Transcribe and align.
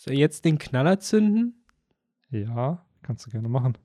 Soll 0.00 0.14
jetzt 0.14 0.44
den 0.44 0.58
Knaller 0.58 1.00
zünden? 1.00 1.64
Ja, 2.30 2.86
kannst 3.02 3.26
du 3.26 3.30
gerne 3.30 3.48
machen. 3.48 3.76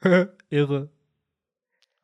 Irre. 0.48 0.90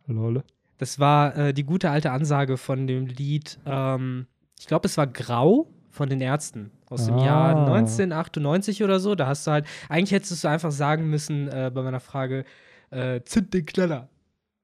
Lol. 0.07 0.43
Das 0.79 0.99
war 0.99 1.37
äh, 1.37 1.55
die 1.55 1.63
gute 1.63 1.91
alte 1.91 2.11
Ansage 2.11 2.57
von 2.57 2.89
dem 2.89 3.07
Lied, 3.07 3.61
ähm, 3.67 4.27
ich 4.59 4.67
glaube, 4.67 4.87
es 4.89 4.97
war 4.97 5.07
Grau 5.07 5.73
von 5.91 6.09
den 6.09 6.21
Ärzten 6.21 6.73
aus 6.87 7.07
dem 7.07 7.15
Ah. 7.17 7.25
Jahr 7.25 7.67
1998 7.69 8.83
oder 8.83 8.99
so. 8.99 9.15
Da 9.15 9.29
hast 9.29 9.47
du 9.47 9.53
halt, 9.53 9.67
eigentlich 9.89 10.11
hättest 10.11 10.43
du 10.43 10.49
einfach 10.49 10.73
sagen 10.73 11.09
müssen 11.09 11.47
äh, 11.49 11.71
bei 11.73 11.83
meiner 11.83 12.01
Frage, 12.01 12.45
äh, 12.91 13.21
zünd 13.23 13.55
den 13.55 13.65
Knaller. 13.65 14.09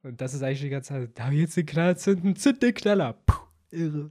Und 0.02 0.20
das 0.20 0.34
ist 0.34 0.42
eigentlich 0.42 0.62
die 0.62 0.70
ganze 0.70 0.94
Zeit, 0.94 1.16
darf 1.18 1.30
ich 1.30 1.38
jetzt 1.38 1.56
den 1.56 1.66
Knaller 1.66 1.96
zünden? 1.96 2.34
Zünd 2.34 2.62
den 2.64 2.74
Knaller. 2.74 3.12
Puh, 3.26 3.36
irre. 3.70 4.10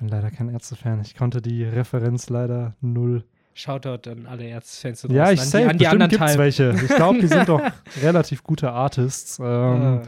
Ich 0.00 0.02
bin 0.02 0.08
leider 0.16 0.30
kein 0.30 0.48
Ärzte-Fan. 0.48 1.02
Ich 1.02 1.14
konnte 1.14 1.42
die 1.42 1.62
Referenz 1.62 2.30
leider 2.30 2.72
null. 2.80 3.22
Shoutout 3.52 4.08
an 4.08 4.24
alle 4.26 4.44
Ärztefans. 4.44 5.02
Ja, 5.10 5.30
ich 5.30 5.40
die 5.42 5.60
Bestimmt 5.84 5.84
anderen 5.92 6.08
gibt's 6.08 6.24
Teil. 6.24 6.38
welche. 6.38 6.70
Ich 6.70 6.88
glaube, 6.96 7.18
die 7.18 7.26
sind 7.26 7.46
doch 7.50 7.60
relativ 8.02 8.42
gute 8.42 8.72
Artists. 8.72 9.38
Ähm, 9.38 10.00
Äh, 10.00 10.06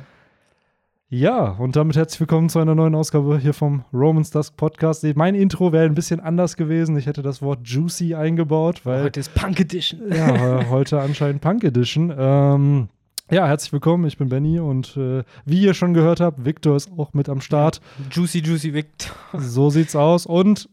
Ja, 1.11 1.45
und 1.59 1.77
damit 1.77 1.97
herzlich 1.97 2.21
willkommen 2.21 2.49
zu 2.49 2.59
einer 2.59 2.75
neuen 2.75 2.95
Ausgabe 2.95 3.37
hier 3.39 3.52
vom 3.52 3.85
Romans 3.93 4.30
Dusk 4.30 4.57
Podcast. 4.57 5.05
Mein 5.15 5.35
Intro 5.35 5.73
wäre 5.73 5.85
ein 5.85 5.95
bisschen 5.95 6.21
anders 6.21 6.57
gewesen. 6.57 6.97
Ich 6.97 7.05
hätte 7.05 7.21
das 7.21 7.43
Wort 7.43 7.61
Juicy 7.69 8.15
eingebaut, 8.15 8.87
weil 8.87 9.02
heute 9.02 9.21
ist 9.21 9.35
Punk 9.35 9.61
Edition. 9.61 10.11
ja, 10.11 10.71
heute 10.71 11.02
anscheinend 11.02 11.43
Punk 11.43 11.65
Edition. 11.65 12.15
Ähm, 12.16 12.88
ja, 13.31 13.47
herzlich 13.47 13.73
willkommen. 13.73 14.05
Ich 14.07 14.19
bin 14.19 14.29
Benny 14.29 14.59
und 14.59 14.97
äh, 14.97 15.25
wie 15.45 15.63
ihr 15.63 15.75
schon 15.75 15.95
gehört 15.95 16.21
habt, 16.21 16.45
Victor 16.45 16.77
ist 16.77 16.91
auch 16.99 17.15
mit 17.15 17.29
am 17.29 17.41
Start. 17.41 17.80
Juicy, 18.11 18.41
Juicy 18.41 18.75
Victor. 18.75 19.15
So 19.39 19.71
sieht's 19.71 19.97
aus. 19.97 20.27
Und 20.27 20.69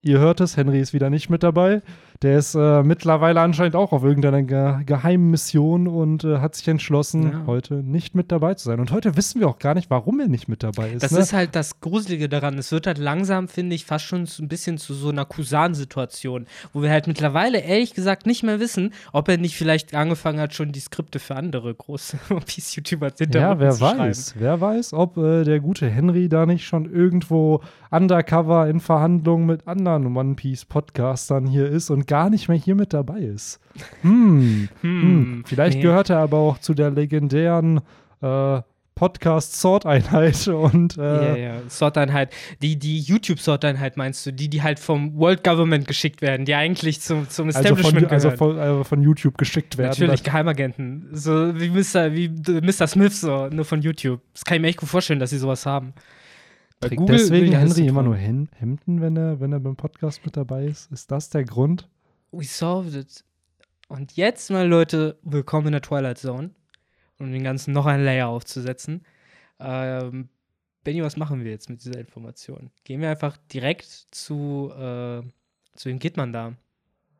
ihr 0.00 0.18
hört 0.18 0.40
es, 0.40 0.56
Henry 0.56 0.80
ist 0.80 0.92
wieder 0.92 1.10
nicht 1.10 1.30
mit 1.30 1.42
dabei. 1.42 1.82
Der 2.22 2.38
ist 2.38 2.56
äh, 2.56 2.82
mittlerweile 2.82 3.40
anscheinend 3.40 3.76
auch 3.76 3.92
auf 3.92 4.02
irgendeiner 4.02 4.42
ge 4.42 4.84
geheimen 4.84 5.30
Mission 5.30 5.86
und 5.86 6.24
äh, 6.24 6.38
hat 6.38 6.56
sich 6.56 6.66
entschlossen, 6.66 7.30
Ja. 7.30 7.42
heute 7.46 7.74
nicht 7.74 8.16
mit 8.16 8.32
dabei 8.32 8.54
zu 8.54 8.64
sein. 8.64 8.80
Und 8.80 8.90
heute 8.90 9.16
wissen 9.16 9.40
wir 9.40 9.48
auch 9.48 9.60
gar 9.60 9.74
nicht, 9.74 9.88
warum 9.88 10.18
er 10.18 10.26
nicht 10.26 10.48
mit 10.48 10.64
dabei 10.64 10.90
ist. 10.90 11.02
Das 11.04 11.12
ne? 11.12 11.20
ist 11.20 11.32
halt 11.32 11.54
das 11.54 11.80
Gruselige 11.80 12.28
daran. 12.28 12.58
Es 12.58 12.72
wird 12.72 12.88
halt 12.88 12.98
langsam, 12.98 13.46
finde 13.46 13.76
ich, 13.76 13.84
fast 13.84 14.04
schon 14.04 14.26
so 14.26 14.42
ein 14.42 14.48
bisschen 14.48 14.78
zu 14.78 14.94
so 14.94 15.10
einer 15.10 15.24
Kusan-Situation, 15.24 16.46
wo 16.72 16.82
wir 16.82 16.90
halt 16.90 17.06
mittlerweile 17.06 17.60
ehrlich 17.60 17.94
gesagt 17.94 18.26
nicht 18.26 18.42
mehr 18.42 18.58
wissen, 18.58 18.92
ob 19.12 19.28
er 19.28 19.38
nicht 19.38 19.56
vielleicht 19.56 19.94
angefangen 19.94 20.40
hat, 20.40 20.54
schon 20.54 20.72
die 20.72 20.80
Skripte 20.80 21.20
für 21.20 21.36
andere 21.36 21.72
große 21.72 22.18
One 22.30 22.40
Piece-YouTuber 22.40 23.12
ja, 23.32 23.58
wer 23.60 23.80
weiß. 23.80 24.34
Wer 24.38 24.60
weiß, 24.60 24.92
ob 24.92 25.16
äh, 25.18 25.44
der 25.44 25.60
gute 25.60 25.88
Henry 25.88 26.28
da 26.28 26.46
nicht 26.46 26.66
schon 26.66 26.92
irgendwo 26.92 27.62
undercover 27.90 28.68
in 28.68 28.80
Verhandlungen 28.80 29.46
mit 29.46 29.66
anderen 29.68 30.16
One 30.16 30.34
Piece 30.34 30.64
Podcastern 30.64 31.46
hier 31.46 31.68
ist 31.68 31.90
und 31.90 32.07
gar 32.08 32.30
nicht 32.30 32.48
mehr 32.48 32.58
hier 32.58 32.74
mit 32.74 32.92
dabei 32.92 33.20
ist. 33.20 33.60
Hm. 34.02 34.68
Hm. 34.80 35.44
Vielleicht 35.46 35.76
nee. 35.76 35.82
gehört 35.82 36.10
er 36.10 36.18
aber 36.18 36.38
auch 36.38 36.58
zu 36.58 36.74
der 36.74 36.90
legendären 36.90 37.80
äh, 38.20 38.60
Podcast-Sort-Einheit 38.98 40.48
und 40.48 40.96
Ja, 40.96 41.34
äh, 41.34 41.42
ja, 41.44 41.54
Sorteinheit. 41.68 42.34
Die, 42.60 42.76
die 42.76 42.98
YouTube-Sorteinheit 42.98 43.96
meinst 43.96 44.26
du, 44.26 44.32
die, 44.32 44.50
die 44.50 44.62
halt 44.64 44.80
vom 44.80 45.16
World 45.16 45.44
Government 45.44 45.86
geschickt 45.86 46.20
werden, 46.20 46.44
die 46.44 46.56
eigentlich 46.56 47.00
zum, 47.00 47.28
zum 47.28 47.46
also, 47.46 47.60
Establishment 47.60 48.06
von, 48.06 48.12
also 48.12 48.30
gehören. 48.30 48.56
von, 48.56 48.80
äh, 48.80 48.84
von 48.84 49.02
YouTube 49.02 49.38
geschickt 49.38 49.78
werden. 49.78 49.90
Natürlich, 49.90 50.24
Geheimagenten. 50.24 51.10
So 51.12 51.54
wie 51.60 51.70
Mr. 51.70 52.12
wie 52.12 52.28
Mr. 52.28 52.88
Smith, 52.88 53.20
so, 53.20 53.46
nur 53.46 53.64
von 53.64 53.82
YouTube. 53.82 54.20
Das 54.34 54.44
kann 54.44 54.56
ich 54.56 54.62
mir 54.62 54.68
echt 54.68 54.78
gut 54.78 54.88
vorstellen, 54.88 55.20
dass 55.20 55.30
sie 55.30 55.38
sowas 55.38 55.64
haben. 55.64 55.94
Bei 56.80 56.88
Trägt 56.88 57.00
Google 57.00 57.18
deswegen 57.18 57.52
Henry 57.52 57.86
immer 57.86 58.02
nur 58.02 58.16
Hem 58.16 58.48
Hemden, 58.56 59.00
wenn 59.00 59.16
er, 59.16 59.38
wenn 59.38 59.52
er 59.52 59.60
beim 59.60 59.76
Podcast 59.76 60.24
mit 60.24 60.36
dabei 60.36 60.64
ist? 60.66 60.90
Ist 60.90 61.10
das 61.12 61.30
der 61.30 61.44
Grund? 61.44 61.88
We 62.30 62.44
solved 62.44 62.94
it. 62.94 63.24
Und 63.88 64.16
jetzt, 64.16 64.50
meine 64.50 64.68
Leute, 64.68 65.18
willkommen 65.22 65.68
in 65.68 65.72
der 65.72 65.82
Twilight 65.82 66.18
Zone. 66.18 66.50
Um 67.18 67.32
den 67.32 67.42
Ganzen 67.42 67.72
noch 67.72 67.86
ein 67.86 68.04
Layer 68.04 68.28
aufzusetzen. 68.28 69.04
Ähm, 69.58 70.28
Benny, 70.84 71.02
was 71.02 71.16
machen 71.16 71.42
wir 71.42 71.50
jetzt 71.50 71.68
mit 71.68 71.82
dieser 71.84 71.98
Information? 71.98 72.70
Gehen 72.84 73.00
wir 73.00 73.10
einfach 73.10 73.36
direkt 73.52 73.84
zu, 74.10 74.70
äh, 74.72 75.22
zu 75.74 75.88
wem 75.88 75.98
geht 75.98 76.16
man 76.16 76.32
da? 76.32 76.54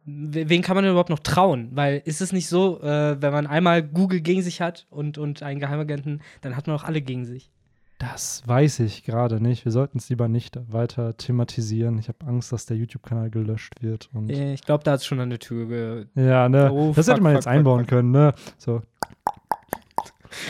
We- 0.04 0.48
Wen 0.48 0.62
kann 0.62 0.76
man 0.76 0.84
denn 0.84 0.92
überhaupt 0.92 1.10
noch 1.10 1.18
trauen? 1.18 1.70
Weil 1.72 2.00
ist 2.04 2.20
es 2.20 2.32
nicht 2.32 2.48
so, 2.48 2.80
äh, 2.80 3.20
wenn 3.20 3.32
man 3.32 3.46
einmal 3.46 3.82
Google 3.82 4.20
gegen 4.20 4.42
sich 4.42 4.60
hat 4.60 4.86
und, 4.90 5.18
und 5.18 5.42
einen 5.42 5.58
Geheimagenten, 5.58 6.22
dann 6.42 6.54
hat 6.54 6.66
man 6.66 6.76
auch 6.76 6.84
alle 6.84 7.00
gegen 7.02 7.24
sich. 7.24 7.50
Das 7.98 8.46
weiß 8.46 8.78
ich 8.80 9.02
gerade 9.02 9.40
nicht. 9.40 9.64
Wir 9.64 9.72
sollten 9.72 9.98
es 9.98 10.08
lieber 10.08 10.28
nicht 10.28 10.56
weiter 10.72 11.16
thematisieren. 11.16 11.98
Ich 11.98 12.08
habe 12.08 12.24
Angst, 12.26 12.52
dass 12.52 12.64
der 12.64 12.76
YouTube-Kanal 12.76 13.28
gelöscht 13.28 13.82
wird. 13.82 14.08
Und 14.14 14.30
Ich 14.30 14.62
glaube, 14.62 14.84
da 14.84 14.92
hat 14.92 15.00
es 15.00 15.06
schon 15.06 15.18
an 15.18 15.30
der 15.30 15.40
Tür 15.40 15.66
ge 15.66 16.06
ja, 16.14 16.48
ne? 16.48 16.70
Oh, 16.72 16.92
das 16.94 17.06
fuck, 17.06 17.14
hätte 17.14 17.22
man 17.22 17.32
fuck, 17.32 17.38
jetzt 17.38 17.44
fuck, 17.44 17.52
einbauen 17.52 17.86
können, 17.88 18.12
ne? 18.12 18.34
So. 18.56 18.82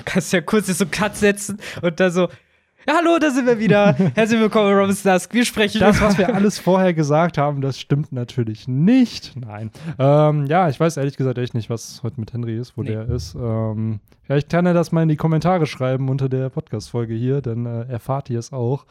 kannst 0.04 0.32
ja 0.32 0.42
kurz 0.42 0.66
so 0.66 0.84
Cut 0.90 1.16
setzen 1.16 1.58
und 1.80 1.98
dann 2.00 2.10
so, 2.10 2.28
ja, 2.86 2.94
hallo, 2.96 3.18
da 3.20 3.30
sind 3.30 3.46
wir 3.46 3.58
wieder. 3.58 3.92
Herzlich 4.14 4.40
willkommen, 4.40 4.72
Robin 4.72 4.96
Dusk. 5.02 5.34
Wir 5.34 5.44
sprechen 5.44 5.80
Das, 5.80 6.00
was 6.00 6.16
wir 6.16 6.34
alles 6.34 6.58
vorher 6.58 6.94
gesagt 6.94 7.36
haben, 7.36 7.60
das 7.60 7.78
stimmt 7.78 8.12
natürlich 8.12 8.66
nicht. 8.66 9.32
Nein. 9.36 9.70
Ähm, 9.98 10.46
ja, 10.46 10.68
ich 10.70 10.80
weiß 10.80 10.96
ehrlich 10.96 11.16
gesagt 11.16 11.36
echt 11.38 11.54
nicht, 11.54 11.68
was 11.68 12.02
heute 12.02 12.18
mit 12.20 12.32
Henry 12.32 12.56
ist, 12.56 12.76
wo 12.78 12.82
Nee. 12.82 12.90
der 12.90 13.08
ist. 13.08 13.34
Ähm, 13.34 14.00
vielleicht 14.22 14.48
kann 14.48 14.64
er 14.64 14.72
das 14.74 14.90
mal 14.92 15.02
in 15.02 15.08
die 15.10 15.16
Kommentare 15.16 15.66
schreiben 15.66 16.08
unter 16.08 16.28
der 16.30 16.48
Podcast-Folge 16.48 17.14
hier, 17.14 17.42
dann 17.42 17.66
äh, 17.66 17.82
erfahrt 17.88 18.30
ihr 18.30 18.38
es 18.38 18.52
auch. 18.52 18.86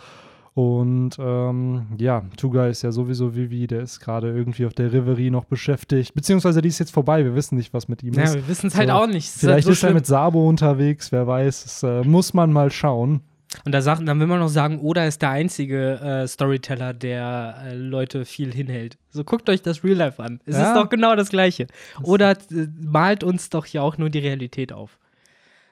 Und 0.54 1.12
ähm, 1.20 1.88
ja, 1.98 2.24
Tuga 2.36 2.68
ist 2.68 2.82
ja 2.82 2.92
sowieso 2.92 3.36
Vivi, 3.36 3.68
der 3.68 3.82
ist 3.82 4.00
gerade 4.00 4.30
irgendwie 4.30 4.66
auf 4.66 4.74
der 4.74 4.92
Reverie 4.92 5.30
noch 5.32 5.46
beschäftigt. 5.46 6.14
Beziehungsweise 6.16 6.62
die 6.62 6.70
ist 6.70 6.80
jetzt 6.80 6.92
vorbei, 6.92 7.24
wir 7.24 7.36
wissen 7.36 7.58
nicht, 7.58 7.74
was 7.74 7.88
mit 7.88 8.02
ihm 8.04 8.14
Ja, 8.14 8.24
ist. 8.24 8.34
wir 8.36 8.48
wissen 8.48 8.68
es 8.68 8.76
halt 8.76 8.90
So. 8.90 8.96
auch 8.96 9.08
nicht. 9.08 9.28
Es 9.28 9.40
Vielleicht 9.40 9.54
halt 9.54 9.64
so 9.66 9.72
ist 9.72 9.84
er 9.84 9.94
mit 9.94 10.06
Sabo 10.08 10.48
unterwegs, 10.50 11.12
wer 11.12 11.26
weiß. 11.28 11.64
Das 11.64 11.84
äh, 11.84 12.02
muss 12.08 12.34
man 12.34 12.52
mal 12.52 12.72
schauen. 12.72 13.22
Und 13.66 13.72
da 13.72 13.82
sagt, 13.82 14.08
dann 14.08 14.20
will 14.20 14.28
man 14.28 14.40
noch 14.40 14.50
sagen, 14.50 14.80
Oda 14.80 15.06
ist 15.06 15.22
der 15.22 15.32
einzige 15.32 16.00
äh, 16.00 16.28
Storyteller, 16.28 16.94
der 16.94 17.58
äh, 17.66 17.74
Leute 17.76 18.26
viel 18.26 18.54
hinhält. 18.54 18.98
So 19.10 19.24
guckt 19.24 19.50
euch 19.50 19.62
das 19.62 19.84
Real 19.84 19.98
Life 19.98 20.22
an. 20.22 20.40
Es 20.46 20.56
Ja. 20.58 20.70
ist 20.70 20.76
doch 20.76 20.90
genau 20.90 21.16
das 21.16 21.30
Gleiche. 21.30 21.68
Oda 22.04 22.32
äh, 22.32 22.38
malt 22.80 23.24
uns 23.24 23.50
doch 23.50 23.66
hier 23.66 23.84
auch 23.84 23.98
nur 23.98 24.10
die 24.10 24.20
Realität 24.20 24.72
auf. 24.74 25.00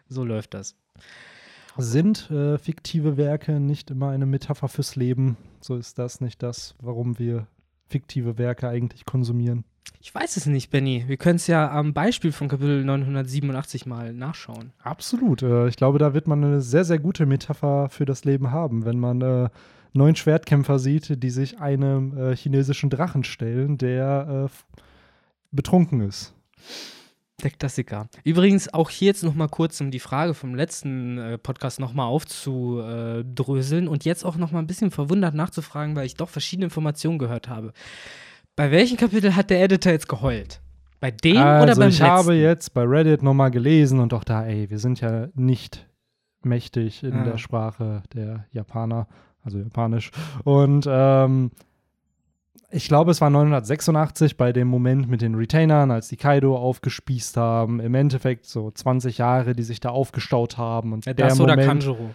So 0.10 0.24
läuft 0.24 0.54
das. 0.54 0.76
Sind 1.78 2.30
äh, 2.32 2.58
fiktive 2.58 3.18
Werke 3.18 3.60
nicht 3.60 3.92
immer 3.92 4.10
eine 4.10 4.26
Metapher 4.26 4.68
fürs 4.70 4.96
Leben? 4.96 5.36
So 5.62 5.76
ist 5.76 6.00
das 6.00 6.22
nicht 6.22 6.42
das, 6.42 6.76
warum 6.82 7.20
wir 7.20 7.48
fiktive 7.90 8.38
Werke 8.38 8.68
eigentlich 8.70 9.06
konsumieren. 9.06 9.66
Ich 10.06 10.14
weiß 10.14 10.38
es 10.38 10.46
nicht, 10.46 10.70
Benny. 10.70 11.04
Wir 11.08 11.18
können 11.18 11.38
es 11.38 11.48
ja 11.48 11.72
am 11.72 11.96
Beispiel 11.96 12.32
von 12.32 12.48
Kapitel 12.48 12.86
987 12.86 13.88
mal 13.88 14.14
nachschauen. 14.14 14.72
Absolut. 14.84 15.42
Äh, 15.42 15.68
ich 15.68 15.78
glaube, 15.78 15.98
da 15.98 16.14
wird 16.14 16.28
man 16.28 16.44
eine 16.44 16.62
sehr, 16.62 16.86
sehr 16.86 17.00
gute 17.00 17.26
Metapher 17.26 17.90
für 17.90 18.06
das 18.06 18.24
Leben 18.24 18.52
haben, 18.52 18.86
wenn 18.86 19.00
man 19.00 19.22
äh, 19.22 19.50
neun 19.94 20.16
Schwertkämpfer 20.16 20.78
sieht, 20.78 21.24
die 21.24 21.32
sich 21.32 21.58
einem 21.58 22.16
äh, 22.16 22.36
chinesischen 22.36 22.92
Drachen 22.92 23.24
stellen, 23.24 23.80
der 23.80 24.48
äh, 24.48 24.76
betrunken 25.50 26.02
ist. 26.02 26.36
Der 27.42 27.50
Klassiker. 27.50 28.08
Übrigens 28.24 28.72
auch 28.72 28.92
hier 28.92 29.08
jetzt 29.08 29.24
noch 29.24 29.34
mal 29.34 29.50
kurz, 29.50 29.82
um 29.82 29.90
die 29.90 30.00
Frage 30.00 30.36
vom 30.36 30.54
letzten 30.54 31.18
äh, 31.18 31.38
Podcast 31.40 31.80
noch 31.80 31.94
mal 31.94 32.06
aufzudröseln 32.06 33.88
und 33.88 34.06
jetzt 34.06 34.24
auch 34.24 34.36
noch 34.36 34.52
mal 34.52 34.60
ein 34.60 34.68
bisschen 34.68 34.92
verwundert 34.92 35.34
nachzufragen, 35.34 35.96
weil 35.96 36.06
ich 36.06 36.14
doch 36.14 36.30
verschiedene 36.30 36.66
Informationen 36.66 37.18
gehört 37.18 37.50
habe. 37.50 37.74
Bei 38.56 38.72
welchem 38.72 38.98
Kapitel 38.98 39.36
hat 39.36 39.50
der 39.50 39.62
Editor 39.62 39.92
jetzt 39.92 40.08
geheult? 40.08 40.62
Bei 41.00 41.12
dem 41.12 41.38
oder 41.38 41.62
also 41.62 41.82
beim 41.82 41.90
ich 41.90 42.00
letzten? 42.00 42.14
habe 42.14 42.34
jetzt 42.36 42.74
bei 42.74 42.84
Reddit 42.84 43.22
nochmal 43.22 43.52
gelesen 43.52 44.00
und 44.00 44.14
auch 44.14 44.24
da, 44.24 44.46
ey, 44.46 44.70
wir 44.70 44.80
sind 44.80 45.02
ja 45.02 45.28
nicht 45.36 45.88
mächtig 46.42 47.04
in 47.04 47.14
Ja. 47.14 47.24
der 47.24 47.38
Sprache 47.38 48.04
der 48.14 48.46
Japaner, 48.52 49.08
also 49.44 49.58
japanisch. 49.60 50.12
Und 50.46 50.86
ähm, 50.90 51.52
ich 52.72 52.88
glaube, 52.88 53.12
es 53.12 53.22
war 53.22 53.30
986 53.30 54.38
bei 54.38 54.52
dem 54.54 54.68
Moment 54.68 55.10
mit 55.10 55.22
den 55.22 55.36
Retainern, 55.36 55.92
als 55.92 56.08
die 56.08 56.18
Kaido 56.18 56.58
aufgespießt 56.58 57.38
haben. 57.38 57.80
Im 57.80 57.94
Endeffekt 57.94 58.46
so 58.46 58.72
20 58.72 59.18
Jahre, 59.18 59.54
die 59.54 59.64
sich 59.64 59.80
da 59.80 59.90
aufgestaut 59.90 60.58
haben. 60.58 60.94
Und 60.94 61.06
ja, 61.06 61.14
der 61.14 61.28
das 61.28 61.40
oder 61.40 61.54
Moment, 61.58 61.84
Kanjuro. 61.84 62.10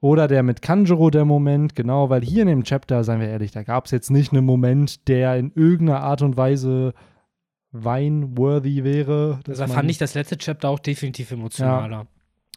Oder 0.00 0.28
der 0.28 0.42
mit 0.42 0.62
Kanjuro 0.62 1.10
der 1.10 1.24
Moment, 1.24 1.74
genau, 1.74 2.08
weil 2.08 2.22
hier 2.22 2.42
in 2.42 2.48
dem 2.48 2.64
Chapter, 2.64 3.02
seien 3.02 3.20
wir 3.20 3.28
ehrlich, 3.28 3.50
da 3.50 3.62
gab 3.62 3.86
es 3.86 3.90
jetzt 3.90 4.10
nicht 4.10 4.32
einen 4.32 4.44
Moment, 4.44 5.08
der 5.08 5.36
in 5.36 5.52
irgendeiner 5.54 6.00
Art 6.00 6.22
und 6.22 6.36
Weise 6.36 6.94
weinworthy 7.72 8.84
wäre. 8.84 9.40
Da 9.44 9.66
fand 9.66 9.90
ich 9.90 9.98
das 9.98 10.14
letzte 10.14 10.38
Chapter 10.38 10.68
auch 10.68 10.78
definitiv 10.78 11.30
emotionaler. 11.32 12.06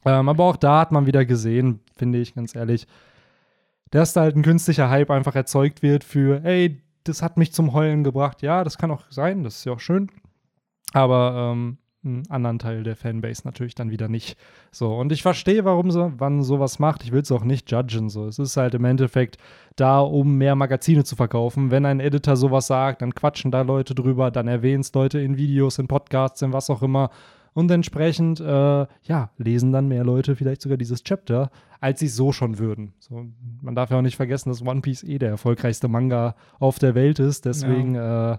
ähm, 0.05 0.29
aber 0.29 0.43
auch 0.45 0.55
da 0.55 0.79
hat 0.79 0.91
man 0.91 1.05
wieder 1.05 1.25
gesehen, 1.25 1.79
finde 1.95 2.19
ich 2.19 2.35
ganz 2.35 2.55
ehrlich, 2.55 2.87
dass 3.89 4.13
da 4.13 4.21
halt 4.21 4.35
ein 4.35 4.43
künstlicher 4.43 4.89
Hype 4.89 5.09
einfach 5.09 5.35
erzeugt 5.35 5.81
wird 5.81 6.03
für, 6.03 6.43
ey, 6.45 6.81
das 7.03 7.21
hat 7.21 7.37
mich 7.37 7.51
zum 7.51 7.73
Heulen 7.73 8.03
gebracht. 8.03 8.41
Ja, 8.41 8.63
das 8.63 8.77
kann 8.77 8.91
auch 8.91 9.03
sein, 9.09 9.43
das 9.43 9.57
ist 9.57 9.65
ja 9.65 9.73
auch 9.73 9.79
schön. 9.79 10.09
Aber 10.93 11.51
ähm, 11.53 11.77
einen 12.03 12.23
anderen 12.29 12.59
Teil 12.59 12.83
der 12.83 12.95
Fanbase 12.95 13.43
natürlich 13.45 13.75
dann 13.75 13.91
wieder 13.91 14.07
nicht. 14.07 14.37
So, 14.71 14.95
und 14.95 15.11
ich 15.11 15.21
verstehe, 15.21 15.65
warum 15.65 15.91
so, 15.91 16.11
man 16.19 16.41
sowas 16.41 16.79
macht. 16.79 17.03
Ich 17.03 17.11
will 17.11 17.21
es 17.21 17.31
auch 17.31 17.43
nicht 17.43 17.69
judgen. 17.71 18.09
So, 18.09 18.27
es 18.27 18.39
ist 18.39 18.57
halt 18.57 18.73
im 18.73 18.85
Endeffekt 18.85 19.37
da, 19.75 19.99
um 19.99 20.37
mehr 20.37 20.55
Magazine 20.55 21.03
zu 21.03 21.15
verkaufen. 21.15 21.69
Wenn 21.69 21.85
ein 21.85 21.99
Editor 21.99 22.35
sowas 22.35 22.67
sagt, 22.67 23.01
dann 23.01 23.13
quatschen 23.13 23.51
da 23.51 23.61
Leute 23.61 23.93
drüber, 23.93 24.31
dann 24.31 24.47
erwähnen 24.47 24.81
es 24.81 24.93
Leute 24.93 25.19
in 25.19 25.37
Videos, 25.37 25.77
in 25.77 25.87
Podcasts, 25.87 26.41
in 26.41 26.53
was 26.53 26.69
auch 26.69 26.81
immer. 26.81 27.11
Und 27.53 27.69
entsprechend, 27.69 28.39
äh, 28.39 28.85
ja, 29.03 29.29
lesen 29.37 29.73
dann 29.73 29.89
mehr 29.89 30.05
Leute 30.05 30.35
vielleicht 30.35 30.61
sogar 30.61 30.77
dieses 30.77 31.03
Chapter, 31.03 31.51
als 31.81 31.99
sie 31.99 32.05
es 32.05 32.15
so 32.15 32.31
schon 32.31 32.59
würden. 32.59 32.93
So, 32.99 33.25
man 33.61 33.75
darf 33.75 33.91
ja 33.91 33.97
auch 33.97 34.01
nicht 34.01 34.15
vergessen, 34.15 34.49
dass 34.49 34.65
One 34.65 34.81
Piece 34.81 35.03
eh 35.03 35.19
der 35.19 35.29
erfolgreichste 35.29 35.89
Manga 35.89 36.35
auf 36.59 36.79
der 36.79 36.95
Welt 36.95 37.19
ist. 37.19 37.45
Deswegen, 37.45 37.95
ja. 37.95 38.33
äh, 38.33 38.37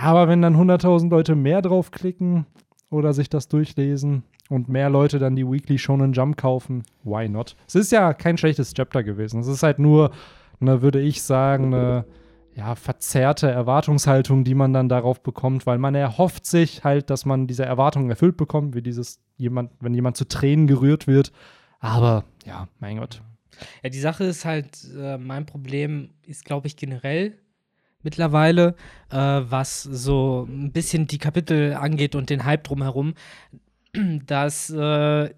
aber 0.00 0.28
wenn 0.28 0.42
dann 0.42 0.56
100.000 0.56 1.10
Leute 1.10 1.34
mehr 1.34 1.62
draufklicken 1.62 2.46
oder 2.90 3.12
sich 3.12 3.28
das 3.28 3.48
durchlesen 3.48 4.22
und 4.48 4.68
mehr 4.68 4.90
Leute 4.90 5.18
dann 5.18 5.36
die 5.36 5.46
Weekly 5.46 5.78
Shonen 5.78 6.12
Jump 6.12 6.36
kaufen, 6.36 6.84
why 7.04 7.28
not? 7.28 7.56
Es 7.66 7.74
ist 7.74 7.92
ja 7.92 8.14
kein 8.14 8.38
schlechtes 8.38 8.74
Chapter 8.74 9.02
gewesen. 9.02 9.40
Es 9.40 9.46
ist 9.46 9.62
halt 9.62 9.78
nur, 9.78 10.10
ne, 10.60 10.82
würde 10.82 11.00
ich 11.00 11.22
sagen, 11.22 11.74
eine 11.74 12.04
ja, 12.54 12.74
verzerrte 12.74 13.48
Erwartungshaltung, 13.50 14.42
die 14.42 14.54
man 14.54 14.72
dann 14.72 14.88
darauf 14.88 15.22
bekommt, 15.22 15.66
weil 15.66 15.78
man 15.78 15.94
erhofft 15.94 16.44
sich 16.44 16.82
halt, 16.82 17.08
dass 17.08 17.24
man 17.24 17.46
diese 17.46 17.64
Erwartungen 17.64 18.10
erfüllt 18.10 18.36
bekommt, 18.36 18.74
wie 18.74 18.82
dieses 18.82 19.20
jemand, 19.36 19.70
wenn 19.80 19.94
jemand 19.94 20.16
zu 20.16 20.26
Tränen 20.26 20.66
gerührt 20.66 21.06
wird. 21.06 21.30
Aber 21.78 22.24
ja, 22.44 22.66
mein 22.80 22.98
Gott. 22.98 23.22
Ja, 23.82 23.90
die 23.90 24.00
Sache 24.00 24.24
ist 24.24 24.44
halt, 24.44 24.76
äh, 24.96 25.18
mein 25.18 25.46
Problem 25.46 26.10
ist, 26.22 26.44
glaube 26.44 26.66
ich, 26.66 26.76
generell 26.76 27.38
mittlerweile, 28.08 28.74
äh, 29.10 29.16
was 29.16 29.82
so 29.82 30.46
ein 30.48 30.72
bisschen 30.72 31.06
die 31.06 31.18
Kapitel 31.18 31.74
angeht 31.74 32.14
und 32.14 32.30
den 32.30 32.44
Hype 32.44 32.64
drumherum, 32.64 33.12
dass 34.26 34.70
äh, 34.70 35.30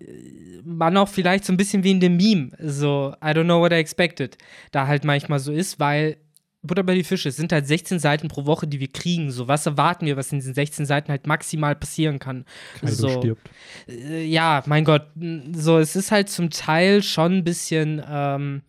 man 0.65 0.97
auch 0.97 1.09
vielleicht 1.09 1.45
so 1.45 1.53
ein 1.53 1.57
bisschen 1.57 1.83
wie 1.83 1.91
in 1.91 1.99
dem 1.99 2.17
Meme, 2.17 2.51
so 2.61 3.13
I 3.21 3.31
don't 3.31 3.45
know 3.45 3.61
what 3.61 3.73
I 3.73 3.77
expected, 3.77 4.39
da 4.71 4.87
halt 4.87 5.05
manchmal 5.05 5.41
so 5.41 5.53
ist, 5.53 5.81
weil 5.81 6.17
Butter 6.63 6.85
bei 6.85 6.95
die 6.95 7.05
Fische, 7.05 7.31
es 7.31 7.37
sind 7.37 7.53
halt 7.53 7.67
16 7.67 7.99
Seiten 7.99 8.29
pro 8.29 8.45
Woche, 8.45 8.69
die 8.69 8.81
wir 8.81 8.89
kriegen. 8.89 9.31
So, 9.31 9.49
was 9.49 9.65
erwarten 9.65 10.05
wir, 10.05 10.17
was 10.17 10.31
in 10.31 10.39
diesen 10.39 10.55
16 10.55 10.85
Seiten 10.85 11.11
halt 11.11 11.27
maximal 11.27 11.75
passieren 11.75 12.19
kann? 12.19 12.45
Kaido 12.81 12.95
so, 12.95 13.09
stirbt. 13.09 13.51
Äh, 13.89 14.27
ja, 14.27 14.63
mein 14.67 14.85
Gott, 14.85 15.07
so, 15.55 15.79
es 15.79 15.97
ist 15.97 16.13
halt 16.13 16.29
zum 16.29 16.51
Teil 16.51 17.03
schon 17.03 17.39
ein 17.39 17.45
bisschen 17.45 18.03
ähm, 18.07 18.61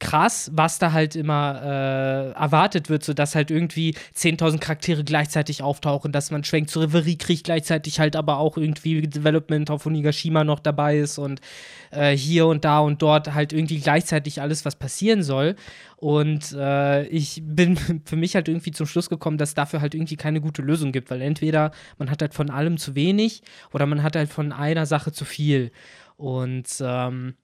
krass, 0.00 0.50
was 0.54 0.78
da 0.78 0.92
halt 0.92 1.16
immer 1.16 1.60
äh, 1.62 2.30
erwartet 2.32 2.88
wird, 2.88 3.02
sodass 3.02 3.34
halt 3.34 3.50
irgendwie 3.50 3.94
10.000 4.16 4.58
Charaktere 4.58 5.02
gleichzeitig 5.02 5.62
auftauchen, 5.62 6.12
dass 6.12 6.30
man 6.30 6.44
Schwenk 6.44 6.70
zur 6.70 6.84
Reverie 6.84 7.18
kriegt, 7.18 7.44
gleichzeitig 7.44 7.98
halt 7.98 8.14
aber 8.14 8.38
auch 8.38 8.56
irgendwie 8.56 9.02
Development 9.02 9.70
auf 9.70 9.86
Onigashima 9.86 10.44
noch 10.44 10.60
dabei 10.60 10.98
ist 10.98 11.18
und 11.18 11.40
äh, 11.90 12.16
hier 12.16 12.46
und 12.46 12.64
da 12.64 12.78
und 12.78 13.02
dort 13.02 13.34
halt 13.34 13.52
irgendwie 13.52 13.80
gleichzeitig 13.80 14.40
alles, 14.40 14.64
was 14.64 14.76
passieren 14.76 15.22
soll. 15.22 15.56
Und 15.96 16.52
äh, 16.52 17.06
ich 17.06 17.42
bin 17.44 17.76
für 18.04 18.16
mich 18.16 18.36
halt 18.36 18.48
irgendwie 18.48 18.70
zum 18.70 18.86
Schluss 18.86 19.08
gekommen, 19.08 19.38
dass 19.38 19.54
dafür 19.54 19.80
halt 19.80 19.94
irgendwie 19.94 20.16
keine 20.16 20.40
gute 20.40 20.62
Lösung 20.62 20.92
gibt, 20.92 21.10
weil 21.10 21.22
entweder 21.22 21.72
man 21.98 22.08
hat 22.10 22.22
halt 22.22 22.34
von 22.34 22.50
allem 22.50 22.78
zu 22.78 22.94
wenig 22.94 23.42
oder 23.72 23.86
man 23.86 24.04
hat 24.04 24.14
halt 24.14 24.30
von 24.30 24.52
einer 24.52 24.86
Sache 24.86 25.10
zu 25.10 25.24
viel. 25.24 25.72
Und 26.16 26.66
ähm, 26.80 27.34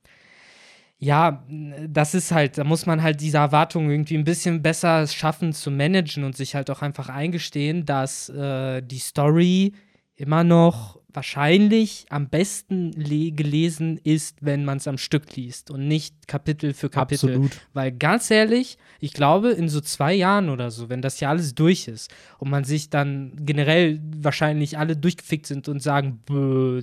ja, 1.04 1.44
das 1.86 2.14
ist 2.14 2.32
halt, 2.32 2.56
da 2.56 2.64
muss 2.64 2.86
man 2.86 3.02
halt 3.02 3.20
diese 3.20 3.36
Erwartungen 3.36 3.90
irgendwie 3.90 4.16
ein 4.16 4.24
bisschen 4.24 4.62
besser 4.62 5.06
schaffen 5.06 5.52
zu 5.52 5.70
managen 5.70 6.24
und 6.24 6.34
sich 6.34 6.54
halt 6.54 6.70
auch 6.70 6.80
einfach 6.80 7.10
eingestehen, 7.10 7.84
dass 7.84 8.30
äh, 8.30 8.80
die 8.80 8.98
Story 8.98 9.74
immer 10.16 10.44
noch 10.44 10.98
wahrscheinlich 11.14 12.06
am 12.10 12.28
besten 12.28 12.92
gelesen 12.92 13.98
ist, 14.02 14.38
wenn 14.40 14.64
man 14.64 14.78
es 14.78 14.88
am 14.88 14.98
Stück 14.98 15.34
liest 15.36 15.70
und 15.70 15.86
nicht 15.88 16.26
Kapitel 16.26 16.74
für 16.74 16.90
Kapitel. 16.90 17.30
Absolut. 17.30 17.52
Weil 17.72 17.92
ganz 17.92 18.30
ehrlich, 18.30 18.78
ich 19.00 19.12
glaube, 19.12 19.50
in 19.50 19.68
so 19.68 19.80
zwei 19.80 20.14
Jahren 20.14 20.48
oder 20.48 20.70
so, 20.70 20.88
wenn 20.88 21.02
das 21.02 21.20
ja 21.20 21.30
alles 21.30 21.54
durch 21.54 21.88
ist 21.88 22.10
und 22.38 22.50
man 22.50 22.64
sich 22.64 22.90
dann 22.90 23.32
generell 23.36 24.00
wahrscheinlich 24.16 24.78
alle 24.78 24.96
durchgefickt 24.96 25.46
sind 25.46 25.68
und 25.68 25.82
sagen, 25.82 26.20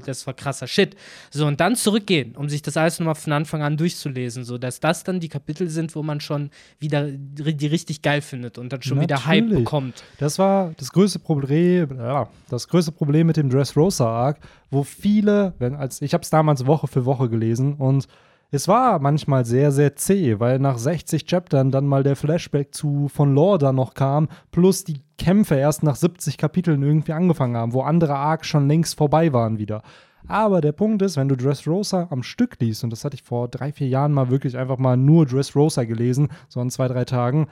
das 0.05 0.27
war 0.27 0.33
krasser 0.33 0.67
Shit. 0.67 0.95
So, 1.29 1.45
und 1.45 1.59
dann 1.59 1.75
zurückgehen, 1.75 2.35
um 2.35 2.49
sich 2.49 2.61
das 2.61 2.77
alles 2.77 2.99
nochmal 2.99 3.15
von 3.15 3.33
Anfang 3.33 3.61
an 3.63 3.77
durchzulesen, 3.77 4.43
so 4.43 4.57
dass 4.57 4.79
das 4.79 5.03
dann 5.03 5.19
die 5.19 5.29
Kapitel 5.29 5.69
sind, 5.69 5.95
wo 5.95 6.03
man 6.03 6.21
schon 6.21 6.51
wieder 6.79 7.07
die 7.09 7.67
richtig 7.67 8.01
geil 8.01 8.21
findet 8.21 8.57
und 8.57 8.71
dann 8.71 8.81
schon 8.81 8.97
Natürlich. 8.97 9.19
wieder 9.19 9.25
Hype 9.25 9.49
bekommt. 9.49 10.03
Das 10.19 10.39
war 10.39 10.73
das 10.77 10.91
größte 10.91 11.19
Problem, 11.19 11.97
ja, 11.97 12.29
das 12.49 12.67
größte 12.67 12.91
Problem 12.91 13.27
mit 13.27 13.37
dem 13.37 13.49
Dressrosa 13.49 14.20
Arc, 14.21 14.39
wo 14.69 14.83
viele, 14.83 15.53
wenn 15.59 15.75
als 15.75 16.01
ich 16.01 16.13
habe 16.13 16.23
es 16.23 16.29
damals 16.29 16.65
Woche 16.67 16.87
für 16.87 17.05
Woche 17.05 17.29
gelesen 17.29 17.75
und 17.75 18.07
es 18.53 18.67
war 18.67 18.99
manchmal 18.99 19.45
sehr, 19.45 19.71
sehr 19.71 19.95
zäh, 19.95 20.39
weil 20.39 20.59
nach 20.59 20.77
60 20.77 21.25
Chaptern 21.25 21.71
dann 21.71 21.87
mal 21.87 22.03
der 22.03 22.17
Flashback 22.17 22.75
zu 22.75 23.07
von 23.07 23.33
Lore 23.33 23.57
da 23.57 23.71
noch 23.71 23.93
kam, 23.93 24.27
plus 24.51 24.83
die 24.83 25.01
Kämpfe 25.17 25.55
erst 25.55 25.83
nach 25.83 25.95
70 25.95 26.37
Kapiteln 26.37 26.83
irgendwie 26.83 27.13
angefangen 27.13 27.55
haben, 27.55 27.71
wo 27.71 27.81
andere 27.81 28.15
Arcs 28.15 28.47
schon 28.47 28.67
längst 28.67 28.97
vorbei 28.97 29.31
waren 29.31 29.57
wieder. 29.57 29.83
Aber 30.27 30.59
der 30.61 30.73
Punkt 30.73 31.01
ist, 31.01 31.15
wenn 31.15 31.29
du 31.29 31.37
Dressrosa 31.37 32.07
am 32.09 32.23
Stück 32.23 32.57
liest, 32.59 32.83
und 32.83 32.89
das 32.89 33.05
hatte 33.05 33.15
ich 33.15 33.23
vor 33.23 33.47
drei, 33.47 33.71
vier 33.71 33.87
Jahren 33.87 34.11
mal 34.11 34.29
wirklich 34.29 34.57
einfach 34.57 34.77
mal 34.77 34.97
nur 34.97 35.25
Dressrosa 35.25 35.85
gelesen, 35.85 36.29
so 36.49 36.59
an 36.59 36.69
zwei, 36.69 36.87
drei 36.89 37.05
Tagen, 37.05 37.47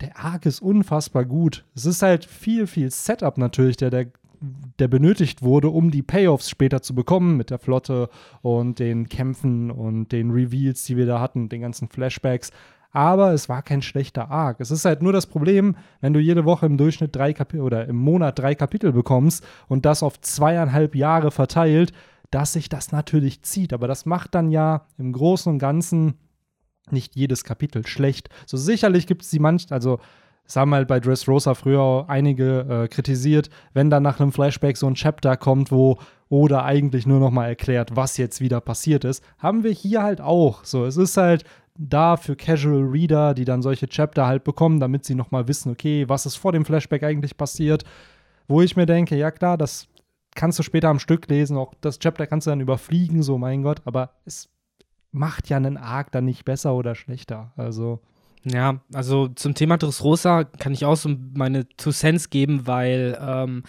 der 0.00 0.16
Arc 0.18 0.46
ist 0.46 0.60
unfassbar 0.60 1.24
gut. 1.24 1.64
Es 1.74 1.86
ist 1.86 2.02
halt 2.02 2.24
viel, 2.24 2.66
viel 2.66 2.90
Setup 2.90 3.36
natürlich, 3.38 3.76
der, 3.76 3.90
der 3.90 4.06
der 4.78 4.88
benötigt 4.88 5.42
wurde, 5.42 5.68
um 5.68 5.90
die 5.90 6.02
Payoffs 6.02 6.50
später 6.50 6.82
zu 6.82 6.94
bekommen 6.94 7.36
mit 7.36 7.50
der 7.50 7.58
Flotte 7.58 8.08
und 8.42 8.78
den 8.78 9.08
Kämpfen 9.08 9.70
und 9.70 10.12
den 10.12 10.30
Reveals, 10.30 10.84
die 10.84 10.96
wir 10.96 11.06
da 11.06 11.20
hatten, 11.20 11.48
den 11.48 11.62
ganzen 11.62 11.88
Flashbacks. 11.88 12.50
Aber 12.92 13.32
es 13.32 13.48
war 13.48 13.62
kein 13.62 13.82
schlechter 13.82 14.30
Arc. 14.30 14.60
Es 14.60 14.70
ist 14.70 14.86
halt 14.86 15.02
nur 15.02 15.12
das 15.12 15.26
Problem, 15.26 15.76
wenn 16.00 16.14
du 16.14 16.20
jede 16.20 16.44
Woche 16.44 16.64
im 16.66 16.78
Durchschnitt 16.78 17.14
drei 17.14 17.32
Kapitel 17.34 17.60
oder 17.60 17.86
im 17.86 17.96
Monat 17.96 18.38
drei 18.38 18.54
Kapitel 18.54 18.92
bekommst 18.92 19.44
und 19.68 19.84
das 19.84 20.02
auf 20.02 20.20
zweieinhalb 20.20 20.94
Jahre 20.94 21.30
verteilt, 21.30 21.92
dass 22.30 22.54
sich 22.54 22.68
das 22.68 22.92
natürlich 22.92 23.42
zieht. 23.42 23.72
Aber 23.72 23.86
das 23.86 24.06
macht 24.06 24.34
dann 24.34 24.50
ja 24.50 24.86
im 24.96 25.12
Großen 25.12 25.52
und 25.52 25.58
Ganzen 25.58 26.14
nicht 26.90 27.16
jedes 27.16 27.44
Kapitel 27.44 27.86
schlecht. 27.86 28.28
So 28.46 28.56
sicherlich 28.56 29.06
gibt 29.06 29.22
es 29.22 29.30
die 29.30 29.40
manch, 29.40 29.66
also 29.70 29.98
das 30.46 30.56
haben 30.56 30.72
halt 30.74 30.88
bei 30.88 31.00
Dressrosa 31.00 31.54
früher 31.54 32.04
einige 32.08 32.60
äh, 32.60 32.88
kritisiert, 32.88 33.50
wenn 33.74 33.90
dann 33.90 34.02
nach 34.02 34.20
einem 34.20 34.32
Flashback 34.32 34.76
so 34.76 34.86
ein 34.86 34.94
Chapter 34.94 35.36
kommt, 35.36 35.70
wo 35.70 35.98
oder 36.28 36.64
eigentlich 36.64 37.06
nur 37.06 37.20
noch 37.20 37.30
mal 37.30 37.46
erklärt, 37.46 37.94
was 37.94 38.16
jetzt 38.16 38.40
wieder 38.40 38.60
passiert 38.60 39.04
ist, 39.04 39.22
haben 39.38 39.62
wir 39.62 39.70
hier 39.70 40.02
halt 40.02 40.20
auch. 40.20 40.64
So, 40.64 40.84
es 40.84 40.96
ist 40.96 41.16
halt 41.16 41.44
da 41.78 42.16
für 42.16 42.36
Casual 42.36 42.82
Reader, 42.82 43.34
die 43.34 43.44
dann 43.44 43.62
solche 43.62 43.88
Chapter 43.88 44.26
halt 44.26 44.44
bekommen, 44.44 44.80
damit 44.80 45.04
sie 45.04 45.14
noch 45.14 45.30
mal 45.30 45.46
wissen, 45.46 45.72
okay, 45.72 46.08
was 46.08 46.26
ist 46.26 46.36
vor 46.36 46.52
dem 46.52 46.64
Flashback 46.64 47.02
eigentlich 47.02 47.36
passiert, 47.36 47.84
wo 48.48 48.62
ich 48.62 48.76
mir 48.76 48.86
denke, 48.86 49.16
ja 49.16 49.30
klar, 49.30 49.58
das 49.58 49.88
kannst 50.34 50.58
du 50.58 50.62
später 50.62 50.88
am 50.88 50.98
Stück 50.98 51.28
lesen, 51.28 51.56
auch 51.56 51.74
das 51.80 51.98
Chapter 51.98 52.26
kannst 52.26 52.46
du 52.46 52.50
dann 52.50 52.60
überfliegen, 52.60 53.22
so 53.22 53.38
mein 53.38 53.62
Gott, 53.62 53.82
aber 53.84 54.10
es 54.24 54.48
macht 55.12 55.48
ja 55.48 55.56
einen 55.56 55.76
Arc 55.76 56.12
dann 56.12 56.24
nicht 56.24 56.44
besser 56.44 56.74
oder 56.74 56.94
schlechter. 56.94 57.52
Also 57.56 58.00
ja, 58.46 58.80
also 58.92 59.28
zum 59.28 59.54
Thema 59.54 59.76
Dressrosa 59.76 60.44
kann 60.44 60.72
ich 60.72 60.84
auch 60.84 60.96
so 60.96 61.10
meine 61.34 61.68
Two 61.76 61.90
Cents 61.90 62.30
geben, 62.30 62.66
weil 62.66 63.18
ähm, 63.20 63.64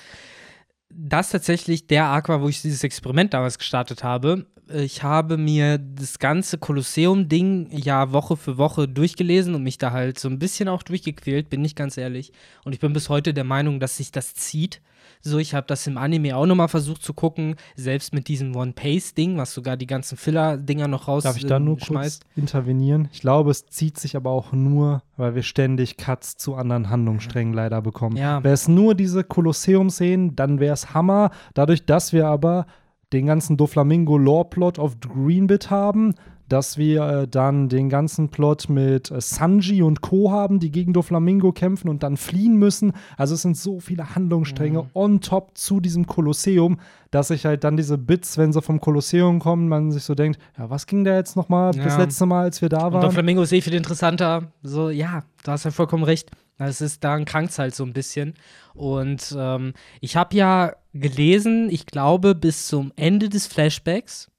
das 0.89 1.31
tatsächlich 1.31 1.87
der 1.87 2.05
Arc 2.05 2.29
war, 2.29 2.41
wo 2.41 2.47
ich 2.47 2.61
dieses 2.61 2.83
Experiment 2.83 3.33
damals 3.33 3.57
gestartet 3.57 4.03
habe. 4.03 4.45
Ich 4.71 5.01
habe 5.01 5.37
mir 5.37 5.77
das 5.77 6.19
ganze 6.19 6.57
Kolosseum-Ding 6.57 7.69
ja 7.71 8.11
Woche 8.11 8.37
für 8.37 8.57
Woche 8.57 8.87
durchgelesen 8.87 9.55
und 9.55 9.63
mich 9.63 9.77
da 9.77 9.91
halt 9.91 10.19
so 10.19 10.27
ein 10.27 10.39
bisschen 10.39 10.67
auch 10.67 10.83
durchgequält, 10.83 11.49
bin 11.49 11.63
ich 11.65 11.73
ganz 11.73 11.97
ehrlich. 11.97 12.31
Und 12.63 12.73
ich 12.73 12.79
bin 12.79 12.93
bis 12.93 13.09
heute 13.09 13.33
der 13.33 13.45
Meinung, 13.45 13.79
dass 13.79 13.97
sich 13.97 14.11
das 14.11 14.35
zieht. 14.35 14.81
So, 15.21 15.37
ich 15.39 15.53
habe 15.53 15.67
das 15.67 15.85
im 15.87 15.97
Anime 15.97 16.35
auch 16.35 16.45
nochmal 16.45 16.67
versucht 16.67 17.01
zu 17.03 17.13
gucken, 17.13 17.55
selbst 17.75 18.13
mit 18.13 18.27
diesem 18.27 18.55
One-Pace-Ding, 18.55 19.37
was 19.37 19.53
sogar 19.53 19.77
die 19.77 19.87
ganzen 19.87 20.17
Filler-Dinger 20.17 20.87
noch 20.87 21.07
raus 21.07 21.23
Darf 21.23 21.37
ich 21.37 21.45
da 21.45 21.59
nur 21.59 21.79
schmeißt. 21.79 22.23
kurz 22.23 22.37
intervenieren? 22.37 23.09
Ich 23.11 23.21
glaube, 23.21 23.51
es 23.51 23.65
zieht 23.65 23.97
sich 23.97 24.15
aber 24.15 24.31
auch 24.31 24.51
nur, 24.51 25.01
weil 25.17 25.35
wir 25.35 25.43
ständig 25.43 25.97
Cuts 25.97 26.37
zu 26.37 26.55
anderen 26.55 26.89
Handlungssträngen 26.89 27.53
leider 27.53 27.81
bekommen. 27.81 28.17
Ja. 28.17 28.43
Wäre 28.43 28.53
es 28.53 28.67
nur 28.67 28.95
diese 28.95 29.23
Kolosseum-Szenen, 29.23 30.35
dann 30.35 30.59
wäre 30.59 30.73
es 30.73 30.93
Hammer. 30.93 31.31
Dadurch, 31.53 31.85
dass 31.85 32.13
wir 32.13 32.27
aber 32.27 32.65
den 33.13 33.25
ganzen 33.25 33.57
Doflamingo-Lore-Plot 33.57 34.79
auf 34.79 34.99
Greenbit 34.99 35.69
haben, 35.69 36.13
dass 36.49 36.77
wir 36.77 37.03
äh, 37.03 37.27
dann 37.27 37.69
den 37.69 37.89
ganzen 37.89 38.29
Plot 38.29 38.69
mit 38.69 39.11
äh, 39.11 39.21
Sanji 39.21 39.81
und 39.81 40.01
Co. 40.01 40.31
haben, 40.31 40.59
die 40.59 40.71
gegen 40.71 40.93
Doflamingo 40.93 41.51
kämpfen 41.51 41.89
und 41.89 42.03
dann 42.03 42.17
fliehen 42.17 42.55
müssen. 42.57 42.93
Also 43.17 43.35
es 43.35 43.41
sind 43.41 43.57
so 43.57 43.79
viele 43.79 44.15
Handlungsstränge 44.15 44.83
mhm. 44.83 44.89
on 44.93 45.21
top 45.21 45.57
zu 45.57 45.79
diesem 45.79 46.07
Kolosseum, 46.07 46.79
dass 47.11 47.29
sich 47.29 47.45
halt 47.45 47.63
dann 47.63 47.77
diese 47.77 47.97
Bits, 47.97 48.37
wenn 48.37 48.53
sie 48.53 48.61
vom 48.61 48.79
Kolosseum 48.79 49.39
kommen, 49.39 49.67
man 49.67 49.91
sich 49.91 50.03
so 50.03 50.15
denkt, 50.15 50.39
ja, 50.57 50.69
was 50.69 50.85
ging 50.85 51.03
da 51.03 51.15
jetzt 51.15 51.35
noch 51.35 51.49
mal 51.49 51.75
ja. 51.75 51.83
das 51.83 51.97
letzte 51.97 52.25
Mal, 52.25 52.43
als 52.43 52.61
wir 52.61 52.69
da 52.69 52.81
waren? 52.81 52.95
Und 52.95 53.03
Doflamingo 53.03 53.41
ist 53.41 53.51
eh 53.51 53.61
viel 53.61 53.73
interessanter. 53.73 54.51
So, 54.63 54.89
ja, 54.89 55.23
du 55.43 55.51
hast 55.51 55.65
ja 55.65 55.71
vollkommen 55.71 56.03
recht. 56.03 56.31
Es 56.59 56.81
ist, 56.81 57.03
daran 57.03 57.25
krankt 57.25 57.57
halt 57.59 57.75
so 57.75 57.83
ein 57.83 57.93
bisschen. 57.93 58.33
Und 58.73 59.35
ähm, 59.37 59.73
ich 60.01 60.15
habe 60.15 60.35
ja 60.35 60.73
gelesen, 60.93 61.69
ich 61.69 61.85
glaube, 61.85 62.33
bis 62.35 62.67
zum 62.67 62.91
Ende 62.95 63.29
des 63.29 63.47
Flashbacks. 63.47 64.29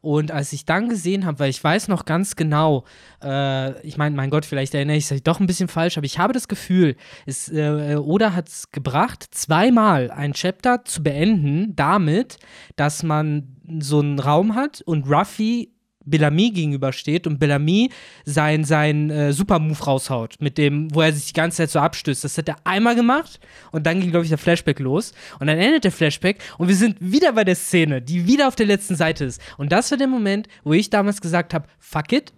Und 0.00 0.30
als 0.30 0.52
ich 0.52 0.64
dann 0.64 0.88
gesehen 0.88 1.26
habe, 1.26 1.40
weil 1.40 1.50
ich 1.50 1.62
weiß 1.62 1.88
noch 1.88 2.04
ganz 2.04 2.36
genau, 2.36 2.84
äh, 3.22 3.80
ich 3.86 3.96
meine, 3.96 4.16
mein 4.16 4.30
Gott, 4.30 4.44
vielleicht 4.44 4.74
erinnere 4.74 4.96
ich 4.96 5.10
mich 5.10 5.22
doch 5.22 5.40
ein 5.40 5.46
bisschen 5.46 5.68
falsch, 5.68 5.96
aber 5.98 6.06
ich 6.06 6.18
habe 6.18 6.32
das 6.32 6.48
Gefühl, 6.48 6.96
es, 7.26 7.48
äh, 7.48 7.96
Oda 7.96 8.34
hat 8.34 8.48
es 8.48 8.70
gebracht, 8.70 9.26
zweimal 9.30 10.10
ein 10.10 10.32
Chapter 10.32 10.84
zu 10.84 11.02
beenden, 11.02 11.74
damit, 11.76 12.38
dass 12.76 13.02
man 13.02 13.56
so 13.80 14.00
einen 14.00 14.18
Raum 14.18 14.54
hat 14.54 14.82
und 14.82 15.08
Ruffy 15.08 15.72
Bellamy 16.10 16.50
gegenübersteht 16.50 17.26
und 17.26 17.38
Bellamy 17.38 17.90
sein, 18.24 18.64
sein 18.64 19.10
äh, 19.10 19.32
Super-Move 19.32 19.82
raushaut, 19.82 20.36
mit 20.40 20.58
dem, 20.58 20.94
wo 20.94 21.02
er 21.02 21.12
sich 21.12 21.26
die 21.26 21.32
ganze 21.32 21.58
Zeit 21.58 21.70
so 21.70 21.80
abstößt. 21.80 22.24
Das 22.24 22.38
hat 22.38 22.48
er 22.48 22.56
einmal 22.64 22.94
gemacht 22.94 23.40
und 23.72 23.86
dann 23.86 24.00
ging, 24.00 24.10
glaube 24.10 24.24
ich, 24.24 24.30
der 24.30 24.38
Flashback 24.38 24.78
los. 24.80 25.12
Und 25.40 25.46
dann 25.46 25.58
endet 25.58 25.84
der 25.84 25.92
Flashback 25.92 26.38
und 26.58 26.68
wir 26.68 26.76
sind 26.76 26.96
wieder 27.00 27.32
bei 27.32 27.44
der 27.44 27.56
Szene, 27.56 28.02
die 28.02 28.26
wieder 28.26 28.48
auf 28.48 28.56
der 28.56 28.66
letzten 28.66 28.96
Seite 28.96 29.24
ist. 29.24 29.40
Und 29.56 29.72
das 29.72 29.90
war 29.90 29.98
der 29.98 30.08
Moment, 30.08 30.48
wo 30.64 30.72
ich 30.72 30.90
damals 30.90 31.20
gesagt 31.20 31.54
habe: 31.54 31.66
fuck 31.78 32.12
it, 32.12 32.32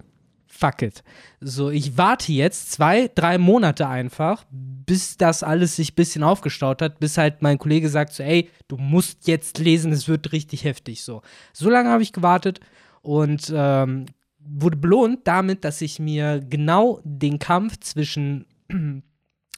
fuck 0.61 0.83
it. 0.83 1.03
So, 1.41 1.71
ich 1.71 1.97
warte 1.97 2.33
jetzt 2.33 2.73
zwei, 2.73 3.11
drei 3.15 3.39
Monate 3.39 3.89
einfach, 3.89 4.45
bis 4.51 5.17
das 5.17 5.43
alles 5.43 5.77
sich 5.77 5.93
ein 5.93 5.95
bisschen 5.95 6.23
aufgestaut 6.23 6.83
hat, 6.83 7.01
bis 7.01 7.17
halt 7.17 7.41
mein 7.41 7.59
Kollege 7.59 7.89
sagt 7.89 8.13
so, 8.13 8.23
ey, 8.23 8.51
du 8.69 8.77
musst 8.77 9.27
jetzt 9.27 9.59
lesen, 9.59 9.93
es 9.93 10.07
wird 10.07 10.33
richtig 10.33 10.65
heftig. 10.65 11.03
So, 11.03 11.23
so 11.53 11.71
lange 11.71 11.89
habe 11.89 12.03
ich 12.03 12.13
gewartet 12.13 12.61
und 13.03 13.53
ähm, 13.55 14.07
wurde 14.39 14.77
belohnt 14.77 15.21
damit, 15.25 15.65
dass 15.65 15.81
ich 15.81 15.99
mir 15.99 16.41
genau 16.41 17.01
den 17.05 17.39
Kampf 17.39 17.79
zwischen 17.81 18.47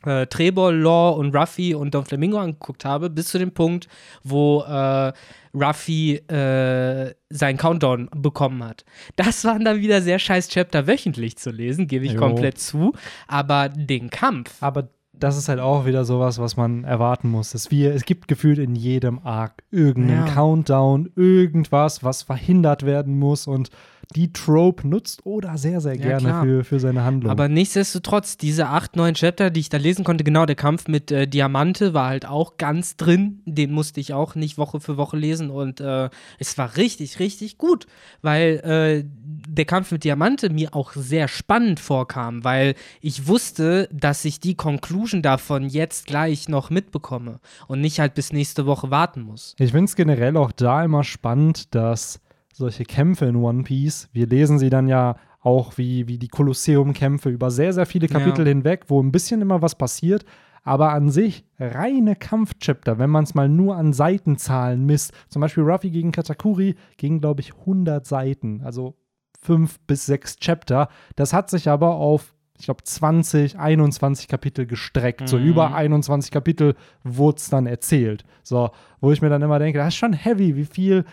äh, 0.04 0.26
Trebor, 0.26 0.72
Law 0.72 1.10
und 1.10 1.34
Ruffy 1.34 1.74
und 1.74 1.94
Don 1.94 2.04
Flamingo 2.04 2.38
angeguckt 2.38 2.84
habe, 2.84 3.10
bis 3.10 3.28
zu 3.28 3.38
dem 3.38 3.52
Punkt, 3.52 3.88
wo 4.22 4.62
äh, 4.62 5.12
Ruffy 5.54 6.16
äh, 6.16 7.14
seinen 7.30 7.56
Countdown 7.56 8.08
bekommen 8.16 8.64
hat. 8.64 8.84
Das 9.16 9.44
waren 9.44 9.64
dann 9.64 9.80
wieder 9.80 10.02
sehr 10.02 10.18
scheiß 10.18 10.48
Chapter 10.48 10.86
wöchentlich 10.86 11.36
zu 11.36 11.50
lesen, 11.50 11.86
gebe 11.86 12.04
ich 12.06 12.12
Jo. 12.12 12.18
komplett 12.18 12.58
zu. 12.58 12.92
Aber 13.28 13.68
den 13.68 14.10
Kampf, 14.10 14.56
Aber 14.60 14.88
das 15.12 15.36
ist 15.36 15.48
halt 15.48 15.60
auch 15.60 15.86
wieder 15.86 16.04
sowas, 16.04 16.38
was 16.38 16.56
man 16.56 16.84
erwarten 16.84 17.28
muss. 17.28 17.54
Es, 17.54 17.70
wir, 17.70 17.94
es 17.94 18.04
gibt 18.04 18.28
gefühlt 18.28 18.58
in 18.58 18.74
jedem 18.74 19.20
Arc 19.24 19.62
irgendeinen 19.70 20.26
Ja. 20.26 20.32
Countdown, 20.32 21.10
irgendwas, 21.16 22.02
was 22.02 22.22
verhindert 22.22 22.84
werden 22.84 23.18
muss 23.18 23.46
und 23.46 23.70
die 24.14 24.32
Trope 24.32 24.86
nutzt 24.86 25.24
Oda 25.24 25.56
sehr, 25.56 25.80
sehr 25.80 25.94
Ja, 25.96 26.02
gerne 26.02 26.28
klar. 26.28 26.44
für, 26.44 26.64
für 26.64 26.80
seine 26.80 27.04
Handlung. 27.04 27.30
Aber 27.30 27.48
nichtsdestotrotz, 27.48 28.36
diese 28.36 28.68
acht, 28.68 28.96
neun 28.96 29.14
Chapter, 29.14 29.50
die 29.50 29.60
ich 29.60 29.68
da 29.68 29.78
lesen 29.78 30.04
konnte, 30.04 30.24
genau, 30.24 30.46
der 30.46 30.56
Kampf 30.56 30.88
mit 30.88 31.10
äh, 31.10 31.26
Diamante 31.26 31.94
war 31.94 32.08
halt 32.08 32.26
auch 32.26 32.56
ganz 32.56 32.96
drin. 32.96 33.40
Den 33.46 33.72
musste 33.72 34.00
ich 34.00 34.12
auch 34.14 34.34
nicht 34.34 34.58
Woche 34.58 34.80
für 34.80 34.96
Woche 34.96 35.16
lesen 35.16 35.50
und 35.50 35.80
äh, 35.80 36.10
es 36.38 36.56
war 36.58 36.76
richtig, 36.76 37.18
richtig 37.18 37.58
gut, 37.58 37.86
weil 38.20 38.60
äh, 38.64 39.04
der 39.48 39.64
Kampf 39.64 39.92
mit 39.92 40.04
Diamante 40.04 40.50
mir 40.50 40.74
auch 40.74 40.92
sehr 40.92 41.28
spannend 41.28 41.80
vorkam, 41.80 42.44
weil 42.44 42.74
ich 43.00 43.26
wusste, 43.26 43.88
dass 43.92 44.24
ich 44.24 44.40
die 44.40 44.54
Conclusion 44.54 45.22
davon 45.22 45.68
jetzt 45.68 46.06
gleich 46.06 46.48
noch 46.48 46.70
mitbekomme 46.70 47.40
und 47.68 47.80
nicht 47.80 47.98
halt 48.00 48.14
bis 48.14 48.32
nächste 48.32 48.66
Woche 48.66 48.90
warten 48.90 49.22
muss. 49.22 49.54
Ich 49.58 49.70
finde 49.72 49.86
es 49.86 49.96
generell 49.96 50.36
auch 50.36 50.52
da 50.52 50.84
immer 50.84 51.04
spannend, 51.04 51.74
dass 51.74 52.20
solche 52.52 52.84
Kämpfe 52.84 53.24
in 53.26 53.36
One 53.36 53.62
Piece, 53.64 54.08
wir 54.12 54.26
lesen 54.26 54.58
sie 54.58 54.70
dann 54.70 54.86
ja 54.88 55.16
auch 55.40 55.76
wie, 55.78 56.06
wie 56.06 56.18
die 56.18 56.28
Kolosseum-Kämpfe 56.28 57.28
über 57.28 57.50
sehr, 57.50 57.72
sehr 57.72 57.86
viele 57.86 58.06
Kapitel 58.08 58.46
Ja. 58.46 58.52
hinweg, 58.52 58.84
wo 58.88 59.02
ein 59.02 59.10
bisschen 59.10 59.40
immer 59.40 59.60
was 59.62 59.74
passiert, 59.74 60.24
aber 60.62 60.92
an 60.92 61.10
sich 61.10 61.44
reine 61.58 62.14
Kampfchapter, 62.14 62.98
wenn 62.98 63.10
man 63.10 63.24
es 63.24 63.34
mal 63.34 63.48
nur 63.48 63.76
an 63.76 63.92
Seitenzahlen 63.92 64.86
misst, 64.86 65.12
zum 65.28 65.40
Beispiel 65.40 65.64
Ruffy 65.64 65.90
gegen 65.90 66.12
Katakuri 66.12 66.76
ging, 66.98 67.20
glaube 67.20 67.40
ich, 67.40 67.54
100 67.54 68.06
Seiten, 68.06 68.60
also 68.62 68.94
fünf 69.40 69.80
bis 69.80 70.06
sechs 70.06 70.36
Chapter. 70.36 70.88
Das 71.16 71.32
hat 71.32 71.50
sich 71.50 71.68
aber 71.68 71.96
auf, 71.96 72.32
ich 72.60 72.66
glaube, 72.66 72.84
20, 72.84 73.58
21 73.58 74.28
Kapitel 74.28 74.66
gestreckt. 74.66 75.28
So 75.28 75.36
Mhm. 75.38 75.44
über 75.46 75.74
21 75.74 76.30
Kapitel 76.30 76.76
wurde 77.02 77.38
es 77.38 77.50
dann 77.50 77.66
erzählt. 77.66 78.22
So, 78.44 78.70
wo 79.00 79.10
ich 79.10 79.20
mir 79.20 79.30
dann 79.30 79.42
immer 79.42 79.58
denke, 79.58 79.78
das 79.80 79.88
ist 79.88 79.96
schon 79.96 80.12
heavy, 80.12 80.54
wie 80.54 80.64
viel 80.66 81.04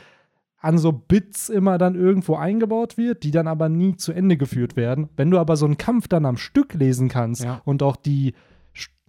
an 0.62 0.78
so 0.78 0.92
Bits 0.92 1.50
immer 1.50 1.78
dann 1.78 1.96
irgendwo 1.96 2.36
eingebaut 2.36 2.98
wird, 2.98 3.24
die 3.24 3.32
dann 3.32 3.48
aber 3.48 3.70
nie 3.70 3.96
zu 3.96 4.12
Ende 4.12 4.36
geführt 4.38 4.76
werden. 4.76 5.10
Wenn 5.16 5.32
du 5.32 5.38
aber 5.40 5.56
so 5.56 5.66
einen 5.66 5.78
Kampf 5.78 6.08
dann 6.08 6.26
am 6.26 6.38
Stück 6.38 6.74
lesen 6.74 7.08
kannst 7.10 7.44
Ja. 7.44 7.62
und 7.66 7.82
auch 7.84 7.96
die 7.96 8.34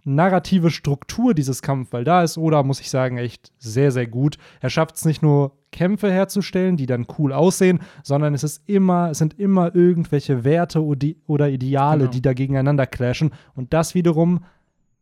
narrative 0.03 0.71
Struktur 0.71 1.33
dieses 1.33 1.61
Kampfs, 1.61 1.93
weil 1.93 2.03
da 2.03 2.23
ist 2.23 2.37
Oda, 2.37 2.63
muss 2.63 2.79
ich 2.81 2.89
sagen, 2.89 3.17
echt 3.17 3.51
sehr, 3.59 3.91
sehr 3.91 4.07
gut. 4.07 4.37
Er 4.59 4.69
schafft 4.71 4.95
es 4.95 5.05
nicht 5.05 5.21
nur, 5.21 5.57
Kämpfe 5.71 6.11
herzustellen, 6.11 6.75
die 6.75 6.85
dann 6.85 7.07
cool 7.17 7.31
aussehen, 7.31 7.79
sondern 8.03 8.33
es 8.33 8.43
ist 8.43 8.67
immer, 8.67 9.11
es 9.11 9.19
sind 9.19 9.39
immer 9.39 9.73
irgendwelche 9.73 10.43
Werte 10.43 10.83
oder 10.83 11.49
Ideale, 11.49 11.99
Genau. 11.99 12.11
die 12.11 12.21
da 12.21 12.33
gegeneinander 12.33 12.85
clashen. 12.87 13.31
Und 13.55 13.71
das 13.73 13.95
wiederum 13.95 14.43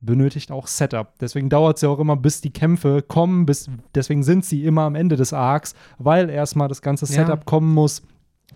benötigt 0.02 0.52
auch 0.52 0.68
Setup. 0.68 1.14
Deswegen 1.20 1.50
dauert 1.50 1.78
es 1.78 1.82
ja 1.82 1.90
auch 1.90 2.00
immer, 2.00 2.16
bis 2.16 2.42
die 2.42 2.52
Kämpfe 2.52 3.02
kommen, 3.02 3.46
bis, 3.46 3.70
deswegen 3.96 4.24
sind 4.24 4.46
sie 4.46 4.64
immer 4.66 4.84
am 4.84 4.96
Ende 4.96 5.16
des 5.16 5.34
Arcs, 5.34 5.76
weil 5.98 6.30
erstmal 6.30 6.68
das 6.68 6.82
ganze 6.82 7.06
Ja. 7.06 7.26
Setup 7.26 7.46
kommen 7.46 7.74
muss, 7.74 8.02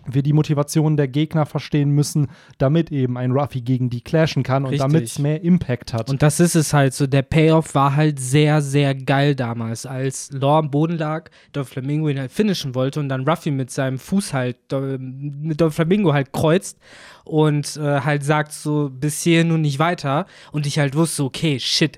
wir 0.06 0.22
die 0.22 0.32
Motivation 0.32 0.96
der 0.96 1.08
Gegner 1.08 1.46
verstehen 1.46 1.90
müssen, 1.90 2.28
damit 2.58 2.92
eben 2.92 3.16
ein 3.16 3.32
Ruffy 3.32 3.60
gegen 3.60 3.90
die 3.90 4.00
clashen 4.00 4.42
kann 4.42 4.64
und 4.64 4.70
Richtig. 4.70 4.86
damit 4.86 5.04
es 5.04 5.18
mehr 5.18 5.42
Impact 5.42 5.92
hat. 5.92 6.10
Und 6.10 6.22
das 6.22 6.40
ist 6.40 6.54
es 6.54 6.72
halt 6.72 6.94
so. 6.94 7.06
Der 7.06 7.22
Payoff 7.22 7.74
war 7.74 7.96
halt 7.96 8.18
sehr, 8.20 8.60
sehr 8.60 8.94
geil 8.94 9.34
damals, 9.34 9.86
als 9.86 10.30
Law 10.32 10.58
am 10.58 10.70
Boden 10.70 10.98
lag, 10.98 11.30
Don 11.52 11.64
Flamingo 11.64 12.08
ihn 12.08 12.18
halt 12.18 12.32
finishen 12.32 12.74
wollte 12.74 13.00
und 13.00 13.08
dann 13.08 13.26
Ruffy 13.28 13.50
mit 13.50 13.70
seinem 13.70 13.98
Fuß 13.98 14.32
halt, 14.32 14.56
äh, 14.72 14.98
mit 14.98 15.60
Don 15.60 15.70
Flamingo 15.70 16.12
halt 16.12 16.32
kreuzt 16.32 16.78
und 17.24 17.76
äh, 17.76 18.00
halt 18.00 18.24
sagt 18.24 18.52
so, 18.52 18.90
bis 18.90 19.22
hierhin 19.22 19.50
und 19.50 19.62
nicht 19.62 19.78
weiter. 19.78 20.26
Und 20.52 20.66
ich 20.66 20.78
halt 20.78 20.94
wusste, 20.94 21.24
okay, 21.24 21.58
shit. 21.58 21.96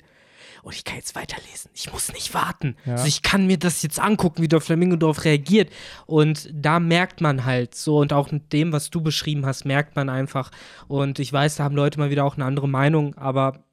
Und 0.66 0.75
ich 0.75 0.82
kann 0.82 0.96
jetzt 0.96 1.14
weiterlesen. 1.14 1.70
Ich 1.75 1.92
muss 1.92 2.12
nicht 2.12 2.35
warten. 2.35 2.75
Ja. 2.87 2.94
Also 2.94 3.06
ich 3.06 3.23
kann 3.23 3.46
mir 3.46 3.56
das 3.56 3.85
jetzt 3.85 4.00
angucken, 4.00 4.42
wie 4.42 4.49
Don 4.49 4.61
Flamingo 4.61 4.96
darauf 4.96 5.25
reagiert. 5.25 5.70
Und 6.06 6.50
da 6.52 6.80
merkt 6.80 7.20
man 7.20 7.44
halt 7.44 7.76
so, 7.76 7.99
und 7.99 8.12
auch 8.12 8.32
mit 8.32 8.52
dem, 8.52 8.73
was 8.73 8.90
du 8.90 9.00
beschrieben 9.00 9.46
hast, 9.46 9.64
merkt 9.64 9.94
man 9.94 10.08
einfach. 10.08 10.50
Und 10.88 11.20
ich 11.20 11.32
weiß, 11.32 11.54
da 11.54 11.62
haben 11.62 11.76
Leute 11.76 12.00
mal 12.00 12.11
wieder 12.11 12.25
auch 12.25 12.35
eine 12.35 12.46
andere 12.46 12.68
Meinung, 12.68 13.14
aber 13.14 13.64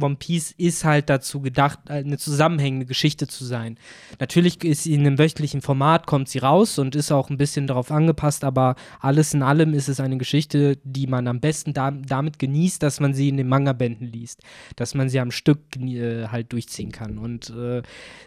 One 0.00 0.16
Piece 0.16 0.54
ist 0.56 0.84
halt 0.84 1.10
dazu 1.10 1.40
gedacht, 1.40 1.78
eine 1.88 2.18
zusammenhängende 2.18 2.86
Geschichte 2.86 3.26
zu 3.26 3.44
sein. 3.44 3.78
Natürlich 4.18 4.62
ist 4.64 4.84
sie 4.84 4.94
in 4.94 5.00
einem 5.00 5.18
wöchentlichen 5.18 5.62
Format, 5.62 6.06
kommt 6.06 6.28
sie 6.28 6.38
raus 6.38 6.78
und 6.78 6.94
ist 6.94 7.12
auch 7.12 7.30
ein 7.30 7.36
bisschen 7.36 7.66
darauf 7.66 7.90
angepasst, 7.90 8.44
aber 8.44 8.76
alles 9.00 9.34
in 9.34 9.42
allem 9.42 9.74
ist 9.74 9.88
es 9.88 10.00
eine 10.00 10.18
Geschichte, 10.18 10.78
die 10.84 11.06
man 11.06 11.26
am 11.26 11.40
besten 11.40 11.72
da, 11.72 11.90
damit 11.90 12.38
genießt, 12.38 12.82
dass 12.82 13.00
man 13.00 13.14
sie 13.14 13.28
in 13.28 13.36
den 13.36 13.48
Manga-Bänden 13.48 14.06
liest, 14.06 14.42
dass 14.76 14.94
man 14.94 15.08
sie 15.08 15.20
am 15.20 15.30
Stück 15.30 15.60
äh, 15.76 16.28
halt 16.28 16.52
durchziehen 16.52 16.92
kann. 16.92 17.18
Und 17.18 17.50
äh, 17.50 17.82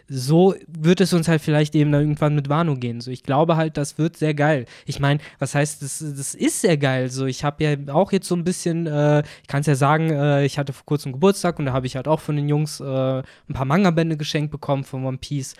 so 0.08 0.54
wird 0.66 1.00
es 1.00 1.12
uns 1.12 1.28
halt 1.28 1.40
vielleicht 1.40 1.74
eben 1.74 1.92
dann 1.92 2.02
irgendwann 2.02 2.34
mit 2.34 2.48
Wano 2.48 2.76
gehen. 2.76 3.00
So, 3.00 3.10
ich 3.10 3.22
glaube 3.22 3.56
halt, 3.56 3.76
das 3.76 3.98
wird 3.98 4.16
sehr 4.16 4.34
geil. 4.34 4.66
Ich 4.86 5.00
meine, 5.00 5.20
was 5.38 5.54
heißt, 5.54 5.82
das, 5.82 5.98
das 5.98 6.34
ist 6.34 6.60
sehr 6.60 6.76
geil. 6.76 7.10
So, 7.10 7.26
ich 7.26 7.44
habe 7.44 7.64
ja 7.64 7.94
auch 7.94 8.12
jetzt 8.12 8.28
so 8.28 8.34
ein 8.34 8.44
bisschen, 8.44 8.86
äh, 8.86 9.22
ich 9.42 9.48
kann 9.48 9.60
es 9.60 9.66
ja 9.66 9.74
sagen, 9.74 10.10
äh, 10.10 10.44
ich 10.44 10.58
hatte 10.58 10.72
vor 10.72 10.84
kurzem 10.84 11.12
Geburtstag 11.12 11.43
und 11.58 11.66
da 11.66 11.72
habe 11.72 11.86
ich 11.86 11.96
halt 11.96 12.08
auch 12.08 12.20
von 12.20 12.36
den 12.36 12.48
Jungs 12.48 12.80
äh, 12.80 12.84
ein 13.18 13.52
paar 13.52 13.64
Manga-Bände 13.64 14.16
geschenkt 14.16 14.50
bekommen 14.50 14.84
von 14.84 15.04
One 15.04 15.18
Piece. 15.18 15.54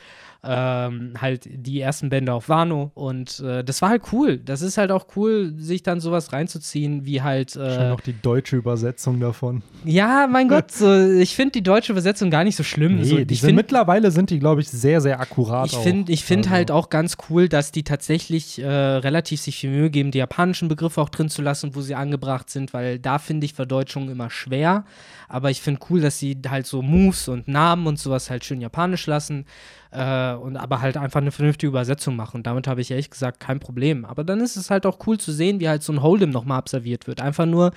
Ähm, 0.47 1.13
halt 1.21 1.49
die 1.51 1.81
ersten 1.81 2.09
Bände 2.11 2.33
auf 2.33 2.49
Wano 2.49 2.91
und 2.95 3.41
äh, 3.41 3.65
das 3.65 3.81
war 3.83 3.89
halt 3.91 4.03
cool. 4.13 4.39
Das 4.39 4.61
ist 4.63 4.77
halt 4.79 4.91
auch 4.91 5.07
cool, 5.17 5.55
sich 5.57 5.83
dann 5.83 6.01
sowas 6.01 6.33
reinzuziehen, 6.33 7.05
wie 7.07 7.23
halt. 7.23 7.53
Schon 7.53 7.63
Äh, 7.63 7.89
noch 7.89 8.01
die 8.01 8.15
deutsche 8.21 8.57
Übersetzung 8.57 9.21
davon. 9.21 9.63
ja, 9.85 10.27
mein 10.31 10.49
Gott, 10.49 10.71
so, 10.71 10.93
ich 11.11 11.35
finde 11.35 11.53
die 11.53 11.63
deutsche 11.63 11.93
Übersetzung 11.93 12.31
gar 12.31 12.45
nicht 12.45 12.57
so 12.57 12.63
schlimm. 12.63 12.97
Nee, 12.97 13.05
so, 13.05 13.19
ich 13.19 13.41
find- 13.41 13.57
mittlerweile 13.57 14.11
sind 14.11 14.31
die, 14.31 14.39
glaube 14.39 14.61
ich, 14.61 14.69
sehr, 14.69 15.01
sehr 15.01 15.21
akkurat. 15.21 15.67
ich 15.73 15.77
finde 15.79 16.13
ich 16.13 16.25
find 16.25 16.45
Also- 16.47 16.51
halt 16.55 16.71
auch 16.71 16.91
ganz 16.91 17.17
cool, 17.31 17.49
dass 17.49 17.73
die 17.73 17.83
tatsächlich 17.85 18.59
äh, 18.61 18.67
relativ 18.67 19.41
sich 19.41 19.57
viel 19.59 19.71
Mühe 19.71 19.91
geben, 19.91 20.11
die 20.11 20.19
japanischen 20.19 20.69
Begriffe 20.69 21.01
auch 21.01 21.09
drin 21.09 21.29
zu 21.29 21.41
lassen, 21.43 21.75
wo 21.75 21.81
sie 21.81 21.95
angebracht 21.95 22.51
sind, 22.51 22.73
weil 22.75 22.99
da 22.99 23.19
finde 23.19 23.47
ich 23.47 23.55
Verdeutschungen 23.55 24.11
immer 24.11 24.31
schwer. 24.31 24.85
Aber 25.29 25.51
ich 25.51 25.61
finde 25.63 25.81
cool, 25.91 26.01
dass 26.01 26.19
sie 26.19 26.37
halt 26.49 26.67
so 26.67 26.83
Moves 26.83 27.29
und 27.29 27.49
Namen 27.49 27.87
und 27.87 27.99
sowas 27.99 28.31
halt 28.31 28.45
schön 28.45 28.61
japanisch 28.61 29.07
lassen 29.07 29.47
äh, 29.95 30.35
und 30.35 30.57
aber 30.57 30.81
halt 30.81 30.97
einfach 30.97 31.21
eine 31.21 31.31
vernünftige 31.31 31.69
Übersetzung 31.69 32.17
machen. 32.17 32.43
Damit 32.43 32.67
habe 32.67 32.81
ich 32.81 32.91
ehrlich 32.91 33.11
gesagt 33.11 33.39
kein 33.39 33.61
Problem. 33.61 34.05
Aber 34.05 34.25
dann 34.25 34.41
ist 34.41 34.57
es 34.57 34.71
halt 34.71 34.87
auch 34.87 34.99
cool 35.07 35.19
zu 35.19 35.33
sehen, 35.33 35.61
wie 35.61 35.69
halt 35.69 35.83
so 35.83 35.93
ein 35.93 36.01
Hold'em 36.01 36.27
nochmal 36.27 36.59
absolviert 36.59 37.07
wird. 37.07 37.21
Einfach 37.21 37.47
nur, 37.47 37.71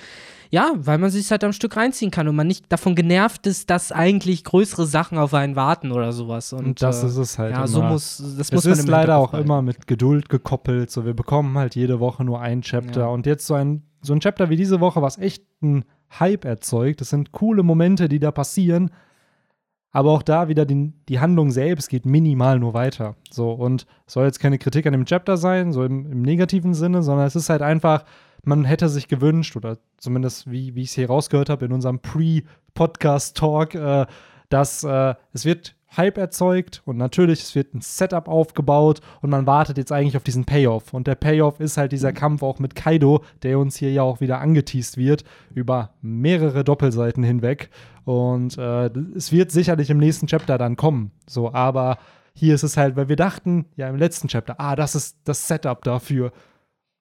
ja, 0.50 0.72
weil 0.76 0.98
man 0.98 1.12
sich 1.12 1.30
halt 1.30 1.44
am 1.44 1.54
Stück 1.54 1.78
reinziehen 1.78 2.10
kann 2.10 2.28
und 2.28 2.36
man 2.36 2.48
nicht 2.48 2.72
davon 2.72 2.96
genervt 2.96 3.46
ist, 3.46 3.70
dass 3.70 3.92
eigentlich 3.92 4.44
größere 4.44 4.88
Sachen 4.88 5.18
auf 5.18 5.34
einen 5.34 5.56
warten 5.56 5.92
oder 5.92 6.12
sowas. 6.12 6.54
Und, 6.54 6.66
Und 6.66 6.82
das 6.82 7.04
äh, 7.04 7.08
ist 7.08 7.18
es 7.18 7.38
halt. 7.38 7.52
ja, 7.52 7.58
immer. 7.60 7.68
so 7.68 7.82
muss 7.84 8.18
das 8.18 8.48
es 8.48 8.52
muss 8.52 8.66
man 8.66 8.74
ist 8.74 8.88
leider 8.88 9.18
auch 9.18 9.34
immer 9.34 9.62
mit 9.62 9.86
Geduld 9.86 10.28
gekoppelt. 10.28 10.90
So, 10.90 11.06
wir 11.06 11.14
bekommen 11.14 11.58
halt 11.58 11.76
jede 11.76 12.00
Woche 12.00 12.24
nur 12.24 12.42
ein 12.42 12.62
Chapter. 12.62 13.02
Ja. 13.02 13.08
Und 13.08 13.28
jetzt 13.28 13.46
so 13.46 13.54
ein, 13.54 13.84
so 14.02 14.14
ein 14.14 14.20
Chapter 14.20 14.50
wie 14.50 14.56
diese 14.56 14.80
Woche, 14.80 15.02
was 15.02 15.20
echt 15.20 15.44
einen 15.62 15.86
Hype 16.20 16.46
erzeugt. 16.46 17.02
Das 17.02 17.10
sind 17.10 17.32
coole 17.32 17.62
Momente, 17.62 18.10
die 18.10 18.20
da 18.20 18.32
passieren. 18.32 18.90
Aber 19.92 20.12
auch 20.12 20.22
da 20.22 20.48
wieder 20.48 20.66
die, 20.66 20.94
die 21.08 21.20
Handlung 21.20 21.50
selbst 21.50 21.90
geht 21.90 22.06
minimal 22.06 22.60
nur 22.60 22.74
weiter. 22.74 23.16
So, 23.32 23.52
und 23.52 23.86
soll 24.06 24.26
jetzt 24.26 24.40
keine 24.40 24.58
Kritik 24.58 24.86
an 24.86 24.94
dem 24.94 25.06
Chapter 25.06 25.38
sein, 25.38 25.72
so 25.72 25.84
im, 25.84 26.12
im 26.12 26.22
negativen 26.22 26.74
Sinne, 26.74 27.04
sondern 27.04 27.26
es 27.26 27.36
ist 27.36 27.50
halt 27.50 27.62
einfach, 27.62 28.04
man 28.44 28.66
hätte 28.66 28.90
sich 28.90 29.08
gewünscht, 29.08 29.56
oder 29.56 29.78
zumindest 29.98 30.52
wie, 30.52 30.76
wie 30.76 30.82
ich 30.82 30.90
es 30.90 30.96
hier 30.96 31.08
rausgehört 31.08 31.50
habe 31.50 31.66
in 31.66 31.72
unserem 31.72 32.00
Pre-Podcast-Talk, 32.00 33.76
äh, 33.76 34.06
dass 34.50 34.84
äh, 34.84 35.16
es 35.34 35.46
wird 35.46 35.77
Hype 35.96 36.18
erzeugt 36.18 36.82
und 36.86 36.98
natürlich, 36.98 37.42
es 37.42 37.56
wird 37.56 37.74
ein 37.74 37.82
Setup 37.82 38.28
aufgebaut 38.28 39.00
und 39.22 39.30
man 39.30 39.48
wartet 39.48 39.78
jetzt 39.78 39.92
eigentlich 39.92 40.18
auf 40.18 40.24
diesen 40.24 40.46
Payoff. 40.46 40.94
Und 40.94 41.08
der 41.08 41.16
Payoff 41.16 41.60
ist 41.60 41.78
halt 41.78 41.92
dieser 41.92 42.12
Kampf 42.12 42.44
auch 42.44 42.60
mit 42.60 42.76
Kaido, 42.76 43.24
der 43.44 43.58
uns 43.58 43.78
hier 43.78 43.92
ja 43.92 44.04
auch 44.04 44.20
wieder 44.20 44.40
angeteased 44.40 44.98
wird, 44.98 45.24
über 45.54 45.92
mehrere 46.02 46.64
Doppelseiten 46.64 47.24
hinweg. 47.24 47.70
Und 48.04 48.58
äh, 48.58 48.88
es 49.16 49.32
wird 49.32 49.52
sicherlich 49.52 49.90
im 49.90 49.98
nächsten 49.98 50.28
Chapter 50.28 50.58
dann 50.58 50.76
kommen. 50.76 51.12
So, 51.26 51.54
aber 51.54 51.98
hier 52.34 52.54
ist 52.54 52.64
es 52.64 52.78
halt, 52.78 52.96
weil 52.96 53.10
wir 53.10 53.16
dachten, 53.16 53.66
ja, 53.76 53.90
im 53.90 53.96
letzten 53.96 54.28
Chapter, 54.28 54.60
ah, 54.60 54.76
das 54.76 54.94
ist 54.94 55.18
das 55.24 55.48
Setup 55.48 55.84
dafür. 55.84 56.32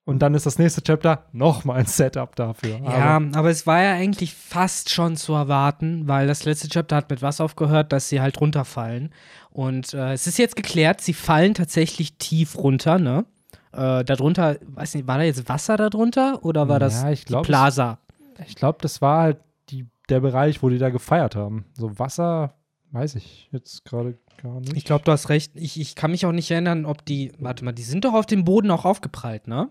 Und 0.06 0.20
dann 0.20 0.34
ist 0.34 0.46
das 0.46 0.56
nächste 0.56 0.82
Chapter 0.82 1.24
nochmal 1.32 1.80
ein 1.80 1.86
Setup 1.86 2.34
dafür. 2.36 2.78
Ja, 2.78 3.16
aber, 3.16 3.36
aber, 3.36 3.50
es 3.50 3.66
war 3.66 3.82
ja 3.82 3.92
eigentlich 3.94 4.34
fast 4.34 4.90
schon 4.90 5.16
zu 5.16 5.32
erwarten, 5.32 6.06
weil 6.06 6.28
das 6.28 6.44
letzte 6.44 6.68
Chapter 6.68 6.94
hat 6.94 7.10
mit 7.10 7.22
was 7.22 7.40
aufgehört, 7.40 7.92
dass 7.92 8.08
sie 8.08 8.20
halt 8.20 8.40
runterfallen. 8.40 9.12
Und 9.50 9.94
äh, 9.94 10.12
es 10.12 10.28
ist 10.28 10.38
jetzt 10.38 10.54
geklärt, 10.54 11.00
sie 11.00 11.12
fallen 11.12 11.54
tatsächlich 11.54 12.18
tief 12.18 12.56
runter, 12.56 13.00
ne? 13.00 13.24
Äh, 13.72 14.04
darunter, 14.04 14.58
weiß 14.64 14.94
nicht, 14.94 15.08
war 15.08 15.18
da 15.18 15.24
jetzt 15.24 15.48
Wasser 15.48 15.76
darunter 15.76 16.44
oder 16.44 16.68
war 16.68 16.78
das 16.78 17.02
ja, 17.02 17.10
ich 17.10 17.24
glaub, 17.24 17.42
die 17.42 17.48
Plaza? 17.48 17.98
Ich 18.46 18.54
glaube, 18.54 18.78
das 18.80 19.02
war 19.02 19.22
halt 19.22 19.38
die, 19.70 19.86
der 20.08 20.20
Bereich, 20.20 20.62
wo 20.62 20.68
die 20.68 20.78
da 20.78 20.90
gefeiert 20.90 21.34
haben. 21.34 21.64
So 21.74 21.98
Wasser, 21.98 22.54
weiß 22.92 23.16
ich 23.16 23.48
jetzt 23.50 23.84
gerade 23.84 24.16
gar 24.40 24.60
nicht. 24.60 24.76
Ich 24.76 24.84
glaube, 24.84 25.04
du 25.04 25.10
hast 25.10 25.30
recht. 25.30 25.50
Ich, 25.56 25.80
ich 25.80 25.96
kann 25.96 26.12
mich 26.12 26.26
auch 26.26 26.32
nicht 26.32 26.50
erinnern, 26.50 26.86
ob 26.86 27.04
die, 27.04 27.32
warte 27.40 27.64
mal, 27.64 27.72
die 27.72 27.82
sind 27.82 28.04
doch 28.04 28.14
auf 28.14 28.26
dem 28.26 28.44
Boden 28.44 28.70
auch 28.70 28.84
aufgeprallt, 28.84 29.48
ne? 29.48 29.68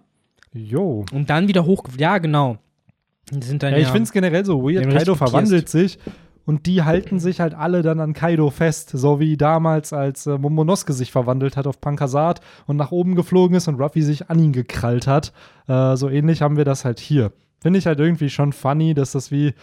Jo. 0.56 1.06
Und 1.12 1.30
dann 1.30 1.48
wieder 1.48 1.66
hoch. 1.66 1.84
Ja, 1.98 2.18
genau. 2.18 2.58
Sind 3.30 3.64
dann 3.64 3.74
ja, 3.74 3.80
ich 3.80 3.88
finde 3.88 4.04
es 4.04 4.12
generell 4.12 4.46
so 4.46 4.64
weird. 4.64 4.90
Kaido 4.90 5.16
verwandelt 5.16 5.68
sich 5.68 6.00
und 6.46 6.68
die 6.68 6.84
halten 6.84 7.20
sich 7.20 7.42
halt 7.42 7.56
alle 7.56 7.82
dann 7.82 8.00
an 8.00 8.14
Kaido 8.14 8.50
fest, 8.52 8.92
so 8.94 9.20
wie 9.20 9.36
damals, 9.36 9.94
als 9.94 10.28
äh, 10.28 10.38
Momonosuke 10.38 10.94
sich 10.94 11.12
verwandelt 11.12 11.58
hat 11.58 11.68
auf 11.68 11.82
Pankasat 11.82 12.42
und 12.68 12.78
nach 12.78 12.92
oben 12.92 13.16
geflogen 13.16 13.58
ist 13.58 13.68
und 13.68 13.82
Ruffy 13.82 14.02
sich 14.04 14.30
an 14.30 14.40
ihn 14.40 14.54
gekrallt 14.54 15.08
hat. 15.08 15.34
Äh, 15.68 15.96
so 15.96 16.08
ähnlich 16.08 16.42
haben 16.42 16.58
wir 16.58 16.66
das 16.66 16.86
halt 16.86 17.00
hier. 17.00 17.32
Finde 17.60 17.80
ich 17.80 17.88
halt 17.88 18.00
irgendwie 18.00 18.30
schon 18.30 18.54
funny, 18.54 18.94
dass 18.94 19.14
das 19.14 19.32
wie, 19.32 19.56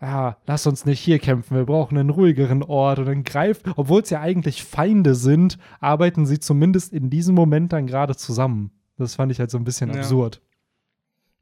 ja, 0.00 0.38
lass 0.46 0.66
uns 0.66 0.86
nicht 0.86 1.00
hier 1.00 1.18
kämpfen, 1.18 1.58
wir 1.58 1.66
brauchen 1.66 1.98
einen 1.98 2.10
ruhigeren 2.10 2.62
Ort 2.62 3.00
und 3.00 3.06
dann 3.06 3.24
greift, 3.24 3.66
obwohl 3.76 4.00
es 4.00 4.08
ja 4.08 4.22
eigentlich 4.22 4.64
Feinde 4.64 5.14
sind, 5.14 5.58
arbeiten 5.80 6.24
sie 6.24 6.38
zumindest 6.38 6.94
in 6.94 7.10
diesem 7.10 7.34
Moment 7.34 7.74
dann 7.74 7.86
gerade 7.86 8.16
zusammen. 8.16 8.70
Das 8.96 9.14
fand 9.14 9.32
ich 9.32 9.40
halt 9.40 9.50
so 9.50 9.58
ein 9.58 9.64
bisschen 9.64 9.90
ja. 9.90 9.96
absurd. 9.96 10.40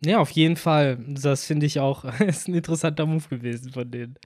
Ja, 0.04 0.18
auf 0.18 0.30
jeden 0.30 0.56
Fall. 0.56 0.98
Das 1.06 1.46
finde 1.46 1.66
ich 1.66 1.78
auch, 1.78 2.04
ist 2.20 2.48
ein 2.48 2.54
interessanter 2.54 3.06
Move 3.06 3.28
gewesen 3.28 3.72
von 3.72 3.88
denen. 3.90 4.16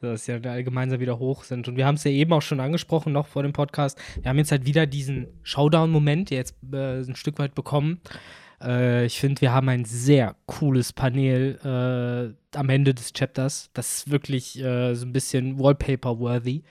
Dass 0.00 0.24
sie 0.24 0.32
ja 0.32 0.60
gemeinsam 0.62 0.98
wieder 1.00 1.18
hoch 1.18 1.44
sind. 1.44 1.68
Und 1.68 1.76
wir 1.76 1.86
haben 1.86 1.94
es 1.94 2.04
ja 2.04 2.10
eben 2.10 2.32
auch 2.32 2.42
schon 2.42 2.60
angesprochen, 2.60 3.12
noch 3.12 3.28
vor 3.28 3.42
dem 3.42 3.52
Podcast. 3.52 3.98
Wir 4.20 4.28
haben 4.28 4.38
jetzt 4.38 4.50
halt 4.50 4.66
wieder 4.66 4.86
diesen 4.86 5.28
Showdown-Moment 5.42 6.30
jetzt 6.30 6.56
äh, 6.72 7.00
ein 7.00 7.14
Stück 7.14 7.38
weit 7.38 7.54
bekommen. 7.54 8.00
Äh, 8.60 9.06
ich 9.06 9.20
finde, 9.20 9.40
wir 9.40 9.52
haben 9.52 9.68
ein 9.68 9.84
sehr 9.84 10.34
cooles 10.46 10.92
Panel 10.92 12.34
äh, 12.52 12.58
am 12.58 12.68
Ende 12.68 12.92
des 12.92 13.12
Chapters. 13.12 13.70
Das 13.72 13.98
ist 13.98 14.10
wirklich 14.10 14.60
äh, 14.60 14.94
so 14.94 15.06
ein 15.06 15.12
bisschen 15.12 15.60
Wallpaper-worthy. 15.60 16.64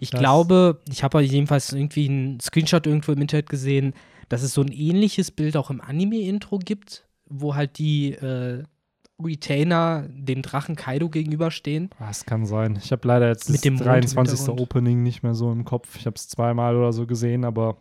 Ich 0.00 0.10
glaube, 0.10 0.80
ich 0.90 1.02
habe 1.02 1.20
jedenfalls 1.20 1.72
irgendwie 1.74 2.08
einen 2.08 2.40
Screenshot 2.40 2.86
irgendwo 2.86 3.12
im 3.12 3.20
Internet 3.20 3.50
gesehen 3.50 3.92
dass 4.28 4.42
es 4.42 4.52
so 4.52 4.62
ein 4.62 4.72
ähnliches 4.72 5.30
Bild 5.30 5.56
auch 5.56 5.70
im 5.70 5.80
Anime-Intro 5.80 6.58
gibt, 6.58 7.06
wo 7.26 7.54
halt 7.54 7.78
die 7.78 8.12
äh, 8.12 8.64
Retainer 9.22 10.06
dem 10.08 10.42
Drachen 10.42 10.76
Kaido 10.76 11.08
gegenüberstehen. 11.08 11.90
Das 11.98 12.24
kann 12.24 12.46
sein. 12.46 12.78
Ich 12.82 12.92
habe 12.92 13.06
leider 13.06 13.28
jetzt 13.28 13.50
Mit 13.50 13.64
das 13.64 13.78
23. 13.80 14.48
Opening 14.48 15.02
nicht 15.02 15.22
mehr 15.22 15.34
so 15.34 15.50
im 15.50 15.64
Kopf. 15.64 15.96
Ich 15.96 16.06
habe 16.06 16.14
es 16.14 16.28
zweimal 16.28 16.76
oder 16.76 16.92
so 16.92 17.06
gesehen, 17.06 17.44
aber 17.44 17.76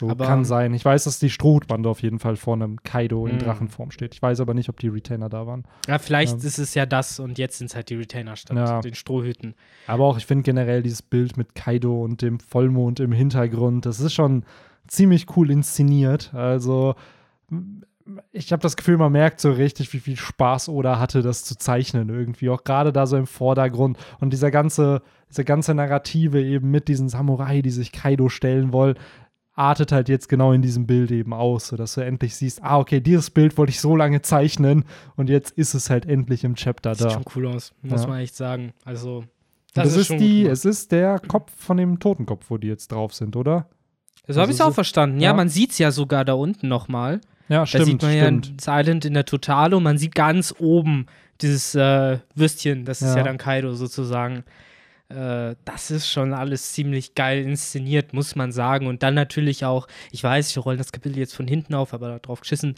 so 0.00 0.10
aber, 0.10 0.26
kann 0.26 0.44
sein. 0.44 0.74
Ich 0.74 0.84
weiß, 0.84 1.04
dass 1.04 1.20
die 1.20 1.30
Strohbande 1.30 1.88
auf 1.88 2.02
jeden 2.02 2.18
Fall 2.18 2.34
vor 2.34 2.54
einem 2.54 2.82
Kaido 2.82 3.26
in 3.26 3.34
hm. 3.34 3.38
Drachenform 3.38 3.92
steht. 3.92 4.14
Ich 4.14 4.20
weiß 4.20 4.40
aber 4.40 4.52
nicht, 4.52 4.68
ob 4.68 4.80
die 4.80 4.88
Retainer 4.88 5.28
da 5.28 5.46
waren. 5.46 5.64
Ja, 5.86 6.00
vielleicht 6.00 6.32
ähm, 6.32 6.46
ist 6.46 6.58
es 6.58 6.74
ja 6.74 6.84
das 6.86 7.20
und 7.20 7.38
jetzt 7.38 7.58
sind 7.58 7.68
es 7.68 7.76
halt 7.76 7.90
die 7.90 7.94
Retainer 7.94 8.34
statt 8.34 8.56
ja. 8.56 8.80
den 8.80 8.94
Strohhüten. 8.94 9.54
Aber 9.86 10.04
auch, 10.04 10.18
ich 10.18 10.26
finde 10.26 10.42
generell 10.42 10.82
dieses 10.82 11.02
Bild 11.02 11.36
mit 11.36 11.54
Kaido 11.54 12.02
und 12.02 12.22
dem 12.22 12.40
Vollmond 12.40 12.98
im 12.98 13.12
Hintergrund, 13.12 13.86
das 13.86 14.00
ist 14.00 14.14
schon 14.14 14.44
ziemlich 14.86 15.36
cool 15.36 15.50
inszeniert. 15.50 16.32
Also 16.34 16.94
ich 18.32 18.52
habe 18.52 18.62
das 18.62 18.76
Gefühl, 18.76 18.98
man 18.98 19.12
merkt 19.12 19.40
so 19.40 19.50
richtig, 19.50 19.92
wie 19.92 20.00
viel 20.00 20.16
Spaß 20.16 20.68
Oda 20.68 20.98
hatte, 20.98 21.22
das 21.22 21.44
zu 21.44 21.56
zeichnen 21.56 22.10
irgendwie. 22.10 22.50
Auch 22.50 22.64
gerade 22.64 22.92
da 22.92 23.06
so 23.06 23.16
im 23.16 23.26
Vordergrund 23.26 23.98
und 24.20 24.32
dieser 24.32 24.50
ganze, 24.50 25.02
diese 25.30 25.44
ganze 25.44 25.74
Narrative 25.74 26.42
eben 26.42 26.70
mit 26.70 26.88
diesen 26.88 27.08
Samurai, 27.08 27.62
die 27.62 27.70
sich 27.70 27.92
Kaido 27.92 28.28
stellen 28.28 28.72
wollen, 28.72 28.96
artet 29.54 29.92
halt 29.92 30.08
jetzt 30.08 30.28
genau 30.28 30.52
in 30.52 30.62
diesem 30.62 30.86
Bild 30.86 31.10
eben 31.12 31.32
aus, 31.32 31.68
sodass 31.68 31.94
du 31.94 32.00
endlich 32.02 32.36
siehst, 32.36 32.62
ah, 32.62 32.78
okay, 32.78 33.00
dieses 33.00 33.30
Bild 33.30 33.56
wollte 33.56 33.70
ich 33.70 33.80
so 33.80 33.96
lange 33.96 34.20
zeichnen 34.20 34.84
und 35.16 35.30
jetzt 35.30 35.52
ist 35.52 35.74
es 35.74 35.90
halt 35.90 36.06
endlich 36.06 36.44
im 36.44 36.56
Chapter 36.56 36.90
da. 36.90 36.96
Sieht 36.96 37.12
schon 37.12 37.24
cool 37.36 37.46
aus, 37.46 37.72
muss 37.82 38.02
ja. 38.02 38.08
man 38.08 38.18
echt 38.18 38.34
sagen. 38.34 38.72
Also, 38.84 39.24
das, 39.72 39.84
das 39.84 39.96
ist, 39.96 40.10
ist 40.10 40.20
die, 40.20 40.44
cool. 40.44 40.50
es 40.50 40.64
ist 40.64 40.92
der 40.92 41.20
Kopf 41.20 41.52
von 41.56 41.76
dem 41.76 42.00
Totenkopf, 42.00 42.46
wo 42.50 42.58
die 42.58 42.68
jetzt 42.68 42.92
drauf 42.92 43.14
sind, 43.14 43.36
oder? 43.36 43.68
So 44.26 44.40
habe 44.40 44.50
ich 44.50 44.58
es 44.58 44.60
auch 44.60 44.74
verstanden. 44.74 45.20
Ja, 45.20 45.30
ja 45.30 45.34
man 45.34 45.48
sieht 45.48 45.72
es 45.72 45.78
ja 45.78 45.90
sogar 45.90 46.24
da 46.24 46.34
unten 46.34 46.68
nochmal. 46.68 47.20
Ja, 47.48 47.66
stimmt. 47.66 47.82
Da 47.82 47.86
sieht 47.86 48.02
man 48.02 48.42
stimmt. 48.42 48.64
ja 48.66 48.82
Silent 48.82 49.04
in 49.04 49.14
der 49.14 49.24
Totale 49.24 49.76
und 49.76 49.82
man 49.82 49.98
sieht 49.98 50.14
ganz 50.14 50.54
oben 50.58 51.06
dieses 51.40 51.74
äh, 51.74 52.18
Würstchen, 52.34 52.84
das 52.84 53.02
ist 53.02 53.10
ja. 53.10 53.18
ja 53.18 53.22
dann 53.24 53.38
Kaido 53.38 53.74
sozusagen. 53.74 54.44
Äh, 55.08 55.56
das 55.64 55.90
ist 55.90 56.08
schon 56.08 56.32
alles 56.32 56.72
ziemlich 56.72 57.14
geil 57.14 57.42
inszeniert, 57.42 58.12
muss 58.12 58.36
man 58.36 58.52
sagen. 58.52 58.86
Und 58.86 59.02
dann 59.02 59.14
natürlich 59.14 59.64
auch, 59.64 59.86
ich 60.10 60.22
weiß, 60.22 60.54
wir 60.56 60.62
rollen 60.62 60.78
das 60.78 60.92
Kapitel 60.92 61.18
jetzt 61.18 61.34
von 61.34 61.46
hinten 61.46 61.74
auf, 61.74 61.92
aber 61.92 62.18
darauf 62.18 62.40
geschissen. 62.40 62.74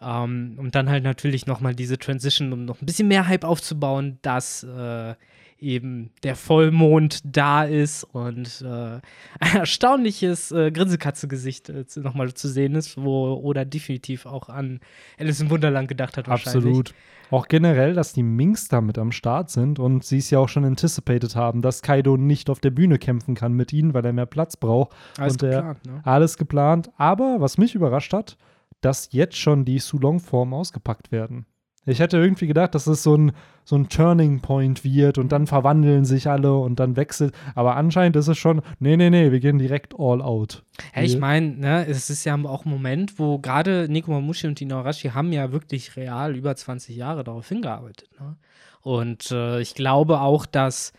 Ähm, 0.00 0.54
und 0.58 0.74
dann 0.74 0.88
halt 0.88 1.04
natürlich 1.04 1.46
nochmal 1.46 1.74
diese 1.74 1.98
Transition, 1.98 2.52
um 2.52 2.64
noch 2.64 2.80
ein 2.80 2.86
bisschen 2.86 3.08
mehr 3.08 3.28
Hype 3.28 3.44
aufzubauen, 3.44 4.18
dass 4.22 4.64
äh, 4.64 5.14
eben 5.58 6.10
der 6.22 6.36
Vollmond 6.36 7.20
da 7.24 7.64
ist 7.64 8.04
und 8.04 8.62
äh, 8.62 8.66
ein 9.40 9.56
erstaunliches 9.56 10.52
äh, 10.52 10.70
Grinsekatze-Gesicht 10.70 11.68
äh, 11.68 11.84
nochmal 11.96 12.32
zu 12.34 12.48
sehen 12.48 12.74
ist, 12.74 12.96
wo 12.96 13.34
Oda 13.34 13.64
definitiv 13.64 14.26
auch 14.26 14.48
an 14.48 14.80
Alice 15.18 15.40
im 15.40 15.50
Wunderland 15.50 15.88
gedacht 15.88 16.16
hat. 16.16 16.28
Absolut. 16.28 16.94
Auch 17.30 17.48
generell, 17.48 17.92
dass 17.92 18.14
die 18.14 18.22
Minks 18.22 18.68
da 18.68 18.80
mit 18.80 18.96
am 18.96 19.12
Start 19.12 19.50
sind 19.50 19.78
und 19.78 20.02
sie 20.02 20.18
es 20.18 20.30
ja 20.30 20.38
auch 20.38 20.48
schon 20.48 20.64
anticipated 20.64 21.36
haben, 21.36 21.60
dass 21.60 21.82
Kaido 21.82 22.16
nicht 22.16 22.48
auf 22.48 22.60
der 22.60 22.70
Bühne 22.70 22.98
kämpfen 22.98 23.34
kann 23.34 23.52
mit 23.52 23.72
ihnen, 23.72 23.92
weil 23.92 24.04
er 24.06 24.14
mehr 24.14 24.26
Platz 24.26 24.56
braucht. 24.56 24.92
Alles 25.18 25.34
und 25.34 25.40
geplant, 25.40 25.86
ne? 25.86 26.00
Alles 26.04 26.38
geplant. 26.38 26.90
Aber 26.96 27.36
was 27.40 27.58
mich 27.58 27.74
überrascht 27.74 28.14
hat, 28.14 28.38
dass 28.80 29.10
jetzt 29.12 29.36
schon 29.36 29.64
die 29.64 29.78
Sulong-Formen 29.78 30.54
ausgepackt 30.54 31.12
werden. 31.12 31.46
Ich 31.88 32.00
hätte 32.00 32.18
irgendwie 32.18 32.46
gedacht, 32.46 32.74
dass 32.74 32.86
es 32.86 33.02
so 33.02 33.16
ein, 33.16 33.32
so 33.64 33.76
ein 33.76 33.88
Turning 33.88 34.40
Point 34.40 34.84
wird 34.84 35.18
und 35.18 35.32
dann 35.32 35.46
verwandeln 35.46 36.04
sich 36.04 36.28
alle 36.28 36.54
und 36.54 36.78
dann 36.80 36.96
wechselt. 36.96 37.34
Aber 37.54 37.76
anscheinend 37.76 38.16
ist 38.16 38.28
es 38.28 38.38
schon, 38.38 38.62
nee, 38.78 38.96
nee, 38.96 39.10
nee, 39.10 39.32
wir 39.32 39.40
gehen 39.40 39.58
direkt 39.58 39.94
all 39.98 40.22
out. 40.22 40.64
Ja, 40.94 41.02
ich 41.02 41.18
meine, 41.18 41.56
ne, 41.56 41.86
es 41.86 42.10
ist 42.10 42.24
ja 42.24 42.36
auch 42.44 42.64
ein 42.64 42.70
Moment, 42.70 43.18
wo 43.18 43.38
gerade 43.38 43.88
Nico 43.88 44.10
Mamushi 44.10 44.46
und 44.46 44.60
die 44.60 44.66
Naorashi 44.66 45.10
haben 45.10 45.32
ja 45.32 45.52
wirklich 45.52 45.96
real 45.96 46.36
über 46.36 46.54
20 46.54 46.96
Jahre 46.96 47.24
darauf 47.24 47.48
hingearbeitet. 47.48 48.08
Ne? 48.20 48.36
Und 48.82 49.30
äh, 49.30 49.60
ich 49.60 49.74
glaube 49.74 50.20
auch, 50.20 50.46
dass 50.46 50.92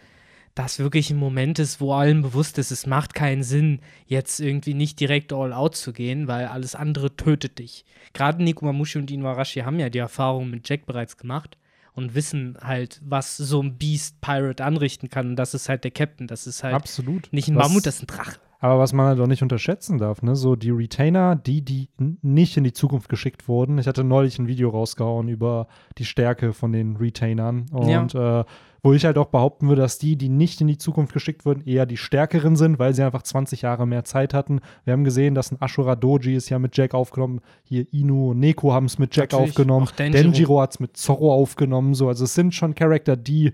das 0.60 0.78
wirklich 0.78 1.10
ein 1.10 1.17
Moment 1.17 1.58
ist, 1.58 1.80
wo 1.80 1.93
allen 1.93 2.22
bewusst 2.22 2.58
ist, 2.58 2.69
es 2.69 2.86
macht 2.86 3.13
keinen 3.13 3.43
Sinn, 3.43 3.80
jetzt 4.08 4.41
irgendwie 4.41 4.74
nicht 4.74 5.00
direkt 5.00 5.32
all 5.32 5.54
out 5.54 5.78
zu 5.78 5.93
gehen, 5.93 6.28
weil 6.28 6.48
alles 6.48 6.76
andere 6.76 7.15
tötet 7.15 7.60
dich. 7.60 7.86
Gerade 8.12 8.43
Nico 8.43 8.65
Mamushi 8.65 9.00
und 9.00 9.10
Inuarashi 9.10 9.62
haben 9.62 9.80
ja 9.80 9.89
die 9.89 10.00
Erfahrung 10.00 10.50
mit 10.50 10.67
Jack 10.67 10.86
bereits 10.86 11.15
gemacht 11.15 11.58
und 11.93 12.13
wissen 12.13 12.58
halt, 12.62 13.00
was 13.06 13.38
so 13.38 13.63
ein 13.63 13.78
Beast 13.78 14.19
Pirate 14.19 14.65
anrichten 14.65 15.10
kann. 15.10 15.30
Und 15.30 15.36
das 15.38 15.54
ist 15.54 15.69
halt 15.69 15.86
der 15.86 15.91
Captain. 15.91 16.28
Das 16.28 16.45
ist 16.45 16.62
halt 16.62 16.76
Absolut. 16.76 17.32
nicht 17.32 17.48
ein 17.48 17.56
was, 17.56 17.69
Mammut, 17.69 17.86
das 17.86 17.95
ist 17.95 18.04
ein 18.04 18.08
Drache. 18.08 18.39
Aber 18.60 18.80
was 18.80 18.91
man 18.91 19.08
halt 19.08 19.19
auch 19.22 19.28
nicht 19.28 19.41
unterschätzen 19.41 19.98
darf, 19.98 20.22
ne, 20.22 20.36
so 20.36 20.58
die 20.58 20.72
Retainer, 20.72 21.38
die, 21.38 21.62
die 21.62 21.88
nicht 22.22 22.58
in 22.58 22.65
die 22.65 22.74
Zukunft 22.74 23.08
geschickt 23.08 23.48
wurden. 23.48 23.78
Ich 23.78 23.88
hatte 23.88 24.04
neulich 24.04 24.38
ein 24.38 24.48
Video 24.48 24.69
rausgehauen 24.69 25.30
über 25.30 25.67
die 25.98 26.04
Stärke 26.04 26.52
von 26.52 26.74
den 26.74 26.98
Retainern. 26.98 27.67
Und 27.72 28.12
ja. 28.12 28.41
äh, 28.41 28.45
wo 28.82 28.94
ich 28.94 29.06
halt 29.06 29.18
auch 29.18 29.28
behaupten 29.28 29.68
würde, 29.68 29.82
dass 29.82 29.98
die, 29.98 30.15
die 30.15 30.30
nicht 30.30 30.62
in 30.62 30.68
die 30.68 30.78
Zukunft 30.78 31.13
geschickt 31.13 31.46
wurden, 31.46 31.65
eher 31.65 31.86
die 31.86 31.98
stärkeren 31.98 32.56
sind, 32.56 32.80
weil 32.80 32.94
sie 32.94 33.04
einfach 33.04 33.24
20 33.24 33.62
Jahre 33.63 33.86
mehr 33.86 34.06
Zeit 34.06 34.34
hatten. 34.34 34.62
Wir 34.86 34.94
haben 34.94 35.04
gesehen, 35.04 35.36
dass 35.36 35.52
ein 35.52 35.62
Ashura 35.62 35.96
Doji 35.96 36.36
ist 36.36 36.50
ja 36.50 36.60
mit 36.60 36.78
Jack 36.78 36.94
aufgenommen. 36.94 37.42
Hier 37.63 37.86
Inu 37.94 38.32
und 38.32 38.39
Neko 38.39 38.74
haben 38.74 38.86
es 38.86 38.98
mit 38.98 39.15
Jack 39.15 39.32
Natürlich, 39.32 39.52
aufgenommen. 39.52 39.88
Denjiro, 39.98 40.24
Denjiro 40.24 40.62
hat 40.62 40.72
es 40.72 40.80
mit 40.80 40.98
Zorro 40.98 41.34
aufgenommen. 41.34 41.94
So. 41.94 42.08
Also 42.08 42.24
es 42.24 42.34
sind 42.34 42.56
schon 42.56 42.76
Charakter, 42.76 43.15
die 43.15 43.54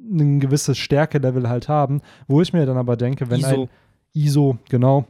ein 0.00 0.40
gewisses 0.40 0.78
Stärke-Level 0.78 1.48
halt 1.48 1.68
haben, 1.68 2.00
wo 2.26 2.40
ich 2.40 2.52
mir 2.52 2.64
dann 2.66 2.78
aber 2.78 2.96
denke, 2.96 3.30
wenn 3.30 3.40
ISO. 3.40 3.62
ein 3.62 3.68
ISO, 4.14 4.58
genau, 4.68 5.04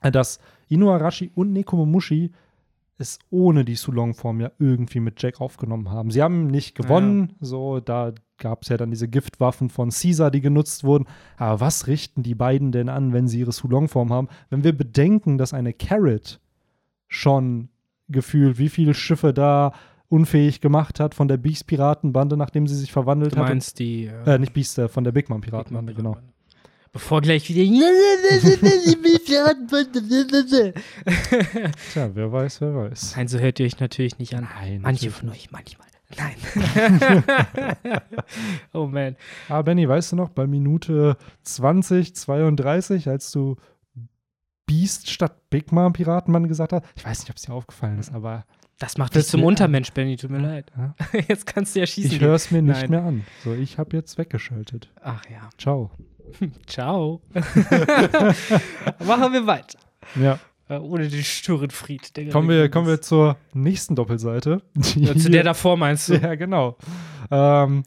dass 0.00 0.38
Inuarashi 0.68 1.30
und 1.34 1.52
Nekomamushi 1.52 2.30
es 3.00 3.18
ohne 3.30 3.64
die 3.64 3.76
Sulong-Form 3.76 4.40
ja 4.40 4.52
irgendwie 4.58 5.00
mit 5.00 5.20
Jack 5.22 5.40
aufgenommen 5.40 5.90
haben. 5.90 6.10
Sie 6.10 6.22
haben 6.22 6.46
nicht 6.46 6.74
gewonnen, 6.74 7.32
so, 7.40 7.80
da 7.80 8.12
gab 8.38 8.62
es 8.62 8.68
ja 8.68 8.76
dann 8.76 8.90
diese 8.90 9.08
Giftwaffen 9.08 9.70
von 9.70 9.90
Caesar, 9.90 10.30
die 10.30 10.40
genutzt 10.40 10.84
wurden. 10.84 11.06
Aber 11.36 11.60
was 11.60 11.86
richten 11.86 12.22
die 12.22 12.34
beiden 12.34 12.72
denn 12.72 12.88
an, 12.88 13.12
wenn 13.12 13.26
sie 13.28 13.40
ihre 13.40 13.52
Sulong-Form 13.52 14.12
haben? 14.12 14.28
Wenn 14.50 14.64
wir 14.64 14.76
bedenken, 14.76 15.38
dass 15.38 15.54
eine 15.54 15.72
Carrot 15.72 16.40
schon 17.08 17.68
gefühlt, 18.08 18.58
wie 18.58 18.68
viele 18.68 18.94
Schiffe 18.94 19.32
da 19.32 19.72
unfähig 20.08 20.60
gemacht 20.60 21.00
hat 21.00 21.14
von 21.14 21.28
der 21.28 21.36
Beast-Piratenbande, 21.36 22.36
nachdem 22.36 22.66
sie 22.66 22.74
sich 22.76 22.92
verwandelt 22.92 23.32
Du 23.32 23.36
hat. 23.38 23.48
meinst 23.48 23.78
die 23.78 24.08
Und, 24.08 24.26
äh, 24.26 24.38
nicht 24.38 24.52
Beast, 24.52 24.78
äh, 24.78 24.88
von 24.88 25.04
der 25.04 25.12
Big 25.12 25.28
Mom 25.28 25.40
Big 25.40 25.52
Mom 25.52 25.58
Piratenbande, 25.60 25.94
genau. 25.94 26.16
Bevor 26.92 27.20
gleich 27.20 27.48
wieder. 27.48 27.62
Tja, 31.92 32.10
wer 32.14 32.32
weiß, 32.32 32.60
wer 32.60 32.74
weiß. 32.74 33.14
Nein, 33.16 33.28
so 33.28 33.38
hört 33.38 33.60
ihr 33.60 33.66
euch 33.66 33.78
natürlich 33.78 34.18
nicht 34.18 34.34
an. 34.34 34.48
Nein, 34.60 34.80
Manche 34.82 35.10
von 35.10 35.28
euch, 35.28 35.50
manchmal. 35.52 35.86
Nein. 36.16 37.22
oh 38.72 38.86
man. 38.86 39.14
Ah, 39.48 39.62
Benny, 39.62 39.88
weißt 39.88 40.12
du 40.12 40.16
noch, 40.16 40.30
bei 40.30 40.46
Minute 40.48 41.16
20, 41.44 42.16
32, 42.16 43.08
als 43.08 43.30
du 43.30 43.54
Beast 44.66 45.08
statt 45.10 45.48
Big 45.50 45.70
Mom 45.70 45.92
Piratenmann 45.92 46.48
gesagt 46.48 46.72
hast, 46.72 46.84
ich 46.96 47.04
weiß 47.04 47.20
nicht, 47.20 47.30
ob 47.30 47.36
es 47.36 47.42
dir 47.42 47.52
aufgefallen 47.52 48.00
ist, 48.00 48.12
aber 48.12 48.44
Das 48.78 48.98
macht 48.98 49.14
dich 49.14 49.26
zum 49.26 49.44
Untermensch, 49.44 49.92
Benny. 49.92 50.16
Tut 50.16 50.30
mir 50.30 50.40
leid. 50.40 50.72
Jetzt 51.28 51.46
kannst 51.46 51.76
du 51.76 51.80
ja 51.80 51.86
schießen. 51.86 52.10
ich 52.10 52.20
höre 52.20 52.34
es 52.34 52.50
mir 52.50 52.62
nicht 52.62 52.80
Nein. 52.82 52.90
mehr 52.90 53.04
an. 53.04 53.24
So, 53.44 53.54
ich 53.54 53.78
habe 53.78 53.96
jetzt 53.96 54.18
weggeschaltet. 54.18 54.90
Ach 55.00 55.22
ja. 55.30 55.48
Ciao. 55.58 55.92
Ciao. 56.66 57.20
Machen 59.06 59.32
wir 59.32 59.46
weiter. 59.46 59.78
Ja, 60.20 60.38
Äh, 60.68 60.78
ohne 60.78 61.08
den 61.08 61.22
Störenfried. 61.22 62.16
der 62.16 62.28
kommen 62.30 62.48
wir, 62.48 62.68
kommen 62.68 62.86
wir 62.86 63.00
zur 63.00 63.36
nächsten 63.52 63.96
Doppelseite. 63.96 64.62
Ja, 64.94 65.16
zu 65.16 65.28
der 65.30 65.42
davor 65.42 65.76
meinst 65.76 66.08
du? 66.08 66.14
Ja, 66.22 66.34
genau. 66.36 66.76
Ähm, 67.30 67.82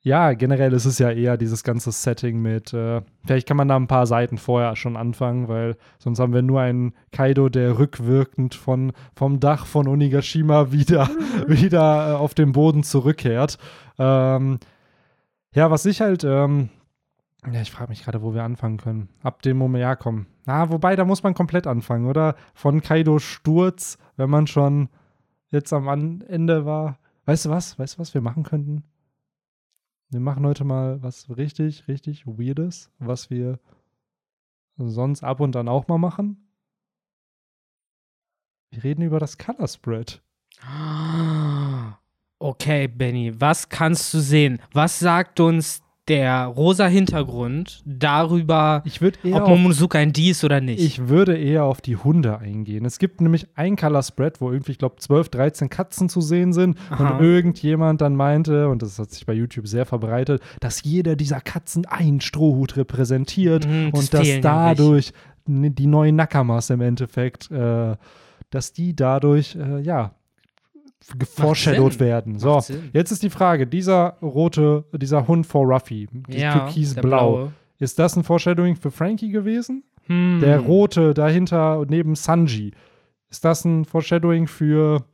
ja, 0.00 0.32
generell 0.32 0.72
ist 0.72 0.84
es 0.84 0.98
ja 0.98 1.10
eher 1.10 1.36
dieses 1.36 1.62
ganze 1.64 1.90
Setting 1.92 2.40
mit, 2.40 2.72
äh, 2.72 3.02
vielleicht 3.26 3.46
kann 3.46 3.56
man 3.56 3.68
da 3.68 3.76
ein 3.76 3.88
paar 3.88 4.06
Seiten 4.06 4.38
vorher 4.38 4.74
schon 4.76 4.96
anfangen, 4.96 5.48
weil 5.48 5.76
sonst 5.98 6.18
haben 6.20 6.32
wir 6.32 6.42
nur 6.42 6.60
einen 6.60 6.94
Kaido, 7.12 7.48
der 7.48 7.78
rückwirkend 7.78 8.54
von, 8.54 8.92
vom 9.14 9.38
Dach 9.40 9.66
von 9.66 9.86
Onigashima 9.88 10.72
wieder, 10.72 11.10
wieder 11.46 12.12
äh, 12.12 12.14
auf 12.14 12.34
den 12.34 12.52
Boden 12.52 12.84
zurückkehrt. 12.84 13.58
Ähm, 13.98 14.58
ja, 15.54 15.70
was 15.70 15.84
ich 15.84 16.00
halt, 16.00 16.24
ähm, 16.24 16.68
ja, 17.46 17.60
ich 17.60 17.70
frage 17.70 17.90
mich 17.90 18.02
gerade, 18.02 18.22
wo 18.22 18.34
wir 18.34 18.42
anfangen 18.42 18.78
können. 18.78 19.08
Ab 19.22 19.42
dem 19.42 19.56
Moment, 19.58 19.82
ja, 19.82 19.96
komm. 19.96 20.26
Na, 20.44 20.70
wobei, 20.70 20.96
da 20.96 21.04
muss 21.04 21.22
man 21.22 21.34
komplett 21.34 21.66
anfangen, 21.66 22.06
oder? 22.06 22.34
Von 22.52 22.80
Kaido 22.80 23.18
Sturz, 23.18 23.96
wenn 24.16 24.28
man 24.28 24.46
schon 24.46 24.88
jetzt 25.50 25.72
am 25.72 25.88
Ende 26.26 26.66
war. 26.66 26.98
Weißt 27.26 27.44
du 27.44 27.50
was? 27.50 27.78
Weißt 27.78 27.96
du, 27.96 27.98
was 28.00 28.14
wir 28.14 28.20
machen 28.20 28.42
könnten? 28.42 28.82
Wir 30.10 30.20
machen 30.20 30.46
heute 30.46 30.64
mal 30.64 31.02
was 31.02 31.36
richtig, 31.36 31.86
richtig 31.86 32.26
Weirdes, 32.26 32.90
was 32.98 33.30
wir 33.30 33.60
sonst 34.76 35.22
ab 35.22 35.40
und 35.40 35.54
an 35.54 35.68
auch 35.68 35.86
mal 35.88 35.98
machen. 35.98 36.48
Wir 38.70 38.84
reden 38.84 39.02
über 39.02 39.18
das 39.20 39.38
Color 39.38 39.68
Spread. 39.68 40.22
Okay, 42.40 42.86
Benny, 42.86 43.40
was 43.40 43.68
kannst 43.68 44.14
du 44.14 44.20
sehen? 44.20 44.60
Was 44.72 45.00
sagt 45.00 45.40
uns 45.40 45.82
der 46.08 46.46
rosa 46.46 46.86
Hintergrund 46.86 47.82
darüber, 47.84 48.82
Ich 48.86 49.00
würde 49.00 49.18
eher, 49.24 49.42
ob 49.42 49.48
Momonosuke 49.48 49.98
ein 49.98 50.12
D 50.12 50.30
ist 50.30 50.42
oder 50.44 50.60
nicht? 50.60 50.82
ich 50.82 51.08
würde 51.08 51.36
eher 51.36 51.64
auf 51.64 51.80
die 51.80 51.96
Hunde 51.96 52.38
eingehen. 52.38 52.84
Es 52.84 52.98
gibt 52.98 53.20
nämlich 53.20 53.46
ein 53.54 53.76
Color 53.76 54.02
Spread, 54.02 54.40
wo 54.40 54.50
irgendwie, 54.50 54.72
ich 54.72 54.78
glaube, 54.78 54.96
12, 54.96 55.28
13 55.28 55.68
Katzen 55.68 56.08
zu 56.08 56.20
sehen 56.20 56.52
sind 56.52 56.78
Aha. 56.90 57.16
und 57.18 57.24
irgendjemand 57.24 58.00
dann 58.00 58.16
meinte, 58.16 58.68
und 58.68 58.82
das 58.82 58.98
hat 58.98 59.10
sich 59.10 59.26
bei 59.26 59.32
YouTube 59.34 59.68
sehr 59.68 59.84
verbreitet, 59.86 60.42
dass 60.60 60.82
jeder 60.82 61.16
dieser 61.16 61.40
Katzen 61.40 61.86
einen 61.86 62.20
Strohhut 62.20 62.76
repräsentiert 62.76 63.66
Mhm, 63.66 63.90
das 63.92 64.00
und 64.00 64.14
dass 64.14 64.28
dadurch 64.40 65.12
n- 65.46 65.74
die 65.74 65.86
neuen 65.86 66.16
Nakamas 66.16 66.70
im 66.70 66.80
Endeffekt, 66.80 67.50
äh, 67.50 67.96
dass 68.50 68.72
die 68.72 68.96
dadurch, 68.96 69.56
äh, 69.56 69.80
ja, 69.80 70.12
geforeshadowed 71.16 72.00
werden. 72.00 72.38
So, 72.38 72.62
jetzt 72.92 73.10
ist 73.10 73.22
die 73.22 73.30
Frage, 73.30 73.66
dieser 73.66 74.18
rote, 74.20 74.84
dieser 74.92 75.26
Hund 75.26 75.46
vor 75.46 75.66
Ruffy, 75.66 76.08
die 76.28 76.38
ja, 76.38 76.58
türkisblau, 76.58 77.52
ist 77.78 77.98
das 77.98 78.16
ein 78.16 78.24
Foreshadowing 78.24 78.76
für 78.76 78.90
Frankie 78.90 79.30
gewesen? 79.30 79.84
Hm. 80.06 80.40
Der 80.40 80.60
rote 80.60 81.14
dahinter 81.14 81.84
neben 81.88 82.14
Sanji, 82.14 82.72
ist 83.30 83.44
das 83.44 83.64
ein 83.64 83.84
Foreshadowing 83.84 84.46
für 84.46 85.04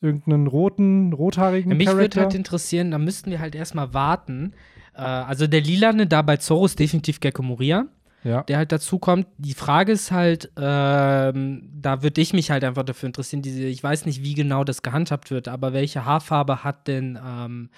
irgendeinen 0.00 0.46
roten, 0.46 1.12
rothaarigen 1.12 1.70
Ja, 1.72 1.76
mich 1.76 1.92
würde 1.92 2.20
halt 2.20 2.34
interessieren, 2.34 2.90
da 2.90 2.98
müssten 2.98 3.30
wir 3.30 3.40
halt 3.40 3.54
erstmal 3.54 3.94
warten. 3.94 4.52
Äh, 4.94 5.00
also 5.00 5.46
der 5.46 5.60
Lilane 5.60 6.06
da 6.06 6.22
bei 6.22 6.36
Zoro 6.36 6.66
ist 6.66 6.78
definitiv 6.78 7.20
Gecko 7.20 7.42
Moria, 7.42 7.86
ja. 8.24 8.42
der 8.42 8.58
halt 8.58 8.72
dazu 8.72 8.98
kommt. 8.98 9.26
Die 9.38 9.54
Frage 9.54 9.92
ist 9.92 10.10
halt, 10.10 10.50
ähm, 10.56 11.68
da 11.80 12.02
würde 12.02 12.20
ich 12.20 12.32
mich 12.32 12.50
halt 12.50 12.64
einfach 12.64 12.82
dafür 12.84 13.06
interessieren, 13.06 13.42
diese, 13.42 13.62
ich 13.64 13.82
weiß 13.82 14.06
nicht, 14.06 14.22
wie 14.22 14.34
genau 14.34 14.64
das 14.64 14.82
gehandhabt 14.82 15.30
wird, 15.30 15.48
aber 15.48 15.72
welche 15.72 16.04
Haarfarbe 16.04 16.64
hat 16.64 16.88
denn 16.88 17.18
ähm, 17.24 17.70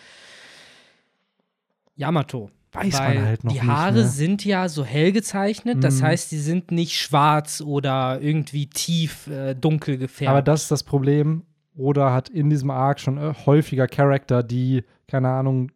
Yamato? 1.97 2.51
Weiß 2.73 2.99
Weil 3.01 3.15
man 3.17 3.25
halt 3.27 3.45
noch 3.45 3.53
die 3.53 3.59
nicht, 3.59 3.69
Haare 3.69 3.93
ne? 4.03 4.07
sind 4.07 4.45
ja 4.45 4.69
so 4.69 4.85
hell 4.85 5.11
gezeichnet, 5.11 5.83
das 5.83 6.01
Mhm. 6.01 6.05
heißt, 6.07 6.31
die 6.31 6.39
sind 6.39 6.71
nicht 6.71 6.97
schwarz 7.01 7.61
oder 7.61 8.21
irgendwie 8.21 8.69
tief 8.69 9.27
äh, 9.27 9.55
dunkel 9.55 9.99
gefärbt. 9.99 10.31
Aber 10.31 10.43
das 10.43 10.63
ist 10.63 10.71
das 10.71 10.85
Problem. 10.85 11.43
Oda 11.77 12.13
hat 12.13 12.29
in 12.29 12.49
diesem 12.49 12.71
Arc 12.71 13.01
schon 13.01 13.19
äh, 13.19 13.35
häufiger 13.45 13.89
Charakter, 13.89 14.45
die, 14.45 14.85
keine 15.09 15.31
Ahnung, 15.31 15.73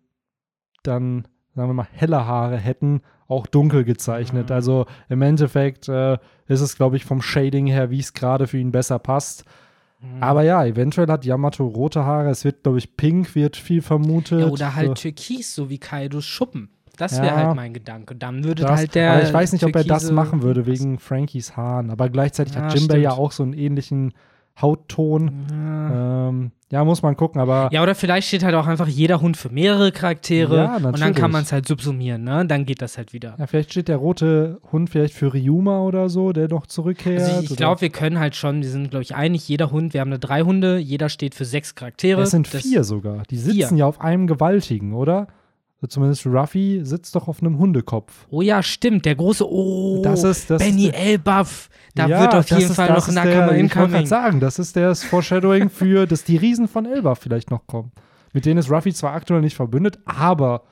dann, 0.84 1.26
sagen 1.56 1.68
wir 1.70 1.74
mal, 1.74 1.88
helle 1.92 2.26
Haare 2.26 2.58
hätten, 2.58 3.00
auch 3.28 3.46
dunkel 3.46 3.84
gezeichnet. 3.84 4.48
Mhm. 4.50 4.54
Also 4.54 4.86
im 5.08 5.22
Endeffekt 5.22 5.88
äh, 5.88 6.18
ist 6.46 6.60
es, 6.60 6.76
glaube 6.76 6.96
ich, 6.96 7.04
vom 7.04 7.22
Shading 7.22 7.66
her, 7.66 7.90
wie 7.90 8.00
es 8.00 8.12
gerade 8.12 8.46
für 8.46 8.58
ihn 8.58 8.72
besser 8.72 8.98
passt. 8.98 9.44
Mhm. 10.00 10.22
Aber 10.22 10.42
ja, 10.42 10.64
eventuell 10.64 11.08
hat 11.08 11.24
Yamato 11.24 11.66
rote 11.66 12.04
Haare. 12.04 12.30
Es 12.30 12.44
wird, 12.44 12.62
glaube 12.62 12.78
ich, 12.78 12.96
pink, 12.96 13.34
wird 13.34 13.56
viel 13.56 13.80
vermutet. 13.82 14.40
Ja, 14.40 14.46
oder 14.48 14.74
halt 14.74 14.88
So. 14.88 14.94
Türkis, 14.94 15.54
so 15.54 15.70
wie 15.70 15.78
Kaidos 15.78 16.24
Schuppen. 16.26 16.68
Das 16.96 17.16
wäre 17.16 17.26
Ja. 17.26 17.36
halt 17.46 17.56
mein 17.56 17.72
Gedanke. 17.74 18.14
Dann 18.14 18.44
würde 18.44 18.62
Das, 18.62 18.78
halt 18.78 18.94
der. 18.94 19.12
aber 19.14 19.22
ich 19.24 19.32
weiß 19.32 19.52
nicht, 19.52 19.64
ob 19.64 19.74
er 19.74 19.82
das 19.82 20.12
machen 20.12 20.42
würde, 20.42 20.64
wegen 20.66 20.98
Frankies 21.00 21.56
Haaren. 21.56 21.90
Aber 21.90 22.08
gleichzeitig 22.08 22.54
Ja, 22.54 22.62
hat 22.62 22.74
Jimbei 22.78 22.98
ja 22.98 23.12
auch 23.12 23.32
so 23.32 23.42
einen 23.42 23.52
ähnlichen 23.52 24.12
Hautton. 24.60 25.46
Ja. 25.50 26.28
Ähm, 26.28 26.50
ja, 26.70 26.84
muss 26.84 27.02
man 27.02 27.16
gucken, 27.16 27.40
aber 27.40 27.68
ja, 27.72 27.82
oder 27.82 27.94
vielleicht 27.94 28.26
steht 28.28 28.42
halt 28.42 28.54
auch 28.56 28.66
einfach 28.66 28.88
jeder 28.88 29.20
Hund 29.20 29.36
für 29.36 29.48
mehrere 29.48 29.92
Charaktere 29.92 30.56
Ja, 30.56 30.76
und 30.76 30.82
dann 30.84 30.92
natürlich. 30.92 31.16
kann 31.16 31.30
man 31.30 31.42
es 31.44 31.52
halt 31.52 31.68
subsumieren, 31.68 32.24
ne? 32.24 32.44
Dann 32.46 32.64
geht 32.66 32.82
das 32.82 32.96
halt 32.98 33.12
wieder. 33.12 33.36
Ja, 33.38 33.46
vielleicht 33.46 33.70
steht 33.70 33.86
der 33.88 33.96
rote 33.98 34.60
Hund 34.72 34.90
vielleicht 34.90 35.14
für 35.14 35.32
Ryuma 35.32 35.80
oder 35.82 36.08
so, 36.08 36.32
der 36.32 36.48
noch 36.48 36.66
zurückkehrt. 36.66 37.20
Also 37.22 37.40
ich, 37.42 37.50
ich 37.52 37.56
glaube, 37.56 37.80
wir 37.80 37.90
können 37.90 38.18
halt 38.18 38.34
schon, 38.34 38.62
wir 38.62 38.68
sind, 38.68 38.90
glaube 38.90 39.02
ich, 39.04 39.14
einig, 39.14 39.46
jeder 39.48 39.70
Hund, 39.70 39.94
wir 39.94 40.00
haben 40.00 40.08
eine 40.08 40.18
drei 40.18 40.42
Hunde, 40.42 40.78
jeder 40.78 41.08
steht 41.08 41.34
für 41.36 41.44
sechs 41.44 41.74
Charaktere. 41.76 42.22
es 42.22 42.30
sind 42.32 42.52
Das- 42.52 42.62
vier 42.62 42.82
sogar. 42.82 43.22
Die 43.30 43.36
sitzen 43.36 43.56
Vier. 43.68 43.76
ja 43.78 43.86
auf 43.86 44.00
einem 44.00 44.26
gewaltigen, 44.26 44.94
oder? 44.94 45.28
Zumindest 45.88 46.26
Ruffy 46.26 46.80
sitzt 46.82 47.14
doch 47.14 47.28
auf 47.28 47.40
einem 47.42 47.58
Hundekopf. 47.58 48.26
Oh 48.30 48.42
ja, 48.42 48.62
stimmt, 48.62 49.04
der 49.06 49.14
große, 49.14 49.46
oh, 49.48 50.02
Das 50.02 50.24
ist- 50.24 50.50
das 50.50 50.62
Benny 50.62 50.86
ist- 50.88 50.94
Elbaf. 50.96 51.68
Da 51.94 52.06
Ja, 52.08 52.20
wird 52.22 52.34
auf 52.34 52.50
jeden 52.50 52.62
ist- 52.62 52.74
Fall 52.74 52.88
noch 52.88 53.06
ist 53.08 53.14
Nakama 53.14 53.46
der, 53.52 53.56
Ich 53.64 53.76
wollte 53.76 53.90
gerade 53.92 54.06
sagen, 54.06 54.40
das 54.40 54.58
ist 54.58 54.74
das 54.76 55.04
Foreshadowing 55.04 55.70
für, 55.70 56.06
dass 56.06 56.24
die 56.24 56.36
Riesen 56.36 56.66
von 56.68 56.86
Elbaf 56.86 57.20
vielleicht 57.20 57.50
noch 57.50 57.66
kommen. 57.66 57.92
Mit 58.32 58.46
denen 58.46 58.58
ist 58.58 58.70
Ruffy 58.70 58.92
zwar 58.92 59.12
aktuell 59.14 59.40
nicht 59.42 59.54
verbündet, 59.56 59.98
aber 60.04 60.64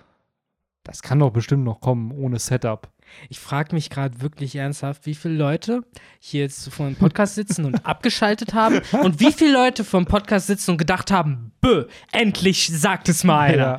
das 0.85 1.01
kann 1.01 1.21
doch 1.21 1.31
bestimmt 1.31 1.63
noch 1.63 1.81
kommen, 1.81 2.11
ohne 2.11 2.41
Setup. 2.41 2.89
Ich 3.29 3.39
frage 3.39 3.73
mich 3.75 3.89
gerade 3.91 4.21
wirklich 4.21 4.57
ernsthaft, 4.57 5.07
wie 5.07 5.15
viele 5.15 5.35
Leute 5.35 5.83
hier 6.19 6.41
jetzt 6.43 6.73
vor 6.73 6.87
dem 6.87 6.97
Podcast 6.97 7.37
sitzen 7.37 7.65
und 7.67 7.75
abgeschaltet 7.87 8.53
haben 8.55 8.81
und 9.03 9.21
wie 9.21 9.31
viele 9.33 9.53
Leute 9.53 9.85
vor 9.85 10.01
dem 10.01 10.07
Podcast 10.07 10.49
sitzen 10.49 10.73
und 10.73 10.79
gedacht 10.79 11.13
haben, 11.13 11.53
bö, 11.61 11.85
endlich 12.11 12.67
sagt 12.77 13.09
es 13.09 13.23
mal 13.23 13.39
einer. 13.41 13.57
Ja. 13.57 13.77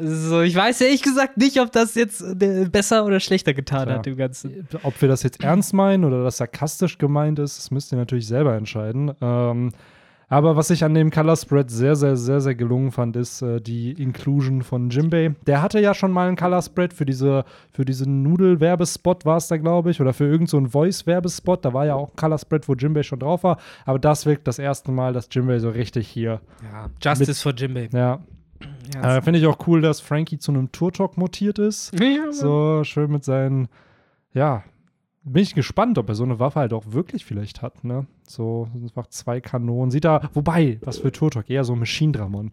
So, 0.00 0.40
ich 0.42 0.54
weiß 0.54 0.80
ehrlich 0.80 1.02
gesagt 1.02 1.36
nicht, 1.36 1.60
ob 1.60 1.72
das 1.72 1.94
jetzt 1.94 2.20
äh, 2.22 2.68
besser 2.70 3.04
oder 3.04 3.20
schlechter 3.20 3.54
getan 3.54 3.84
Klar. 3.84 3.98
hat, 3.98 4.06
dem 4.06 4.16
Ganzen. 4.16 4.68
Ob 4.82 5.00
wir 5.00 5.08
das 5.08 5.22
jetzt 5.22 5.42
ernst 5.42 5.72
meinen 5.74 6.04
oder 6.04 6.22
das 6.24 6.36
sarkastisch 6.38 6.98
gemeint 6.98 7.38
ist, 7.38 7.58
das 7.58 7.70
müsst 7.70 7.92
ihr 7.92 7.98
natürlich 7.98 8.26
selber 8.26 8.54
entscheiden. 8.54 9.12
Ähm, 9.20 9.70
aber 10.30 10.56
was 10.56 10.68
ich 10.68 10.84
an 10.84 10.92
dem 10.92 11.10
Color 11.10 11.36
Spread 11.36 11.70
sehr, 11.70 11.96
sehr, 11.96 12.16
sehr, 12.18 12.42
sehr 12.42 12.54
gelungen 12.54 12.92
fand, 12.92 13.16
ist 13.16 13.40
äh, 13.40 13.62
die 13.62 13.92
Inclusion 13.92 14.60
von 14.62 14.90
Jimbei. 14.90 15.34
Der 15.46 15.62
hatte 15.62 15.80
ja 15.80 15.94
schon 15.94 16.12
mal 16.12 16.28
einen 16.28 16.36
Color 16.36 16.60
Spread 16.60 16.92
für 16.92 17.06
diese, 17.06 17.46
für 17.72 17.86
diesen 17.86 18.22
Nudel-Werbespot 18.22 19.24
war 19.24 19.38
es 19.38 19.48
da, 19.48 19.56
glaube 19.56 19.90
ich, 19.90 20.02
oder 20.02 20.12
für 20.12 20.24
irgendeinen 20.26 20.66
so 20.66 20.70
Voice-Werbespot. 20.72 21.64
Da 21.64 21.72
war 21.72 21.86
ja 21.86 21.94
auch 21.94 22.10
ein 22.10 22.16
Color 22.16 22.38
Spread, 22.38 22.68
wo 22.68 22.74
Jimbei 22.74 23.02
schon 23.04 23.20
drauf 23.20 23.42
war. 23.42 23.56
Aber 23.86 23.98
das 23.98 24.26
wirkt 24.26 24.46
das 24.46 24.58
erste 24.58 24.92
Mal, 24.92 25.14
dass 25.14 25.28
Jimbei 25.32 25.60
so 25.60 25.70
richtig 25.70 26.06
hier, 26.08 26.42
Ja, 26.62 26.90
Justice 27.02 27.42
for 27.42 27.54
Jimbei. 27.54 27.88
ja, 27.90 28.20
Äh, 29.02 29.22
Finde 29.22 29.38
ich 29.38 29.46
auch 29.46 29.66
cool, 29.66 29.80
dass 29.80 30.00
Frankie 30.00 30.38
zu 30.38 30.52
einem 30.52 30.72
Tour-Talk 30.72 31.16
mutiert 31.16 31.58
ist. 31.58 31.92
Ja, 32.00 32.32
So 32.32 32.82
schön 32.84 33.10
mit 33.10 33.24
seinen, 33.24 33.68
ja, 34.34 34.64
bin 35.22 35.42
ich 35.42 35.54
gespannt, 35.54 35.98
ob 35.98 36.08
er 36.08 36.14
so 36.14 36.24
eine 36.24 36.38
Waffe 36.38 36.60
halt 36.60 36.72
auch 36.72 36.84
wirklich 36.88 37.24
vielleicht 37.24 37.60
hat, 37.62 37.84
ne? 37.84 38.06
So 38.26 38.68
einfach 38.74 39.08
zwei 39.08 39.40
Kanonen. 39.40 39.90
Sieht 39.90 40.04
da, 40.04 40.30
wobei, 40.32 40.78
was 40.82 40.98
für 40.98 41.12
Turtok, 41.12 41.50
eher 41.50 41.64
so 41.64 41.76
Machine 41.76 42.12
Dramon. 42.12 42.52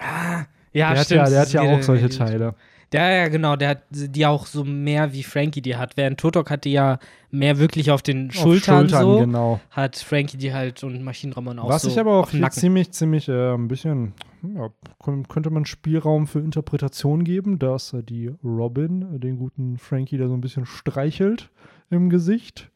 Ah, 0.00 0.44
ja, 0.72 0.90
der 0.90 0.98
hat 1.00 1.06
stimmt. 1.06 1.18
ja, 1.20 1.30
der 1.30 1.40
hat 1.40 1.52
ja 1.52 1.60
auch 1.62 1.82
solche 1.82 2.08
Teile. 2.08 2.54
Der, 2.92 3.10
ja, 3.10 3.28
genau, 3.28 3.56
der 3.56 3.68
hat 3.70 3.82
die 3.90 4.24
auch 4.24 4.46
so 4.46 4.64
mehr 4.64 5.12
wie 5.12 5.22
Frankie 5.22 5.60
die 5.60 5.76
hat. 5.76 5.96
Während 5.96 6.18
Totok 6.18 6.50
hat 6.50 6.64
die 6.64 6.72
ja 6.72 6.98
mehr 7.30 7.58
wirklich 7.58 7.90
auf 7.90 8.00
den 8.00 8.28
Auf 8.28 8.36
Schultern, 8.36 8.88
so. 8.88 9.18
genau. 9.18 9.60
Hat 9.70 9.96
Frankie 9.96 10.38
die 10.38 10.54
halt 10.54 10.82
und 10.82 11.02
Maschinenrammern 11.02 11.58
auch 11.58 11.68
Was 11.68 11.82
so 11.82 11.88
ich 11.88 11.98
aber 11.98 12.18
auch 12.18 12.30
ziemlich, 12.50 12.92
ziemlich 12.92 13.28
äh, 13.28 13.54
ein 13.54 13.68
bisschen, 13.68 14.14
ja, 14.42 14.70
könnte 15.28 15.50
man 15.50 15.66
Spielraum 15.66 16.26
für 16.26 16.40
Interpretation 16.40 17.24
geben, 17.24 17.58
dass 17.58 17.92
äh, 17.92 18.02
die 18.02 18.30
Robin 18.42 19.16
äh, 19.16 19.18
den 19.18 19.36
guten 19.36 19.76
Frankie 19.76 20.16
da 20.16 20.26
so 20.26 20.34
ein 20.34 20.40
bisschen 20.40 20.64
streichelt 20.64 21.50
im 21.90 22.08
Gesicht. 22.08 22.70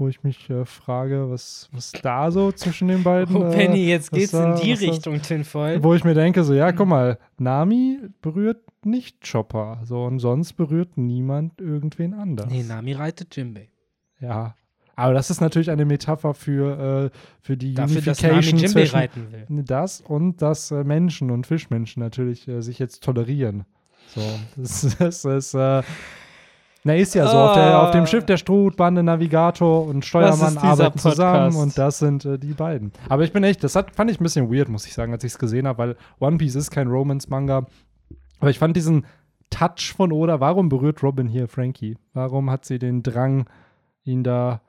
Wo 0.00 0.08
ich 0.08 0.22
mich 0.24 0.48
äh, 0.48 0.64
frage, 0.64 1.28
was, 1.30 1.68
was 1.72 1.92
da 1.92 2.30
so 2.30 2.50
zwischen 2.52 2.88
den 2.88 3.02
beiden. 3.02 3.36
Oh, 3.36 3.44
äh, 3.44 3.54
Penny, 3.54 3.86
jetzt 3.86 4.10
was 4.10 4.18
geht's 4.18 4.32
da- 4.32 4.54
in 4.56 4.60
die 4.62 4.72
was 4.72 4.80
da- 4.80 4.86
Richtung, 4.86 5.20
Tinfoil. 5.20 5.82
Wo 5.84 5.92
ich 5.94 6.04
mir 6.04 6.14
denke, 6.14 6.42
so, 6.42 6.54
ja, 6.54 6.72
guck 6.72 6.88
mal, 6.88 7.18
Nami 7.36 7.98
berührt 8.22 8.62
nicht 8.82 9.18
Chopper. 9.30 9.80
So, 9.84 10.04
und 10.04 10.18
sonst 10.18 10.54
berührt 10.54 10.96
niemand 10.96 11.60
irgendwen 11.60 12.14
anders. 12.14 12.46
Nee, 12.50 12.62
Nami 12.62 12.94
reitet 12.94 13.36
Jimbei. 13.36 13.68
Ja. 14.20 14.54
Aber 14.96 15.12
das 15.12 15.28
ist 15.28 15.42
natürlich 15.42 15.70
eine 15.70 15.84
Metapher 15.84 16.32
für, 16.32 17.10
äh, 17.12 17.18
für 17.42 17.58
die 17.58 17.74
Dafür, 17.74 18.00
dass 18.00 18.22
Nami 18.22 18.34
Unification 18.36 18.58
Jimbei 18.58 18.80
zwischen 18.82 18.96
reiten 18.96 19.32
will. 19.32 19.62
das 19.64 20.00
und 20.00 20.40
dass 20.40 20.70
äh, 20.70 20.82
Menschen 20.82 21.30
und 21.30 21.46
Fischmenschen 21.46 22.02
natürlich 22.02 22.48
äh, 22.48 22.62
sich 22.62 22.78
jetzt 22.78 23.04
tolerieren. 23.04 23.64
So, 24.14 24.22
das, 24.56 24.96
das 24.98 25.24
ist, 25.26 25.54
äh, 25.54 25.82
na, 26.84 26.94
ist 26.94 27.14
ja 27.14 27.26
so. 27.26 27.36
Auf, 27.36 27.54
der, 27.54 27.82
auf 27.82 27.90
dem 27.90 28.02
Ah. 28.04 28.06
Schiff 28.06 28.24
der 28.24 28.36
Strohbande, 28.36 29.02
Navigator 29.02 29.86
und 29.86 30.04
Steuermann 30.04 30.56
arbeiten 30.58 30.98
zusammen 30.98 31.50
Podcast? 31.52 31.58
und 31.62 31.78
das 31.78 31.98
sind 31.98 32.24
äh, 32.24 32.38
die 32.38 32.54
beiden. 32.54 32.92
Aber 33.08 33.22
ich 33.24 33.32
bin 33.32 33.44
echt, 33.44 33.62
das 33.62 33.76
hat, 33.76 33.94
fand 33.94 34.10
ich 34.10 34.20
ein 34.20 34.24
bisschen 34.24 34.50
weird, 34.52 34.68
muss 34.68 34.86
ich 34.86 34.94
sagen, 34.94 35.12
als 35.12 35.22
ich 35.24 35.32
es 35.32 35.38
gesehen 35.38 35.66
habe, 35.68 35.78
weil 35.78 35.96
One 36.20 36.38
Piece 36.38 36.54
ist 36.54 36.70
kein 36.70 36.88
Romance-Manga. 36.88 37.66
Aber 38.40 38.50
ich 38.50 38.58
fand 38.58 38.76
diesen 38.76 39.04
Touch 39.50 39.92
von 39.96 40.12
Oda, 40.12 40.40
warum 40.40 40.68
berührt 40.68 41.02
Robin 41.02 41.26
hier 41.26 41.48
Frankie? 41.48 41.98
Warum 42.14 42.50
hat 42.50 42.64
sie 42.64 42.78
den 42.78 43.02
Drang, 43.02 43.46
ihn 44.04 44.22
da 44.22 44.60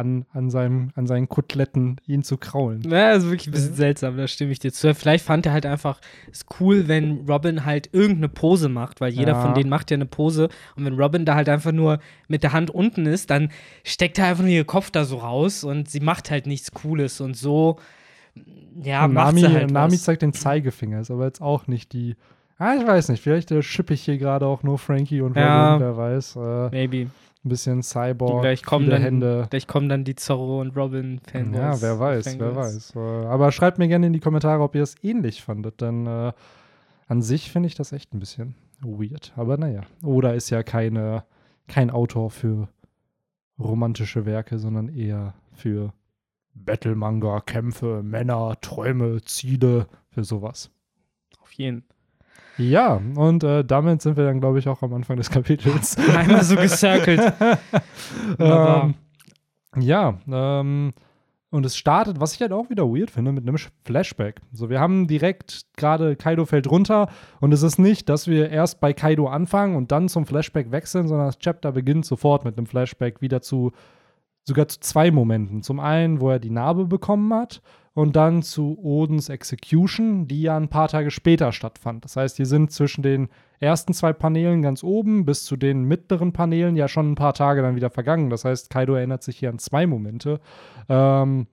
an, 0.00 0.24
an, 0.32 0.50
seinem, 0.50 0.90
an 0.96 1.06
seinen 1.06 1.28
Koteletten 1.28 2.00
ihn 2.06 2.22
zu 2.24 2.36
kraulen? 2.36 2.82
Ja, 2.90 3.12
ist 3.12 3.24
wirklich 3.26 3.48
ein 3.48 3.52
bisschen 3.52 3.74
seltsam, 3.74 4.16
da 4.16 4.26
stimme 4.26 4.50
ich 4.52 4.58
dir 4.58 4.72
zu. 4.72 4.92
Vielleicht 4.94 5.24
fand 5.24 5.46
er 5.46 5.52
halt 5.52 5.66
einfach, 5.66 6.00
es 6.32 6.44
cool, 6.58 6.88
wenn 6.88 7.26
Robin 7.28 7.64
halt 7.64 7.90
irgendeine 7.92 8.28
Pose 8.28 8.68
macht, 8.68 9.00
weil 9.00 9.12
jeder 9.12 9.32
Ja. 9.34 9.42
von 9.42 9.54
denen 9.54 9.70
macht 9.70 9.90
ja 9.90 9.96
eine 9.96 10.06
Pose. 10.06 10.48
Und 10.76 10.84
wenn 10.84 10.98
Robin 11.00 11.24
da 11.24 11.34
halt 11.36 11.48
einfach 11.48 11.72
nur 11.72 12.00
mit 12.28 12.42
der 12.42 12.52
Hand 12.52 12.70
unten 12.70 13.06
ist, 13.06 13.30
dann 13.30 13.50
steckt 13.84 14.18
er 14.18 14.26
einfach 14.26 14.42
nur 14.42 14.52
ihr 14.52 14.64
Kopf 14.64 14.90
da 14.90 15.04
so 15.04 15.18
raus 15.18 15.62
und 15.64 15.88
sie 15.88 16.00
macht 16.00 16.30
halt 16.30 16.46
nichts 16.46 16.72
Cooles. 16.72 17.20
Und 17.20 17.36
so, 17.36 17.78
ja, 18.82 19.04
Und 19.04 19.12
macht 19.14 19.26
Nami, 19.34 19.40
sie 19.40 19.48
halt 19.48 19.70
Nami 19.70 19.92
was. 19.94 20.02
zeigt 20.02 20.22
den 20.22 20.32
Zeigefinger, 20.32 21.00
ist 21.00 21.10
aber 21.10 21.26
jetzt 21.26 21.42
auch 21.42 21.66
nicht 21.66 21.92
die. 21.92 22.16
Ah, 22.58 22.74
ich 22.78 22.86
weiß 22.86 23.08
nicht, 23.08 23.22
vielleicht 23.22 23.50
äh, 23.52 23.62
schippe 23.62 23.94
ich 23.94 24.02
hier 24.02 24.18
gerade 24.18 24.46
auch 24.46 24.62
nur 24.62 24.78
Frankie 24.78 25.22
und 25.22 25.30
Robin, 25.30 25.42
Ja. 25.42 25.80
wer 25.80 25.96
weiß. 25.96 26.36
Äh, 26.36 26.40
ein 27.44 27.48
bisschen 27.48 27.82
Cyborg, 27.82 28.42
Vielleicht 28.42 28.66
kommen, 28.66 28.84
viele 28.84 28.96
dann, 28.96 29.02
Hände. 29.02 29.46
vielleicht 29.48 29.68
kommen 29.68 29.88
dann 29.88 30.04
die 30.04 30.14
Zorro 30.14 30.60
und 30.60 30.76
Robin-Fanboys. 30.76 31.56
Ja, 31.56 31.80
wer 31.80 31.98
weiß, 31.98 32.26
wer 32.38 32.52
Fangirls. 32.52 32.94
weiß. 32.94 32.96
Äh, 32.96 33.26
aber 33.26 33.50
schreibt 33.52 33.78
mir 33.78 33.88
gerne 33.88 34.06
in 34.08 34.12
die 34.12 34.20
Kommentare, 34.20 34.62
ob 34.62 34.74
ihr 34.74 34.82
es 34.82 34.94
ähnlich 35.02 35.42
fandet, 35.42 35.80
denn 35.80 36.06
äh, 36.06 36.32
an 37.08 37.22
sich 37.22 37.50
finde 37.50 37.66
ich 37.68 37.74
das 37.74 37.92
echt 37.92 38.12
ein 38.14 38.18
bisschen 38.20 38.54
weird. 38.82 39.32
Aber 39.36 39.56
naja, 39.56 39.82
Oda 40.02 40.32
ist 40.32 40.50
ja 40.50 40.62
keine, 40.62 41.24
kein 41.66 41.90
Autor 41.90 42.30
für 42.30 42.68
romantische 43.58 44.26
Werke, 44.26 44.58
sondern 44.58 44.88
eher 44.88 45.34
für 45.52 45.92
Battle-Manga, 46.54 47.40
Kämpfe, 47.40 48.02
Männer, 48.02 48.56
Träume, 48.60 49.22
Ziele, 49.22 49.86
für 50.10 50.24
sowas. 50.24 50.70
Auf 51.40 51.52
jeden 51.52 51.84
Ja, 52.60 53.00
und 53.14 53.42
äh, 53.42 53.64
damit 53.64 54.02
sind 54.02 54.16
wir 54.18 54.24
dann, 54.24 54.40
glaube 54.40 54.58
ich, 54.58 54.68
auch 54.68 54.82
am 54.82 54.92
Anfang 54.92 55.16
des 55.16 55.30
Kapitels. 55.30 55.96
Einmal 56.16 56.44
so 56.44 56.56
gecircelt. 56.56 57.32
Ähm, 58.38 58.94
ja, 59.76 60.18
ähm, 60.30 60.92
und 61.50 61.66
es 61.66 61.76
startet, 61.76 62.20
was 62.20 62.34
ich 62.34 62.40
halt 62.40 62.52
auch 62.52 62.70
wieder 62.70 62.84
weird 62.84 63.10
finde, 63.10 63.32
mit 63.32 63.46
einem 63.46 63.56
Flashback. 63.84 64.40
So, 64.52 64.68
wir 64.68 64.80
haben 64.80 65.06
direkt 65.06 65.66
gerade 65.76 66.16
Kaido 66.16 66.44
fällt 66.44 66.70
runter 66.70 67.08
und 67.40 67.52
es 67.52 67.62
ist 67.62 67.78
nicht, 67.78 68.08
dass 68.08 68.26
wir 68.26 68.50
erst 68.50 68.80
bei 68.80 68.92
Kaido 68.92 69.28
anfangen 69.28 69.76
und 69.76 69.92
dann 69.92 70.08
zum 70.08 70.26
Flashback 70.26 70.70
wechseln, 70.70 71.08
sondern 71.08 71.26
das 71.26 71.38
Chapter 71.38 71.72
beginnt 71.72 72.04
sofort 72.04 72.44
mit 72.44 72.56
einem 72.56 72.66
Flashback 72.66 73.20
wieder 73.20 73.42
zu 73.42 73.72
sogar 74.44 74.68
zu 74.68 74.80
zwei 74.80 75.10
Momenten. 75.10 75.62
Zum 75.62 75.80
einen, 75.80 76.20
wo 76.20 76.30
er 76.30 76.38
die 76.38 76.50
Narbe 76.50 76.86
bekommen 76.86 77.32
hat 77.32 77.62
und 77.94 78.14
dann 78.16 78.42
zu 78.42 78.78
Odens 78.78 79.28
Execution, 79.28 80.28
die 80.28 80.42
ja 80.42 80.56
ein 80.56 80.68
paar 80.68 80.88
Tage 80.88 81.10
später 81.10 81.52
stattfand. 81.52 82.04
Das 82.04 82.16
heißt, 82.16 82.38
die 82.38 82.44
sind 82.44 82.70
zwischen 82.70 83.02
den 83.02 83.28
ersten 83.58 83.92
zwei 83.92 84.12
Paneelen 84.12 84.62
ganz 84.62 84.84
oben 84.84 85.24
bis 85.24 85.44
zu 85.44 85.56
den 85.56 85.84
mittleren 85.84 86.32
Paneelen 86.32 86.76
ja 86.76 86.88
schon 86.88 87.12
ein 87.12 87.16
paar 87.16 87.34
Tage 87.34 87.62
dann 87.62 87.76
wieder 87.76 87.90
vergangen. 87.90 88.30
Das 88.30 88.44
heißt, 88.44 88.70
Kaido 88.70 88.94
erinnert 88.94 89.22
sich 89.22 89.38
hier 89.38 89.50
an 89.50 89.58
zwei 89.58 89.86
Momente. 89.86 90.40
Ähm, 90.88 91.46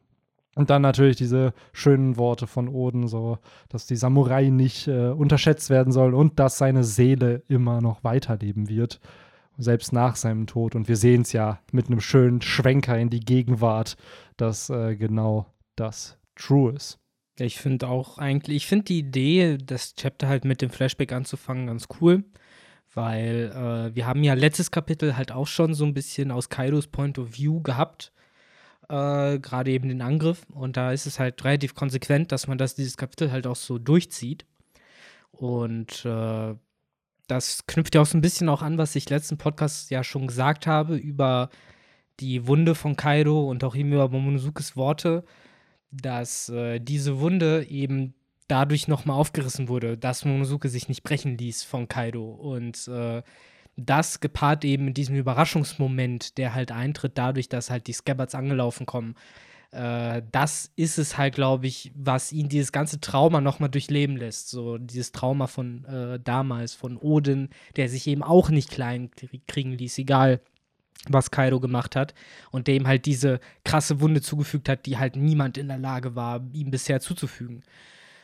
und 0.56 0.72
dann 0.72 0.82
natürlich 0.82 1.18
diese 1.18 1.54
schönen 1.72 2.18
Worte 2.18 2.48
von 2.48 2.68
Oden, 2.68 3.08
so, 3.08 3.38
dass 3.70 3.86
die 3.86 3.96
Samurai 3.96 4.50
nicht 4.50 4.88
äh, 4.88 5.10
unterschätzt 5.10 5.70
werden 5.70 5.94
sollen 5.94 6.16
und 6.16 6.40
dass 6.40 6.58
seine 6.58 6.84
Seele 6.84 7.44
immer 7.48 7.80
noch 7.80 8.04
weiterleben 8.04 8.68
wird, 8.68 9.00
selbst 9.60 9.94
nach 9.94 10.16
seinem 10.16 10.48
Tod. 10.48 10.76
Und 10.76 10.88
wir 10.88 10.98
sehen 10.98 11.22
es 11.22 11.32
ja 11.32 11.60
mit 11.72 11.88
einem 11.88 12.00
schönen 12.00 12.42
Schwenker 12.42 12.98
in 12.98 13.12
die 13.12 13.20
Gegenwart, 13.20 13.98
dass 14.36 14.72
äh, 14.72 14.96
genau 14.96 15.46
das 15.76 16.18
true 16.38 16.74
ist. 16.74 17.00
Ich 17.40 17.58
finde 17.58 17.88
auch 17.88 18.18
eigentlich, 18.18 18.58
ich 18.58 18.68
finde 18.68 18.86
die 18.86 19.00
Idee, 19.00 19.58
das 19.58 19.96
Chapter 19.96 20.28
halt 20.28 20.44
mit 20.44 20.62
dem 20.62 20.70
Flashback 20.70 21.12
anzufangen, 21.12 21.68
ganz 21.68 21.88
cool. 22.02 22.24
Weil 22.94 23.52
äh, 23.54 23.96
wir 23.96 24.08
haben 24.08 24.24
ja 24.24 24.34
letztes 24.34 24.72
Kapitel 24.72 25.18
halt 25.18 25.32
auch 25.32 25.46
schon 25.46 25.76
so 25.76 25.86
ein 25.86 25.94
bisschen 25.94 26.32
aus 26.32 26.50
Kaidos 26.50 26.88
Point 26.88 27.20
of 27.20 27.38
View 27.38 27.62
gehabt. 27.62 28.12
Äh, 28.90 29.38
Gerade 29.40 29.70
eben 29.72 29.90
den 29.90 30.02
Angriff. 30.02 30.48
Und 30.50 30.78
da 30.78 30.92
ist 30.92 31.06
es 31.06 31.20
halt 31.20 31.44
relativ 31.44 31.76
konsequent, 31.76 32.32
dass 32.32 32.48
man 32.48 32.58
das, 32.58 32.74
dieses 32.74 32.98
Kapitel 32.98 33.32
halt 33.32 33.46
auch 33.46 33.56
so 33.56 33.78
durchzieht. 33.78 34.46
Und 35.32 36.06
äh, 36.06 36.56
das 37.28 37.68
knüpft 37.68 37.94
ja 37.94 38.02
auch 38.02 38.08
so 38.08 38.18
ein 38.18 38.22
bisschen 38.22 38.50
auch 38.50 38.64
an, 38.64 38.80
was 38.80 38.96
ich 38.96 39.10
letzten 39.10 39.38
Podcast 39.38 39.92
ja 39.92 40.04
schon 40.04 40.26
gesagt 40.28 40.66
habe, 40.66 40.96
über 40.96 41.50
die 42.20 42.48
Wunde 42.48 42.74
von 42.74 42.96
Kaido 42.96 43.48
und 43.48 43.64
auch 43.64 43.76
eben 43.76 43.94
über 43.94 44.10
Momonozukes 44.10 44.76
Worte 44.76 45.24
dass 45.92 46.50
äh, 46.50 46.80
diese 46.80 47.20
Wunde 47.20 47.66
eben 47.70 48.14
dadurch 48.48 48.88
nochmal 48.88 49.18
aufgerissen 49.18 49.68
wurde, 49.68 49.98
dass 49.98 50.26
Momonosuke 50.26 50.70
sich 50.70 50.88
nicht 50.88 51.04
brechen 51.04 51.38
ließ 51.38 51.64
von 51.64 51.88
Kaido. 51.88 52.32
Und 52.32 52.88
äh, 52.88 53.22
das 53.76 54.20
gepaart 54.20 54.66
eben 54.66 54.86
mit 54.86 54.98
diesem 54.98 55.16
Überraschungsmoment, 55.16 56.38
der 56.38 56.54
halt 56.54 56.72
eintritt, 56.72 57.18
dadurch, 57.18 57.50
dass 57.50 57.70
halt 57.70 57.88
die 57.88 57.94
Scabbards 57.94 58.36
angelaufen 58.36 58.86
kommen. 58.86 59.16
Äh, 59.72 60.24
das 60.32 60.72
ist 60.76 60.98
es 60.98 61.18
halt, 61.18 61.36
glaube 61.36 61.68
ich, 61.68 61.92
was 61.96 62.32
ihn 62.32 62.50
dieses 62.50 62.72
ganze 62.72 63.02
Trauma 63.02 63.42
nochmal 63.42 63.70
durchleben 63.70 64.18
lässt. 64.18 64.50
So 64.50 64.78
dieses 64.78 65.12
Trauma 65.12 65.48
von 65.48 65.86
äh, 65.86 66.20
damals, 66.24 66.74
von 66.74 66.98
Odin, 66.98 67.50
der 67.76 67.90
sich 67.90 68.08
eben 68.08 68.24
auch 68.24 68.50
nicht 68.50 68.72
klein 68.72 69.12
kriegen 69.48 69.74
ließ, 69.74 69.98
egal 69.98 70.42
was 71.10 71.32
Kaido 71.32 71.60
gemacht 71.60 71.96
hat 71.96 72.14
und 72.52 72.68
dem 72.68 72.88
halt 72.88 73.06
diese 73.06 73.40
krasse 73.64 74.02
Wunde 74.02 74.22
zugefügt 74.22 74.70
hat, 74.70 74.86
die 74.86 74.98
halt 74.98 75.16
niemand 75.16 75.58
in 75.58 75.68
der 75.68 75.78
Lage 75.78 76.16
war, 76.16 76.44
ihm 76.54 76.72
bisher 76.72 77.00
zuzufügen. 77.00 77.64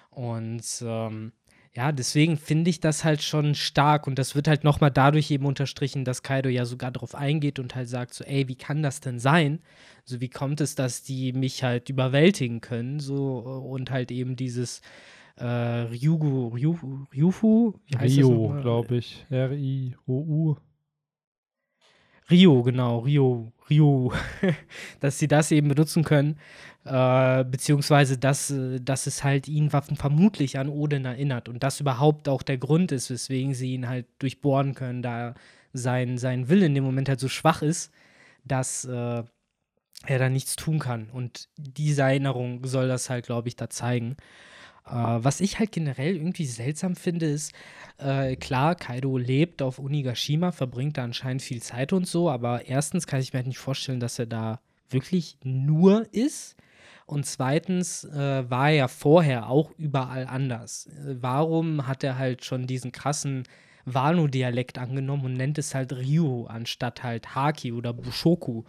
Und 0.09 0.63
ähm, 0.86 1.31
ja, 1.75 1.91
deswegen 1.91 2.38
finde 2.38 2.69
ich 2.69 2.79
das 2.79 3.03
halt 3.03 3.23
schon 3.23 3.55
stark 3.55 4.05
und 4.05 4.19
das 4.19 4.36
wird 4.36 4.47
halt 4.47 4.63
nochmal 4.63 4.91
dadurch 4.91 5.31
eben 5.31 5.45
unterstrichen, 5.45 6.05
dass 6.05 6.21
Kaido 6.21 6.49
ja 6.49 6.65
sogar 6.65 6.91
darauf 6.91 7.15
eingeht 7.15 7.57
und 7.57 7.73
halt 7.73 7.89
sagt 7.89 8.13
so, 8.13 8.23
ey, 8.23 8.47
wie 8.47 8.55
kann 8.55 8.83
das 8.83 8.99
denn 8.99 9.19
sein? 9.19 9.59
So, 10.05 10.21
wie 10.21 10.29
kommt 10.29 10.62
es, 10.62 10.75
dass 10.75 11.01
die 11.01 11.33
mich 11.33 11.63
halt 11.63 11.89
überwältigen 11.89 12.62
können? 12.62 12.99
So, 12.99 13.38
und 13.39 13.89
halt 13.89 14.12
eben 14.12 14.36
dieses 14.36 14.81
äh, 15.38 15.45
Ryugu, 15.45 16.49
Ryufu, 16.49 17.73
das 17.89 18.03
Rio, 18.03 18.29
nochmal? 18.29 18.62
glaube 18.62 18.97
ich. 18.97 19.25
R-I-O-U. 19.31 20.57
Rio, 22.29 22.63
genau, 22.63 22.99
Rio, 22.99 23.51
Rio, 23.69 24.13
dass 24.99 25.19
sie 25.19 25.27
das 25.27 25.51
eben 25.51 25.69
benutzen 25.69 26.03
können, 26.03 26.38
äh, 26.86 27.43
beziehungsweise 27.43 28.17
dass, 28.17 28.49
äh, 28.51 28.79
dass 28.79 29.07
es 29.07 29.23
halt 29.23 29.47
ihn 29.47 29.73
waffen 29.73 29.97
vermutlich 29.97 30.57
an 30.57 30.69
Odin 30.69 31.05
erinnert 31.05 31.49
und 31.49 31.63
das 31.63 31.79
überhaupt 31.79 32.29
auch 32.29 32.43
der 32.43 32.57
Grund 32.57 32.91
ist, 32.91 33.09
weswegen 33.09 33.53
sie 33.53 33.73
ihn 33.73 33.88
halt 33.88 34.05
durchbohren 34.19 34.73
können, 34.75 35.01
da 35.01 35.36
sein, 35.73 36.17
sein 36.17 36.49
Wille 36.49 36.65
in 36.67 36.75
dem 36.75 36.83
Moment 36.83 37.09
halt 37.09 37.19
so 37.19 37.27
schwach 37.27 37.62
ist, 37.62 37.91
dass 38.45 38.86
äh, 38.86 39.23
er 40.05 40.19
da 40.19 40.29
nichts 40.29 40.55
tun 40.55 40.79
kann. 40.79 41.09
Und 41.09 41.49
diese 41.57 42.03
Erinnerung 42.03 42.65
soll 42.65 42.88
das 42.88 43.09
halt, 43.09 43.25
glaube 43.25 43.47
ich, 43.47 43.55
da 43.55 43.69
zeigen. 43.69 44.17
Äh, 44.85 44.91
was 44.91 45.41
ich 45.41 45.59
halt 45.59 45.71
generell 45.71 46.15
irgendwie 46.15 46.45
seltsam 46.45 46.95
finde, 46.95 47.27
ist, 47.27 47.53
äh, 47.97 48.35
klar, 48.35 48.75
Kaido 48.75 49.17
lebt 49.17 49.61
auf 49.61 49.79
Unigashima, 49.79 50.51
verbringt 50.51 50.97
da 50.97 51.03
anscheinend 51.03 51.41
viel 51.41 51.61
Zeit 51.61 51.93
und 51.93 52.07
so, 52.07 52.29
aber 52.29 52.67
erstens 52.67 53.07
kann 53.07 53.21
ich 53.21 53.33
mir 53.33 53.39
halt 53.39 53.47
nicht 53.47 53.59
vorstellen, 53.59 53.99
dass 53.99 54.19
er 54.19 54.25
da 54.25 54.59
wirklich 54.89 55.37
nur 55.43 56.07
ist. 56.13 56.55
Und 57.05 57.25
zweitens 57.25 58.05
äh, 58.05 58.49
war 58.49 58.69
er 58.69 58.75
ja 58.75 58.87
vorher 58.87 59.49
auch 59.49 59.71
überall 59.77 60.25
anders. 60.25 60.87
Äh, 60.87 61.15
warum 61.21 61.87
hat 61.87 62.03
er 62.03 62.17
halt 62.17 62.45
schon 62.45 62.67
diesen 62.67 62.91
krassen 62.91 63.43
Wano-Dialekt 63.85 64.77
angenommen 64.77 65.25
und 65.25 65.33
nennt 65.33 65.57
es 65.57 65.75
halt 65.75 65.91
Ryu 65.93 66.45
anstatt 66.45 67.03
halt 67.03 67.35
Haki 67.35 67.73
oder 67.73 67.93
Bushoku, 67.93 68.63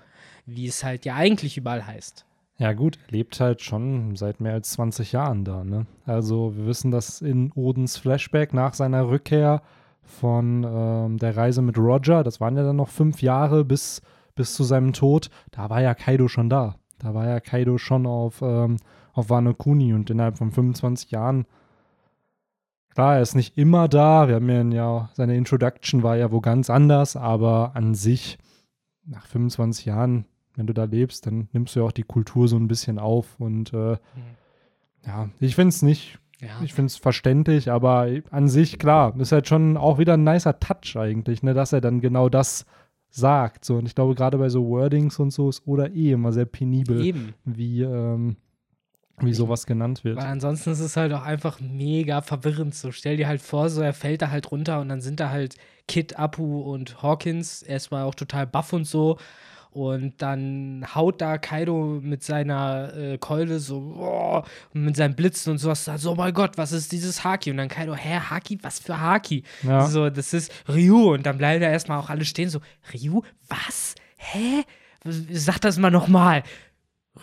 wie 0.47 0.67
es 0.67 0.83
halt 0.83 1.05
ja 1.05 1.15
eigentlich 1.15 1.57
überall 1.57 1.87
heißt? 1.87 2.27
Ja, 2.57 2.73
gut, 2.73 2.99
er 3.07 3.13
lebt 3.13 3.41
halt 3.41 3.63
schon 3.63 4.15
seit 4.15 4.41
mehr 4.41 4.53
als 4.53 4.71
20 4.73 5.13
Jahren 5.13 5.45
da, 5.45 5.65
ne? 5.65 5.87
Also, 6.07 6.57
wir 6.57 6.67
wissen, 6.67 6.93
dass 6.93 7.21
in 7.21 7.51
Odens 7.53 7.97
Flashback 7.97 8.55
nach 8.55 8.75
seiner 8.75 9.09
Rückkehr 9.09 9.63
von 10.03 10.65
ähm, 10.65 11.19
der 11.19 11.37
Reise 11.37 11.63
mit 11.63 11.77
Roger, 11.79 12.23
das 12.23 12.41
waren 12.41 12.57
ja 12.57 12.63
dann 12.63 12.77
noch 12.77 12.89
fünf 12.91 13.23
Jahre 13.23 13.65
bis, 13.65 14.03
bis 14.37 14.55
zu 14.55 14.63
seinem 14.63 14.93
Tod, 14.93 15.31
da 15.51 15.69
war 15.69 15.81
ja 15.81 15.95
Kaido 15.95 16.29
schon 16.29 16.49
da. 16.49 16.77
Da 16.99 17.13
war 17.13 17.27
ja 17.27 17.41
Kaido 17.41 17.77
schon 17.79 18.07
auf, 18.07 18.41
ähm, 18.41 18.77
auf 19.13 19.31
Wano 19.31 19.55
Kuni 19.55 19.93
und 19.93 20.11
innerhalb 20.11 20.39
von 20.39 20.53
25 20.53 21.11
Jahren, 21.11 21.47
klar, 22.95 23.17
er 23.17 23.23
ist 23.23 23.35
nicht 23.35 23.59
immer 23.59 23.89
da. 23.89 24.29
Wir 24.29 24.37
haben 24.37 24.49
ja, 24.49 24.63
ja 24.63 25.11
seine 25.15 25.37
Introduction 25.37 26.05
war 26.05 26.17
ja 26.17 26.31
wo 26.31 26.41
ganz 26.41 26.71
anders, 26.71 27.17
aber 27.17 27.73
an 27.75 27.95
sich, 27.95 28.39
nach 29.07 29.27
25 29.27 29.87
Jahren 29.87 30.27
wenn 30.57 30.67
du 30.67 30.73
da 30.73 30.85
lebst, 30.85 31.27
dann 31.27 31.49
nimmst 31.53 31.75
du 31.75 31.81
ja 31.81 31.87
auch 31.87 31.93
die 31.93 32.03
Kultur 32.03 32.49
so 32.49 32.57
ein 32.57 32.69
bisschen 32.69 32.99
auf. 32.99 33.39
Und 33.39 33.73
äh, 33.73 33.93
mhm. 33.93 33.99
ja, 35.07 35.29
ich 35.41 35.55
finde 35.55 35.71
es 35.71 35.83
nicht, 35.83 36.19
ja. 36.41 36.61
ich 36.63 36.75
finde 36.75 36.87
es 36.87 36.97
verständlich, 36.97 37.71
aber 37.71 38.09
an 38.31 38.49
sich, 38.49 38.79
klar, 38.79 39.15
ist 39.19 39.33
halt 39.33 39.49
schon 39.49 39.77
auch 39.77 39.99
wieder 39.99 40.15
ein 40.15 40.25
nicer 40.25 40.59
Touch 40.59 40.97
eigentlich, 40.97 41.43
ne, 41.43 41.55
dass 41.55 41.73
er 41.73 41.81
dann 41.81 42.01
genau 42.01 42.29
das 42.29 42.67
sagt. 43.11 43.65
So. 43.65 43.77
Und 43.77 43.87
ich 43.87 43.95
glaube, 43.95 44.15
gerade 44.15 44.39
bei 44.39 44.49
so 44.49 44.67
Wordings 44.69 45.19
und 45.19 45.31
so 45.31 45.49
ist 45.49 45.67
oder 45.67 45.93
eh 45.93 46.13
immer 46.13 46.33
sehr 46.33 46.47
penibel, 46.47 47.05
Eben. 47.05 47.35
wie, 47.45 47.83
ähm, 47.83 48.37
wie 49.21 49.35
sowas 49.35 49.67
genannt 49.67 50.05
wird. 50.05 50.17
Weil 50.17 50.27
ansonsten 50.27 50.71
ist 50.71 50.81
es 50.81 50.97
halt 50.97 51.13
auch 51.13 51.23
einfach 51.23 51.61
mega 51.61 52.21
verwirrend. 52.21 52.75
So, 52.75 52.91
stell 52.91 53.17
dir 53.17 53.29
halt 53.29 53.41
vor, 53.41 53.69
so 53.71 53.81
er 53.81 53.93
fällt 53.93 54.23
da 54.23 54.31
halt 54.31 54.51
runter 54.51 54.81
und 54.81 54.89
dann 54.89 55.01
sind 55.01 55.21
da 55.21 55.31
halt 55.31 55.57
Kid, 55.87 56.19
Apu 56.19 56.61
und 56.61 57.03
Hawkins 57.03 57.63
erstmal 57.63 58.05
auch 58.05 58.15
total 58.15 58.47
buff 58.47 58.73
und 58.73 58.87
so. 58.87 59.19
Und 59.75 60.23
dann 60.23 60.87
haut 60.95 61.21
da 61.21 61.37
Kaido 61.37 61.99
mit 62.01 62.23
seiner 62.23 62.97
äh, 62.97 63.19
Keule 63.19 63.59
so, 63.59 64.45
und 64.73 64.85
mit 64.85 64.95
seinem 64.95 65.17
Blitzen 65.17 65.51
und 65.51 65.59
sowas, 65.59 65.85
so, 65.97 66.13
oh 66.13 66.15
mein 66.15 66.33
Gott, 66.33 66.57
was 66.57 66.71
ist 66.71 66.93
dieses 66.93 67.25
Haki? 67.25 67.51
Und 67.51 67.57
dann 67.57 67.67
Kaido, 67.67 67.97
hä, 67.97 68.21
Haki, 68.31 68.57
was 68.63 68.79
für 68.79 69.01
Haki? 69.01 69.43
Ja. 69.65 69.87
So, 69.89 70.11
das 70.11 70.33
ist 70.33 70.53
Ryu. 70.69 71.15
Und 71.15 71.27
dann 71.27 71.39
bleiben 71.39 71.61
da 71.61 71.69
erstmal 71.69 71.99
auch 71.99 72.09
alle 72.09 72.25
stehen, 72.25 72.51
so, 72.51 72.61
Ryu, 72.93 73.23
was? 73.49 73.97
Hä? 74.17 74.63
Sag 75.05 75.59
das 75.59 75.77
mal 75.77 75.91
nochmal. 75.91 76.45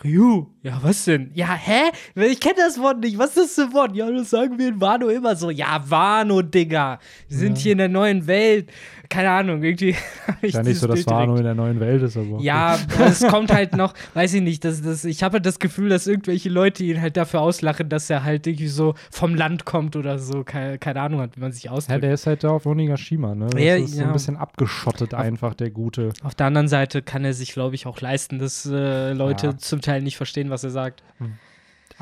Ryu, 0.04 0.48
ja, 0.62 0.78
was 0.82 1.06
denn? 1.06 1.30
Ja, 1.34 1.54
hä? 1.54 1.90
Ich 2.14 2.40
kenne 2.40 2.56
das 2.58 2.78
Wort 2.78 3.00
nicht. 3.00 3.18
Was 3.18 3.36
ist 3.36 3.36
das 3.36 3.54
für 3.54 3.62
ein 3.62 3.72
Wort? 3.72 3.96
Ja, 3.96 4.10
das 4.10 4.30
sagen 4.30 4.58
wir 4.58 4.68
in 4.68 4.80
Wano 4.80 5.08
immer 5.08 5.36
so. 5.36 5.50
Ja, 5.50 5.82
Wano, 5.88 6.42
Digga. 6.42 6.98
Wir 7.28 7.38
sind 7.38 7.56
ja. 7.58 7.62
hier 7.62 7.72
in 7.72 7.78
der 7.78 7.88
neuen 7.88 8.26
Welt. 8.26 8.70
Keine 9.08 9.30
Ahnung, 9.30 9.62
irgendwie. 9.62 9.96
Ich 10.40 10.54
ja, 10.54 10.62
nicht 10.62 10.78
so, 10.78 10.88
dass 10.88 11.06
Wano 11.06 11.36
in 11.36 11.44
der 11.44 11.54
neuen 11.54 11.78
Welt 11.78 12.02
ist, 12.02 12.16
aber. 12.16 12.40
Ja, 12.40 12.76
es 12.98 13.24
kommt 13.26 13.52
halt 13.54 13.76
noch, 13.76 13.94
weiß 14.14 14.34
ich 14.34 14.42
nicht, 14.42 14.64
das, 14.64 14.82
das, 14.82 15.04
ich 15.04 15.22
habe 15.22 15.34
halt 15.34 15.46
das 15.46 15.60
Gefühl, 15.60 15.88
dass 15.88 16.06
irgendwelche 16.06 16.48
Leute 16.48 16.82
ihn 16.82 17.00
halt 17.00 17.16
dafür 17.16 17.42
auslachen, 17.42 17.88
dass 17.88 18.10
er 18.10 18.24
halt 18.24 18.46
irgendwie 18.46 18.66
so 18.66 18.94
vom 19.10 19.34
Land 19.34 19.64
kommt 19.64 19.94
oder 19.94 20.18
so. 20.18 20.42
Keine, 20.42 20.78
keine 20.78 21.00
Ahnung 21.00 21.20
hat, 21.20 21.36
wie 21.36 21.40
man 21.40 21.52
sich 21.52 21.70
ausdrückt. 21.70 21.92
Ja, 21.92 21.98
der 22.00 22.14
ist 22.14 22.26
halt 22.26 22.42
da 22.42 22.50
auf 22.50 22.66
Onigashima, 22.66 23.34
ne? 23.34 23.50
Das 23.50 23.62
ja, 23.62 23.76
ist 23.76 23.94
ja. 23.94 24.02
so 24.02 24.04
ein 24.04 24.12
bisschen 24.12 24.36
abgeschottet 24.36 25.14
einfach, 25.14 25.54
der 25.54 25.70
Gute. 25.70 26.12
Auf 26.22 26.34
der 26.34 26.46
anderen 26.46 26.68
Seite 26.68 27.02
kann 27.02 27.24
er 27.24 27.34
sich, 27.34 27.52
glaube 27.52 27.74
ich, 27.76 27.86
auch 27.86 28.00
leisten, 28.00 28.38
dass 28.38 28.66
äh, 28.66 29.12
Leute 29.12 29.48
ja. 29.48 29.58
zum 29.58 29.80
Teil 29.80 30.02
nicht 30.02 30.16
verstehen, 30.16 30.50
was 30.50 30.64
er 30.64 30.70
sagt. 30.70 31.02
Hm. 31.18 31.34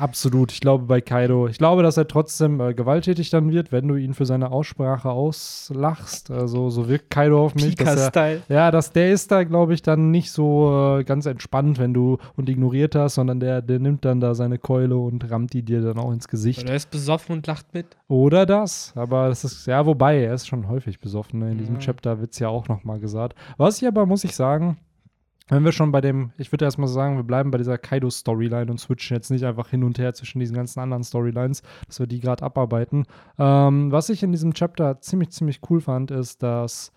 Absolut. 0.01 0.51
Ich 0.51 0.61
glaube 0.61 0.85
bei 0.85 0.99
Kaido, 0.99 1.47
ich 1.47 1.59
glaube, 1.59 1.83
dass 1.83 1.95
er 1.95 2.07
trotzdem 2.07 2.59
äh, 2.59 2.73
gewalttätig 2.73 3.29
dann 3.29 3.51
wird, 3.51 3.71
wenn 3.71 3.87
du 3.87 3.95
ihn 3.95 4.15
für 4.15 4.25
seine 4.25 4.51
Aussprache 4.51 5.11
auslachst. 5.11 6.31
Also 6.31 6.71
so 6.71 6.89
wirkt 6.89 7.11
Kaido 7.11 7.45
auf 7.45 7.53
mich. 7.53 7.75
Dass 7.75 8.09
er, 8.15 8.37
ja, 8.49 8.71
dass 8.71 8.91
der 8.91 9.11
ist 9.11 9.31
da, 9.31 9.43
glaube 9.43 9.75
ich, 9.75 9.83
dann 9.83 10.09
nicht 10.09 10.31
so 10.31 10.97
äh, 10.97 11.03
ganz 11.03 11.27
entspannt, 11.27 11.77
wenn 11.77 11.93
du 11.93 12.17
und 12.35 12.49
ignoriert 12.49 12.95
hast, 12.95 13.13
sondern 13.13 13.39
der, 13.39 13.61
der 13.61 13.77
nimmt 13.77 14.03
dann 14.03 14.19
da 14.19 14.33
seine 14.33 14.57
Keule 14.57 14.97
und 14.97 15.29
rammt 15.29 15.53
die 15.53 15.61
dir 15.61 15.81
dann 15.81 15.99
auch 15.99 16.11
ins 16.11 16.27
Gesicht. 16.27 16.63
Oder 16.63 16.71
er 16.71 16.77
ist 16.77 16.89
besoffen 16.89 17.35
und 17.35 17.45
lacht 17.45 17.71
mit. 17.75 17.85
Oder 18.07 18.47
das. 18.47 18.93
Aber 18.95 19.29
das 19.29 19.43
ist, 19.43 19.67
ja, 19.67 19.85
wobei, 19.85 20.23
er 20.23 20.33
ist 20.33 20.47
schon 20.47 20.67
häufig 20.67 20.99
besoffen. 20.99 21.41
Ne? 21.41 21.51
In 21.51 21.59
diesem 21.59 21.77
Chapter 21.77 22.19
wird 22.19 22.33
es 22.33 22.39
ja 22.39 22.47
auch 22.47 22.67
nochmal 22.67 22.99
gesagt. 22.99 23.37
Was 23.57 23.79
ich 23.79 23.87
aber, 23.87 24.07
muss 24.07 24.23
ich 24.23 24.35
sagen, 24.35 24.77
wenn 25.51 25.65
wir 25.65 25.73
schon 25.73 25.91
bei 25.91 25.99
dem, 25.99 26.31
ich 26.37 26.51
würde 26.53 26.63
erstmal 26.63 26.87
sagen, 26.87 27.17
wir 27.17 27.23
bleiben 27.23 27.51
bei 27.51 27.57
dieser 27.57 27.77
Kaido-Storyline 27.77 28.71
und 28.71 28.79
switchen 28.79 29.17
jetzt 29.17 29.29
nicht 29.31 29.43
einfach 29.43 29.67
hin 29.67 29.83
und 29.83 29.99
her 29.99 30.13
zwischen 30.13 30.39
diesen 30.39 30.55
ganzen 30.55 30.79
anderen 30.79 31.03
Storylines, 31.03 31.61
dass 31.87 31.99
wir 31.99 32.07
die 32.07 32.21
gerade 32.21 32.43
abarbeiten. 32.43 33.05
Ähm, 33.37 33.91
was 33.91 34.09
ich 34.09 34.23
in 34.23 34.31
diesem 34.31 34.53
Chapter 34.53 35.01
ziemlich, 35.01 35.31
ziemlich 35.31 35.59
cool 35.69 35.81
fand, 35.81 36.09
ist, 36.09 36.41
dass 36.41 36.93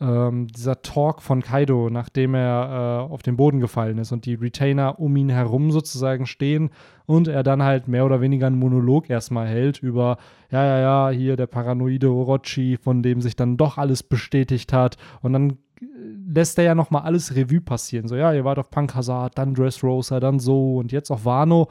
ähm, 0.00 0.46
dieser 0.48 0.82
Talk 0.82 1.22
von 1.22 1.42
Kaido, 1.42 1.88
nachdem 1.90 2.34
er 2.34 3.06
äh, 3.08 3.12
auf 3.12 3.22
den 3.22 3.36
Boden 3.36 3.60
gefallen 3.60 3.98
ist 3.98 4.12
und 4.12 4.26
die 4.26 4.34
Retainer 4.34 4.98
um 4.98 5.16
ihn 5.16 5.28
herum 5.28 5.70
sozusagen 5.70 6.26
stehen 6.26 6.70
und 7.06 7.26
er 7.26 7.42
dann 7.42 7.62
halt 7.62 7.88
mehr 7.88 8.04
oder 8.04 8.20
weniger 8.20 8.46
einen 8.46 8.58
Monolog 8.58 9.10
erstmal 9.10 9.46
hält 9.46 9.82
über, 9.82 10.18
ja, 10.50 10.64
ja, 10.64 10.78
ja, 10.80 11.16
hier 11.16 11.36
der 11.36 11.46
paranoide 11.46 12.10
Orochi, 12.10 12.76
von 12.76 13.02
dem 13.02 13.20
sich 13.20 13.34
dann 13.34 13.56
doch 13.56 13.78
alles 13.78 14.02
bestätigt 14.02 14.72
hat 14.72 14.96
und 15.22 15.32
dann 15.32 15.58
lässt 15.80 16.58
er 16.58 16.64
ja 16.64 16.74
nochmal 16.74 17.02
alles 17.02 17.34
Revue 17.34 17.60
passieren. 17.60 18.08
So, 18.08 18.16
ja, 18.16 18.32
ihr 18.32 18.44
wart 18.44 18.58
auf 18.58 18.70
Punk 18.70 18.94
Hazard, 18.94 19.36
dann 19.38 19.54
Dressrosa, 19.54 20.20
dann 20.20 20.38
so 20.38 20.76
und 20.76 20.92
jetzt 20.92 21.10
auf 21.10 21.24
Wano. 21.24 21.68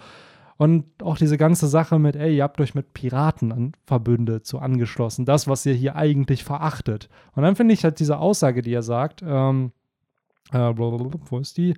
Und 0.58 0.86
auch 1.04 1.18
diese 1.18 1.38
ganze 1.38 1.68
Sache 1.68 2.00
mit, 2.00 2.16
ey, 2.16 2.38
ihr 2.38 2.44
habt 2.44 2.60
euch 2.60 2.74
mit 2.74 2.94
Piraten 2.94 3.52
an, 3.52 3.72
verbündet, 3.86 4.48
so 4.48 4.58
angeschlossen. 4.58 5.24
Das, 5.24 5.48
was 5.48 5.66
ihr 5.68 5.74
hier 5.74 5.96
eigentlich 5.96 6.44
verachtet. 6.44 7.10
Und 7.36 7.44
dann 7.44 7.56
finde 7.56 7.76
ich 7.76 7.84
halt 7.84 8.00
diese 8.00 8.18
Aussage, 8.18 8.64
die 8.64 8.74
er 8.74 8.82
sagt, 8.82 9.22
ähm, 9.24 9.72
äh, 10.52 10.74
wo 10.76 11.40
ist 11.40 11.58
die? 11.58 11.76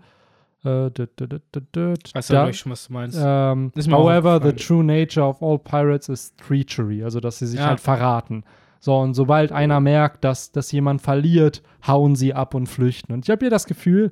Äh, 0.63 0.89
weißt 0.92 2.30
du 2.30 2.54
schon, 2.54 2.72
was 2.72 2.88
du 2.88 2.94
meinst? 2.94 3.20
Ähm, 3.22 3.72
however, 3.76 4.42
the 4.44 4.54
true 4.54 4.84
nature 4.84 5.26
of 5.26 5.42
all 5.42 5.58
pirates 5.58 6.10
is 6.10 6.34
treachery. 6.36 7.04
Also, 7.04 7.20
dass 7.20 7.39
sie 7.39 7.48
sich 7.48 7.60
ja. 7.60 7.68
halt 7.68 7.80
verraten. 7.80 8.44
So, 8.80 8.98
und 8.98 9.13
sobald 9.13 9.52
einer 9.52 9.80
merkt, 9.80 10.24
dass, 10.24 10.52
dass 10.52 10.72
jemand 10.72 11.02
verliert, 11.02 11.62
hauen 11.86 12.15
sie 12.15 12.34
ab 12.34 12.54
und 12.54 12.68
flüchten. 12.68 13.13
Und 13.13 13.26
ich 13.26 13.30
habe 13.30 13.42
hier 13.42 13.50
das 13.50 13.65
Gefühl, 13.65 14.12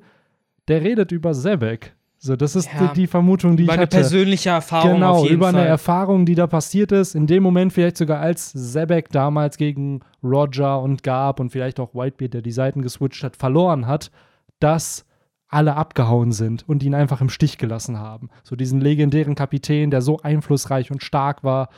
der 0.68 0.82
redet 0.82 1.10
über 1.10 1.34
Sebek. 1.34 1.94
So, 2.20 2.34
das 2.34 2.56
ist 2.56 2.68
ja, 2.72 2.88
die, 2.88 3.02
die, 3.02 3.06
Vermutung, 3.06 3.56
die 3.56 3.62
ich 3.62 3.68
hatte. 3.68 3.76
Über 3.76 3.82
eine 3.82 3.86
persönliche 3.86 4.50
Erfahrung. 4.50 4.94
Genau, 4.94 5.24
über 5.26 5.50
Fall. 5.50 5.60
eine 5.60 5.68
Erfahrung, 5.68 6.26
die 6.26 6.34
da 6.34 6.46
passiert 6.48 6.90
ist. 6.90 7.14
In 7.14 7.26
dem 7.28 7.42
Moment 7.44 7.72
vielleicht 7.72 7.96
sogar 7.96 8.20
als 8.20 8.50
Sebek 8.52 9.08
damals 9.10 9.56
gegen 9.56 10.00
Roger 10.22 10.82
und 10.82 11.04
Garb 11.04 11.38
und 11.38 11.50
vielleicht 11.50 11.78
auch 11.78 11.94
Whitebeard, 11.94 12.34
der 12.34 12.42
die 12.42 12.52
Seiten 12.52 12.82
geswitcht 12.82 13.22
hat, 13.22 13.36
verloren 13.36 13.86
hat, 13.86 14.10
dass 14.58 15.06
alle 15.48 15.76
abgehauen 15.76 16.32
sind 16.32 16.68
und 16.68 16.82
ihn 16.82 16.94
einfach 16.94 17.20
im 17.20 17.30
Stich 17.30 17.56
gelassen 17.56 17.98
haben. 17.98 18.28
So 18.42 18.56
diesen 18.56 18.80
legendären 18.80 19.34
Kapitän, 19.34 19.90
der 19.90 20.02
so 20.02 20.18
einflussreich 20.18 20.90
und 20.90 21.02
stark 21.02 21.44
war 21.44 21.68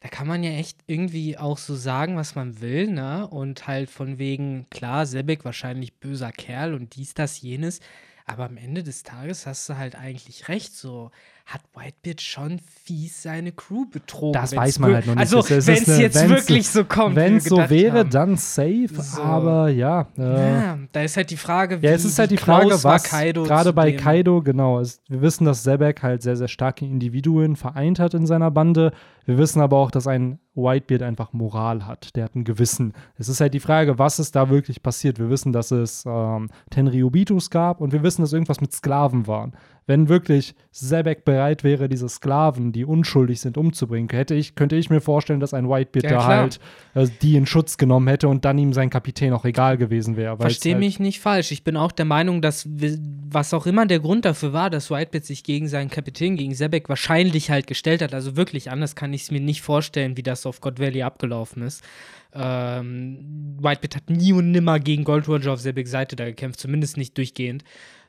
da 0.00 0.08
kann 0.08 0.26
man 0.26 0.42
ja 0.42 0.50
echt 0.50 0.78
irgendwie 0.86 1.38
auch 1.38 1.58
so 1.58 1.74
sagen, 1.74 2.16
was 2.16 2.34
man 2.34 2.60
will, 2.60 2.88
ne? 2.88 3.26
Und 3.28 3.66
halt 3.66 3.90
von 3.90 4.18
wegen, 4.18 4.66
klar, 4.70 5.06
Sebek 5.06 5.44
wahrscheinlich 5.44 5.94
böser 5.94 6.32
Kerl 6.32 6.74
und 6.74 6.96
dies, 6.96 7.14
das, 7.14 7.40
jenes. 7.40 7.80
Aber 8.24 8.44
am 8.44 8.56
Ende 8.56 8.82
des 8.82 9.02
Tages 9.02 9.46
hast 9.46 9.68
du 9.68 9.76
halt 9.76 9.94
eigentlich 9.96 10.48
recht. 10.48 10.74
So 10.74 11.10
hat 11.46 11.60
Whitebeard 11.74 12.20
schon 12.20 12.60
fies 12.84 13.22
seine 13.22 13.52
Crew 13.52 13.84
betrogen. 13.90 14.32
Das 14.32 14.54
weiß 14.54 14.78
man 14.78 14.94
halt 14.94 15.06
noch 15.06 15.14
nicht. 15.14 15.34
Also, 15.34 15.48
wenn 15.48 15.82
es 15.82 15.98
jetzt 15.98 16.28
wirklich 16.28 16.68
so 16.68 16.84
kommt. 16.84 17.16
Wenn 17.16 17.36
es 17.36 17.44
so 17.44 17.58
wäre, 17.68 18.00
haben. 18.00 18.10
dann 18.10 18.36
safe. 18.36 18.88
So. 18.90 19.22
Aber 19.22 19.68
ja, 19.68 20.06
äh, 20.16 20.22
ja. 20.22 20.78
Da 20.92 21.02
ist 21.02 21.16
halt 21.16 21.30
die 21.30 21.36
Frage, 21.36 21.82
wie 21.82 21.86
Ja, 21.86 21.92
es 21.92 22.04
ist 22.04 22.18
halt 22.18 22.30
die 22.30 22.36
Frage, 22.36 22.82
was 22.82 23.04
gerade 23.04 23.72
bei 23.72 23.92
Kaido, 23.92 24.42
genau. 24.42 24.80
Es, 24.80 25.00
wir 25.08 25.20
wissen, 25.20 25.44
dass 25.44 25.62
Sebek 25.62 26.02
halt 26.02 26.22
sehr, 26.22 26.36
sehr 26.36 26.48
starke 26.48 26.84
Individuen 26.84 27.56
vereint 27.56 27.98
hat 27.98 28.14
in 28.14 28.26
seiner 28.26 28.50
Bande. 28.50 28.92
Wir 29.24 29.38
wissen 29.38 29.60
aber 29.60 29.76
auch, 29.76 29.90
dass 29.90 30.06
ein 30.06 30.40
Whitebeard 30.54 31.02
einfach 31.02 31.32
Moral 31.32 31.86
hat. 31.86 32.16
Der 32.16 32.24
hat 32.24 32.34
ein 32.34 32.44
Gewissen. 32.44 32.92
Es 33.16 33.28
ist 33.28 33.40
halt 33.40 33.54
die 33.54 33.60
Frage, 33.60 33.98
was 33.98 34.18
ist 34.18 34.34
da 34.34 34.50
wirklich 34.50 34.82
passiert. 34.82 35.18
Wir 35.18 35.30
wissen, 35.30 35.52
dass 35.52 35.70
es 35.70 36.04
ähm, 36.06 36.50
Tenryubitus 36.70 37.50
gab 37.50 37.80
und 37.80 37.92
wir 37.92 38.02
wissen, 38.02 38.22
dass 38.22 38.32
irgendwas 38.32 38.60
mit 38.60 38.72
Sklaven 38.72 39.26
waren. 39.26 39.52
Wenn 39.86 40.08
wirklich 40.08 40.54
Sebek 40.70 41.24
bereit 41.24 41.64
wäre, 41.64 41.88
diese 41.88 42.08
Sklaven, 42.08 42.72
die 42.72 42.84
unschuldig 42.84 43.40
sind, 43.40 43.56
umzubringen, 43.56 44.08
hätte 44.10 44.34
ich, 44.34 44.54
könnte 44.54 44.76
ich 44.76 44.90
mir 44.90 45.00
vorstellen, 45.00 45.40
dass 45.40 45.54
ein 45.54 45.68
Whitebeard 45.68 46.04
Ja, 46.04 46.10
da 46.10 46.24
halt 46.26 46.60
äh, 46.94 47.08
die 47.20 47.36
in 47.36 47.46
Schutz 47.46 47.76
genommen 47.78 48.08
hätte 48.08 48.28
und 48.28 48.44
dann 48.44 48.58
ihm 48.58 48.72
sein 48.72 48.90
Kapitän 48.90 49.32
auch 49.32 49.44
egal 49.44 49.76
gewesen 49.76 50.16
wäre. 50.16 50.38
weil's 50.38 50.54
Versteh 50.54 50.72
halt, 50.72 50.80
mich 50.80 51.00
nicht 51.00 51.20
falsch. 51.20 51.50
Ich 51.50 51.64
bin 51.64 51.76
auch 51.76 51.92
der 51.92 52.04
Meinung, 52.04 52.42
dass 52.42 52.68
was 52.68 53.52
auch 53.52 53.66
immer 53.66 53.86
der 53.86 54.00
Grund 54.00 54.24
dafür 54.24 54.52
war, 54.52 54.70
dass 54.70 54.90
Whitebeard 54.90 55.24
sich 55.24 55.42
gegen 55.42 55.68
seinen 55.68 55.90
Kapitän, 55.90 56.36
gegen 56.36 56.54
Sebek 56.54 56.88
wahrscheinlich 56.88 57.50
halt 57.50 57.66
gestellt 57.66 58.02
hat. 58.02 58.14
Also 58.14 58.36
wirklich 58.36 58.70
anders 58.70 58.94
kann 58.94 59.12
ich 59.12 59.22
es 59.22 59.30
mir 59.30 59.40
nicht 59.40 59.62
vorstellen, 59.62 60.16
wie 60.16 60.22
das 60.22 60.46
auf 60.46 60.60
God 60.60 60.78
Valley 60.78 61.02
abgelaufen 61.02 61.62
ist. 61.62 61.82
Ähm, 62.34 63.56
Whitebeard 63.58 63.96
hat 63.96 64.10
nie 64.10 64.32
und 64.32 64.52
nimmer 64.52 64.80
gegen 64.80 65.04
Gold 65.04 65.28
Roger 65.28 65.52
auf 65.52 65.60
Sebeks 65.60 65.90
Seite 65.90 66.16
da 66.16 66.24
gekämpft, 66.24 66.60
zumindest 66.60 66.96
nicht 66.96 67.16
durchgehend. 67.18 67.64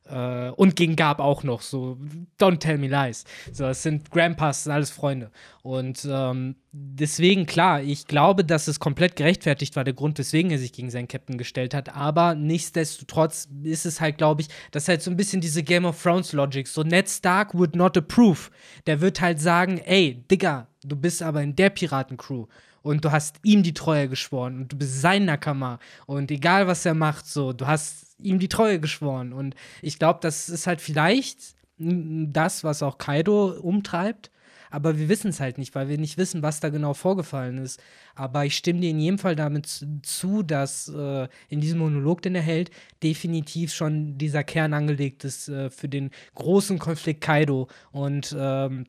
Äh, 0.05 0.49
und 0.49 0.75
gegen 0.75 0.95
Gab 0.95 1.19
auch 1.19 1.43
noch, 1.43 1.61
so, 1.61 1.97
don't 2.39 2.59
tell 2.59 2.77
me 2.77 2.87
lies. 2.87 3.23
So, 3.51 3.65
es 3.65 3.83
sind 3.83 4.11
Grandpas, 4.11 4.57
das 4.57 4.63
sind 4.65 4.73
alles 4.73 4.91
Freunde. 4.91 5.31
Und 5.61 6.05
ähm, 6.09 6.55
deswegen, 6.71 7.45
klar, 7.45 7.81
ich 7.81 8.07
glaube, 8.07 8.43
dass 8.43 8.67
es 8.67 8.79
komplett 8.79 9.15
gerechtfertigt 9.15 9.75
war, 9.75 9.83
der 9.83 9.93
Grund, 9.93 10.19
weswegen 10.19 10.51
er 10.51 10.59
sich 10.59 10.73
gegen 10.73 10.89
seinen 10.89 11.07
Captain 11.07 11.37
gestellt 11.37 11.73
hat. 11.73 11.95
Aber 11.95 12.35
nichtsdestotrotz 12.35 13.47
ist 13.63 13.85
es 13.85 14.01
halt, 14.01 14.17
glaube 14.17 14.41
ich, 14.41 14.49
das 14.71 14.83
ist 14.83 14.89
halt 14.89 15.01
so 15.01 15.11
ein 15.11 15.17
bisschen 15.17 15.41
diese 15.41 15.63
Game 15.63 15.85
of 15.85 16.01
Thrones 16.01 16.33
Logic. 16.33 16.67
So, 16.67 16.83
Ned 16.83 17.09
Stark 17.09 17.53
would 17.53 17.75
not 17.75 17.97
approve. 17.97 18.49
Der 18.87 18.99
wird 18.99 19.21
halt 19.21 19.39
sagen, 19.39 19.77
ey, 19.77 20.23
Digga, 20.29 20.67
du 20.83 20.95
bist 20.97 21.23
aber 21.23 21.41
in 21.41 21.55
der 21.55 21.69
Piratencrew 21.69 22.47
und 22.81 23.05
du 23.05 23.11
hast 23.11 23.37
ihm 23.43 23.63
die 23.63 23.73
Treue 23.73 24.09
geschworen 24.09 24.57
und 24.57 24.71
du 24.71 24.77
bist 24.77 25.01
sein 25.01 25.25
Nakama 25.25 25.79
und 26.05 26.29
egal 26.29 26.67
was 26.67 26.85
er 26.85 26.93
macht, 26.93 27.25
so, 27.25 27.53
du 27.53 27.65
hast 27.65 28.12
ihm 28.23 28.39
die 28.39 28.49
Treue 28.49 28.79
geschworen. 28.79 29.33
Und 29.33 29.55
ich 29.81 29.99
glaube, 29.99 30.19
das 30.21 30.49
ist 30.49 30.67
halt 30.67 30.81
vielleicht 30.81 31.55
das, 31.77 32.63
was 32.63 32.83
auch 32.83 32.97
Kaido 32.97 33.51
umtreibt, 33.59 34.31
aber 34.73 34.97
wir 34.97 35.07
wissen 35.07 35.29
es 35.29 35.39
halt 35.39 35.59
nicht, 35.59 35.75
weil 35.75 35.87
wir 35.87 35.99
nicht 35.99 36.17
wissen, 36.17 36.41
was 36.41 36.59
da 36.59 36.69
genau 36.69 36.95
vorgefallen 36.95 37.59
ist. 37.59 37.79
Aber 38.15 38.43
ich 38.45 38.57
stimme 38.57 38.79
dir 38.79 38.89
in 38.89 38.99
jedem 38.99 39.19
Fall 39.19 39.35
damit 39.35 39.85
zu, 40.01 40.41
dass 40.41 40.87
äh, 40.89 41.27
in 41.47 41.61
diesem 41.61 41.77
Monolog, 41.77 42.23
den 42.23 42.33
er 42.33 42.41
hält, 42.41 42.71
definitiv 43.03 43.71
schon 43.71 44.17
dieser 44.17 44.43
Kern 44.43 44.73
angelegt 44.73 45.25
ist 45.25 45.47
äh, 45.47 45.69
für 45.69 45.87
den 45.87 46.09
großen 46.33 46.79
Konflikt 46.79 47.21
Kaido. 47.21 47.67
Und 47.91 48.35
ähm, 48.35 48.87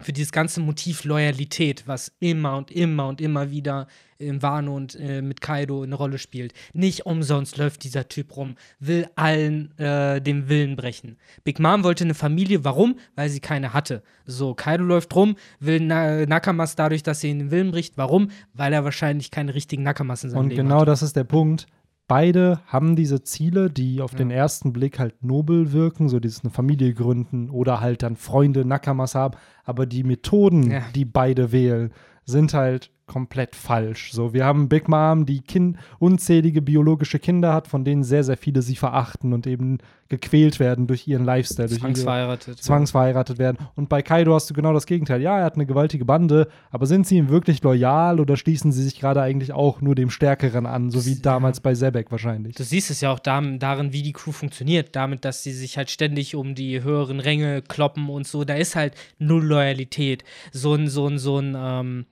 für 0.00 0.12
dieses 0.12 0.32
ganze 0.32 0.60
Motiv 0.60 1.04
Loyalität, 1.04 1.84
was 1.86 2.12
immer 2.20 2.56
und 2.56 2.70
immer 2.70 3.08
und 3.08 3.20
immer 3.20 3.50
wieder 3.50 3.86
in 4.18 4.42
Wano 4.42 4.74
und 4.74 4.94
äh, 4.94 5.20
mit 5.22 5.40
Kaido 5.40 5.82
eine 5.82 5.94
Rolle 5.94 6.18
spielt. 6.18 6.52
Nicht 6.72 7.06
umsonst 7.06 7.56
läuft 7.58 7.84
dieser 7.84 8.08
Typ 8.08 8.36
rum, 8.36 8.56
will 8.78 9.06
allen 9.14 9.76
äh, 9.78 10.20
den 10.20 10.48
Willen 10.48 10.76
brechen. 10.76 11.16
Big 11.44 11.58
Mom 11.58 11.84
wollte 11.84 12.04
eine 12.04 12.14
Familie, 12.14 12.64
warum? 12.64 12.98
Weil 13.14 13.28
sie 13.28 13.40
keine 13.40 13.72
hatte. 13.72 14.02
So, 14.24 14.54
Kaido 14.54 14.84
läuft 14.84 15.14
rum, 15.14 15.36
will 15.60 15.80
Na 15.80 16.24
Nakamas 16.26 16.76
dadurch, 16.76 17.02
dass 17.02 17.22
er 17.24 17.30
ihn 17.30 17.38
den 17.38 17.50
Willen 17.50 17.70
bricht. 17.70 17.96
Warum? 17.96 18.30
Weil 18.54 18.72
er 18.72 18.84
wahrscheinlich 18.84 19.30
keine 19.30 19.54
richtigen 19.54 19.82
Nakamas 19.82 20.24
in 20.24 20.30
seinem 20.30 20.40
Und 20.40 20.48
Leben 20.50 20.62
genau 20.62 20.80
hat. 20.80 20.88
das 20.88 21.02
ist 21.02 21.16
der 21.16 21.24
Punkt. 21.24 21.66
Beide 22.08 22.60
haben 22.66 22.94
diese 22.94 23.22
Ziele, 23.24 23.68
die 23.68 24.00
auf 24.00 24.14
den 24.14 24.30
ersten 24.30 24.72
Blick 24.72 24.98
halt 25.00 25.24
nobel 25.24 25.72
wirken, 25.72 26.08
so 26.08 26.20
dieses 26.20 26.44
eine 26.44 26.52
Familie 26.52 26.94
gründen 26.94 27.50
oder 27.50 27.80
halt 27.80 28.02
dann 28.04 28.14
Freunde, 28.16 28.64
Nakamas 28.64 29.16
haben, 29.16 29.36
aber 29.64 29.86
die 29.86 30.04
Methoden, 30.04 30.70
Ja. 30.70 30.82
die 30.94 31.04
beide 31.04 31.50
wählen, 31.50 31.92
sind 32.24 32.54
halt 32.54 32.92
komplett 33.06 33.54
falsch. 33.54 34.12
So, 34.12 34.32
wir 34.32 34.44
haben 34.44 34.68
Big 34.68 34.88
Mom, 34.88 35.26
die 35.26 35.40
kind, 35.40 35.76
unzählige 35.98 36.60
biologische 36.60 37.18
Kinder 37.18 37.52
hat, 37.52 37.68
von 37.68 37.84
denen 37.84 38.02
sehr, 38.02 38.24
sehr 38.24 38.36
viele 38.36 38.62
sie 38.62 38.76
verachten 38.76 39.32
und 39.32 39.46
eben 39.46 39.78
gequält 40.08 40.60
werden 40.60 40.86
durch 40.86 41.06
ihren 41.08 41.24
Lifestyle, 41.24 41.68
durch 41.68 41.80
ihre, 41.80 41.92
Zwangsverheiratet. 41.92 42.62
zwangsverheiratet 42.62 43.38
werden. 43.38 43.58
Und 43.74 43.88
bei 43.88 44.02
Kaido 44.02 44.34
hast 44.34 44.50
du 44.50 44.54
genau 44.54 44.72
das 44.72 44.86
Gegenteil. 44.86 45.20
Ja, 45.20 45.38
er 45.38 45.44
hat 45.44 45.54
eine 45.54 45.66
gewaltige 45.66 46.04
Bande, 46.04 46.48
aber 46.70 46.86
sind 46.86 47.06
sie 47.06 47.16
ihm 47.16 47.28
wirklich 47.28 47.62
loyal 47.62 48.20
oder 48.20 48.36
schließen 48.36 48.72
sie 48.72 48.82
sich 48.82 48.98
gerade 49.00 49.22
eigentlich 49.22 49.52
auch 49.52 49.80
nur 49.80 49.94
dem 49.94 50.10
Stärkeren 50.10 50.66
an, 50.66 50.90
so 50.90 51.04
wie 51.06 51.20
damals 51.20 51.60
bei 51.60 51.74
Sebek 51.74 52.10
wahrscheinlich? 52.10 52.56
Du 52.56 52.64
siehst 52.64 52.90
es 52.90 53.00
ja 53.00 53.12
auch 53.12 53.18
darin, 53.18 53.92
wie 53.92 54.02
die 54.02 54.12
Crew 54.12 54.32
funktioniert, 54.32 54.94
damit, 54.94 55.24
dass 55.24 55.42
sie 55.42 55.52
sich 55.52 55.76
halt 55.76 55.90
ständig 55.90 56.34
um 56.34 56.54
die 56.54 56.82
höheren 56.82 57.20
Ränge 57.20 57.62
kloppen 57.62 58.08
und 58.08 58.26
so. 58.26 58.44
Da 58.44 58.54
ist 58.54 58.76
halt 58.76 58.94
null 59.18 59.44
Loyalität. 59.44 60.24
So 60.52 60.74
ein, 60.74 60.88
so 60.88 61.08
ein, 61.08 61.18
so 61.18 61.38
ein, 61.38 61.56
ähm, 61.56 62.06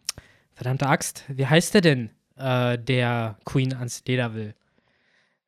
verdammte 0.55 0.87
Axt, 0.87 1.25
wie 1.29 1.47
heißt 1.47 1.75
der 1.75 1.81
denn, 1.81 2.11
äh, 2.37 2.79
der 2.79 3.37
Queen 3.45 3.75
ans 3.75 4.03
Leder 4.07 4.35
will? 4.35 4.55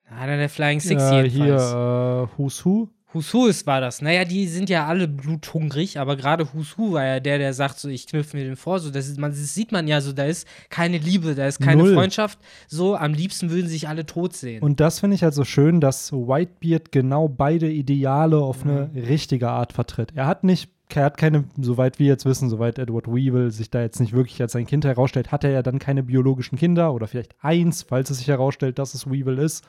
Einer 0.09 0.37
der 0.37 0.49
Flying 0.49 0.81
Six 0.81 1.03
äh, 1.03 1.23
jedenfalls. 1.23 1.33
hier, 1.35 2.29
äh, 2.35 2.39
Who's 2.39 2.65
Who? 2.65 2.89
Husu 3.17 3.47
ist 3.47 3.67
war 3.67 3.81
das. 3.81 4.03
Naja, 4.03 4.25
die 4.25 4.47
sind 4.47 4.69
ja 4.69 4.87
alle 4.87 5.09
bluthungrig, 5.09 5.99
aber 5.99 6.17
gerade 6.17 6.53
Husu 6.53 6.93
war 6.93 7.05
ja 7.05 7.21
der, 7.21 7.39
der 7.39 7.55
sagt 7.55 7.79
so, 7.79 7.89
ich 7.89 8.07
knüpfe 8.07 8.37
mir 8.37 8.45
den 8.45 8.57
vor. 8.57 8.79
So, 8.79 8.91
das, 8.91 9.09
ist, 9.09 9.19
man, 9.19 9.31
das 9.31 9.55
sieht 9.55 9.73
man 9.73 9.89
ja 9.89 10.01
so, 10.01 10.13
da 10.13 10.25
ist 10.25 10.47
keine 10.69 10.99
Liebe, 10.99 11.35
da 11.35 11.47
ist 11.47 11.61
keine 11.61 11.83
Null. 11.83 11.95
Freundschaft. 11.95 12.39
So, 12.69 12.97
am 12.97 13.15
liebsten 13.15 13.51
würden 13.51 13.69
sich 13.69 13.89
alle 13.89 14.07
tot 14.07 14.35
sehen. 14.35 14.63
Und 14.63 14.81
das 14.81 15.01
finde 15.01 15.15
ich 15.15 15.23
halt 15.23 15.35
so 15.35 15.45
schön, 15.45 15.81
dass 15.81 16.13
Whitebeard 16.13 16.93
genau 16.93 17.29
beide 17.29 17.71
Ideale 17.71 18.39
auf 18.39 18.65
eine 18.65 18.91
richtige 18.95 19.49
Art 19.49 19.73
vertritt. 19.73 20.13
Er 20.15 20.27
hat 20.27 20.45
nicht, 20.45 20.71
er 20.95 21.05
hat 21.05 21.17
keine, 21.17 21.45
soweit 21.61 21.99
wir 21.99 22.07
jetzt 22.07 22.25
wissen, 22.25 22.49
soweit 22.49 22.79
Edward 22.79 23.09
Weevil 23.09 23.51
sich 23.51 23.71
da 23.71 23.81
jetzt 23.81 24.01
nicht 24.01 24.13
wirklich 24.13 24.41
als 24.41 24.53
sein 24.53 24.67
Kind 24.67 24.85
herausstellt, 24.85 25.33
hat 25.33 25.45
er 25.45 25.51
ja 25.51 25.63
dann 25.63 25.79
keine 25.79 26.03
biologischen 26.03 26.59
Kinder 26.59 26.93
oder 26.93 27.07
vielleicht 27.07 27.35
eins, 27.41 27.83
falls 27.83 28.11
es 28.11 28.19
sich 28.19 28.29
herausstellt, 28.29 28.79
dass 28.79 28.95
es 28.95 29.11
Weevil 29.11 29.39
ist. 29.39 29.67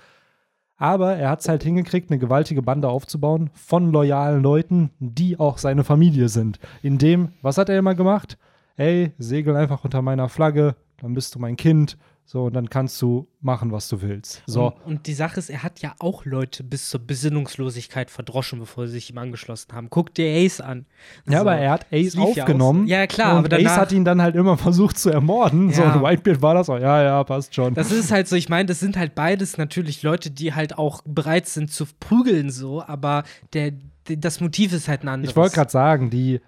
Aber 0.77 1.15
er 1.15 1.29
hat 1.31 1.41
es 1.41 1.49
halt 1.49 1.63
hingekriegt, 1.63 2.11
eine 2.11 2.19
gewaltige 2.19 2.61
Bande 2.61 2.87
aufzubauen 2.87 3.49
von 3.53 3.91
loyalen 3.91 4.43
Leuten, 4.43 4.91
die 4.99 5.39
auch 5.39 5.57
seine 5.57 5.83
Familie 5.83 6.29
sind. 6.29 6.59
In 6.83 6.99
dem, 6.99 7.29
was 7.41 7.57
hat 7.57 7.69
er 7.69 7.79
immer 7.79 7.95
gemacht? 7.95 8.37
Ey, 8.75 9.11
segel 9.17 9.55
einfach 9.55 9.83
unter 9.83 10.03
meiner 10.03 10.29
Flagge, 10.29 10.75
dann 10.97 11.15
bist 11.15 11.33
du 11.33 11.39
mein 11.39 11.57
Kind. 11.57 11.97
So, 12.29 12.43
und 12.43 12.53
dann 12.55 12.69
kannst 12.69 13.01
du 13.01 13.29
machen, 13.39 13.71
was 13.71 13.87
du 13.87 14.01
willst. 14.01 14.43
So. 14.47 14.65
Und, 14.65 14.85
und 14.85 15.07
die 15.07 15.13
Sache 15.13 15.39
ist, 15.39 15.49
er 15.49 15.63
hat 15.63 15.79
ja 15.79 15.95
auch 15.99 16.25
Leute 16.25 16.61
bis 16.61 16.89
zur 16.89 16.99
Besinnungslosigkeit 16.99 18.11
verdroschen, 18.11 18.59
bevor 18.59 18.85
sie 18.87 18.93
sich 18.95 19.09
ihm 19.09 19.17
angeschlossen 19.17 19.71
haben. 19.71 19.89
Guck 19.89 20.13
dir 20.13 20.27
Ace 20.45 20.59
an. 20.59 20.85
Ja, 21.25 21.37
So. 21.37 21.37
aber 21.39 21.55
er 21.55 21.71
hat 21.71 21.85
Ace 21.93 22.15
ja 22.15 22.21
aufgenommen. 22.23 22.85
so. 22.85 22.91
Ja, 22.91 23.07
klar, 23.07 23.31
und 23.31 23.37
aber 23.39 23.49
danach- 23.49 23.71
Ace 23.71 23.77
hat 23.77 23.91
ihn 23.93 24.03
dann 24.03 24.21
halt 24.21 24.35
immer 24.35 24.57
versucht 24.57 24.99
zu 24.99 25.09
ermorden. 25.09 25.71
So, 25.71 25.81
Ja. 25.83 25.93
und 25.93 26.03
Whitebeard 26.03 26.41
war 26.41 26.53
das 26.53 26.69
auch. 26.69 26.79
Ja, 26.79 27.01
ja, 27.01 27.23
passt 27.23 27.55
schon. 27.55 27.73
Das 27.75 27.91
ist 27.93 28.11
halt 28.11 28.27
so, 28.27 28.35
ich 28.35 28.49
meine, 28.49 28.65
das 28.65 28.81
sind 28.81 28.97
halt 28.97 29.15
beides 29.15 29.57
natürlich 29.57 30.03
Leute, 30.03 30.29
die 30.29 30.53
halt 30.53 30.77
auch 30.77 31.01
bereit 31.05 31.47
sind 31.47 31.71
zu 31.71 31.85
prügeln, 32.01 32.49
so, 32.49 32.83
aber 32.83 33.23
der, 33.53 33.71
der, 34.09 34.17
das 34.17 34.41
Motiv 34.41 34.73
ist 34.73 34.89
halt 34.89 35.03
ein 35.03 35.07
anderes. 35.07 35.31
ich 35.31 35.37
wollte 35.37 35.55
gerade 35.55 35.71
sagen, 35.71 36.09
die, 36.09 36.41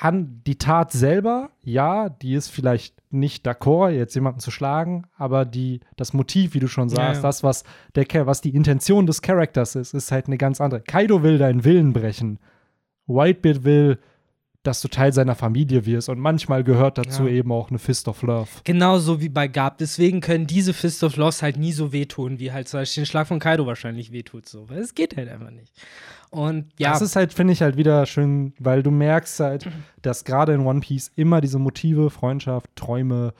Han 0.00 0.40
die 0.44 0.56
Tat 0.56 0.90
selber, 0.92 1.50
ja, 1.62 2.08
die 2.08 2.34
ist 2.34 2.48
vielleicht 2.48 2.94
nicht 3.10 3.46
d'accord, 3.46 3.90
jetzt 3.90 4.14
jemanden 4.14 4.40
zu 4.40 4.50
schlagen, 4.50 5.04
aber 5.16 5.44
die, 5.44 5.80
das 5.96 6.12
Motiv, 6.12 6.54
wie 6.54 6.60
du 6.60 6.68
schon 6.68 6.88
Ja, 6.88 6.96
sagst, 6.96 7.22
ja. 7.22 7.28
das, 7.28 7.42
was, 7.42 7.64
der, 7.94 8.06
was 8.26 8.40
die 8.40 8.54
Intention 8.54 9.06
des 9.06 9.20
Charakters 9.22 9.74
ist, 9.74 9.94
ist 9.94 10.12
halt 10.12 10.26
eine 10.26 10.38
ganz 10.38 10.60
andere. 10.60 10.80
Kaido 10.80 11.22
will 11.22 11.38
deinen 11.38 11.64
Willen 11.64 11.92
brechen. 11.92 12.38
Whitebeard 13.06 13.64
will, 13.64 13.98
dass 14.62 14.82
du 14.82 14.88
Teil 14.88 15.12
seiner 15.12 15.34
Familie 15.34 15.86
wirst. 15.86 16.08
Und 16.08 16.18
manchmal 16.18 16.64
gehört 16.64 16.98
dazu 16.98 17.24
Ja. 17.26 17.30
eben 17.34 17.50
auch 17.50 17.70
eine 17.70 17.78
Fist 17.78 18.08
of 18.08 18.22
Love. 18.22 18.48
Genauso 18.64 19.20
wie 19.20 19.28
bei 19.30 19.48
Gab. 19.48 19.78
Deswegen 19.78 20.20
können 20.20 20.46
diese 20.46 20.74
Fist 20.74 21.02
of 21.02 21.16
Loss 21.16 21.42
halt 21.42 21.56
nie 21.56 21.72
so 21.72 21.92
wehtun, 21.92 22.38
wie 22.38 22.52
halt 22.52 22.68
zum 22.68 22.80
Beispiel 22.80 23.02
den 23.02 23.06
Schlag 23.06 23.26
von 23.26 23.38
Kaido 23.38 23.66
wahrscheinlich 23.66 24.12
wehtut. 24.12 24.46
So. 24.48 24.68
Weil 24.68 24.78
es 24.80 24.94
geht 24.94 25.16
halt 25.16 25.28
einfach 25.30 25.50
nicht. 25.50 25.72
Und 26.30 26.66
ja, 26.78 26.90
Das 26.92 27.00
ist 27.02 27.16
halt, 27.16 27.32
finde 27.32 27.54
ich, 27.54 27.62
halt 27.62 27.76
wieder 27.76 28.04
schön, 28.06 28.52
weil 28.58 28.82
du 28.82 28.90
merkst 28.90 29.40
halt, 29.40 29.66
dass 30.02 30.24
gerade 30.24 30.52
in 30.52 30.60
One 30.60 30.80
Piece 30.80 31.10
immer 31.16 31.40
diese 31.40 31.58
Motive, 31.58 32.10
Freundschaft, 32.10 32.68
Träume, 32.76 33.32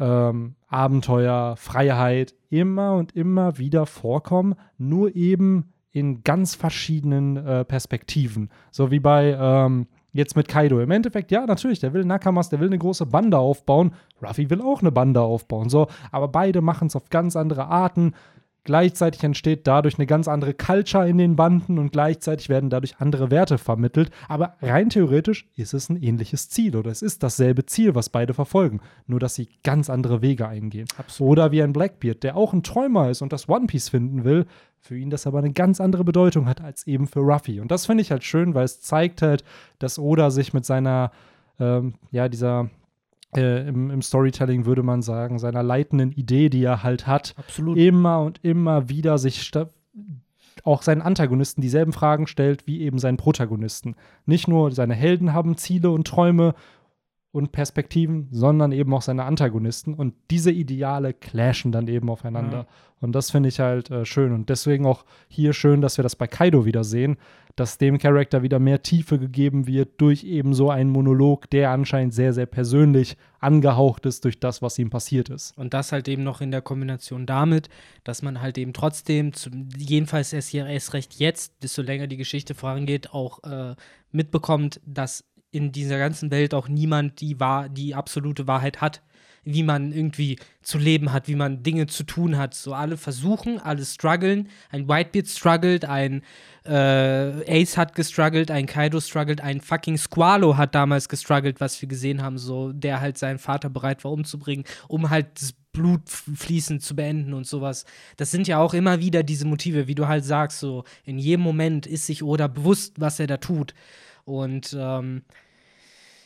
ähm, 0.00 0.54
Abenteuer, 0.68 1.56
Freiheit 1.56 2.34
immer 2.48 2.94
und 2.94 3.14
immer 3.14 3.58
wieder 3.58 3.86
vorkommen, 3.86 4.54
nur 4.78 5.14
eben 5.14 5.72
in 5.92 6.22
ganz 6.24 6.54
verschiedenen 6.54 7.36
äh, 7.36 7.64
Perspektiven. 7.64 8.50
So 8.70 8.90
wie 8.90 9.00
bei 9.00 9.36
ähm, 9.38 9.86
jetzt 10.12 10.36
mit 10.36 10.48
Kaido. 10.48 10.80
Im 10.80 10.90
Endeffekt, 10.90 11.30
ja, 11.30 11.46
natürlich, 11.46 11.80
der 11.80 11.92
will 11.92 12.04
Nakamas, 12.04 12.48
der 12.48 12.60
will 12.60 12.68
eine 12.68 12.78
große 12.78 13.06
Bande 13.06 13.38
aufbauen. 13.38 13.92
Ruffy 14.22 14.50
will 14.50 14.60
auch 14.60 14.80
eine 14.80 14.92
Bande 14.92 15.20
aufbauen. 15.20 15.68
So, 15.68 15.88
aber 16.10 16.28
beide 16.28 16.60
machen 16.60 16.88
es 16.88 16.96
auf 16.96 17.10
ganz 17.10 17.36
andere 17.36 17.66
Arten. 17.66 18.14
Gleichzeitig 18.64 19.24
entsteht 19.24 19.66
dadurch 19.66 19.98
eine 19.98 20.06
ganz 20.06 20.28
andere 20.28 20.52
Culture 20.52 21.08
in 21.08 21.18
den 21.18 21.34
Banden 21.34 21.78
und 21.78 21.92
gleichzeitig 21.92 22.48
werden 22.48 22.68
dadurch 22.68 22.96
andere 22.98 23.30
Werte 23.30 23.56
vermittelt. 23.56 24.10
Aber 24.28 24.56
rein 24.60 24.90
theoretisch 24.90 25.48
ist 25.56 25.72
es 25.72 25.88
ein 25.88 25.96
ähnliches 25.96 26.50
Ziel 26.50 26.76
oder 26.76 26.90
es 26.90 27.00
ist 27.00 27.22
dasselbe 27.22 27.64
Ziel, 27.64 27.94
was 27.94 28.10
beide 28.10 28.34
verfolgen. 28.34 28.80
Nur, 29.06 29.18
dass 29.18 29.34
sie 29.34 29.48
ganz 29.62 29.88
andere 29.88 30.20
Wege 30.20 30.46
eingehen. 30.46 30.86
Absolut. 30.98 31.32
Oder 31.32 31.52
wie 31.52 31.62
ein 31.62 31.72
Blackbeard, 31.72 32.22
der 32.22 32.36
auch 32.36 32.52
ein 32.52 32.62
Träumer 32.62 33.08
ist 33.08 33.22
und 33.22 33.32
das 33.32 33.48
One 33.48 33.66
Piece 33.66 33.88
finden 33.88 34.24
will, 34.24 34.46
für 34.78 34.96
ihn 34.96 35.10
das 35.10 35.26
aber 35.26 35.38
eine 35.38 35.52
ganz 35.52 35.80
andere 35.80 36.04
Bedeutung 36.04 36.46
hat 36.46 36.60
als 36.60 36.86
eben 36.86 37.06
für 37.06 37.20
Ruffy. 37.20 37.60
Und 37.60 37.70
das 37.70 37.86
finde 37.86 38.02
ich 38.02 38.10
halt 38.10 38.24
schön, 38.24 38.54
weil 38.54 38.64
es 38.64 38.80
zeigt 38.80 39.22
halt, 39.22 39.44
dass 39.78 39.98
Oda 39.98 40.30
sich 40.30 40.52
mit 40.52 40.64
seiner, 40.64 41.12
ähm, 41.58 41.94
ja, 42.10 42.28
dieser 42.28 42.70
äh, 43.36 43.68
im, 43.68 43.90
im 43.90 44.02
Storytelling 44.02 44.64
würde 44.64 44.82
man 44.82 45.02
sagen, 45.02 45.38
seiner 45.38 45.62
leitenden 45.62 46.12
Idee, 46.12 46.48
die 46.48 46.64
er 46.64 46.82
halt 46.82 47.06
hat, 47.06 47.34
absolut. 47.36 47.78
immer 47.78 48.22
und 48.22 48.44
immer 48.44 48.88
wieder 48.88 49.18
sich 49.18 49.50
auch 50.64 50.82
seinen 50.82 51.02
Antagonisten 51.02 51.62
dieselben 51.62 51.92
Fragen 51.92 52.26
stellt 52.26 52.66
wie 52.66 52.80
eben 52.82 52.98
seinen 52.98 53.16
Protagonisten. 53.16 53.96
Nicht 54.26 54.48
nur 54.48 54.72
seine 54.72 54.94
Helden 54.94 55.32
haben 55.32 55.56
Ziele 55.56 55.90
und 55.90 56.06
Träume 56.06 56.54
und 57.32 57.52
Perspektiven, 57.52 58.28
sondern 58.32 58.72
eben 58.72 58.92
auch 58.92 59.02
seine 59.02 59.24
Antagonisten. 59.24 59.94
Und 59.94 60.14
diese 60.30 60.50
Ideale 60.50 61.14
clashen 61.14 61.70
dann 61.70 61.86
eben 61.86 62.10
aufeinander. 62.10 62.58
Ja. 62.58 62.66
Und 63.00 63.12
das 63.12 63.30
finde 63.30 63.48
ich 63.48 63.60
halt 63.60 63.90
äh, 63.90 64.04
schön. 64.04 64.32
Und 64.32 64.48
deswegen 64.48 64.84
auch 64.84 65.04
hier 65.28 65.52
schön, 65.52 65.80
dass 65.80 65.96
wir 65.96 66.02
das 66.02 66.16
bei 66.16 66.26
Kaido 66.26 66.64
wieder 66.64 66.82
sehen, 66.82 67.16
dass 67.56 67.78
dem 67.78 67.98
Charakter 67.98 68.42
wieder 68.42 68.58
mehr 68.58 68.82
Tiefe 68.82 69.18
gegeben 69.18 69.66
wird 69.66 70.00
durch 70.00 70.24
eben 70.24 70.54
so 70.54 70.70
einen 70.70 70.90
Monolog, 70.90 71.48
der 71.50 71.70
anscheinend 71.70 72.14
sehr, 72.14 72.32
sehr 72.32 72.46
persönlich 72.46 73.16
angehaucht 73.38 74.06
ist 74.06 74.24
durch 74.24 74.38
das, 74.40 74.60
was 74.60 74.78
ihm 74.78 74.90
passiert 74.90 75.30
ist. 75.30 75.56
Und 75.56 75.72
das 75.72 75.92
halt 75.92 76.08
eben 76.08 76.22
noch 76.22 76.40
in 76.40 76.50
der 76.50 76.62
Kombination 76.62 77.26
damit, 77.26 77.68
dass 78.04 78.22
man 78.22 78.40
halt 78.40 78.58
eben 78.58 78.72
trotzdem, 78.72 79.32
zum, 79.32 79.68
jedenfalls 79.76 80.32
erst, 80.32 80.52
erst 80.52 80.94
recht 80.94 81.14
jetzt, 81.14 81.62
desto 81.62 81.82
länger 81.82 82.06
die 82.06 82.16
Geschichte 82.16 82.54
vorangeht, 82.54 83.12
auch 83.12 83.42
äh, 83.44 83.74
mitbekommt, 84.12 84.80
dass 84.84 85.24
in 85.50 85.72
dieser 85.72 85.98
ganzen 85.98 86.30
Welt 86.30 86.54
auch 86.54 86.68
niemand 86.68 87.20
die, 87.20 87.40
wahr, 87.40 87.68
die 87.68 87.94
absolute 87.94 88.46
Wahrheit 88.46 88.80
hat, 88.80 89.02
wie 89.44 89.62
man 89.62 89.92
irgendwie 89.92 90.38
zu 90.62 90.78
leben 90.78 91.12
hat, 91.12 91.26
wie 91.28 91.34
man 91.34 91.62
Dinge 91.62 91.86
zu 91.86 92.04
tun 92.04 92.36
hat. 92.36 92.54
So 92.54 92.74
alle 92.74 92.96
versuchen, 92.96 93.58
alle 93.58 93.84
strugglen. 93.84 94.48
Ein 94.70 94.88
Whitebeard 94.88 95.28
struggelt, 95.28 95.84
ein 95.84 96.22
äh, 96.64 97.62
Ace 97.62 97.76
hat 97.76 97.94
gestruggelt, 97.94 98.50
ein 98.50 98.66
Kaido 98.66 99.00
struggelt, 99.00 99.40
ein 99.40 99.60
fucking 99.60 99.96
Squalo 99.96 100.56
hat 100.56 100.74
damals 100.74 101.08
gestruggelt, 101.08 101.60
was 101.60 101.80
wir 101.80 101.88
gesehen 101.88 102.22
haben, 102.22 102.38
so 102.38 102.72
der 102.72 103.00
halt 103.00 103.16
seinen 103.16 103.38
Vater 103.38 103.70
bereit 103.70 104.04
war 104.04 104.12
umzubringen, 104.12 104.64
um 104.88 105.08
halt 105.08 105.40
das 105.40 105.54
Blutfließen 105.72 106.80
zu 106.80 106.96
beenden 106.96 107.32
und 107.32 107.46
sowas. 107.46 107.84
Das 108.16 108.30
sind 108.30 108.48
ja 108.48 108.58
auch 108.58 108.74
immer 108.74 109.00
wieder 109.00 109.22
diese 109.22 109.46
Motive, 109.46 109.86
wie 109.86 109.94
du 109.94 110.08
halt 110.08 110.24
sagst, 110.24 110.58
so 110.58 110.84
in 111.04 111.18
jedem 111.18 111.42
Moment 111.42 111.86
ist 111.86 112.06
sich 112.06 112.22
Oda 112.22 112.48
bewusst, 112.48 113.00
was 113.00 113.20
er 113.20 113.28
da 113.28 113.36
tut. 113.36 113.74
Und 114.30 114.76
ähm, 114.78 115.22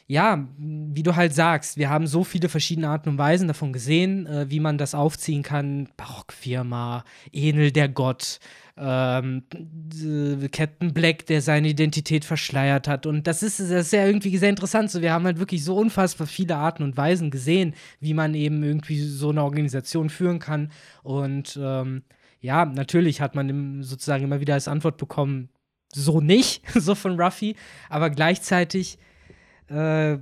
ja, 0.07 0.47
wie 0.59 1.03
du 1.03 1.17
halt 1.17 1.35
sagst, 1.35 1.79
wir 1.79 1.89
haben 1.89 2.07
so 2.07 2.25
viele 2.25 2.51
verschiedene 2.51 2.89
Arten 2.89 3.09
und 3.09 3.19
Weisen 3.19 3.49
davon 3.49 3.73
gesehen, 3.73 4.27
äh, 4.27 4.51
wie 4.51 4.61
man 4.61 4.77
das 4.77 4.95
aufziehen 4.95 5.43
kann. 5.43 5.89
Barockfirma, 5.97 7.05
Enel 7.33 7.73
der 7.73 7.89
Gott, 7.89 8.39
ähm, 8.77 9.45
äh, 9.55 10.49
Captain 10.49 10.93
Black, 10.93 11.25
der 11.27 11.41
seine 11.41 11.69
Identität 11.69 12.27
verschleiert 12.27 12.87
hat. 12.87 13.07
Und 13.07 13.27
das 13.27 13.43
ist, 13.43 13.61
das 13.61 13.71
ist 13.71 13.93
ja 13.93 14.07
irgendwie 14.07 14.37
sehr 14.37 14.51
interessant. 14.51 14.91
So, 14.91 15.01
wir 15.01 15.13
haben 15.13 15.25
halt 15.25 15.39
wirklich 15.39 15.65
so 15.65 15.75
unfassbar 15.77 16.27
viele 16.27 16.57
Arten 16.57 16.83
und 16.83 16.99
Weisen 16.99 17.31
gesehen, 17.31 17.75
wie 18.01 18.13
man 18.13 18.35
eben 18.35 18.63
irgendwie 18.63 19.01
so 19.01 19.31
eine 19.31 19.43
Organisation 19.43 20.11
führen 20.11 20.39
kann. 20.39 20.71
Und 21.03 21.59
ähm, 21.61 22.03
ja, 22.41 22.67
natürlich 22.67 23.23
hat 23.23 23.35
man 23.35 23.83
sozusagen 23.83 24.25
immer 24.25 24.41
wieder 24.41 24.53
als 24.53 24.69
Antwort 24.69 24.99
bekommen, 24.99 25.49
so 25.95 26.21
nicht, 26.21 26.63
so 26.75 26.95
von 26.95 27.21
Ruffy, 27.21 27.57
aber 27.89 28.11
gleichzeitig 28.11 28.99
äh, 29.69 30.19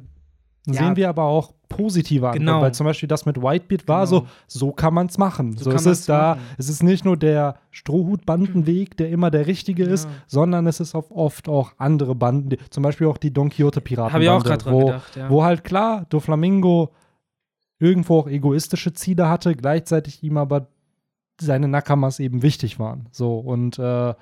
Sehen 0.65 0.75
ja. 0.91 0.97
wir 0.97 1.09
aber 1.09 1.25
auch 1.25 1.53
positive 1.69 2.27
Antworten, 2.29 2.47
Genau. 2.47 2.61
weil 2.63 2.73
zum 2.73 2.85
Beispiel 2.87 3.09
das 3.09 3.27
mit 3.27 3.37
Whitebeard 3.43 3.89
war 3.89 4.07
Genau. 4.07 4.21
so, 4.47 4.67
so 4.69 4.71
kann 4.73 4.95
man 4.95 5.09
es 5.09 5.19
machen. 5.19 5.57
So 5.57 5.65
So, 5.65 5.73
es 5.73 5.87
ist 5.87 6.09
da, 6.09 6.37
machen. 6.37 6.41
es 6.57 6.69
ist 6.69 6.85
nicht 6.85 7.05
nur 7.05 7.17
der 7.17 7.57
Strohhut-Bandenweg, 7.73 8.97
der 8.97 9.09
immer 9.11 9.33
der 9.33 9.49
richtige 9.49 9.83
ist, 9.83 10.05
Ja. 10.05 10.11
sondern 10.29 10.69
es 10.69 10.79
ist 10.79 10.95
oft 10.95 11.49
auch 11.49 11.73
andere 11.79 12.15
Banden, 12.15 12.51
die, 12.51 12.59
zum 12.71 12.85
Beispiel 12.85 13.09
auch 13.09 13.17
die 13.19 13.33
Don 13.33 13.49
Quixote-Piraten. 13.51 14.13
Habe 14.13 14.23
ich 14.23 14.31
auch 14.31 14.45
gerade 14.45 14.63
dran 14.63 14.75
wo, 14.75 14.87
gedacht, 14.87 15.17
ja. 15.17 15.29
wo 15.31 15.43
halt 15.43 15.65
klar, 15.65 16.07
Doflamingo 16.11 16.93
irgendwo 17.81 18.19
auch 18.21 18.29
egoistische 18.29 18.93
Ziele 18.93 19.29
hatte, 19.29 19.57
gleichzeitig 19.57 20.23
ihm 20.23 20.37
aber 20.37 20.69
seine 21.41 21.67
Nakamas 21.67 22.21
eben 22.21 22.43
wichtig 22.43 22.79
waren. 22.79 23.09
So 23.11 23.39
und 23.39 23.81
äh, 23.81 24.15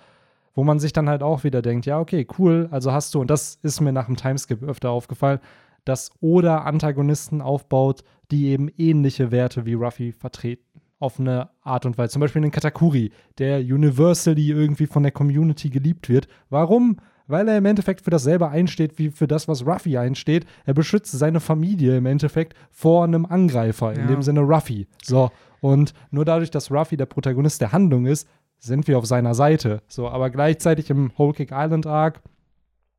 wo 0.61 0.65
man 0.65 0.79
sich 0.79 0.93
dann 0.93 1.09
halt 1.09 1.23
auch 1.23 1.43
wieder 1.43 1.63
denkt, 1.63 1.87
ja, 1.87 1.99
okay, 1.99 2.27
cool, 2.39 2.69
also 2.71 2.93
hast 2.93 3.15
du, 3.15 3.21
und 3.23 3.31
das 3.31 3.59
ist 3.63 3.81
mir 3.81 3.93
nach 3.95 4.05
dem 4.05 4.17
Timeskip 4.17 4.63
öfter 4.63 4.91
aufgefallen, 4.91 5.39
dass 5.87 6.11
Oda 6.21 6.59
Antagonisten 6.59 7.41
aufbaut, 7.41 8.05
die 8.31 8.49
eben 8.49 8.69
ähnliche 8.77 9.31
Werte 9.31 9.65
wie 9.65 9.73
Ruffy 9.73 10.13
vertreten. 10.13 10.83
Auf 10.99 11.19
eine 11.19 11.49
Art 11.63 11.87
und 11.87 11.97
Weise. 11.97 12.13
Zum 12.13 12.21
Beispiel 12.21 12.43
den 12.43 12.51
Katakuri, 12.51 13.11
der 13.39 13.61
universally 13.61 14.51
irgendwie 14.51 14.85
von 14.87 15.03
der 15.03 15.13
Community 15.13 15.71
geliebt 15.71 16.11
wird. 16.11 16.29
Warum? 16.51 16.99
Weil 17.27 17.49
er 17.49 17.57
im 17.57 17.65
Endeffekt 17.65 18.03
für 18.03 18.11
dasselbe 18.11 18.51
einsteht, 18.51 18.99
wie 18.99 19.09
für 19.09 19.27
das, 19.27 19.49
was 19.49 19.65
Ruffy 19.67 19.97
einsteht. 19.97 20.45
Er 20.67 20.75
beschützt 20.75 21.13
seine 21.13 21.41
Familie 21.41 21.97
im 21.97 22.05
Endeffekt 22.05 22.53
vor 22.71 23.05
einem 23.05 23.25
Angreifer, 23.25 23.95
in 23.95 24.01
Ja. 24.03 24.07
dem 24.09 24.21
Sinne 24.21 24.41
Ruffy. 24.41 24.87
So. 25.03 25.31
Und 25.63 25.95
nur 26.11 26.27
dadurch, 26.27 26.51
dass 26.51 26.71
Ruffy 26.71 26.99
der 26.99 27.07
Protagonist 27.07 27.63
der 27.63 27.73
Handlung 27.73 28.05
ist, 28.05 28.29
sind 28.61 28.87
wir 28.87 28.99
auf 28.99 29.07
seiner 29.07 29.35
Seite. 29.35 29.83
So, 29.89 30.09
aber 30.09 30.31
gleichzeitig 30.31 30.91
im 30.91 31.11
Whole 31.19 31.33
Cake 31.33 31.55
Island 31.57 31.87
Arc 31.87 32.21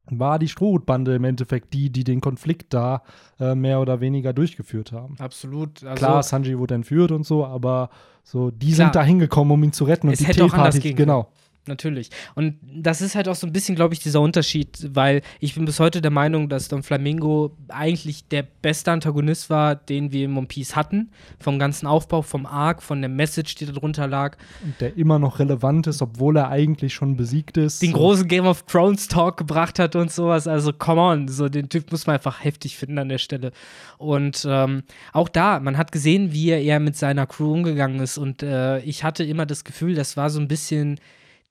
war 0.09 0.39
die 0.39 0.47
Strohhutbande 0.47 1.15
im 1.15 1.23
Endeffekt 1.23 1.73
die, 1.73 1.89
die 1.89 2.03
den 2.03 2.19
Konflikt 2.19 2.73
da 2.73 3.03
äh, 3.39 3.55
mehr 3.55 3.79
oder 3.79 4.01
weniger 4.01 4.33
durchgeführt 4.33 4.91
haben. 4.91 5.15
Absolut. 5.19 5.83
Also, 5.83 5.95
Klar, 5.95 6.23
Sanji 6.23 6.57
wurde 6.57 6.73
entführt 6.75 7.11
und 7.11 7.25
so, 7.25 7.45
aber 7.45 7.89
so, 8.23 8.51
die 8.51 8.73
Klar. 8.73 8.87
sind 8.87 8.95
da 8.95 9.03
hingekommen, 9.03 9.53
um 9.53 9.63
ihn 9.63 9.71
zu 9.71 9.85
retten 9.85 10.07
und 10.07 10.13
Es 10.13 10.19
die 10.19 10.25
hätte 10.25 10.43
auch 10.43 10.53
anders 10.53 10.75
Teeparty, 10.75 10.89
gehen 10.89 10.95
genau. 10.97 11.31
Natürlich. 11.67 12.09
Und 12.33 12.55
das 12.63 13.01
ist 13.01 13.13
halt 13.13 13.27
auch 13.27 13.35
so 13.35 13.45
ein 13.45 13.53
bisschen, 13.53 13.75
glaube 13.75 13.93
ich, 13.93 13.99
dieser 13.99 14.19
Unterschied, 14.19 14.89
weil 14.95 15.21
ich 15.39 15.53
bin 15.53 15.65
bis 15.65 15.79
heute 15.79 16.01
der 16.01 16.09
Meinung, 16.09 16.49
dass 16.49 16.69
Don 16.69 16.81
Flamingo 16.81 17.55
eigentlich 17.67 18.27
der 18.27 18.41
beste 18.41 18.91
Antagonist 18.91 19.51
war, 19.51 19.75
den 19.75 20.11
wir 20.11 20.25
im 20.25 20.35
One 20.35 20.47
Piece 20.47 20.75
hatten. 20.75 21.11
Vom 21.39 21.59
ganzen 21.59 21.85
Aufbau, 21.85 22.23
vom 22.23 22.47
Arc, 22.47 22.81
von 22.81 22.99
der 23.01 23.11
Message, 23.11 23.53
die 23.55 23.67
darunter 23.67 24.07
lag. 24.07 24.37
Und 24.63 24.81
der 24.81 24.97
immer 24.97 25.19
noch 25.19 25.37
relevant 25.37 25.85
ist, 25.85 26.01
obwohl 26.01 26.37
er 26.37 26.49
eigentlich 26.49 26.95
schon 26.95 27.15
besiegt 27.15 27.57
ist. 27.57 27.83
Den 27.83 27.93
großen 27.93 28.27
Game 28.27 28.47
of 28.47 28.63
Thrones 28.63 29.07
Talk 29.07 29.37
gebracht 29.37 29.77
hat 29.77 29.95
und 29.95 30.11
sowas. 30.11 30.47
Also, 30.47 30.73
come 30.73 30.99
on. 30.99 31.27
So, 31.27 31.47
den 31.47 31.69
Typ 31.69 31.91
muss 31.91 32.07
man 32.07 32.15
einfach 32.15 32.43
heftig 32.43 32.75
finden 32.75 32.97
an 32.97 33.09
der 33.09 33.19
Stelle. 33.19 33.51
Und 33.99 34.47
ähm, 34.49 34.81
auch 35.13 35.29
da, 35.29 35.59
man 35.59 35.77
hat 35.77 35.91
gesehen, 35.91 36.33
wie 36.33 36.49
er 36.49 36.61
eher 36.61 36.79
mit 36.79 36.95
seiner 36.95 37.27
Crew 37.27 37.53
umgegangen 37.53 37.99
ist. 37.99 38.17
Und 38.17 38.41
äh, 38.41 38.79
ich 38.79 39.03
hatte 39.03 39.23
immer 39.23 39.45
das 39.45 39.63
Gefühl, 39.63 39.93
das 39.93 40.17
war 40.17 40.31
so 40.31 40.39
ein 40.39 40.47
bisschen 40.47 40.99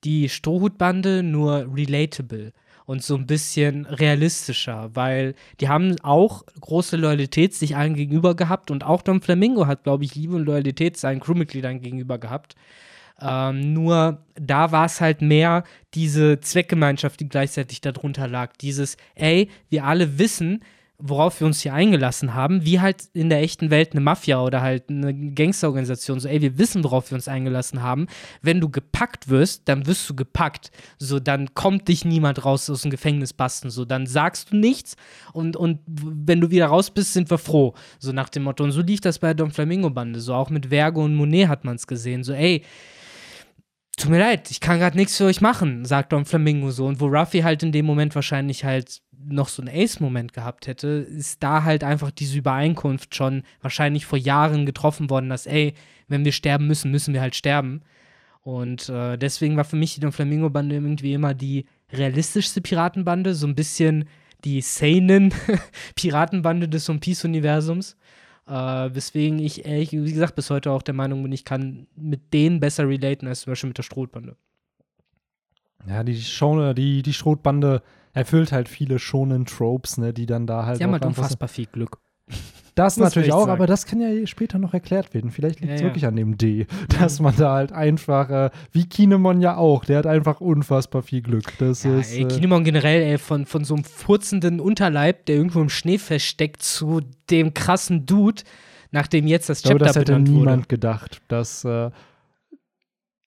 die 0.04 0.28
Strohhutbande, 0.28 1.22
nur 1.22 1.66
relatable 1.74 2.52
und 2.86 3.04
so 3.04 3.14
ein 3.14 3.26
bisschen 3.26 3.86
realistischer, 3.86 4.90
weil 4.94 5.34
die 5.60 5.68
haben 5.68 5.94
auch 6.02 6.44
große 6.60 6.96
Loyalität 6.96 7.54
sich 7.54 7.76
allen 7.76 7.94
gegenüber 7.94 8.34
gehabt 8.34 8.70
und 8.70 8.84
auch 8.84 9.02
Don 9.02 9.20
Flamingo 9.20 9.66
hat, 9.66 9.84
glaube 9.84 10.04
ich, 10.04 10.14
Liebe 10.14 10.36
und 10.36 10.44
Loyalität 10.44 10.96
seinen 10.96 11.20
Crewmitgliedern 11.20 11.80
gegenüber 11.80 12.18
gehabt. 12.18 12.56
Ähm, 13.20 13.74
nur 13.74 14.24
da 14.34 14.72
war 14.72 14.86
es 14.86 15.00
halt 15.00 15.22
mehr 15.22 15.64
diese 15.94 16.40
Zweckgemeinschaft, 16.40 17.20
die 17.20 17.28
gleichzeitig 17.28 17.80
darunter 17.80 18.26
lag. 18.26 18.56
Dieses, 18.56 18.96
ey, 19.14 19.50
wir 19.68 19.84
alle 19.84 20.18
wissen, 20.18 20.64
worauf 21.00 21.40
wir 21.40 21.46
uns 21.46 21.60
hier 21.60 21.74
eingelassen 21.74 22.34
haben, 22.34 22.64
wie 22.64 22.80
halt 22.80 23.04
in 23.12 23.28
der 23.28 23.40
echten 23.40 23.70
Welt 23.70 23.92
eine 23.92 24.00
Mafia 24.00 24.42
oder 24.42 24.60
halt 24.60 24.88
eine 24.88 25.14
Gangsterorganisation. 25.32 26.20
So, 26.20 26.28
ey, 26.28 26.40
wir 26.40 26.58
wissen, 26.58 26.84
worauf 26.84 27.10
wir 27.10 27.16
uns 27.16 27.28
eingelassen 27.28 27.82
haben. 27.82 28.06
Wenn 28.42 28.60
du 28.60 28.68
gepackt 28.68 29.28
wirst, 29.28 29.62
dann 29.68 29.86
wirst 29.86 30.08
du 30.08 30.14
gepackt. 30.14 30.70
So, 30.98 31.20
dann 31.20 31.54
kommt 31.54 31.88
dich 31.88 32.04
niemand 32.04 32.44
raus 32.44 32.68
aus 32.70 32.82
dem 32.82 32.90
Gefängnis 32.90 33.32
basten. 33.32 33.70
So, 33.70 33.84
dann 33.84 34.06
sagst 34.06 34.52
du 34.52 34.56
nichts 34.56 34.96
und, 35.32 35.56
und 35.56 35.80
wenn 35.86 36.40
du 36.40 36.50
wieder 36.50 36.66
raus 36.66 36.90
bist, 36.90 37.12
sind 37.12 37.30
wir 37.30 37.38
froh. 37.38 37.74
So 37.98 38.12
nach 38.12 38.28
dem 38.28 38.44
Motto. 38.44 38.64
Und 38.64 38.72
so 38.72 38.82
lief 38.82 39.00
das 39.00 39.18
bei 39.18 39.28
der 39.28 39.34
Don 39.34 39.50
Flamingo-Bande. 39.50 40.20
So 40.20 40.34
auch 40.34 40.50
mit 40.50 40.66
Vergo 40.66 41.04
und 41.04 41.14
Monet 41.14 41.48
hat 41.48 41.64
man 41.64 41.76
es 41.76 41.86
gesehen. 41.86 42.24
So, 42.24 42.32
ey, 42.32 42.62
tut 44.00 44.10
mir 44.10 44.18
leid, 44.18 44.50
ich 44.50 44.60
kann 44.60 44.78
gerade 44.78 44.96
nichts 44.96 45.16
für 45.16 45.24
euch 45.24 45.40
machen, 45.40 45.84
sagt 45.84 46.12
Don 46.12 46.24
Flamingo 46.24 46.70
so. 46.70 46.86
Und 46.86 47.00
wo 47.00 47.06
Ruffy 47.06 47.40
halt 47.40 47.62
in 47.62 47.72
dem 47.72 47.86
Moment 47.86 48.14
wahrscheinlich 48.14 48.64
halt 48.64 49.02
noch 49.22 49.48
so 49.48 49.62
einen 49.62 49.74
Ace-Moment 49.74 50.32
gehabt 50.32 50.66
hätte, 50.66 50.88
ist 50.88 51.42
da 51.42 51.64
halt 51.64 51.84
einfach 51.84 52.10
diese 52.10 52.38
Übereinkunft 52.38 53.14
schon 53.14 53.42
wahrscheinlich 53.60 54.06
vor 54.06 54.18
Jahren 54.18 54.66
getroffen 54.66 55.10
worden, 55.10 55.28
dass, 55.28 55.46
ey, 55.46 55.74
wenn 56.08 56.24
wir 56.24 56.32
sterben 56.32 56.66
müssen, 56.66 56.90
müssen 56.90 57.14
wir 57.14 57.20
halt 57.20 57.36
sterben. 57.36 57.82
Und 58.42 58.88
äh, 58.88 59.18
deswegen 59.18 59.56
war 59.56 59.64
für 59.64 59.76
mich 59.76 59.94
die 59.94 60.00
Don 60.00 60.12
Flamingo-Bande 60.12 60.74
irgendwie 60.74 61.12
immer 61.12 61.34
die 61.34 61.66
realistischste 61.92 62.60
Piratenbande, 62.60 63.34
so 63.34 63.46
ein 63.46 63.54
bisschen 63.54 64.06
die 64.44 64.62
seinen 64.62 65.34
Piratenbande 65.94 66.68
des 66.68 66.88
One 66.88 67.00
Piece-Universums. 67.00 67.96
Äh, 68.50 68.94
weswegen 68.94 69.38
ich, 69.38 69.64
ehrlich, 69.64 69.92
wie 69.92 70.12
gesagt, 70.12 70.34
bis 70.34 70.50
heute 70.50 70.72
auch 70.72 70.82
der 70.82 70.94
Meinung 70.94 71.22
bin, 71.22 71.30
ich 71.30 71.44
kann 71.44 71.86
mit 71.94 72.34
denen 72.34 72.58
besser 72.58 72.88
relaten 72.88 73.28
als 73.28 73.42
zum 73.42 73.52
Beispiel 73.52 73.68
mit 73.68 73.78
der 73.78 73.84
Strohbande. 73.84 74.36
Ja, 75.86 76.02
die, 76.02 76.20
Show, 76.20 76.72
die, 76.72 77.02
die 77.02 77.12
Schrotbande 77.12 77.80
erfüllt 78.12 78.50
halt 78.50 78.68
viele 78.68 78.98
schonen 78.98 79.46
Tropes, 79.46 79.98
ne, 79.98 80.12
die 80.12 80.26
dann 80.26 80.48
da 80.48 80.66
halt. 80.66 80.78
Sie 80.78 80.84
haben 80.84 80.92
halt 80.92 81.04
unfassbar 81.04 81.48
viel 81.48 81.66
Glück. 81.66 81.98
Das 82.84 82.96
Muss 82.96 83.04
natürlich 83.08 83.28
ich 83.28 83.32
auch, 83.34 83.40
sagen. 83.40 83.50
aber 83.52 83.66
das 83.66 83.84
kann 83.86 84.00
ja 84.00 84.26
später 84.26 84.58
noch 84.58 84.72
erklärt 84.72 85.12
werden. 85.12 85.30
Vielleicht 85.30 85.60
liegt 85.60 85.72
es 85.72 85.80
Ja, 85.80 85.86
ja. 85.86 85.90
wirklich 85.90 86.06
an 86.06 86.16
dem 86.16 86.38
D, 86.38 86.66
dass 87.00 87.20
man 87.20 87.34
da 87.36 87.52
halt 87.54 87.72
einfach, 87.72 88.30
äh, 88.30 88.50
wie 88.72 88.86
Kinemon 88.88 89.40
ja 89.40 89.56
auch, 89.56 89.84
der 89.84 89.98
hat 89.98 90.06
einfach 90.06 90.40
unfassbar 90.40 91.02
viel 91.02 91.20
Glück. 91.20 91.44
Das 91.58 91.82
Ja, 91.84 91.98
ist. 91.98 92.12
ey, 92.14 92.22
äh, 92.22 92.28
Kinemon 92.28 92.64
generell, 92.64 93.02
ey, 93.02 93.18
von, 93.18 93.44
von 93.46 93.64
so 93.64 93.74
einem 93.74 93.84
furzenden 93.84 94.60
Unterleib, 94.60 95.26
der 95.26 95.36
irgendwo 95.36 95.60
im 95.60 95.68
Schnee 95.68 95.98
feststeckt, 95.98 96.62
zu 96.62 97.00
dem 97.30 97.52
krassen 97.54 98.06
Dude, 98.06 98.42
nachdem 98.92 99.26
jetzt 99.26 99.48
das 99.48 99.58
ich 99.58 99.64
glaube, 99.64 99.84
Chapter 99.84 100.00
das 100.04 100.08
hätte 100.14 100.18
niemand 100.20 100.62
wurde. 100.62 100.68
gedacht, 100.68 101.20
dass 101.28 101.64
äh, 101.64 101.90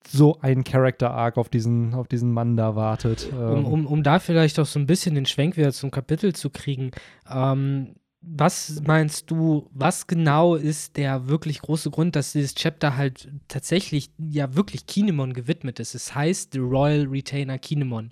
so 0.07 0.37
ein 0.41 0.63
Character-Arc 0.63 1.37
auf 1.37 1.49
diesen, 1.49 1.93
auf 1.93 2.07
diesen 2.07 2.31
Mann 2.31 2.57
da 2.57 2.75
wartet. 2.75 3.29
Um, 3.31 3.39
Ähm, 3.57 3.65
um, 3.65 3.85
um 3.87 4.03
da 4.03 4.19
vielleicht 4.19 4.59
auch 4.59 4.65
so 4.65 4.79
ein 4.79 4.85
bisschen 4.85 5.15
den 5.15 5.25
Schwenk 5.25 5.57
wieder 5.57 5.71
zum 5.71 5.91
Kapitel 5.91 6.33
zu 6.33 6.49
kriegen. 6.49 6.91
Ähm, 7.31 7.95
was 8.25 8.81
meinst 8.85 9.29
du, 9.29 9.69
was 9.73 10.07
genau 10.07 10.55
ist 10.55 10.97
der 10.97 11.27
wirklich 11.27 11.59
große 11.61 11.91
Grund, 11.91 12.15
dass 12.15 12.31
dieses 12.31 12.55
Chapter 12.55 12.95
halt 12.95 13.29
tatsächlich 13.47 14.11
ja 14.17 14.55
wirklich 14.55 14.87
Kinemon 14.87 15.33
gewidmet 15.33 15.79
ist? 15.79 15.93
Es 15.93 16.15
heißt 16.15 16.53
The 16.53 16.59
Royal 16.59 17.07
Retainer 17.07 17.59
Kinemon. 17.59 18.11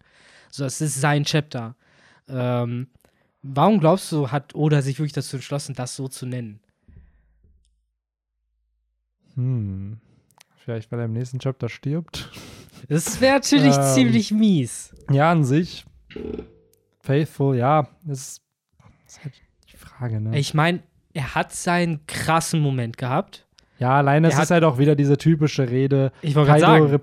So, 0.49 0.65
es 0.65 0.81
ist 0.81 0.99
sein 0.99 1.23
Chapter. 1.23 1.75
Ähm, 2.27 2.87
warum 3.41 3.79
glaubst 3.79 4.11
du, 4.11 4.29
hat 4.31 4.53
Oda 4.53 4.81
sich 4.81 4.99
wirklich 4.99 5.13
dazu 5.13 5.37
entschlossen, 5.37 5.75
das 5.75 5.95
so 5.95 6.07
zu 6.07 6.25
nennen? 6.25 6.59
hm. 9.35 9.99
Vielleicht, 10.57 10.91
weil 10.91 10.99
er 10.99 11.05
im 11.05 11.13
nächsten 11.13 11.39
Chapter 11.39 11.69
stirbt. 11.69 12.29
Das 12.87 13.19
wäre 13.21 13.35
natürlich 13.35 13.75
Ähm, 13.75 13.93
ziemlich 13.93 14.31
mies. 14.31 14.93
Ja, 15.09 15.31
an 15.31 15.43
sich. 15.43 15.85
Faithful, 17.01 17.55
ja, 17.55 17.87
ist, 18.07 18.41
ist 19.07 19.23
halt 19.23 19.33
Frage, 20.01 20.19
ne? 20.21 20.37
Ich 20.39 20.53
meine, 20.53 20.79
er 21.13 21.35
hat 21.35 21.53
seinen 21.53 21.99
krassen 22.07 22.59
Moment 22.59 22.97
gehabt. 22.97 23.45
ja, 23.79 23.97
alleine 23.97 24.27
es 24.27 24.35
hat- 24.35 24.43
ist 24.45 24.51
halt 24.51 24.63
auch 24.63 24.77
wieder 24.77 24.95
diese 24.95 25.17
typische 25.17 25.69
Rede. 25.69 26.11
Ich 26.21 26.35
wollte 26.35 26.59
sagen. 26.59 26.99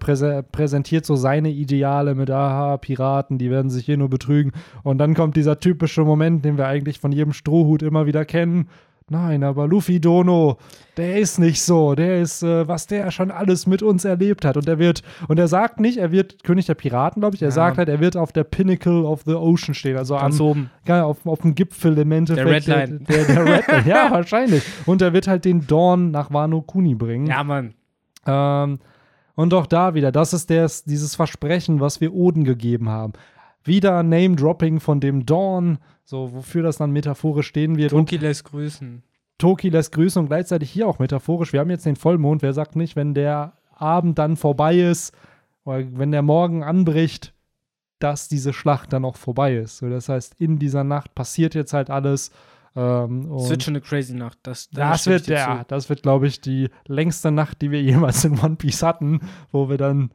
präsentiert 0.52 1.04
so 1.06 1.16
seine 1.16 1.50
Ideale 1.50 2.14
mit, 2.14 2.30
aha, 2.30 2.76
Piraten, 2.76 3.36
die 3.38 3.50
werden 3.50 3.68
sich 3.70 3.84
hier 3.86 3.96
nur 3.96 4.08
betrügen. 4.08 4.52
Und 4.84 4.98
dann 4.98 5.14
kommt 5.14 5.36
dieser 5.36 5.58
typische 5.60 6.02
Moment, 6.04 6.44
den 6.44 6.56
wir 6.56 6.66
eigentlich 6.66 7.00
von 7.00 7.12
jedem 7.12 7.32
Strohhut 7.32 7.82
immer 7.82 8.06
wieder 8.06 8.24
kennen. 8.24 8.68
Nein, 9.10 9.42
aber 9.42 9.66
Luffy 9.66 10.00
Dono, 10.00 10.58
der 10.98 11.18
ist 11.18 11.38
nicht 11.38 11.62
so. 11.62 11.94
Der 11.94 12.20
ist, 12.20 12.42
äh, 12.42 12.68
was 12.68 12.86
der 12.86 13.10
schon 13.10 13.30
alles 13.30 13.66
mit 13.66 13.82
uns 13.82 14.04
erlebt 14.04 14.44
hat. 14.44 14.56
Und 14.58 14.68
er 14.68 14.78
wird, 14.78 15.02
und 15.28 15.38
er 15.38 15.48
sagt 15.48 15.80
nicht, 15.80 15.96
er 15.96 16.12
wird 16.12 16.42
König 16.44 16.66
der 16.66 16.74
Piraten, 16.74 17.20
glaube 17.20 17.34
ich. 17.36 17.40
Er 17.42 17.48
Ja. 17.48 17.52
sagt 17.52 17.78
halt, 17.78 17.88
er 17.88 18.00
wird 18.00 18.16
auf 18.16 18.32
der 18.32 18.44
Pinnacle 18.44 19.04
of 19.04 19.22
the 19.24 19.32
Ocean 19.34 19.72
stehen. 19.74 19.96
Also 19.96 20.16
Ganz 20.16 20.38
am, 20.40 20.46
oben. 20.46 20.70
ja, 20.86 21.04
auf, 21.04 21.24
auf 21.26 21.40
dem 21.40 21.54
Gipfel 21.54 21.96
im 21.96 22.12
Endeffekt. 22.12 22.66
Der 22.68 22.76
Redline. 22.76 23.00
Der, 23.00 23.24
der 23.24 23.46
Redline, 23.46 23.88
ja, 23.88 24.10
wahrscheinlich. 24.10 24.62
Und 24.84 25.00
er 25.00 25.12
wird 25.14 25.26
halt 25.26 25.44
den 25.46 25.66
Dorn 25.66 26.10
nach 26.10 26.30
Wano 26.32 26.60
Kuni 26.60 26.94
bringen. 26.94 27.26
Ja, 27.26 27.42
Mann. 27.44 27.72
Ähm, 28.26 28.78
und 29.34 29.54
auch 29.54 29.66
da 29.66 29.94
wieder, 29.94 30.12
das 30.12 30.32
ist 30.32 30.50
des, 30.50 30.84
dieses 30.84 31.14
Versprechen, 31.14 31.80
was 31.80 32.00
wir 32.00 32.12
Oden 32.12 32.44
gegeben 32.44 32.88
haben. 32.90 33.12
Wieder 33.68 34.02
Name-Dropping 34.02 34.80
von 34.80 35.00
dem 35.00 35.26
Dawn, 35.26 35.78
so 36.04 36.32
wofür 36.32 36.62
das 36.62 36.78
dann 36.78 36.90
metaphorisch 36.90 37.46
stehen 37.46 37.76
wird. 37.76 37.92
Und 37.92 38.08
Toki 38.08 38.16
lässt 38.16 38.44
grüßen. 38.44 39.02
Toki 39.38 39.68
lässt 39.68 39.92
grüßen 39.92 40.20
und 40.20 40.28
gleichzeitig 40.28 40.70
hier 40.70 40.88
auch 40.88 40.98
metaphorisch. 40.98 41.52
Wir 41.52 41.60
haben 41.60 41.70
jetzt 41.70 41.86
den 41.86 41.96
Vollmond. 41.96 42.42
Wer 42.42 42.52
sagt 42.52 42.74
nicht, 42.74 42.96
wenn 42.96 43.14
der 43.14 43.52
Abend 43.74 44.18
dann 44.18 44.36
vorbei 44.36 44.76
ist, 44.78 45.14
oder 45.64 45.84
wenn 45.92 46.10
der 46.10 46.22
Morgen 46.22 46.64
anbricht, 46.64 47.34
dass 47.98 48.28
diese 48.28 48.52
Schlacht 48.52 48.92
dann 48.92 49.04
auch 49.04 49.16
vorbei 49.16 49.56
ist. 49.56 49.78
So, 49.78 49.88
das 49.90 50.08
heißt, 50.08 50.40
in 50.40 50.58
dieser 50.58 50.84
Nacht 50.84 51.14
passiert 51.14 51.54
jetzt 51.54 51.72
halt 51.72 51.90
alles. 51.90 52.30
Ähm, 52.76 53.30
Es 53.36 53.44
und 53.44 53.50
wird 53.50 53.62
schon 53.62 53.72
eine 53.72 53.80
crazy 53.80 54.14
Nacht. 54.14 54.38
Das, 54.42 54.70
da 54.70 54.92
das 54.92 55.06
wird, 55.06 55.26
ja, 55.26 55.60
zu. 55.60 55.64
das 55.68 55.88
wird, 55.88 56.02
glaube 56.02 56.26
ich, 56.26 56.40
die 56.40 56.70
längste 56.86 57.30
Nacht, 57.30 57.60
die 57.60 57.70
wir 57.70 57.82
jemals 57.82 58.24
in 58.24 58.38
One 58.38 58.56
Piece 58.56 58.82
hatten, 58.82 59.20
wo 59.52 59.68
wir 59.68 59.78
dann, 59.78 60.10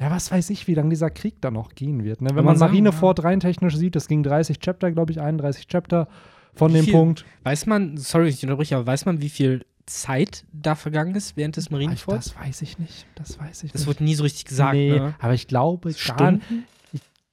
ja, 0.00 0.10
was 0.10 0.30
weiß 0.32 0.50
ich, 0.50 0.66
wie 0.66 0.74
lange 0.74 0.90
dieser 0.90 1.10
Krieg 1.10 1.40
dann 1.40 1.54
noch 1.54 1.74
gehen 1.74 2.02
wird. 2.04 2.20
Ne? 2.20 2.30
Wenn 2.30 2.36
man 2.36 2.44
man 2.46 2.56
sagen, 2.56 2.72
Marineford 2.72 3.22
rein 3.24 3.40
technisch 3.40 3.76
sieht, 3.76 3.94
das 3.96 4.08
ging 4.08 4.22
30 4.22 4.58
Chapter, 4.58 4.90
glaube 4.90 5.12
ich, 5.12 5.20
31 5.20 5.66
Chapter 5.68 6.08
von 6.54 6.72
Wie 6.72 6.76
dem 6.76 6.84
viel? 6.84 6.94
Punkt. 6.94 7.24
Weiß 7.44 7.66
man, 7.66 7.96
sorry, 7.96 8.28
ich 8.28 8.42
unterbreche, 8.42 8.76
aber 8.76 8.86
weiß 8.86 9.06
man, 9.06 9.20
wie 9.20 9.28
viel 9.28 9.64
Zeit 9.86 10.44
da 10.52 10.74
vergangen 10.74 11.14
ist 11.14 11.36
während 11.36 11.56
des 11.56 11.70
Marineforts? 11.70 12.32
Das 12.34 12.42
weiß 12.44 12.62
ich 12.62 12.78
nicht. 12.78 13.06
Das 13.16 13.38
weiß 13.38 13.64
ich 13.64 13.72
Das 13.72 13.82
nicht. 13.82 13.88
wurde 13.88 14.04
nie 14.04 14.14
so 14.14 14.22
richtig 14.24 14.46
gesagt, 14.46 14.74
nee, 14.74 14.98
ne? 14.98 15.14
aber 15.20 15.34
ich 15.34 15.46
glaube 15.46 15.90
gar, 15.90 15.98
Stunden? 15.98 16.64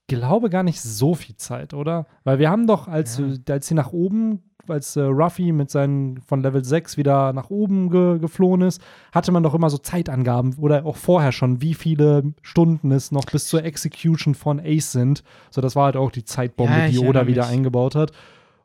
glaube 0.08 0.50
gar 0.50 0.64
nicht 0.64 0.82
so 0.82 1.16
viel 1.16 1.36
Zeit, 1.38 1.74
oder? 1.74 2.06
Weil 2.26 2.40
wir 2.40 2.50
haben 2.50 2.68
doch, 2.68 2.88
als, 2.88 3.18
Ja. 3.18 3.26
als 3.54 3.68
sie 3.68 3.74
nach 3.76 3.92
oben, 3.94 4.44
als 4.68 4.96
äh, 4.96 5.02
Ruffy 5.02 5.52
mit 5.52 5.70
seinen 5.70 6.22
von 6.22 6.42
Level 6.42 6.64
6 6.64 6.98
wieder 6.98 7.34
nach 7.34 7.50
oben 7.50 7.90
ge 7.90 8.20
geflohen 8.20 8.62
ist, 8.62 8.82
hatte 9.12 9.32
man 9.32 9.44
doch 9.44 9.54
immer 9.54 9.70
so 9.70 9.78
Zeitangaben 9.78 10.56
oder 10.58 10.86
auch 10.86 10.98
vorher 10.98 11.32
schon, 11.32 11.62
wie 11.62 11.74
viele 11.74 12.34
Stunden 12.42 12.92
es 12.92 13.12
noch 13.12 13.26
bis 13.26 13.48
zur 13.48 13.64
Execution 13.64 14.36
von 14.36 14.60
Ace 14.60 14.92
sind. 14.92 15.24
So, 15.50 15.62
das 15.62 15.76
war 15.76 15.86
halt 15.86 15.98
auch 15.98 16.12
die 16.12 16.24
Zeitbombe, 16.26 16.74
Ja, 16.74 16.88
die 16.90 17.00
Oda 17.00 17.28
wieder 17.28 17.44
mich. 17.46 17.52
eingebaut 17.54 17.96
hat. 17.96 18.12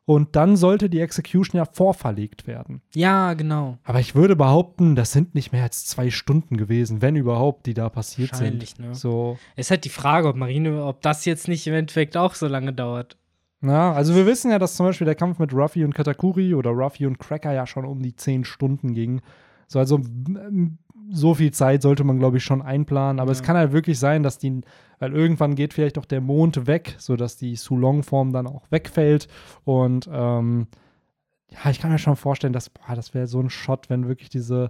Und 0.09 0.37
dann 0.37 0.55
sollte 0.55 0.89
die 0.89 1.01
Execution 1.01 1.57
ja 1.57 1.65
vorverlegt 1.65 2.47
werden. 2.47 2.81
Ja, 2.95 3.33
genau. 3.33 3.77
Aber 3.83 3.99
ich 3.99 4.15
würde 4.15 4.37
behaupten, 4.37 4.95
das 4.95 5.11
sind 5.11 5.35
nicht 5.35 5.51
mehr 5.51 5.63
als 5.63 5.85
zwei 5.85 6.09
Stunden 6.11 6.55
gewesen, 6.55 7.01
wenn 7.01 7.17
überhaupt, 7.17 7.65
die 7.65 7.73
da 7.73 7.89
passiert 7.89 8.33
sind. 8.33 8.79
Ne? 8.79 8.95
So, 8.95 9.37
Es 9.57 9.65
ist 9.67 9.71
halt 9.71 9.83
die 9.83 9.89
Frage, 9.89 10.29
ob 10.29 10.37
Marine, 10.37 10.85
ob 10.85 11.01
das 11.01 11.25
jetzt 11.25 11.49
nicht 11.49 11.67
im 11.67 11.73
Endeffekt 11.73 12.15
auch 12.15 12.35
so 12.35 12.47
lange 12.47 12.71
dauert. 12.71 13.17
Ja, 13.61 13.91
also 13.91 14.13
wir 14.15 14.25
wissen 14.27 14.51
ja, 14.51 14.59
dass 14.59 14.75
zum 14.75 14.85
Beispiel 14.85 15.05
der 15.05 15.15
Kampf 15.15 15.39
mit 15.39 15.53
Ruffy 15.53 15.83
und 15.83 15.95
Katakuri 15.95 16.53
oder 16.53 16.69
Ruffy 16.71 17.07
und 17.07 17.17
Cracker 17.19 17.53
ja 17.53 17.65
schon 17.65 17.85
um 17.85 18.01
die 18.01 18.15
10 18.15 18.43
Stunden 18.45 18.93
ging. 18.93 19.21
So, 19.67 19.79
also 19.79 19.99
so 21.09 21.33
viel 21.33 21.51
Zeit 21.51 21.81
sollte 21.81 22.03
man, 22.03 22.19
glaube 22.19 22.37
ich, 22.37 22.43
schon 22.43 22.61
einplanen. 22.61 23.19
Aber 23.19 23.31
es 23.31 23.39
Ja. 23.39 23.45
kann 23.45 23.57
halt 23.57 23.71
wirklich 23.71 23.97
sein, 23.97 24.23
dass 24.23 24.37
die, 24.37 24.61
weil 24.99 25.13
irgendwann 25.13 25.55
geht 25.55 25.73
vielleicht 25.73 25.97
auch 25.97 26.05
der 26.05 26.21
Mond 26.21 26.67
weg, 26.67 26.95
sodass 26.99 27.37
die 27.37 27.55
Sulong-Form 27.55 28.31
dann 28.31 28.45
auch 28.47 28.63
wegfällt. 28.69 29.27
Und 29.63 30.07
ähm, 30.11 30.67
ja, 31.49 31.71
ich 31.71 31.79
kann 31.79 31.91
mir 31.91 31.97
schon 31.97 32.15
vorstellen, 32.15 32.53
dass, 32.53 32.69
boah, 32.69 32.93
das 32.95 33.13
wäre 33.13 33.27
so 33.27 33.39
ein 33.39 33.49
Shot, 33.49 33.89
wenn 33.89 34.07
wirklich 34.07 34.29
diese, 34.29 34.69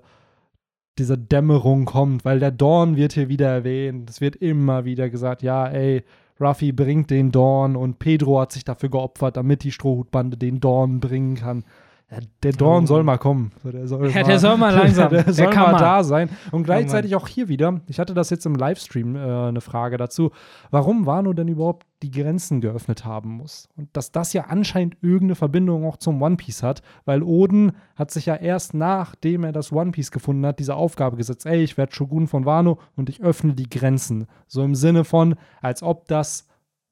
diese 0.98 1.18
Dämmerung 1.18 1.86
kommt, 1.86 2.24
weil 2.24 2.40
der 2.40 2.52
Dawn 2.52 2.96
wird 2.96 3.14
hier 3.14 3.30
wieder 3.30 3.50
erwähnt. 3.50 4.10
Es 4.10 4.22
wird 4.22 4.36
immer 4.36 4.86
wieder 4.86 5.10
gesagt, 5.10 5.42
ja, 5.42 5.68
ey, 5.68 6.04
Ruffy 6.40 6.72
bringt 6.72 7.10
den 7.10 7.32
Dawn 7.32 7.76
und 7.76 8.00
Pedro 8.00 8.40
hat 8.40 8.52
sich 8.52 8.64
dafür 8.64 8.90
geopfert, 8.90 9.38
damit 9.38 9.64
die 9.64 9.72
Strohhutbande 9.72 10.38
den 10.38 10.60
Dawn 10.60 11.00
bringen 11.00 11.36
kann. 11.36 11.64
Ja, 12.10 12.20
der 12.42 12.54
Dawn 12.54 12.84
Oh. 12.84 12.88
soll 12.88 13.04
mal 13.04 13.18
kommen. 13.18 13.52
So, 13.62 13.70
der 13.70 13.86
soll 13.86 14.10
Ja, 14.12 14.24
der 14.24 14.40
soll 14.40 14.56
mal 14.56 14.74
langsam. 14.74 15.10
Der, 15.10 15.24
Der 15.24 15.34
soll 15.34 15.50
kann 15.50 15.64
mal, 15.64 15.72
mal. 15.74 15.80
da 15.80 16.04
sein. 16.06 16.30
Und 16.52 16.64
gleichzeitig 16.64 17.16
auch 17.18 17.28
hier 17.28 17.50
wieder, 17.50 17.82
ich 17.88 18.00
hatte 18.00 18.14
das 18.14 18.30
jetzt 18.30 18.46
im 18.46 18.56
Livestream 18.56 19.18
äh, 19.18 19.20
eine 19.20 19.60
Frage 19.60 19.98
dazu, 19.98 20.32
warum 20.72 21.06
Wano 21.06 21.34
denn 21.34 21.50
überhaupt 21.50 21.86
die 22.04 22.10
Grenzen 22.12 22.62
geöffnet 22.62 23.04
haben 23.04 23.32
muss. 23.32 23.68
Und 23.76 23.90
dass 23.98 24.14
das 24.14 24.32
ja 24.32 24.46
anscheinend 24.46 24.96
irgendeine 25.02 25.36
Verbindung 25.36 25.84
auch 25.86 25.98
zum 25.98 26.22
One 26.22 26.38
Piece 26.38 26.64
hat, 26.64 26.82
weil 27.04 27.24
Oden 27.24 27.74
hat 27.98 28.12
sich 28.12 28.26
ja 28.28 28.36
erst 28.36 28.74
nachdem 28.74 29.44
er 29.44 29.52
das 29.52 29.74
One 29.74 29.92
Piece 29.92 30.12
gefunden 30.12 30.46
hat, 30.46 30.60
diese 30.60 30.76
Aufgabe 30.76 31.18
gesetzt, 31.18 31.46
ey, 31.46 31.62
ich 31.62 31.78
werde 31.78 31.94
Shogun 31.94 32.28
von 32.28 32.46
Wano 32.46 32.80
und 32.96 33.10
ich 33.10 33.22
öffne 33.22 33.54
die 33.54 33.70
Grenzen. 33.70 34.28
So 34.48 34.64
im 34.64 34.76
Sinne 34.76 35.04
von, 35.04 35.36
als 35.62 35.84
ob 35.84 36.08
das 36.08 36.48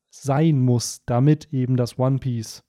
sein 0.10 0.60
muss, 0.60 1.04
damit 1.06 1.54
eben 1.54 1.78
das 1.78 1.98
One 1.98 2.18
Piece 2.20 2.64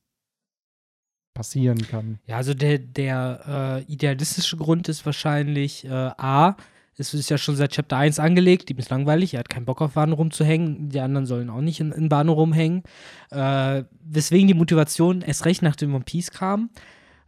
passieren 1.36 1.86
kann. 1.86 2.18
Ja, 2.26 2.36
also 2.36 2.54
der, 2.54 2.78
der 2.78 3.84
äh, 3.86 3.92
idealistische 3.92 4.56
Grund 4.56 4.88
ist 4.88 5.04
wahrscheinlich 5.04 5.84
äh, 5.84 5.90
A, 5.90 6.56
es 6.98 7.12
ist 7.12 7.28
ja 7.28 7.36
schon 7.36 7.56
seit 7.56 7.72
Chapter 7.72 7.98
1 7.98 8.18
angelegt, 8.18 8.70
ihm 8.70 8.78
ist 8.78 8.88
langweilig, 8.88 9.34
er 9.34 9.40
hat 9.40 9.50
keinen 9.50 9.66
Bock 9.66 9.82
auf 9.82 9.96
Wano 9.96 10.14
rumzuhängen, 10.14 10.88
die 10.88 11.00
anderen 11.00 11.26
sollen 11.26 11.50
auch 11.50 11.60
nicht 11.60 11.78
in, 11.78 11.92
in 11.92 12.10
Wano 12.10 12.32
rumhängen. 12.32 12.84
Äh, 13.30 13.84
weswegen 14.02 14.48
die 14.48 14.54
Motivation 14.54 15.20
erst 15.20 15.44
recht 15.44 15.60
nach 15.60 15.76
dem 15.76 15.94
One 15.94 16.04
Piece 16.04 16.30
kam. 16.30 16.70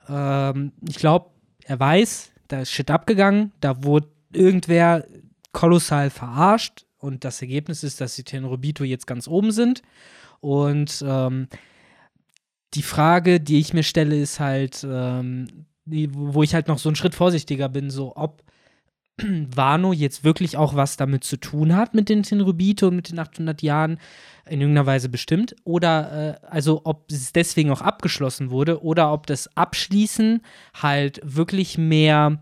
Ähm, 0.08 0.72
ich 0.88 0.96
glaube, 0.96 1.26
er 1.64 1.78
weiß, 1.78 2.32
da 2.48 2.60
ist 2.60 2.70
Shit 2.70 2.90
abgegangen, 2.90 3.52
da 3.60 3.84
wurde 3.84 4.08
irgendwer 4.32 5.04
kolossal 5.52 6.08
verarscht 6.08 6.86
und 6.96 7.24
das 7.24 7.42
Ergebnis 7.42 7.84
ist, 7.84 8.00
dass 8.00 8.16
die 8.16 8.24
Tenrobito 8.24 8.84
jetzt 8.84 9.06
ganz 9.06 9.28
oben 9.28 9.52
sind. 9.52 9.82
Und 10.40 11.04
ähm, 11.06 11.48
die 12.74 12.82
Frage, 12.82 13.40
die 13.40 13.58
ich 13.58 13.72
mir 13.72 13.82
stelle, 13.82 14.16
ist 14.18 14.40
halt, 14.40 14.86
ähm, 14.88 15.66
wo 15.86 16.42
ich 16.42 16.54
halt 16.54 16.68
noch 16.68 16.78
so 16.78 16.88
einen 16.88 16.96
Schritt 16.96 17.14
vorsichtiger 17.14 17.68
bin, 17.68 17.90
so 17.90 18.14
ob 18.16 18.42
Wano 19.22 19.92
jetzt 19.92 20.22
wirklich 20.22 20.56
auch 20.56 20.74
was 20.74 20.96
damit 20.96 21.24
zu 21.24 21.38
tun 21.38 21.74
hat 21.74 21.94
mit 21.94 22.08
den 22.08 22.22
Tenrubito 22.22 22.88
und 22.88 22.96
mit 22.96 23.10
den 23.10 23.18
800 23.18 23.62
Jahren 23.62 23.98
in 24.48 24.60
irgendeiner 24.60 24.86
Weise 24.86 25.08
bestimmt 25.08 25.56
oder 25.64 26.40
äh, 26.42 26.46
also 26.46 26.82
ob 26.84 27.10
es 27.10 27.32
deswegen 27.32 27.70
auch 27.70 27.82
abgeschlossen 27.82 28.50
wurde 28.50 28.82
oder 28.82 29.12
ob 29.12 29.26
das 29.26 29.56
Abschließen 29.56 30.42
halt 30.74 31.20
wirklich 31.24 31.78
mehr 31.78 32.40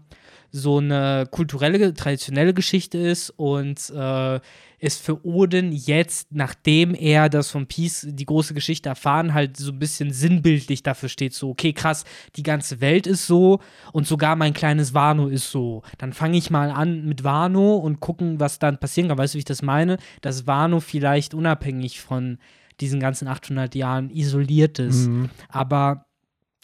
so 0.51 0.79
eine 0.79 1.27
kulturelle, 1.31 1.95
traditionelle 1.95 2.55
Geschichte 2.55 2.99
ist 2.99 3.31
und 3.31 3.91
äh, 3.91 4.41
ist 4.79 5.03
für 5.03 5.25
Odin 5.25 5.73
jetzt, 5.73 6.29
nachdem 6.33 6.95
er 6.95 7.29
das 7.29 7.51
von 7.51 7.67
Peace, 7.67 8.07
die 8.09 8.27
große 8.27 8.55
Geschichte 8.55 8.89
erfahren, 8.89 9.33
halt 9.33 9.57
so 9.57 9.73
ein 9.73 9.79
bisschen 9.79 10.13
sinnbildlich 10.13 10.83
dafür 10.83 11.09
steht, 11.09 11.35
so, 11.35 11.51
okay, 11.51 11.73
krass, 11.73 12.05
die 12.37 12.43
ganze 12.43 12.81
Welt 12.81 13.07
ist 13.07 13.27
so 13.27 13.61
und 13.93 14.07
sogar 14.07 14.37
mein 14.37 14.53
kleines 14.53 14.93
Wano 14.95 15.29
ist 15.29 15.51
so. 15.51 15.83
Dann 15.99 16.13
fange 16.13 16.37
ich 16.37 16.51
mal 16.51 16.71
an 16.71 17.07
mit 17.07 17.25
Wano 17.25 17.77
und 17.77 18.01
gucken, 18.01 18.39
was 18.39 18.59
dann 18.59 18.79
passieren 18.79 19.09
kann. 19.09 19.19
Weißt 19.19 19.35
du, 19.35 19.37
wie 19.37 19.41
ich 19.41 19.45
das 19.45 19.63
meine? 19.63 19.97
Dass 20.21 20.47
Wano 20.47 20.81
vielleicht 20.81 21.35
unabhängig 21.35 22.01
von 22.01 22.39
diesen 22.81 23.01
ganzen 23.01 23.29
800 23.29 23.75
Jahren 23.75 24.11
isoliert 24.11 24.79
ist. 24.79 25.09
Mhm. 25.09 25.31
Aber 25.49 26.06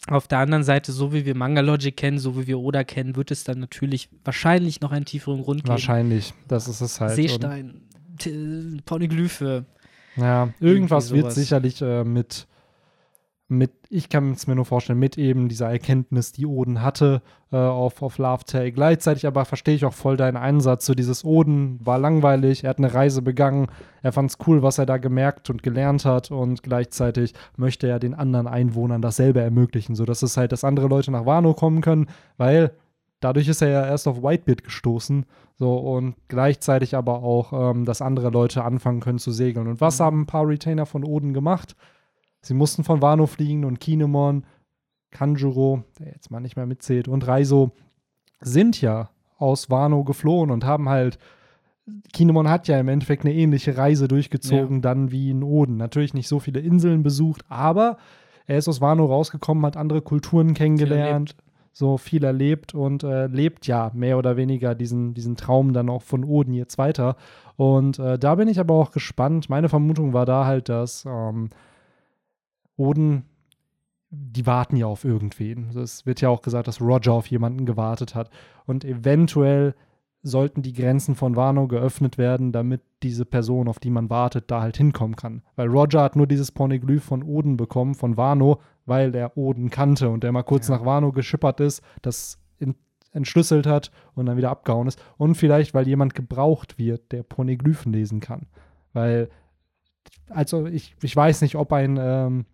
Auf 0.09 0.27
der 0.27 0.39
anderen 0.39 0.63
Seite, 0.63 0.91
so 0.91 1.13
wie 1.13 1.25
wir 1.25 1.35
Manga 1.35 1.61
Logic 1.61 1.95
kennen, 1.95 2.19
so 2.19 2.37
wie 2.37 2.45
wir 2.45 2.59
Oda 2.59 2.83
kennen, 2.83 3.15
wird 3.15 3.31
es 3.31 3.45
dann 3.45 3.59
natürlich 3.59 4.09
wahrscheinlich 4.25 4.81
noch 4.81 4.91
einen 4.91 5.05
tieferen 5.05 5.41
Grund 5.41 5.61
geben. 5.61 5.69
Wahrscheinlich, 5.69 6.33
das 6.47 6.67
ist 6.67 6.81
es 6.81 6.99
halt. 6.99 7.15
Seestein, 7.15 7.81
Poneglyphe. 8.85 9.65
ja, 10.17 10.49
irgendwas 10.59 11.11
wird 11.11 11.31
sicherlich 11.31 11.81
äh, 11.81 12.03
mit, 12.03 12.47
mit, 13.57 13.71
ich 13.89 14.09
kann 14.09 14.31
es 14.31 14.47
mir 14.47 14.55
nur 14.55 14.65
vorstellen, 14.65 14.99
mit 14.99 15.17
eben 15.17 15.47
dieser 15.49 15.69
Erkenntnis, 15.71 16.31
die 16.31 16.45
Oden 16.45 16.81
hatte 16.81 17.21
äh, 17.51 17.57
auf, 17.57 18.01
auf 18.01 18.17
Love 18.17 18.43
Tale. 18.45 18.71
Gleichzeitig 18.71 19.25
aber 19.25 19.45
verstehe 19.45 19.75
ich 19.75 19.85
auch 19.85 19.93
voll 19.93 20.17
deinen 20.17 20.37
Einsatz. 20.37 20.85
So 20.85 20.93
dieses 20.93 21.23
Oden 21.23 21.79
war 21.83 21.97
langweilig, 21.99 22.63
er 22.63 22.71
hat 22.71 22.79
eine 22.79 22.93
Reise 22.93 23.21
begangen, 23.21 23.67
er 24.01 24.11
fand 24.11 24.31
es 24.31 24.37
cool, 24.47 24.61
was 24.63 24.77
er 24.77 24.85
da 24.85 24.97
gemerkt 24.97 25.49
und 25.49 25.63
gelernt 25.63 26.05
hat 26.05 26.31
und 26.31 26.63
gleichzeitig 26.63 27.33
möchte 27.55 27.87
er 27.87 27.99
den 27.99 28.13
anderen 28.13 28.47
Einwohnern 28.47 29.01
dasselbe 29.01 29.41
ermöglichen, 29.41 29.95
sodass 29.95 30.21
es 30.23 30.35
halt, 30.37 30.51
dass 30.51 30.63
andere 30.63 30.87
Leute 30.87 31.11
nach 31.11 31.25
Wano 31.25 31.53
kommen 31.53 31.81
können, 31.81 32.07
weil 32.37 32.71
dadurch 33.19 33.47
ist 33.47 33.61
er 33.61 33.69
ja 33.69 33.85
erst 33.85 34.07
auf 34.07 34.21
Whitebeard 34.21 34.63
gestoßen. 34.63 35.25
So, 35.55 35.77
und 35.77 36.15
gleichzeitig 36.27 36.95
aber 36.95 37.21
auch, 37.23 37.53
ähm, 37.71 37.85
dass 37.85 38.01
andere 38.01 38.29
Leute 38.29 38.63
anfangen 38.63 38.99
können 38.99 39.19
zu 39.19 39.31
segeln. 39.31 39.67
Und 39.67 39.79
was 39.81 39.99
Mhm. 39.99 40.03
haben 40.03 40.21
ein 40.21 40.25
paar 40.25 40.47
Retainer 40.47 40.85
von 40.85 41.03
Oden 41.03 41.33
gemacht? 41.33 41.75
Sie 42.43 42.53
mussten 42.53 42.83
von 42.83 43.01
Wano 43.01 43.25
fliegen 43.25 43.65
und 43.65 43.79
Kinemon, 43.79 44.43
Kanjuro, 45.09 45.83
der 45.99 46.11
jetzt 46.11 46.29
mal 46.29 46.41
nicht 46.41 46.55
mehr 46.55 46.65
mitzählt, 46.65 47.07
und 47.07 47.25
Raizo 47.25 47.71
sind 48.41 48.79
ja 48.81 49.09
aus 49.37 49.69
Wano 49.69 50.03
geflohen 50.03 50.51
und 50.51 50.65
haben 50.65 50.89
halt. 50.89 51.17
Kinemon 52.13 52.49
hat 52.49 52.69
ja 52.69 52.79
im 52.79 52.87
Endeffekt 52.87 53.25
eine 53.25 53.33
ähnliche 53.33 53.75
Reise 53.75 54.07
durchgezogen, 54.07 54.81
dann 54.81 55.11
wie 55.11 55.31
in 55.31 55.43
Oden. 55.43 55.75
Natürlich 55.75 56.13
nicht 56.13 56.29
so 56.29 56.39
viele 56.39 56.61
Inseln 56.61 57.03
besucht, 57.03 57.43
aber 57.49 57.97
er 58.47 58.57
ist 58.57 58.69
aus 58.69 58.79
Wano 58.79 59.05
rausgekommen, 59.05 59.65
hat 59.65 59.75
andere 59.75 60.01
Kulturen 60.01 60.53
kennengelernt, 60.53 61.35
so 61.73 61.97
viel 61.97 62.23
erlebt 62.23 62.73
und 62.73 63.03
äh, 63.03 63.27
lebt 63.27 63.67
ja 63.67 63.91
mehr 63.93 64.17
oder 64.17 64.37
weniger 64.37 64.75
diesen, 64.75 65.13
diesen 65.13 65.35
Traum 65.35 65.73
dann 65.73 65.89
auch 65.89 66.03
von 66.03 66.23
Oden 66.23 66.53
jetzt 66.53 66.77
weiter. 66.77 67.17
Und 67.57 67.99
äh, 67.99 68.17
da 68.17 68.35
bin 68.35 68.47
ich 68.47 68.59
aber 68.59 68.75
auch 68.75 68.91
gespannt. 68.91 69.49
Meine 69.49 69.67
Vermutung 69.67 70.13
war 70.13 70.25
da 70.25 70.45
halt, 70.45 70.69
dass 70.69 71.03
ähm, 71.05 71.49
Oden, 72.77 73.25
die 74.09 74.45
warten 74.45 74.75
ja 74.75 74.85
auf 74.85 75.05
irgendwen. 75.05 75.67
Also 75.67 75.81
Es 75.81 76.05
wird 76.05 76.21
ja 76.21 76.29
auch 76.29 76.41
gesagt, 76.41 76.67
dass 76.67 76.81
Roger 76.81 77.13
auf 77.13 77.27
jemanden 77.27 77.65
gewartet 77.65 78.15
hat. 78.15 78.29
Und 78.65 78.85
eventuell 78.85 79.75
sollten 80.21 80.61
die 80.61 80.73
Grenzen 80.73 81.15
von 81.15 81.35
Wano 81.35 81.67
geöffnet 81.67 82.17
werden, 82.17 82.51
damit 82.51 82.81
diese 83.01 83.25
Person, 83.25 83.67
auf 83.67 83.79
die 83.79 83.89
man 83.89 84.09
wartet, 84.09 84.49
da 84.51 84.61
halt 84.61 84.77
hinkommen 84.77 85.15
kann. 85.17 85.41
Weil 85.55 85.67
Roger 85.67 86.01
hat 86.01 86.15
nur 86.15 86.27
dieses 86.27 86.51
Pornoglyph 86.51 87.03
von 87.03 87.23
Oden 87.23 87.57
bekommen, 87.57 87.93
von 87.93 88.15
Wano, 88.15 88.59
weil 88.85 89.13
er 89.15 89.35
Oden 89.37 89.69
kannte 89.69 90.09
und 90.09 90.23
der 90.23 90.31
mal 90.31 90.43
kurz 90.43 90.69
Ja. 90.69 90.77
nach 90.77 90.85
Wano 90.85 91.11
geschippert 91.11 91.59
ist, 91.59 91.81
das 92.01 92.39
entschlüsselt 93.11 93.67
hat 93.67 93.91
und 94.15 94.25
dann 94.25 94.37
wieder 94.37 94.49
abgehauen 94.49 94.87
ist. 94.87 94.99
Und 95.17 95.35
vielleicht, 95.35 95.73
weil 95.73 95.87
jemand 95.87 96.15
gebraucht 96.15 96.79
wird, 96.79 97.11
der 97.11 97.23
Pornoglyphen 97.23 97.93
lesen 97.93 98.19
kann. 98.21 98.47
Weil, 98.91 99.29
also 100.29 100.65
ich, 100.65 100.95
ich 101.01 101.15
weiß 101.15 101.41
nicht, 101.41 101.55
ob 101.55 101.71
ein, 101.73 101.97
ähm, 102.01 102.45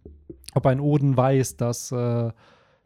ob 0.54 0.66
ein 0.66 0.80
Oden 0.80 1.16
weiß, 1.16 1.58
dass, 1.58 1.91
äh, 1.91 2.32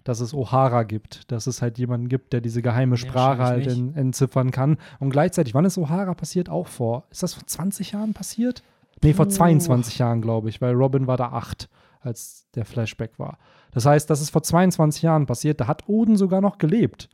dass 0.03 0.19
es 0.19 0.33
O'Hara 0.33 0.83
gibt, 0.83 1.31
dass 1.31 1.47
es 1.47 1.61
halt 1.61 1.77
jemanden 1.77 2.09
gibt, 2.09 2.33
der 2.33 2.41
diese 2.41 2.61
geheime 2.61 2.97
Sprache 2.97 3.43
halt 3.43 3.65
wahrscheinlich 3.65 3.77
en, 3.77 3.95
entziffern 3.95 4.51
kann. 4.51 4.77
Und 4.99 5.09
gleichzeitig, 5.09 5.53
wann 5.53 5.65
ist 5.65 5.77
O'Hara 5.77 6.13
passiert? 6.13 6.49
Auch 6.49 6.67
vor, 6.67 7.05
ist 7.09 7.23
das 7.23 7.33
vor 7.33 7.45
20 7.45 7.93
Jahren 7.93 8.13
passiert? 8.13 8.63
Nee, 9.01 9.13
vor 9.13 9.25
Puh. 9.25 9.31
22 9.31 9.97
Jahren, 9.99 10.21
glaube 10.21 10.49
ich, 10.49 10.61
weil 10.61 10.73
Robin 10.73 11.07
war 11.07 11.17
da 11.17 11.29
acht, 11.29 11.69
als 12.01 12.47
der 12.55 12.65
Flashback 12.65 13.17
war. 13.19 13.37
Das 13.71 13.85
heißt, 13.85 14.09
das 14.09 14.21
ist 14.21 14.29
vor 14.29 14.43
22 14.43 15.01
Jahren 15.01 15.25
passiert, 15.25 15.59
da 15.59 15.67
hat 15.67 15.87
Oden 15.87 16.15
sogar 16.15 16.41
noch 16.41 16.57
gelebt. 16.57 17.09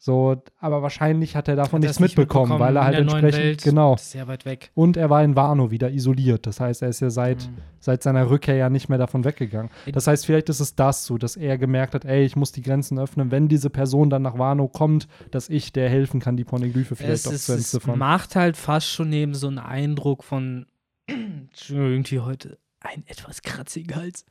So, 0.00 0.40
aber 0.60 0.80
wahrscheinlich 0.80 1.34
hat 1.34 1.48
er 1.48 1.56
davon 1.56 1.78
Hat 1.78 1.80
nichts 1.82 1.96
es 1.96 2.00
nicht 2.00 2.16
mitbekommen, 2.16 2.60
weil 2.60 2.76
er 2.76 2.84
halt 2.84 2.96
entsprechend, 2.98 3.34
Welt. 3.42 3.62
genau. 3.64 3.96
Sehr 3.98 4.28
weit 4.28 4.44
weg. 4.44 4.70
Und 4.74 4.96
er 4.96 5.10
war 5.10 5.24
in 5.24 5.34
Wano 5.34 5.72
wieder 5.72 5.90
isoliert. 5.90 6.46
Das 6.46 6.60
heißt, 6.60 6.82
er 6.82 6.88
ist 6.88 7.00
ja 7.00 7.10
seit, 7.10 7.48
Mhm. 7.48 7.56
seit 7.80 8.04
seiner 8.04 8.30
Rückkehr 8.30 8.54
ja 8.54 8.70
nicht 8.70 8.88
mehr 8.88 8.98
davon 8.98 9.24
weggegangen. 9.24 9.70
Das 9.92 10.06
heißt, 10.06 10.24
vielleicht 10.24 10.50
ist 10.50 10.60
es 10.60 10.76
das 10.76 11.04
so, 11.04 11.18
dass 11.18 11.34
er 11.36 11.58
gemerkt 11.58 11.94
hat, 11.94 12.04
ey, 12.04 12.24
ich 12.24 12.36
muss 12.36 12.52
die 12.52 12.62
Grenzen 12.62 12.96
öffnen, 12.98 13.32
wenn 13.32 13.48
diese 13.48 13.70
Person 13.70 14.08
dann 14.08 14.22
nach 14.22 14.38
Wano 14.38 14.68
kommt, 14.68 15.08
dass 15.32 15.48
ich 15.48 15.72
der 15.72 15.88
helfen 15.90 16.20
kann, 16.20 16.36
die 16.36 16.44
Pornoglyphe 16.44 16.94
vielleicht 16.94 17.14
Es, 17.14 17.26
auch 17.26 17.32
ist, 17.32 17.46
zu 17.46 17.52
es 17.54 17.58
entziffern. 17.74 17.98
macht 17.98 18.36
halt 18.36 18.56
fast 18.56 18.86
schon 18.88 19.12
eben 19.12 19.34
so 19.34 19.48
einen 19.48 19.58
Eindruck 19.58 20.22
von 20.22 20.66
irgendwie 21.68 22.20
heute 22.20 22.58
ein 22.80 23.04
etwas 23.06 23.42
kratziger 23.42 23.96
Hals. 23.96 24.24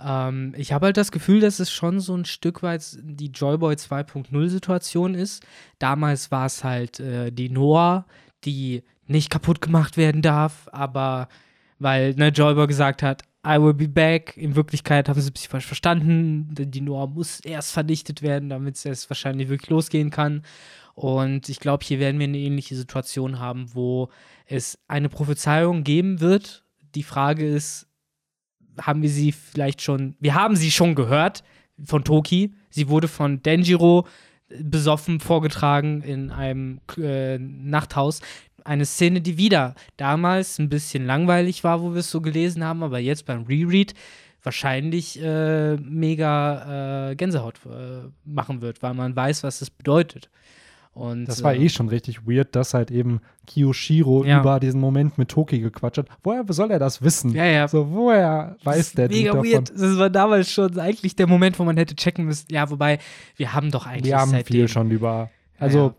Ähm, 0.00 0.54
ich 0.56 0.72
habe 0.72 0.86
halt 0.86 0.96
das 0.96 1.12
Gefühl, 1.12 1.40
dass 1.40 1.60
es 1.60 1.70
schon 1.70 2.00
so 2.00 2.14
ein 2.14 2.24
Stück 2.24 2.62
weit 2.62 2.84
die 3.00 3.30
Joyboy 3.30 3.74
2.0 3.74 4.48
Situation 4.48 5.14
ist. 5.14 5.44
Damals 5.78 6.30
war 6.30 6.46
es 6.46 6.62
halt 6.62 7.00
äh, 7.00 7.30
die 7.30 7.48
Noah, 7.48 8.06
die 8.44 8.82
nicht 9.06 9.30
kaputt 9.30 9.60
gemacht 9.60 9.96
werden 9.96 10.22
darf, 10.22 10.68
aber 10.72 11.28
weil 11.78 12.14
ne, 12.14 12.28
Joyboy 12.28 12.66
gesagt 12.66 13.02
hat, 13.02 13.22
I 13.46 13.60
will 13.60 13.74
be 13.74 13.88
back. 13.88 14.36
In 14.36 14.56
Wirklichkeit 14.56 15.08
haben 15.08 15.20
sie 15.20 15.30
ein 15.30 15.32
bisschen 15.32 15.50
falsch 15.50 15.66
verstanden. 15.66 16.48
Die 16.50 16.80
Noah 16.80 17.06
muss 17.06 17.38
erst 17.40 17.72
vernichtet 17.72 18.20
werden, 18.20 18.48
damit 18.48 18.84
es 18.84 19.08
wahrscheinlich 19.08 19.48
wirklich 19.48 19.70
losgehen 19.70 20.10
kann. 20.10 20.42
Und 20.94 21.48
ich 21.48 21.60
glaube, 21.60 21.84
hier 21.84 22.00
werden 22.00 22.18
wir 22.18 22.26
eine 22.26 22.38
ähnliche 22.38 22.74
Situation 22.74 23.38
haben, 23.38 23.72
wo 23.74 24.08
es 24.46 24.78
eine 24.88 25.08
Prophezeiung 25.08 25.84
geben 25.84 26.20
wird. 26.20 26.64
Die 26.96 27.02
Frage 27.02 27.46
ist, 27.46 27.86
haben 28.80 29.02
wir 29.02 29.10
sie 29.10 29.32
vielleicht 29.32 29.82
schon, 29.82 30.16
wir 30.18 30.34
haben 30.34 30.56
sie 30.56 30.70
schon 30.70 30.94
gehört 30.94 31.44
von 31.84 32.04
Toki. 32.04 32.54
Sie 32.70 32.88
wurde 32.88 33.06
von 33.06 33.42
Denjiro 33.42 34.06
besoffen 34.48 35.20
vorgetragen 35.20 36.02
in 36.02 36.30
einem 36.30 36.80
äh, 36.96 37.38
Nachthaus. 37.38 38.20
Eine 38.64 38.86
Szene, 38.86 39.20
die 39.20 39.36
wieder 39.36 39.74
damals 39.96 40.58
ein 40.58 40.68
bisschen 40.68 41.06
langweilig 41.06 41.64
war, 41.64 41.82
wo 41.82 41.92
wir 41.92 42.00
es 42.00 42.10
so 42.10 42.20
gelesen 42.20 42.64
haben, 42.64 42.82
aber 42.82 42.98
jetzt 42.98 43.26
beim 43.26 43.44
Reread 43.44 43.94
wahrscheinlich 44.42 45.20
äh, 45.22 45.76
mega 45.76 47.10
äh, 47.10 47.16
Gänsehaut 47.16 47.60
äh, 47.66 48.08
machen 48.24 48.62
wird, 48.62 48.82
weil 48.82 48.94
man 48.94 49.14
weiß, 49.14 49.42
was 49.42 49.58
das 49.58 49.70
bedeutet. 49.70 50.30
Und, 50.96 51.26
Das 51.26 51.42
war 51.42 51.52
äh, 51.54 51.58
eh 51.64 51.68
schon 51.68 51.90
richtig 51.90 52.26
weird, 52.26 52.56
dass 52.56 52.72
halt 52.72 52.90
eben 52.90 53.20
Kiyoshiro 53.46 54.24
Ja. 54.24 54.40
über 54.40 54.58
diesen 54.60 54.80
Moment 54.80 55.18
mit 55.18 55.28
Toki 55.28 55.60
gequatscht 55.60 55.98
hat. 55.98 56.08
Woher 56.22 56.42
soll 56.48 56.70
er 56.70 56.78
das 56.78 57.02
wissen? 57.02 57.32
Ja, 57.32 57.44
ja. 57.44 57.68
So, 57.68 57.90
woher 57.90 58.56
weiß 58.64 58.92
der 58.94 59.08
Mega 59.08 59.32
Dude 59.32 59.46
weird. 59.46 59.68
davon? 59.70 59.82
Das 59.90 59.98
war 59.98 60.08
damals 60.10 60.50
schon 60.50 60.78
eigentlich 60.78 61.14
der 61.14 61.26
Moment, 61.26 61.58
wo 61.58 61.64
man 61.64 61.76
hätte 61.76 61.94
checken 61.96 62.24
müssen. 62.24 62.46
Ja, 62.50 62.70
wobei, 62.70 62.98
wir 63.36 63.52
haben 63.52 63.70
doch 63.70 63.86
eigentlich 63.86 64.04
Wir 64.06 64.18
haben 64.18 64.30
seitdem 64.30 64.54
viel 64.56 64.68
schon 64.68 64.90
über. 64.90 65.28
Also, 65.58 65.78
Ja. 65.78 65.94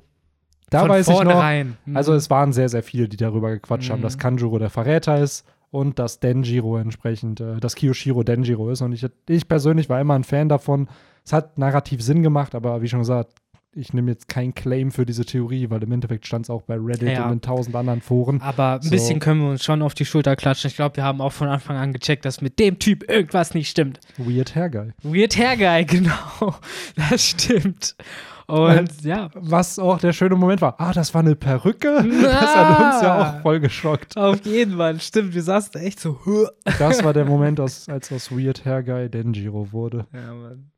da 0.71 0.79
von 0.81 0.89
weiß 0.89 1.07
ich 1.07 1.09
noch. 1.13 1.15
vornherein. 1.17 1.77
Mhm. 1.85 1.95
Also 1.95 2.13
es 2.13 2.29
waren 2.31 2.51
sehr, 2.51 2.69
sehr 2.69 2.81
viele, 2.81 3.07
die 3.07 3.17
darüber 3.17 3.51
gequatscht 3.51 3.91
haben, 3.91 3.99
Mhm. 3.99 4.03
dass 4.03 4.17
Kanjuro 4.17 4.57
der 4.57 4.71
Verräter 4.71 5.19
ist 5.21 5.45
und 5.69 5.99
dass 5.99 6.19
Denjiro 6.19 6.77
entsprechend, 6.77 7.39
äh, 7.39 7.57
dass 7.59 7.75
Kiyoshiro 7.75 8.23
Denjiro 8.23 8.71
ist. 8.71 8.81
Und 8.81 8.93
ich, 8.93 9.05
ich 9.29 9.47
persönlich 9.47 9.89
war 9.89 10.01
immer 10.01 10.15
ein 10.15 10.23
Fan 10.23 10.49
davon. 10.49 10.87
Es 11.23 11.33
hat 11.33 11.57
narrativ 11.57 12.01
Sinn 12.01 12.23
gemacht, 12.23 12.55
aber 12.55 12.81
wie 12.81 12.87
schon 12.87 12.99
gesagt, 13.01 13.33
ich 13.77 13.93
nehme 13.93 14.11
jetzt 14.11 14.27
keinen 14.27 14.53
Claim 14.55 14.91
für 14.91 15.05
diese 15.05 15.23
Theorie, 15.25 15.69
weil 15.69 15.83
im 15.83 15.91
Endeffekt 15.91 16.25
stand 16.25 16.45
es 16.45 16.49
auch 16.49 16.63
bei 16.63 16.75
Reddit 16.75 17.09
Ja. 17.13 17.25
und 17.27 17.33
in 17.33 17.41
tausend 17.41 17.75
anderen 17.75 18.01
Foren. 18.01 18.41
Aber 18.41 18.73
ein 18.75 18.81
So. 18.81 18.89
bisschen 18.89 19.19
können 19.19 19.41
wir 19.41 19.49
uns 19.51 19.63
schon 19.63 19.81
auf 19.81 19.93
die 19.93 20.05
Schulter 20.05 20.35
klatschen. 20.35 20.67
Ich 20.69 20.75
glaube, 20.75 20.95
wir 20.97 21.03
haben 21.03 21.21
auch 21.21 21.31
von 21.31 21.47
Anfang 21.47 21.77
an 21.77 21.93
gecheckt, 21.93 22.25
dass 22.25 22.41
mit 22.41 22.59
dem 22.59 22.79
Typ 22.79 23.09
irgendwas 23.09 23.53
nicht 23.53 23.69
stimmt. 23.69 23.99
Weird 24.17 24.55
Hair 24.55 24.69
Guy. 24.69 24.91
Weird 25.03 25.37
Hair 25.37 25.57
Guy, 25.57 25.85
genau. 25.99 26.55
Das 26.95 27.23
stimmt. 27.29 27.95
Und 28.47 29.03
ja, 29.03 29.29
Was 29.35 29.77
auch 29.77 29.99
der 29.99 30.13
schöne 30.13 30.35
Moment 30.35 30.61
war. 30.61 30.75
Ah, 30.79 30.93
das 30.93 31.13
war 31.13 31.19
eine 31.21 31.35
Perücke. 31.35 32.05
Das 32.21 32.55
hat 32.55 32.93
uns 32.93 33.01
ja 33.01 33.21
auch 33.37 33.41
voll 33.41 33.59
geschockt. 33.59 34.15
auf 34.17 34.45
jeden 34.45 34.77
Fall. 34.77 34.99
Stimmt, 35.01 35.35
wir 35.35 35.43
saßen 35.43 35.81
echt 35.81 35.99
so. 35.99 36.17
Das 36.79 37.03
war 37.03 37.11
der 37.13 37.25
Moment, 37.25 37.59
aus, 37.59 37.89
als 37.89 38.09
aus 38.11 38.31
Weird 38.31 38.63
Hair 38.63 38.83
Guy 38.83 39.09
Denjiro 39.09 39.71
wurde. 39.73 40.07
Ja, 40.13 40.33
Mann. 40.33 40.71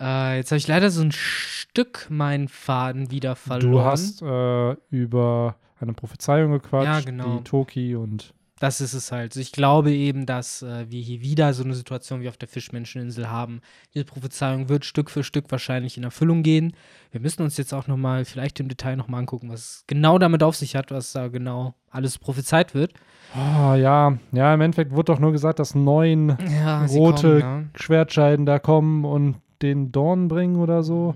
Äh, 0.00 0.36
jetzt 0.38 0.50
habe 0.50 0.58
ich 0.58 0.68
leider 0.68 0.90
so 0.90 1.02
ein 1.02 1.12
Stück 1.12 2.06
meinen 2.10 2.48
Faden 2.48 3.10
wieder 3.10 3.36
verloren. 3.36 3.72
Du 3.72 3.80
hast 3.82 4.22
äh, 4.22 4.76
über 4.90 5.56
eine 5.80 5.92
Prophezeiung 5.92 6.52
gequatscht, 6.52 6.86
Ja, 6.86 7.00
genau. 7.00 7.38
die 7.38 7.44
Toki 7.44 7.94
und 7.96 8.32
Das 8.60 8.80
ist 8.80 8.94
es 8.94 9.12
halt. 9.12 9.36
Ich 9.36 9.52
glaube 9.52 9.92
eben, 9.92 10.24
dass 10.26 10.62
äh, 10.62 10.86
wir 10.88 11.00
hier 11.02 11.20
wieder 11.20 11.52
so 11.52 11.64
eine 11.64 11.74
Situation 11.74 12.20
wie 12.22 12.28
auf 12.28 12.36
der 12.36 12.48
Fischmenscheninsel 12.48 13.28
haben. 13.28 13.60
Diese 13.92 14.04
Prophezeiung 14.04 14.68
wird 14.68 14.84
Stück 14.84 15.10
für 15.10 15.22
Stück 15.24 15.50
wahrscheinlich 15.50 15.96
in 15.98 16.04
Erfüllung 16.04 16.42
gehen. 16.42 16.74
Wir 17.10 17.20
müssen 17.20 17.42
uns 17.42 17.56
jetzt 17.56 17.74
auch 17.74 17.86
nochmal, 17.88 18.24
vielleicht 18.24 18.60
im 18.60 18.68
Detail 18.68 18.96
nochmal 18.96 19.20
angucken, 19.20 19.50
was 19.50 19.60
es 19.60 19.84
genau 19.86 20.18
damit 20.18 20.42
auf 20.42 20.56
sich 20.56 20.76
hat, 20.76 20.90
was 20.90 21.12
da 21.12 21.28
genau 21.28 21.74
alles 21.90 22.18
prophezeit 22.18 22.74
wird. 22.74 22.94
Oh, 23.34 23.74
ja, 23.74 24.16
ja, 24.32 24.54
im 24.54 24.60
Endeffekt 24.60 24.92
wurde 24.92 25.12
doch 25.12 25.18
nur 25.18 25.32
gesagt, 25.32 25.58
dass 25.58 25.74
neun 25.74 26.36
Ja, 26.62 26.84
rote 26.86 27.40
kommen, 27.40 27.70
Schwertscheiden 27.74 28.46
da 28.46 28.58
kommen 28.60 29.04
und 29.04 29.36
den 29.62 29.92
Dorn 29.92 30.28
bringen 30.28 30.56
oder 30.56 30.82
so. 30.82 31.14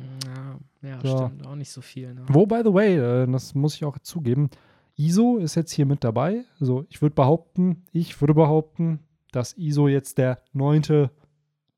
Ja, 0.82 0.88
ja 0.88 1.00
Ja. 1.02 1.26
stimmt. 1.26 1.46
Auch 1.46 1.54
nicht 1.54 1.70
so 1.70 1.80
viel. 1.80 2.14
Ne? 2.14 2.22
Wo, 2.28 2.46
by 2.46 2.62
the 2.64 2.72
way, 2.72 2.96
äh, 2.96 3.26
das 3.30 3.54
muss 3.54 3.74
ich 3.74 3.84
auch 3.84 3.98
zugeben, 3.98 4.50
ISO 4.96 5.36
ist 5.38 5.54
jetzt 5.54 5.72
hier 5.72 5.86
mit 5.86 6.02
dabei. 6.02 6.44
Also 6.60 6.84
ich 6.88 7.00
würde 7.02 7.14
behaupten, 7.14 7.84
ich 7.92 8.20
würde 8.20 8.34
behaupten, 8.34 9.00
dass 9.32 9.56
ISO 9.56 9.86
jetzt 9.88 10.18
der 10.18 10.38
neunte 10.52 11.10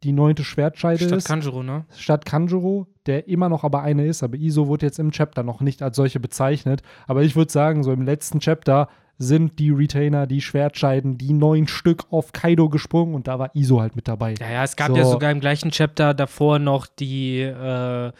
die 0.02 0.12
neunte 0.12 0.44
Schwertscheide 0.44 1.04
Statt 1.04 1.18
ist. 1.18 1.26
Kanjuro, 1.26 1.62
ne? 1.62 1.84
statt 1.94 2.24
Kanjuro, 2.24 2.86
der 3.06 3.28
immer 3.28 3.48
noch 3.48 3.64
aber 3.64 3.82
eine 3.82 4.06
ist, 4.06 4.22
aber 4.22 4.36
Iso 4.36 4.66
wurde 4.66 4.86
jetzt 4.86 4.98
im 4.98 5.10
Chapter 5.10 5.42
noch 5.42 5.60
nicht 5.60 5.82
als 5.82 5.96
solche 5.96 6.20
bezeichnet. 6.20 6.82
Aber 7.06 7.22
ich 7.22 7.36
würde 7.36 7.52
sagen, 7.52 7.82
so 7.82 7.92
im 7.92 8.02
letzten 8.02 8.40
Chapter 8.40 8.88
sind 9.22 9.58
die 9.58 9.68
Retainer, 9.68 10.26
die 10.26 10.40
Schwertscheiden, 10.40 11.18
die 11.18 11.34
neun 11.34 11.68
Stück 11.68 12.06
auf 12.10 12.32
Kaido 12.32 12.70
gesprungen 12.70 13.14
und 13.14 13.28
da 13.28 13.38
war 13.38 13.54
Iso 13.54 13.82
halt 13.82 13.94
mit 13.94 14.08
dabei. 14.08 14.34
Ja, 14.40 14.50
ja, 14.50 14.64
es 14.64 14.76
gab 14.76 14.88
So. 14.88 14.96
ja 14.96 15.04
sogar 15.04 15.30
im 15.30 15.40
gleichen 15.40 15.70
Chapter 15.70 16.14
davor 16.14 16.58
noch 16.58 16.86
die, 16.86 17.42
äh, 17.42 18.12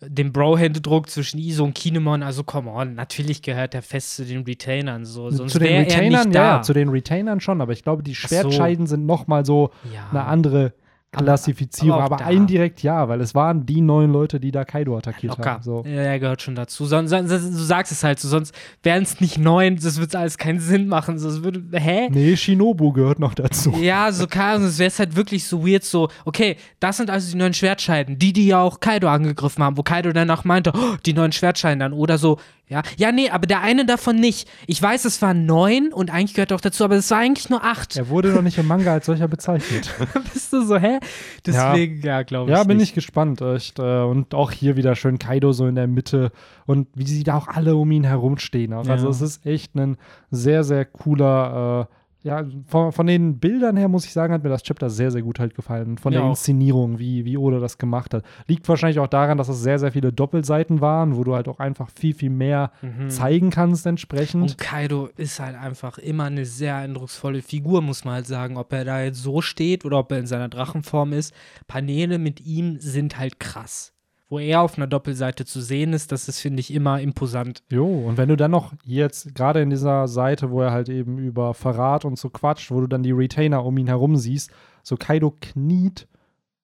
den 0.00 0.32
Bro-Händedruck 0.32 1.10
zwischen 1.10 1.38
Iso 1.38 1.64
und 1.64 1.74
Kinemon. 1.74 2.22
Also, 2.22 2.44
come 2.44 2.70
on, 2.70 2.94
natürlich 2.94 3.42
gehört 3.42 3.74
der 3.74 3.82
fest 3.82 4.16
zu 4.16 4.24
den 4.24 4.44
Retainern. 4.44 5.04
So. 5.04 5.28
Sonst 5.28 5.52
zu 5.52 5.58
den 5.58 5.68
wäre 5.68 5.82
er 5.82 5.86
Retainern, 5.86 6.28
nicht 6.28 6.34
ja, 6.34 6.42
da. 6.42 6.56
ja, 6.56 6.62
zu 6.62 6.72
den 6.72 6.88
Retainern 6.88 7.40
schon, 7.40 7.60
aber 7.60 7.72
ich 7.72 7.82
glaube, 7.82 8.02
die 8.02 8.14
so. 8.14 8.26
Schwertscheiden 8.26 8.86
sind 8.86 9.04
noch 9.04 9.26
mal 9.26 9.44
so 9.44 9.70
ja. 9.92 10.08
eine 10.10 10.24
andere 10.24 10.72
Klassifizierung. 11.10 12.00
aber 12.00 12.20
Aber, 12.20 12.30
indirekt 12.30 12.82
ja, 12.82 13.08
weil 13.08 13.20
es 13.20 13.34
waren 13.34 13.64
die 13.64 13.80
neun 13.80 14.12
Leute, 14.12 14.38
die 14.38 14.50
da 14.50 14.64
Kaido 14.64 14.96
attackiert 14.96 15.38
Locker. 15.38 15.50
haben. 15.52 15.62
So. 15.62 15.82
Ja, 15.86 16.02
er 16.02 16.18
gehört 16.18 16.42
schon 16.42 16.54
dazu. 16.54 16.84
Sonst, 16.84 17.10
sonst, 17.10 17.30
du 17.30 17.36
sagst 17.62 17.92
es 17.92 18.04
halt 18.04 18.20
so, 18.20 18.28
sonst 18.28 18.54
wären 18.82 19.02
es 19.02 19.20
nicht 19.20 19.38
neun, 19.38 19.76
das 19.76 19.98
würde 19.98 20.18
alles 20.18 20.36
keinen 20.36 20.60
Sinn 20.60 20.86
machen. 20.86 21.18
So, 21.18 21.28
es 21.28 21.42
würde, 21.42 21.62
hä? 21.78 22.08
Nee, 22.10 22.36
Shinobu 22.36 22.92
gehört 22.92 23.18
noch 23.20 23.34
dazu. 23.34 23.72
Ja, 23.80 24.12
so 24.12 24.26
kann 24.26 24.62
es 24.62 24.78
wäre 24.78 24.92
halt 24.98 25.16
wirklich 25.16 25.46
so 25.46 25.66
weird, 25.66 25.84
so, 25.84 26.08
okay, 26.24 26.56
das 26.80 26.98
sind 26.98 27.10
also 27.10 27.30
die 27.32 27.38
neuen 27.38 27.54
Schwertscheiden, 27.54 28.18
die, 28.18 28.32
die 28.32 28.46
ja 28.46 28.60
auch 28.60 28.80
Kaido 28.80 29.08
angegriffen 29.08 29.64
haben, 29.64 29.76
wo 29.76 29.82
Kaido 29.82 30.12
danach 30.12 30.44
meinte, 30.44 30.72
oh, 30.74 30.96
die 31.06 31.14
neuen 31.14 31.32
Schwertscheiden 31.32 31.80
dann, 31.80 31.92
oder 31.92 32.18
so, 32.18 32.38
ja, 32.68 32.82
ja, 32.96 33.12
nee, 33.12 33.30
aber 33.30 33.46
der 33.46 33.60
eine 33.62 33.86
davon 33.86 34.16
nicht. 34.16 34.48
Ich 34.66 34.80
weiß, 34.82 35.04
es 35.04 35.20
waren 35.22 35.46
neun 35.46 35.92
und 35.92 36.10
eigentlich 36.10 36.34
gehört 36.34 36.52
auch 36.52 36.60
dazu, 36.60 36.84
aber 36.84 36.96
es 36.96 37.10
war 37.10 37.18
eigentlich 37.18 37.48
nur 37.50 37.64
acht. 37.64 37.96
Er 37.96 38.08
wurde 38.08 38.28
noch 38.28 38.42
nicht 38.42 38.58
im 38.58 38.66
Manga 38.66 38.92
als 38.92 39.06
solcher 39.06 39.28
bezeichnet. 39.28 39.94
Bist 40.32 40.52
du 40.52 40.62
so, 40.64 40.76
hä? 40.78 40.98
Deswegen, 41.46 42.00
ja, 42.02 42.22
glaube 42.22 42.50
ich. 42.50 42.56
Ja, 42.56 42.64
bin 42.64 42.76
nicht. 42.76 42.90
ich 42.90 42.94
gespannt. 42.94 43.40
Echt. 43.40 43.78
äh, 43.78 44.02
Und 44.02 44.34
auch 44.34 44.50
hier 44.52 44.76
wieder 44.76 44.94
schön 44.96 45.18
Kaido 45.18 45.52
so 45.52 45.66
in 45.66 45.74
der 45.74 45.86
Mitte 45.86 46.30
und 46.66 46.88
wie 46.94 47.06
sie 47.06 47.22
da 47.24 47.36
auch 47.36 47.48
alle 47.48 47.76
um 47.76 47.90
ihn 47.90 48.04
herumstehen. 48.04 48.72
Also 48.72 48.92
Ja. 48.92 49.08
es 49.10 49.20
ist 49.20 49.46
echt 49.46 49.74
ein 49.74 49.96
sehr, 50.30 50.64
sehr 50.64 50.84
cooler, 50.84 51.88
äh, 51.90 51.94
ja, 52.22 52.44
von, 52.66 52.90
von 52.92 53.06
den 53.06 53.38
Bildern 53.38 53.76
her 53.76 53.88
muss 53.88 54.04
ich 54.04 54.12
sagen, 54.12 54.32
hat 54.32 54.42
mir 54.42 54.48
das 54.48 54.62
Chapter 54.64 54.90
sehr, 54.90 55.10
sehr 55.12 55.22
gut 55.22 55.38
halt 55.38 55.54
gefallen. 55.54 55.98
Von 55.98 56.12
Mir 56.12 56.20
der. 56.20 56.28
Inszenierung, 56.28 56.98
wie, 56.98 57.24
wie 57.24 57.36
Oda 57.36 57.60
das 57.60 57.78
gemacht 57.78 58.12
hat. 58.12 58.24
Liegt 58.48 58.68
wahrscheinlich 58.68 58.98
auch 58.98 59.06
daran, 59.06 59.38
dass 59.38 59.48
es 59.48 59.60
sehr, 59.62 59.78
sehr 59.78 59.92
viele 59.92 60.12
Doppelseiten 60.12 60.80
waren, 60.80 61.16
wo 61.16 61.22
du 61.24 61.34
halt 61.36 61.46
auch 61.48 61.60
einfach 61.60 61.88
viel, 61.94 62.14
viel 62.14 62.30
mehr 62.30 62.72
Mhm. 62.82 63.08
zeigen 63.10 63.50
kannst 63.50 63.86
entsprechend. 63.86 64.42
Und 64.42 64.58
Kaido 64.58 65.08
ist 65.16 65.38
halt 65.38 65.56
einfach 65.56 65.98
immer 65.98 66.24
eine 66.24 66.44
sehr 66.44 66.76
eindrucksvolle 66.76 67.40
Figur, 67.42 67.82
muss 67.82 68.04
man 68.04 68.14
halt 68.14 68.26
sagen. 68.26 68.56
Ob 68.56 68.72
er 68.72 68.84
da 68.84 69.00
jetzt 69.02 69.22
so 69.22 69.40
steht 69.40 69.84
oder 69.84 69.98
ob 69.98 70.10
er 70.10 70.18
in 70.18 70.26
seiner 70.26 70.48
Drachenform 70.48 71.12
ist. 71.12 71.32
Paneele 71.68 72.18
mit 72.18 72.40
ihm 72.40 72.78
sind 72.80 73.18
halt 73.18 73.38
krass. 73.38 73.92
Wo 74.30 74.38
er 74.38 74.60
auf 74.60 74.76
einer 74.76 74.86
Doppelseite 74.86 75.46
zu 75.46 75.60
sehen 75.62 75.94
ist, 75.94 76.12
das 76.12 76.28
ist, 76.28 76.40
finde 76.40 76.60
ich, 76.60 76.72
immer 76.74 77.00
imposant. 77.00 77.62
Jo, 77.70 77.86
und 77.86 78.18
wenn 78.18 78.28
du 78.28 78.36
dann 78.36 78.50
noch 78.50 78.74
jetzt 78.84 79.34
gerade 79.34 79.62
in 79.62 79.70
dieser 79.70 80.06
Seite, 80.06 80.50
wo 80.50 80.60
er 80.60 80.70
halt 80.70 80.90
eben 80.90 81.18
über 81.18 81.54
Verrat 81.54 82.04
und 82.04 82.18
so 82.18 82.28
quatscht, 82.28 82.70
wo 82.70 82.80
du 82.80 82.86
dann 82.86 83.02
die 83.02 83.12
Retainer 83.12 83.64
um 83.64 83.78
ihn 83.78 83.86
herum 83.86 84.16
siehst, 84.16 84.50
so 84.82 84.96
Kaido 84.96 85.34
kniet 85.40 86.06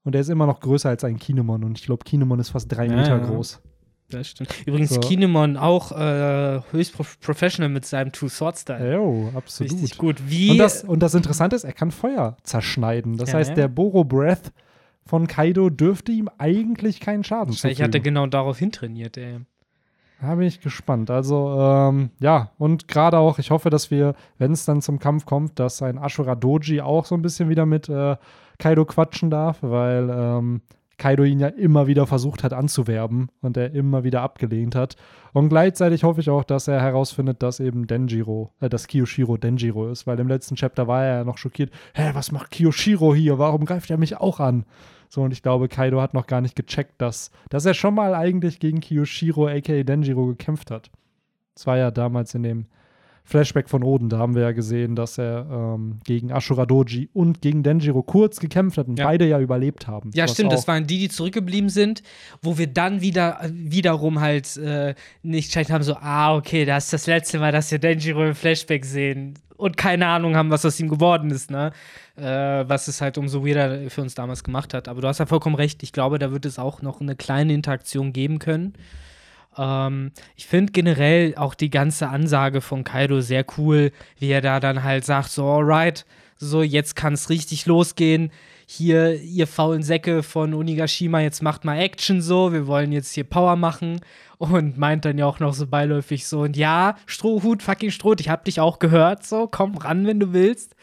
und 0.02 0.14
er 0.14 0.20
ist 0.20 0.28
immer 0.28 0.46
noch 0.46 0.60
größer 0.60 0.90
als 0.90 1.04
ein 1.04 1.18
Kinemon 1.18 1.64
und 1.64 1.78
ich 1.78 1.86
glaube, 1.86 2.04
Kinemon 2.04 2.38
ist 2.38 2.50
fast 2.50 2.70
drei 2.70 2.84
Ja, 2.86 2.96
Meter 2.96 3.16
ja. 3.16 3.26
groß. 3.26 3.62
Das 4.10 4.28
stimmt. 4.28 4.50
Übrigens, 4.66 4.90
So. 4.90 5.00
Kinemon 5.00 5.56
auch 5.56 5.90
äh, 5.92 6.60
höchst 6.70 6.92
prof 6.94 7.18
professional 7.20 7.70
mit 7.70 7.86
seinem 7.86 8.12
Two 8.12 8.28
Sword 8.28 8.58
Style. 8.58 8.92
Jo, 8.96 9.30
absolut. 9.34 9.72
Richtig 9.72 9.96
gut. 9.96 10.16
Wie 10.28 10.50
Und 10.50 10.58
das, 10.58 10.84
und 10.84 11.00
das 11.00 11.14
Interessante 11.14 11.56
ist, 11.56 11.64
er 11.64 11.72
kann 11.72 11.90
Feuer 11.90 12.36
zerschneiden. 12.42 13.16
Das 13.16 13.30
Ja, 13.32 13.38
heißt, 13.38 13.50
ja. 13.50 13.54
der 13.56 13.68
Boro 13.68 14.04
Breath 14.04 14.52
von 15.06 15.26
Kaido 15.26 15.70
dürfte 15.70 16.12
ihm 16.12 16.28
eigentlich 16.38 17.00
keinen 17.00 17.24
Schaden 17.24 17.48
Wahrscheinlich 17.50 17.78
zufügen. 17.78 17.84
hat 17.84 17.94
er 17.94 18.00
genau 18.00 18.26
darauf 18.26 18.58
hintrainiert, 18.58 19.16
ey. 19.16 19.40
Da 20.20 20.34
bin 20.36 20.46
ich 20.46 20.60
gespannt. 20.60 21.10
Also, 21.10 21.58
ähm, 21.60 22.10
ja, 22.18 22.52
und 22.56 22.88
gerade 22.88 23.18
auch, 23.18 23.38
ich 23.38 23.50
hoffe, 23.50 23.68
dass 23.68 23.90
wir, 23.90 24.14
wenn 24.38 24.52
es 24.52 24.64
dann 24.64 24.80
zum 24.80 24.98
Kampf 24.98 25.26
kommt, 25.26 25.58
dass 25.58 25.82
ein 25.82 25.98
Ashura 25.98 26.34
Doji 26.34 26.80
auch 26.80 27.04
so 27.04 27.14
ein 27.14 27.22
bisschen 27.22 27.48
wieder 27.50 27.66
mit 27.66 27.88
äh, 27.88 28.16
Kaido 28.58 28.84
quatschen 28.86 29.30
darf, 29.30 29.58
weil 29.60 30.08
ähm, 30.10 30.62
Kaido 30.98 31.24
ihn 31.24 31.40
ja 31.40 31.48
immer 31.48 31.86
wieder 31.86 32.06
versucht 32.06 32.44
hat 32.44 32.52
anzuwerben 32.52 33.28
und 33.40 33.56
er 33.56 33.72
immer 33.72 34.04
wieder 34.04 34.22
abgelehnt 34.22 34.74
hat. 34.74 34.96
Und 35.32 35.48
gleichzeitig 35.48 36.04
hoffe 36.04 36.20
ich 36.20 36.30
auch, 36.30 36.44
dass 36.44 36.68
er 36.68 36.80
herausfindet, 36.80 37.42
dass 37.42 37.60
eben 37.60 37.86
Denjiro, 37.86 38.52
äh, 38.60 38.68
dass 38.68 38.86
Kiyoshiro 38.86 39.36
Denjiro 39.36 39.90
ist, 39.90 40.06
weil 40.06 40.18
im 40.20 40.28
letzten 40.28 40.54
Chapter 40.54 40.86
war 40.86 41.04
er 41.04 41.18
ja 41.18 41.24
noch 41.24 41.38
schockiert. 41.38 41.70
Hä, 41.94 42.10
was 42.14 42.32
macht 42.32 42.50
Kiyoshiro 42.50 43.14
hier? 43.14 43.38
Warum 43.38 43.64
greift 43.64 43.90
er 43.90 43.98
mich 43.98 44.16
auch 44.16 44.40
an? 44.40 44.64
So, 45.08 45.22
und 45.22 45.32
ich 45.32 45.42
glaube, 45.42 45.68
Kaido 45.68 46.00
hat 46.00 46.14
noch 46.14 46.26
gar 46.26 46.40
nicht 46.40 46.56
gecheckt, 46.56 47.00
dass, 47.00 47.30
dass 47.48 47.66
er 47.66 47.74
schon 47.74 47.94
mal 47.94 48.14
eigentlich 48.14 48.58
gegen 48.58 48.80
Kiyoshiro, 48.80 49.48
aka 49.48 49.82
Denjiro, 49.82 50.26
gekämpft 50.26 50.70
hat. 50.70 50.90
Das 51.54 51.66
war 51.66 51.76
ja 51.76 51.90
damals 51.90 52.34
in 52.34 52.42
dem 52.42 52.66
Flashback 53.26 53.70
von 53.70 53.82
Oden, 53.82 54.10
da 54.10 54.18
haben 54.18 54.34
wir 54.34 54.42
ja 54.42 54.52
gesehen, 54.52 54.96
dass 54.96 55.16
er 55.16 55.46
ähm, 55.50 56.00
gegen 56.04 56.30
Ashura 56.30 56.66
Doji 56.66 57.08
und 57.14 57.40
gegen 57.40 57.62
Denjiro 57.62 58.02
kurz 58.02 58.38
gekämpft 58.38 58.76
hat 58.76 58.86
und 58.86 58.98
Ja. 58.98 59.06
beide 59.06 59.26
ja 59.26 59.40
überlebt 59.40 59.86
haben. 59.86 60.10
Ja, 60.14 60.28
stimmt, 60.28 60.52
das 60.52 60.68
waren 60.68 60.86
die, 60.86 60.98
die 60.98 61.08
zurückgeblieben 61.08 61.70
sind, 61.70 62.02
wo 62.42 62.58
wir 62.58 62.66
dann 62.66 63.00
wieder 63.00 63.40
wiederum 63.50 64.20
halt 64.20 64.56
äh, 64.58 64.94
nicht 65.22 65.48
gecheckt 65.48 65.70
haben, 65.70 65.82
so, 65.82 65.96
ah, 65.96 66.36
okay, 66.36 66.66
das 66.66 66.84
ist 66.84 66.92
das 66.92 67.06
letzte 67.06 67.38
Mal, 67.38 67.50
dass 67.50 67.70
wir 67.70 67.78
Denjiro 67.78 68.24
im 68.26 68.34
Flashback 68.34 68.84
sehen 68.84 69.34
und 69.56 69.76
keine 69.78 70.06
Ahnung 70.08 70.36
haben, 70.36 70.50
was 70.50 70.66
aus 70.66 70.78
ihm 70.78 70.88
geworden 70.88 71.30
ist, 71.30 71.50
ne? 71.50 71.72
Äh, 72.16 72.22
was 72.68 72.88
es 72.88 73.00
halt 73.00 73.16
umso 73.18 73.44
weirder 73.46 73.88
für 73.88 74.02
uns 74.02 74.14
damals 74.14 74.44
gemacht 74.44 74.74
hat. 74.74 74.86
Aber 74.88 75.00
du 75.00 75.08
hast 75.08 75.18
ja 75.18 75.26
vollkommen 75.26 75.56
recht, 75.56 75.82
ich 75.82 75.92
glaube, 75.92 76.18
da 76.18 76.30
wird 76.30 76.44
es 76.44 76.58
auch 76.58 76.82
noch 76.82 77.00
eine 77.00 77.16
kleine 77.16 77.54
Interaktion 77.54 78.12
geben 78.12 78.38
können. 78.38 78.74
Ähm, 79.56 80.12
ich 80.36 80.46
finde 80.46 80.72
generell 80.72 81.34
auch 81.36 81.54
die 81.54 81.70
ganze 81.70 82.08
Ansage 82.08 82.60
von 82.60 82.84
Kaido 82.84 83.20
sehr 83.20 83.44
cool, 83.58 83.92
wie 84.18 84.30
er 84.30 84.40
da 84.40 84.60
dann 84.60 84.82
halt 84.82 85.04
sagt, 85.04 85.30
so, 85.30 85.46
alright, 85.46 86.04
so, 86.36 86.62
jetzt 86.62 86.96
kann 86.96 87.14
es 87.14 87.30
richtig 87.30 87.66
losgehen. 87.66 88.30
Hier, 88.66 89.20
ihr 89.20 89.46
faulen 89.46 89.82
Säcke 89.82 90.22
von 90.22 90.54
Onigashima, 90.54 91.20
jetzt 91.20 91.42
macht 91.42 91.64
mal 91.64 91.78
Action 91.78 92.22
so, 92.22 92.52
wir 92.52 92.66
wollen 92.66 92.92
jetzt 92.92 93.12
hier 93.12 93.24
Power 93.24 93.56
machen. 93.56 94.00
Und 94.38 94.76
meint 94.76 95.04
dann 95.04 95.16
ja 95.16 95.26
auch 95.26 95.38
noch 95.38 95.54
so 95.54 95.66
beiläufig 95.66 96.26
so, 96.26 96.40
und 96.40 96.56
ja, 96.56 96.96
Strohhut, 97.06 97.62
fucking 97.62 97.90
Stroh, 97.90 98.14
ich 98.18 98.28
hab 98.28 98.44
dich 98.44 98.60
auch 98.60 98.78
gehört, 98.78 99.24
so, 99.24 99.46
komm 99.46 99.76
ran, 99.76 100.06
wenn 100.06 100.20
du 100.20 100.32
willst. 100.32 100.74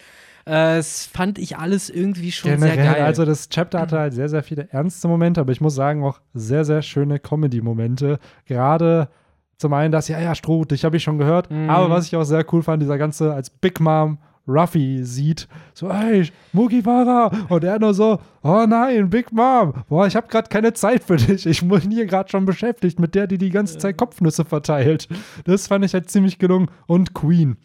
Äh, 0.45 0.77
Das 0.77 1.05
fand 1.05 1.37
ich 1.39 1.57
alles 1.57 1.89
irgendwie 1.89 2.31
schon 2.31 2.51
Generell, 2.51 2.75
sehr 2.75 2.83
geil. 2.93 3.03
also 3.03 3.25
das 3.25 3.49
Chapter 3.49 3.79
hatte 3.79 3.99
halt 3.99 4.13
sehr, 4.13 4.29
sehr 4.29 4.43
viele 4.43 4.67
ernste 4.71 5.07
Momente, 5.07 5.41
aber 5.41 5.51
ich 5.51 5.61
muss 5.61 5.75
sagen 5.75 6.03
auch 6.03 6.19
sehr, 6.33 6.65
sehr 6.65 6.81
schöne 6.81 7.19
Comedy-Momente. 7.19 8.19
Gerade 8.45 9.09
zum 9.57 9.73
einen 9.73 9.91
das, 9.91 10.07
ja, 10.07 10.19
ja, 10.19 10.33
Stroh, 10.35 10.65
dich 10.65 10.83
habe 10.85 10.97
ich 10.97 11.03
schon 11.03 11.17
gehört, 11.19 11.51
Mhm. 11.51 11.69
aber 11.69 11.89
was 11.89 12.07
ich 12.07 12.15
auch 12.15 12.23
sehr 12.23 12.45
cool 12.53 12.63
fand, 12.63 12.81
dieser 12.81 12.97
ganze, 12.97 13.33
als 13.33 13.49
Big 13.49 13.79
Mom 13.79 14.17
Ruffy 14.47 15.03
sieht, 15.03 15.47
so, 15.75 15.93
hey, 15.93 16.27
Mugiwara, 16.51 17.31
und 17.49 17.63
er 17.63 17.77
nur 17.77 17.93
so, 17.93 18.19
oh 18.41 18.65
nein, 18.67 19.07
Big 19.11 19.31
Mom, 19.31 19.73
boah, 19.87 20.07
ich 20.07 20.15
habe 20.15 20.27
gerade 20.27 20.49
keine 20.49 20.73
Zeit 20.73 21.03
für 21.03 21.17
dich, 21.17 21.45
ich 21.45 21.61
bin 21.67 21.91
hier 21.91 22.07
gerade 22.07 22.27
schon 22.29 22.45
beschäftigt 22.45 22.99
mit 22.99 23.13
der, 23.13 23.27
die 23.27 23.37
die 23.37 23.51
ganze 23.51 23.77
Zeit 23.77 23.97
Kopfnüsse 23.97 24.43
verteilt. 24.43 25.07
Das 25.45 25.67
fand 25.67 25.85
ich 25.85 25.93
halt 25.93 26.09
ziemlich 26.09 26.39
gelungen. 26.39 26.69
Und 26.87 27.13
Queen. 27.13 27.57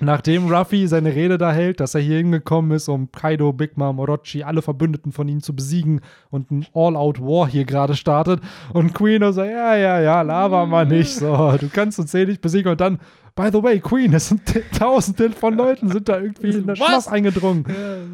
Nachdem 0.00 0.52
Ruffy 0.52 0.86
seine 0.86 1.14
Rede 1.14 1.38
da 1.38 1.52
hält, 1.52 1.80
dass 1.80 1.94
er 1.94 2.00
hier 2.00 2.16
hingekommen 2.18 2.70
ist, 2.72 2.88
um 2.88 3.10
Kaido, 3.12 3.52
Big 3.52 3.76
Mom, 3.76 3.98
Orochi, 3.98 4.42
alle 4.42 4.62
Verbündeten 4.62 5.12
von 5.12 5.28
ihnen 5.28 5.40
zu 5.42 5.54
besiegen 5.54 6.00
und 6.30 6.50
ein 6.50 6.66
All-Out-War 6.74 7.48
hier 7.48 7.64
gerade 7.64 7.94
startet. 7.94 8.40
Und 8.72 8.94
Queen 8.94 9.20
so, 9.32 9.42
ja, 9.42 9.76
ja, 9.76 10.00
ja, 10.00 10.22
laber 10.22 10.66
mal 10.66 10.86
nicht. 10.86 11.10
So, 11.14 11.52
du 11.60 11.68
kannst 11.72 11.98
uns 11.98 12.14
eh 12.14 12.24
nicht 12.26 12.40
besiegen. 12.40 12.70
Und 12.72 12.80
dann, 12.80 12.98
by 13.36 13.48
the 13.52 13.62
way, 13.62 13.78
Queen, 13.80 14.12
es 14.14 14.28
sind 14.28 14.42
tausende 14.78 15.30
von 15.30 15.54
Leuten, 15.54 15.88
sind 15.90 16.08
da 16.08 16.18
irgendwie 16.20 16.50
in 16.50 16.66
das 16.66 16.80
Was? 16.80 16.88
Schloss 16.88 17.08
eingedrungen. 17.08 17.64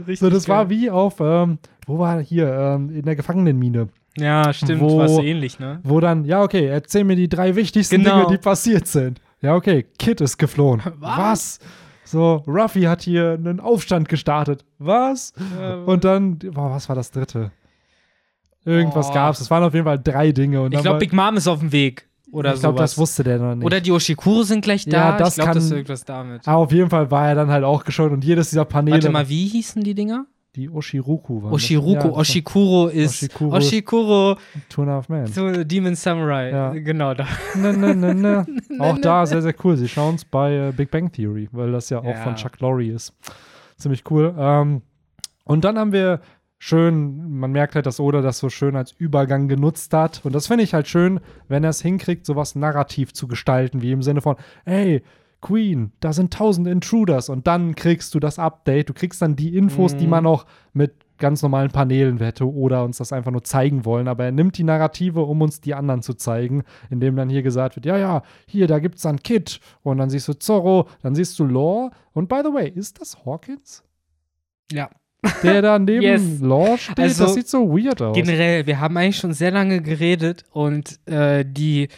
Ja, 0.06 0.16
So, 0.16 0.28
das 0.30 0.48
war 0.48 0.66
geil. 0.66 0.70
wie 0.78 0.90
auf, 0.90 1.20
ähm, 1.20 1.58
wo 1.86 1.98
war 1.98 2.16
er 2.16 2.22
hier, 2.22 2.52
ähm, 2.52 2.90
in 2.90 3.02
der 3.02 3.16
Gefangenenmine. 3.16 3.88
Ja, 4.18 4.52
stimmt, 4.52 4.80
wo- 4.80 4.98
war 4.98 5.08
so 5.08 5.22
ähnlich, 5.22 5.58
ne? 5.58 5.78
Wo 5.84 6.00
dann, 6.00 6.24
ja, 6.24 6.42
okay, 6.42 6.66
erzähl 6.66 7.04
mir 7.04 7.16
die 7.16 7.28
drei 7.28 7.54
wichtigsten 7.54 8.02
Genau. 8.02 8.24
Dinge, 8.24 8.26
die 8.32 8.38
passiert 8.42 8.86
sind. 8.86 9.20
Ja, 9.42 9.54
okay, 9.54 9.86
Kid 9.98 10.20
ist 10.20 10.38
geflohen. 10.38 10.82
Was? 10.98 11.58
So, 12.04 12.44
Ruffy 12.46 12.82
hat 12.82 13.02
hier 13.02 13.32
einen 13.32 13.58
Aufstand 13.60 14.08
gestartet. 14.08 14.64
Was? 14.78 15.32
Und 15.86 16.04
dann, 16.04 16.38
boah, 16.38 16.70
was 16.70 16.88
war 16.88 16.94
das 16.94 17.10
dritte? 17.10 17.50
Irgendwas 18.64 19.08
Boah. 19.08 19.14
gab's. 19.14 19.40
Es 19.40 19.50
waren 19.50 19.64
auf 19.64 19.74
jeden 19.74 19.86
Fall 19.86 19.98
drei 20.02 20.30
Dinge. 20.32 20.62
Und 20.62 20.72
Ich 20.74 20.80
glaube, 20.82 20.98
Big 21.00 21.12
Mom 21.12 21.36
ist 21.36 21.48
auf 21.48 21.58
dem 21.60 21.72
Weg. 21.72 22.08
Oder 22.32 22.54
ich 22.54 22.60
glaube, 22.60 22.78
das 22.78 22.98
wusste 22.98 23.22
der 23.24 23.38
noch 23.38 23.54
nicht. 23.54 23.64
Oder 23.64 23.80
die 23.80 23.92
Oshikuro 23.92 24.42
sind 24.42 24.60
gleich 24.62 24.84
da. 24.84 25.10
Ja, 25.12 25.16
das 25.16 25.30
ich 25.30 25.34
glaube, 25.36 25.54
das 25.54 25.64
ist 25.64 25.70
kann- 25.70 25.78
irgendwas 25.78 26.04
damit. 26.04 26.46
Aber 26.48 26.58
auf 26.58 26.72
jeden 26.72 26.90
Fall 26.90 27.10
war 27.10 27.28
er 27.28 27.34
dann 27.36 27.50
halt 27.50 27.64
auch 27.64 27.84
geschont 27.84 28.12
und 28.12 28.24
jedes 28.24 28.50
dieser 28.50 28.64
Paneele. 28.64 28.96
Warte 28.96 29.10
mal, 29.10 29.28
wie 29.28 29.46
hießen 29.46 29.82
die 29.82 29.94
Dinger? 29.94 30.26
Die 30.56 30.70
Oshiruku 30.70 31.42
waren. 31.42 31.52
Oshiruko. 31.52 31.94
Das, 31.94 32.04
ja, 32.04 32.12
Oshikuro 32.12 32.88
ist. 32.88 33.22
Oshikuro 33.24 33.56
Oshikuro, 33.56 34.08
war 34.08 34.38
Two 34.70 34.82
and 34.82 34.90
a 34.90 34.94
Half 34.94 35.08
Man. 35.10 35.26
so 35.26 35.64
Demon 35.64 35.94
Samurai. 35.94 36.50
Ja. 36.50 36.70
Genau 36.72 37.12
da. 37.14 37.26
Ne, 37.54 37.72
ne, 37.76 37.94
ne, 37.94 38.14
ne. 38.14 38.46
Auch 38.78 38.98
da 38.98 39.26
sehr, 39.26 39.42
sehr 39.42 39.54
cool. 39.64 39.76
Sie 39.76 39.86
schauen 39.88 40.14
es 40.14 40.24
bei 40.24 40.68
äh, 40.68 40.72
Big 40.72 40.90
Bang 40.90 41.12
Theory, 41.12 41.48
weil 41.52 41.72
das 41.72 41.90
ja 41.90 41.98
auch 41.98 42.04
Ja. 42.04 42.14
von 42.22 42.34
Chuck 42.36 42.58
Lorre 42.60 42.86
ist. 42.86 43.12
Ziemlich 43.76 44.10
cool. 44.10 44.34
Ähm, 44.38 44.80
und 45.44 45.64
dann 45.64 45.78
haben 45.78 45.92
wir 45.92 46.20
schön, 46.58 47.38
man 47.38 47.52
merkt 47.52 47.74
halt, 47.74 47.84
dass 47.84 48.00
Oda 48.00 48.22
das 48.22 48.38
so 48.38 48.48
schön 48.48 48.76
als 48.76 48.92
Übergang 48.92 49.48
genutzt 49.48 49.92
hat. 49.92 50.22
Und 50.24 50.34
das 50.34 50.46
finde 50.46 50.64
ich 50.64 50.72
halt 50.72 50.88
schön, 50.88 51.20
wenn 51.48 51.64
er 51.64 51.70
es 51.70 51.82
hinkriegt, 51.82 52.24
sowas 52.24 52.54
narrativ 52.54 53.12
zu 53.12 53.28
gestalten, 53.28 53.82
wie 53.82 53.92
im 53.92 54.02
Sinne 54.02 54.22
von, 54.22 54.36
ey, 54.64 55.02
Queen, 55.46 55.92
da 56.00 56.12
sind 56.12 56.32
tausend 56.32 56.66
Intruders 56.66 57.28
und 57.28 57.46
dann 57.46 57.74
kriegst 57.76 58.14
du 58.14 58.20
das 58.20 58.38
Update, 58.38 58.88
du 58.88 58.94
kriegst 58.94 59.22
dann 59.22 59.36
die 59.36 59.56
Infos, 59.56 59.94
Mhm. 59.94 59.98
die 59.98 60.06
man 60.08 60.26
auch 60.26 60.44
mit 60.72 60.92
ganz 61.18 61.40
normalen 61.42 61.70
Paneelen 61.70 62.18
hätte 62.18 62.50
oder 62.52 62.84
uns 62.84 62.98
das 62.98 63.12
einfach 63.12 63.30
nur 63.30 63.42
zeigen 63.44 63.84
wollen. 63.84 64.06
Aber 64.08 64.24
er 64.24 64.32
nimmt 64.32 64.58
die 64.58 64.64
Narrative, 64.64 65.22
um 65.22 65.40
uns 65.40 65.60
die 65.60 65.72
anderen 65.74 66.02
zu 66.02 66.14
zeigen, 66.14 66.62
indem 66.90 67.16
dann 67.16 67.30
hier 67.30 67.42
gesagt 67.42 67.76
wird, 67.76 67.86
ja, 67.86 67.96
ja, 67.96 68.22
hier, 68.46 68.66
da 68.66 68.80
gibt's 68.80 69.02
dann 69.02 69.22
Kid 69.22 69.60
und 69.82 69.98
dann 69.98 70.10
siehst 70.10 70.28
du 70.28 70.34
Zorro, 70.34 70.88
dann 71.02 71.14
siehst 71.14 71.38
du 71.38 71.44
Law 71.46 71.90
und 72.12 72.28
by 72.28 72.40
the 72.44 72.52
way, 72.52 72.68
ist 72.68 73.00
das 73.00 73.24
Hawkins? 73.24 73.82
Ja. 74.72 74.90
Der 75.42 75.62
da 75.62 75.78
neben 75.78 76.02
Yes. 76.02 76.40
Law 76.40 76.76
steht, 76.76 76.98
Also, 77.00 77.24
das 77.24 77.34
sieht 77.34 77.48
so 77.48 77.68
weird 77.70 78.02
aus. 78.02 78.14
Generell, 78.14 78.66
wir 78.66 78.78
haben 78.80 78.96
eigentlich 78.96 79.16
schon 79.16 79.32
sehr 79.32 79.52
lange 79.52 79.80
geredet 79.80 80.44
und 80.52 80.98
äh, 81.08 81.44
die 81.46 81.88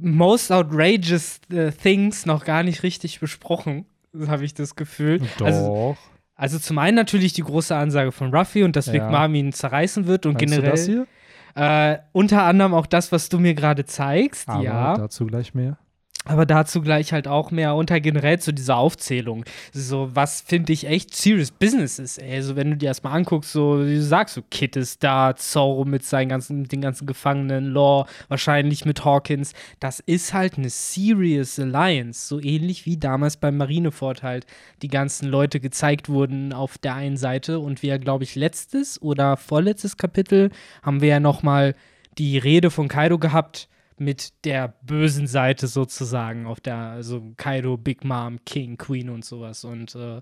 most 0.00 0.50
outrageous 0.52 1.40
äh, 1.52 1.70
things 1.72 2.26
noch 2.26 2.44
gar 2.44 2.62
nicht 2.62 2.82
richtig 2.82 3.20
besprochen, 3.20 3.86
habe 4.26 4.44
ich 4.44 4.54
das 4.54 4.76
Gefühl. 4.76 5.20
Doch. 5.38 5.46
Also, 5.46 5.96
also 6.34 6.58
zum 6.58 6.78
einen 6.78 6.96
natürlich 6.96 7.32
die 7.32 7.42
große 7.42 7.74
Ansage 7.74 8.12
von 8.12 8.34
Ruffy 8.34 8.62
und 8.64 8.76
dass 8.76 8.86
Ja. 8.86 8.92
Big 8.92 9.02
Mom 9.04 9.34
ihn 9.34 9.52
zerreißen 9.52 10.06
wird 10.06 10.26
und 10.26 10.34
Meinst 10.34 10.56
du 10.56 10.62
das 10.62 10.86
generell 10.86 11.06
hier? 11.54 11.92
äh, 11.94 11.98
unter 12.12 12.42
anderem 12.44 12.74
auch 12.74 12.86
das, 12.86 13.12
was 13.12 13.28
du 13.28 13.38
mir 13.38 13.54
gerade 13.54 13.84
zeigst, 13.84 14.48
Aber 14.48 14.62
ja. 14.62 14.96
dazu 14.96 15.26
gleich 15.26 15.54
mehr. 15.54 15.76
Aber 16.24 16.46
dazu 16.46 16.82
gleich 16.82 17.12
halt 17.12 17.26
auch 17.26 17.50
mehr 17.50 17.74
unter 17.74 17.98
generell 18.00 18.38
zu 18.38 18.52
dieser 18.52 18.76
Aufzählung. 18.76 19.44
So, 19.72 20.08
was 20.14 20.40
finde 20.40 20.72
ich 20.72 20.86
echt 20.86 21.16
serious 21.16 21.50
business 21.50 21.98
ist, 21.98 22.18
ey. 22.18 22.36
Also, 22.36 22.54
wenn 22.54 22.70
du 22.70 22.76
dir 22.76 22.90
das 22.90 23.02
mal 23.02 23.12
anguckst, 23.12 23.50
so, 23.50 23.84
wie 23.84 23.96
du 23.96 24.02
sagst, 24.02 24.36
so, 24.36 24.42
Kid 24.48 24.76
ist 24.76 25.02
da, 25.02 25.34
Zorro 25.34 25.84
mit 25.84 26.04
seinen 26.04 26.28
ganzen, 26.28 26.62
mit 26.62 26.70
den 26.70 26.80
ganzen 26.80 27.06
Gefangenen, 27.06 27.72
Law, 27.72 28.06
wahrscheinlich 28.28 28.84
mit 28.84 29.04
Hawkins. 29.04 29.52
Das 29.80 29.98
ist 29.98 30.32
halt 30.32 30.58
eine 30.58 30.70
serious 30.70 31.58
Alliance. 31.58 32.28
So 32.28 32.40
ähnlich 32.40 32.86
wie 32.86 32.96
damals 32.96 33.36
beim 33.36 33.56
Marineford 33.56 34.22
halt 34.22 34.46
die 34.82 34.88
ganzen 34.88 35.28
Leute 35.28 35.58
gezeigt 35.58 36.08
wurden 36.08 36.52
auf 36.52 36.78
der 36.78 36.94
einen 36.94 37.16
Seite. 37.16 37.58
Und 37.58 37.82
wir, 37.82 37.98
glaube 37.98 38.22
ich, 38.22 38.36
letztes 38.36 39.02
oder 39.02 39.36
vorletztes 39.36 39.96
Kapitel 39.96 40.50
haben 40.82 41.00
wir 41.00 41.08
ja 41.08 41.20
noch 41.20 41.42
mal 41.42 41.74
die 42.18 42.38
Rede 42.38 42.70
von 42.70 42.86
Kaido 42.86 43.18
gehabt 43.18 43.68
mit 43.98 44.44
der 44.44 44.74
bösen 44.82 45.26
Seite 45.26 45.66
sozusagen 45.66 46.46
auf 46.46 46.60
der, 46.60 46.76
also 46.76 47.32
Kaido, 47.36 47.76
Big 47.76 48.04
Mom, 48.04 48.38
King, 48.44 48.76
Queen 48.76 49.10
und 49.10 49.24
sowas. 49.24 49.64
Und 49.64 49.94
äh, 49.94 50.20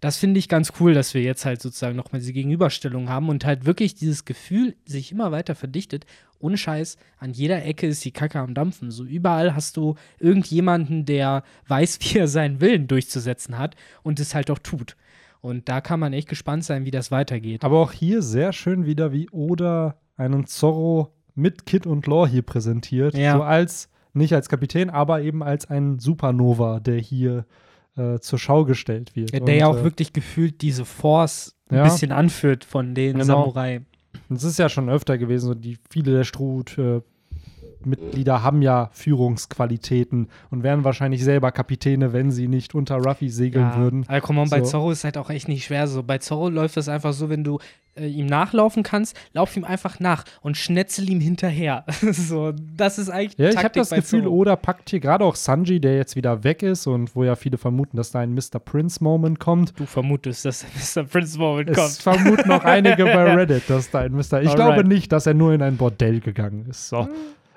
das 0.00 0.16
finde 0.16 0.38
ich 0.38 0.48
ganz 0.48 0.72
cool, 0.80 0.94
dass 0.94 1.12
wir 1.12 1.22
jetzt 1.22 1.44
halt 1.44 1.60
sozusagen 1.60 1.96
nochmal 1.96 2.20
diese 2.20 2.32
Gegenüberstellung 2.32 3.08
haben 3.08 3.28
und 3.28 3.44
halt 3.44 3.66
wirklich 3.66 3.94
dieses 3.94 4.24
Gefühl 4.24 4.74
sich 4.86 5.12
immer 5.12 5.30
weiter 5.30 5.54
verdichtet. 5.54 6.06
Ohne 6.38 6.56
Scheiß, 6.56 6.96
an 7.18 7.32
jeder 7.32 7.64
Ecke 7.64 7.86
ist 7.86 8.04
die 8.04 8.12
Kacke 8.12 8.38
am 8.40 8.54
Dampfen. 8.54 8.90
So 8.90 9.04
überall 9.04 9.54
hast 9.54 9.76
du 9.76 9.96
irgendjemanden, 10.18 11.04
der 11.04 11.44
weiß, 11.68 11.98
wie 12.02 12.18
er 12.18 12.28
seinen 12.28 12.60
Willen 12.60 12.88
durchzusetzen 12.88 13.58
hat 13.58 13.76
und 14.02 14.20
es 14.20 14.34
halt 14.34 14.50
auch 14.50 14.58
tut. 14.58 14.96
Und 15.42 15.68
da 15.68 15.80
kann 15.80 16.00
man 16.00 16.12
echt 16.12 16.28
gespannt 16.28 16.64
sein, 16.64 16.84
wie 16.84 16.90
das 16.90 17.10
weitergeht. 17.10 17.64
Aber 17.64 17.78
auch 17.78 17.92
hier 17.92 18.22
sehr 18.22 18.52
schön 18.52 18.84
wieder, 18.84 19.12
wie 19.12 19.28
Oda 19.30 19.96
einen 20.16 20.46
Zorro 20.46 21.14
mit 21.34 21.66
Kid 21.66 21.86
und 21.86 22.06
Law 22.06 22.26
hier 22.26 22.42
präsentiert. 22.42 23.16
Ja. 23.16 23.36
So 23.36 23.42
als, 23.42 23.88
nicht 24.12 24.32
als 24.34 24.48
Kapitän, 24.48 24.90
aber 24.90 25.22
eben 25.22 25.42
als 25.42 25.68
ein 25.70 25.98
Supernova, 25.98 26.80
der 26.80 26.98
hier 26.98 27.44
äh, 27.96 28.18
zur 28.18 28.38
Schau 28.38 28.64
gestellt 28.64 29.16
wird. 29.16 29.32
Ja, 29.32 29.40
der 29.40 29.54
ja 29.56 29.66
auch 29.66 29.78
äh, 29.78 29.84
wirklich 29.84 30.12
gefühlt 30.12 30.62
diese 30.62 30.84
Force 30.84 31.56
ein 31.68 31.76
Ja. 31.76 31.84
bisschen 31.84 32.12
anführt 32.12 32.64
von 32.64 32.94
den 32.94 33.12
Genau. 33.18 33.24
Samurai. 33.24 33.82
Es 34.28 34.44
ist 34.44 34.58
ja 34.58 34.68
schon 34.68 34.88
öfter 34.88 35.18
gewesen, 35.18 35.46
so 35.46 35.54
die 35.54 35.78
viele 35.88 36.12
der 36.12 36.24
Strohhut 36.24 36.76
äh, 36.78 37.00
Mitglieder 37.86 38.42
haben 38.42 38.62
ja 38.62 38.90
Führungsqualitäten 38.92 40.28
und 40.50 40.62
wären 40.62 40.84
wahrscheinlich 40.84 41.24
selber 41.24 41.52
Kapitäne, 41.52 42.12
wenn 42.12 42.30
sie 42.30 42.48
nicht 42.48 42.74
unter 42.74 42.96
Ruffy 42.96 43.28
segeln 43.28 43.74
würden. 43.76 44.04
Aber 44.08 44.20
komm 44.20 44.38
on, 44.38 44.48
bei 44.50 44.60
So. 44.60 44.66
Zorro 44.66 44.90
ist 44.90 45.04
halt 45.04 45.18
auch 45.18 45.30
echt 45.30 45.48
nicht 45.48 45.64
schwer 45.64 45.86
so. 45.86 46.02
Bei 46.02 46.18
Zorro 46.18 46.48
läuft 46.48 46.76
das 46.76 46.88
einfach 46.88 47.12
so, 47.12 47.28
wenn 47.28 47.44
du 47.44 47.58
äh, 47.96 48.06
ihm 48.06 48.26
nachlaufen 48.26 48.82
kannst, 48.84 49.16
lauf 49.32 49.56
ihm 49.56 49.64
einfach 49.64 49.98
nach 49.98 50.24
und 50.42 50.56
schnetzel 50.56 51.08
ihm 51.10 51.20
hinterher. 51.20 51.84
so, 52.12 52.52
das 52.76 52.98
ist 52.98 53.10
eigentlich 53.10 53.36
Ja, 53.36 53.48
ich 53.48 53.56
habe 53.56 53.64
Taktik 53.64 53.82
das 53.82 53.90
Gefühl, 53.90 54.22
Zorro. 54.22 54.34
Oda 54.36 54.56
packt 54.56 54.90
hier 54.90 55.00
gerade 55.00 55.24
auch 55.24 55.34
Sanji, 55.34 55.80
der 55.80 55.96
jetzt 55.96 56.14
wieder 56.16 56.44
weg 56.44 56.62
ist 56.62 56.86
und 56.86 57.14
wo 57.16 57.24
ja 57.24 57.34
viele 57.34 57.58
vermuten, 57.58 57.96
dass 57.96 58.12
da 58.12 58.20
ein 58.20 58.32
Mr. 58.34 58.58
Prince-Moment 58.64 59.40
kommt. 59.40 59.78
Du 59.78 59.86
vermutest, 59.86 60.44
dass 60.44 60.64
der 60.94 61.02
Mr. 61.04 61.08
Prince 61.08 61.38
Moment 61.38 61.70
Es 61.70 61.76
kommt. 62.04 62.16
vermuten 62.18 62.50
auch 62.52 62.64
einige 62.64 63.04
bei 63.04 63.34
Reddit, 63.34 63.68
dass 63.68 63.90
da 63.90 64.00
ein 64.00 64.12
Mr. 64.12 64.20
Ich 64.20 64.32
Alright. 64.50 64.54
glaube 64.56 64.84
nicht, 64.84 65.10
dass 65.12 65.26
er 65.26 65.34
nur 65.34 65.52
in 65.52 65.62
ein 65.62 65.76
Bordell 65.76 66.20
gegangen 66.20 66.66
ist. 66.70 66.88
So. 66.88 67.08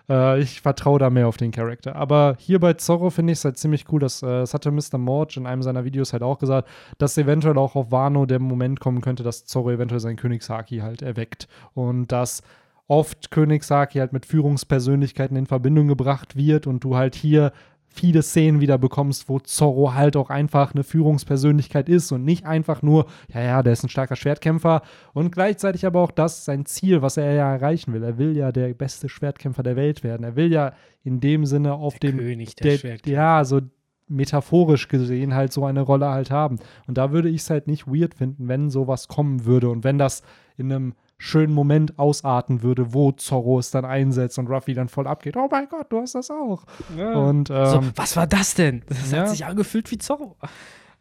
Äh, 0.09 0.39
ich 0.41 0.61
vertraue 0.61 0.99
da 0.99 1.09
mehr 1.09 1.27
auf 1.27 1.37
den 1.37 1.51
Charakter. 1.51 1.95
Aber 1.95 2.35
hier 2.39 2.59
bei 2.59 2.73
Zorro 2.73 3.09
finde 3.09 3.33
ich 3.33 3.39
es 3.39 3.45
halt 3.45 3.57
ziemlich 3.57 3.85
cool, 3.91 3.99
dass, 3.99 4.21
äh, 4.21 4.27
das 4.27 4.53
hatte 4.53 4.71
Mr. 4.71 4.97
Morge 4.97 5.35
in 5.37 5.47
einem 5.47 5.63
seiner 5.63 5.85
Videos 5.85 6.13
halt 6.13 6.23
auch 6.23 6.39
gesagt, 6.39 6.69
dass 6.97 7.17
eventuell 7.17 7.57
auch 7.57 7.75
auf 7.75 7.91
Wano 7.91 8.25
der 8.25 8.39
Moment 8.39 8.79
kommen 8.79 9.01
könnte, 9.01 9.23
dass 9.23 9.45
Zorro 9.45 9.71
eventuell 9.71 9.99
seinen 9.99 10.17
Königshaki 10.17 10.79
halt 10.79 11.01
erweckt. 11.01 11.47
Und 11.73 12.11
dass 12.11 12.41
oft 12.87 13.31
Königshaki 13.31 13.99
halt 13.99 14.13
mit 14.13 14.25
Führungspersönlichkeiten 14.25 15.37
in 15.37 15.45
Verbindung 15.45 15.87
gebracht 15.87 16.35
wird 16.35 16.67
und 16.67 16.83
du 16.83 16.95
halt 16.95 17.15
hier 17.15 17.53
viele 17.93 18.23
Szenen 18.23 18.59
wieder 18.59 18.77
bekommst, 18.77 19.29
wo 19.29 19.39
Zorro 19.39 19.93
halt 19.93 20.17
auch 20.17 20.29
einfach 20.29 20.73
eine 20.73 20.83
Führungspersönlichkeit 20.83 21.87
ist 21.87 22.11
und 22.11 22.25
nicht 22.25 22.45
einfach 22.45 22.81
nur, 22.81 23.05
ja, 23.33 23.41
ja, 23.41 23.63
der 23.63 23.73
ist 23.73 23.83
ein 23.83 23.89
starker 23.89 24.15
Schwertkämpfer 24.15 24.81
und 25.13 25.31
gleichzeitig 25.31 25.85
aber 25.85 26.01
auch 26.01 26.11
das 26.11 26.43
sein 26.43 26.65
Ziel, 26.65 27.01
was 27.01 27.17
er 27.17 27.33
ja 27.33 27.53
erreichen 27.53 27.93
will. 27.93 28.03
Er 28.03 28.17
will 28.17 28.35
ja 28.35 28.51
der 28.51 28.73
beste 28.73 29.09
Schwertkämpfer 29.09 29.63
der 29.63 29.75
Welt 29.75 30.03
werden. 30.03 30.23
Er 30.23 30.35
will 30.35 30.51
ja 30.51 30.73
in 31.03 31.19
dem 31.19 31.45
Sinne 31.45 31.75
auf 31.75 31.99
Der 31.99 32.11
dem 32.11 32.19
König 32.19 32.55
der, 32.55 32.71
der, 32.71 32.77
Schwertkämpfer. 32.79 33.11
ja, 33.11 33.45
so 33.45 33.61
metaphorisch 34.07 34.87
gesehen 34.87 35.33
halt 35.33 35.53
so 35.53 35.65
eine 35.65 35.81
Rolle 35.81 36.09
halt 36.09 36.31
haben. 36.31 36.59
Und 36.87 36.97
da 36.97 37.11
würde 37.11 37.29
ich 37.29 37.41
es 37.41 37.49
halt 37.49 37.67
nicht 37.67 37.87
weird 37.87 38.15
finden, 38.15 38.47
wenn 38.47 38.69
sowas 38.69 39.07
kommen 39.07 39.45
würde 39.45 39.69
und 39.69 39.83
wenn 39.83 39.97
das 39.97 40.23
in 40.57 40.71
einem 40.71 40.93
schönen 41.23 41.53
Moment 41.53 41.97
ausarten 41.97 42.63
würde, 42.63 42.93
wo 42.93 43.13
Zorro 43.13 43.57
es 43.57 43.71
dann 43.71 43.85
einsetzt 43.85 44.37
und 44.39 44.47
Ruffy 44.47 44.73
dann 44.73 44.89
voll 44.89 45.07
abgeht. 45.07 45.37
Oh 45.37 45.47
mein 45.49 45.69
Gott, 45.69 45.89
du 45.89 46.01
hast 46.01 46.15
das 46.15 46.29
auch. 46.29 46.65
Und, 46.97 47.49
ähm, 47.49 47.65
so, 47.65 47.81
was 47.95 48.17
war 48.17 48.27
das 48.27 48.55
denn? 48.55 48.83
Das 48.89 49.11
ja. 49.11 49.19
hat 49.19 49.29
sich 49.29 49.45
angefühlt 49.45 49.89
wie 49.89 49.97
Zorro. 49.97 50.35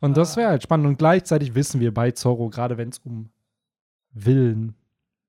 und 0.00 0.16
das 0.16 0.36
wäre 0.36 0.50
halt 0.50 0.62
spannend. 0.62 0.86
Und 0.86 0.96
gleichzeitig 0.96 1.56
wissen 1.56 1.80
wir 1.80 1.92
bei 1.92 2.12
Zorro, 2.12 2.50
gerade 2.50 2.78
wenn 2.78 2.90
es 2.90 2.98
um 3.00 3.30
Willen, 4.12 4.76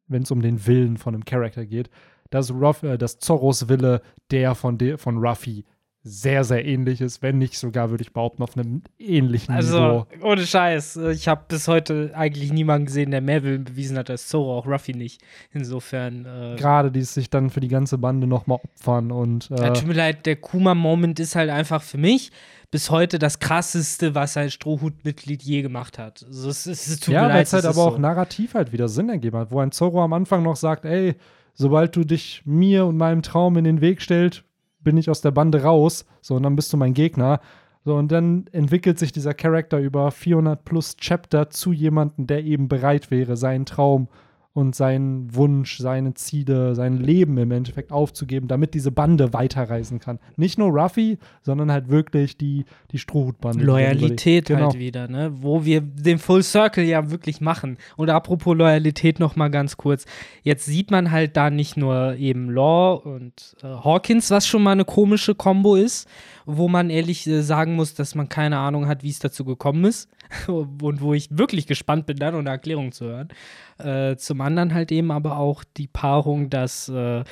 wenn 0.06 0.22
es 0.22 0.30
um 0.30 0.44
den 0.44 0.68
Willen 0.68 0.98
von 0.98 1.16
einem 1.16 1.26
Charakter 1.26 1.66
geht, 1.66 1.90
dass, 2.30 2.52
Ruff, 2.52 2.84
äh, 2.84 3.00
dass 3.00 3.18
Zorros 3.18 3.70
Wille 3.70 4.04
der 4.30 4.54
von, 4.54 4.78
de 4.78 4.98
von 4.98 5.18
Ruffy 5.18 5.66
sehr, 6.06 6.44
sehr 6.44 6.66
ähnlich 6.66 7.00
ist, 7.00 7.22
wenn 7.22 7.38
nicht 7.38 7.58
sogar, 7.58 7.90
würde 7.90 8.02
ich 8.04 8.12
behaupten, 8.12 8.44
auf 8.44 8.58
einem 8.58 8.82
ähnlichen 9.00 9.56
Also, 9.56 9.80
Niveau. 9.80 10.08
ohne 10.22 10.46
Scheiß. 10.46 10.98
Ich 10.98 11.30
habe 11.30 11.46
bis 11.48 11.70
heute 11.70 12.12
eigentlich 12.14 12.52
niemanden 12.52 12.88
gesehen, 12.88 13.12
der 13.12 13.22
mehr 13.22 13.42
Willen 13.44 13.64
bewiesen 13.64 13.98
hat 13.98 14.10
als 14.10 14.28
Zorro, 14.28 14.58
auch 14.58 14.68
Ruffy 14.68 14.94
nicht. 14.94 15.22
Insofern. 15.54 16.26
Äh, 16.26 16.56
Gerade 16.58 16.92
die 16.92 17.02
sich 17.04 17.30
dann 17.30 17.50
für 17.50 17.62
die 17.62 17.70
ganze 17.70 17.98
Bande 17.98 18.28
nochmal 18.28 18.60
opfern 18.64 19.12
und 19.12 19.50
ja, 19.50 19.70
äh, 19.70 19.74
tut 19.74 19.88
mir 19.88 19.94
leid, 19.94 20.26
der 20.26 20.36
Kuma-Moment 20.36 21.22
ist 21.22 21.38
halt 21.38 21.50
einfach 21.50 21.82
für 21.82 21.98
mich 21.98 22.32
bis 22.70 22.90
heute 22.90 23.18
das 23.18 23.40
krasseste, 23.40 24.14
was 24.14 24.36
ein 24.36 24.52
Strohhut-Mitglied 24.52 25.42
je 25.42 25.62
gemacht 25.62 25.98
hat. 25.98 26.26
Also, 26.28 26.50
es, 26.50 26.66
es, 26.66 26.88
es 26.88 27.00
tut 27.00 27.14
ja, 27.14 27.30
weil 27.30 27.44
es 27.44 27.54
halt 27.54 27.66
aber 27.66 27.82
auch 27.82 27.94
so. 27.94 28.00
narrativ 28.00 28.56
halt 28.56 28.74
wieder 28.74 28.90
Sinn 28.90 29.08
ergeben 29.08 29.38
hat, 29.38 29.52
wo 29.52 29.60
ein 29.60 29.72
Zorro 29.72 30.04
am 30.04 30.12
Anfang 30.12 30.44
noch 30.44 30.58
sagt, 30.58 30.84
ey, 30.84 31.16
sobald 31.54 31.96
du 31.96 32.04
dich 32.04 32.42
mir 32.44 32.86
und 32.86 32.98
meinem 32.98 33.22
Traum 33.22 33.58
in 33.58 33.64
den 33.64 33.80
Weg 33.80 34.02
stellst, 34.02 34.44
bin 34.84 34.98
ich 34.98 35.10
aus 35.10 35.22
der 35.22 35.32
Bande 35.32 35.64
raus, 35.64 36.06
so, 36.22 36.36
und 36.36 36.44
dann 36.44 36.56
bist 36.56 36.72
du 36.74 36.78
mein 36.78 36.94
Gegner. 36.94 37.40
So, 37.86 37.96
und 37.96 38.12
dann 38.12 38.46
entwickelt 38.54 38.98
sich 38.98 39.12
dieser 39.12 39.34
Charakter 39.34 39.78
über 39.80 40.10
400 40.12 40.64
plus 40.64 40.96
Chapter 40.96 41.50
zu 41.50 41.74
jemandem, 41.74 42.28
der 42.28 42.44
eben 42.44 42.70
bereit 42.70 43.12
wäre, 43.12 43.36
seinen 43.36 43.66
Traum 43.66 44.08
und 44.54 44.76
seinen 44.76 45.34
Wunsch, 45.34 45.80
seine 45.80 46.14
Ziele, 46.14 46.76
sein 46.76 46.98
Leben 46.98 47.38
im 47.40 47.50
Endeffekt 47.50 47.92
aufzugeben, 47.92 48.48
damit 48.48 48.76
diese 48.76 48.92
Bande 48.92 49.34
weiterreisen 49.34 50.00
kann. 50.00 50.20
Nicht 50.36 50.60
nur 50.60 50.70
Ruffy, 50.70 51.18
sondern 51.42 51.72
halt 51.72 51.90
wirklich 51.90 52.38
die, 52.38 52.66
die 52.92 53.00
Strohhutbande. 53.00 53.64
Loyalität 53.64 54.52
überlebt. 54.52 54.74
halt 54.74 54.80
wieder, 54.80 55.08
ne? 55.08 55.32
Wo 55.42 55.66
wir 55.66 55.82
den 55.82 56.20
Full 56.20 56.44
Circle 56.44 56.84
ja 56.84 57.10
wirklich 57.10 57.42
machen. 57.42 57.78
Und 57.98 58.12
apropos 58.12 58.56
Loyalität 58.56 59.20
noch 59.20 59.36
mal 59.36 59.50
ganz 59.50 59.76
kurz. 59.76 60.06
Jetzt 60.44 60.66
sieht 60.66 60.92
man 60.92 61.10
halt 61.10 61.36
da 61.36 61.50
nicht 61.50 61.76
nur 61.76 62.16
eben 62.18 62.52
Law 62.52 63.02
und 63.04 63.56
äh, 63.64 63.68
Hawkins, 63.68 64.30
was 64.30 64.46
schon 64.46 64.62
mal 64.62 64.74
eine 64.74 64.86
komische 64.86 65.34
Kombo 65.34 65.76
ist, 65.76 66.08
wo 66.46 66.68
man 66.68 66.92
ehrlich 66.92 67.26
äh, 67.26 67.42
sagen 67.42 67.76
muss, 67.76 67.96
dass 67.96 68.14
man 68.14 68.30
keine 68.30 68.60
Ahnung 68.60 68.88
hat, 68.88 69.02
wie 69.02 69.10
es 69.10 69.18
dazu 69.18 69.46
gekommen 69.46 69.86
ist. 69.86 70.10
und 70.48 71.02
wo 71.02 71.14
ich 71.14 71.28
wirklich 71.32 71.68
gespannt 71.68 72.06
bin, 72.06 72.18
dann 72.18 72.36
eine 72.36 72.50
Erklärung 72.50 72.92
zu 72.92 73.06
hören. 73.06 73.30
Äh, 73.78 74.18
zum 74.18 74.42
anderen 74.42 74.74
halt 74.74 74.92
eben 74.92 75.12
aber 75.12 75.38
auch 75.38 75.64
die 75.78 75.88
Paarung, 75.88 76.50
dass 76.50 76.90
äh, 76.90 77.24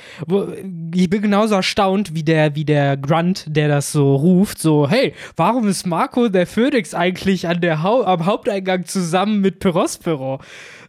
ich 0.94 1.10
bin 1.10 1.22
genauso 1.22 1.54
erstaunt 1.54 2.14
wie 2.14 2.22
der, 2.22 2.54
wie 2.54 2.64
der 2.64 2.96
Grunt, 2.96 3.44
der 3.48 3.68
das 3.68 3.92
so 3.92 4.16
ruft, 4.16 4.58
so, 4.58 4.88
hey, 4.88 5.14
warum 5.36 5.68
ist 5.68 5.86
Marco 5.86 6.28
der 6.28 6.46
Phoenix 6.46 6.94
eigentlich 6.94 7.46
an 7.48 7.60
der 7.60 7.82
Hau 7.82 8.02
am 8.04 8.26
Haupteingang 8.26 8.84
zusammen 8.84 9.40
mit 9.40 9.60
Perospero? 9.60 10.40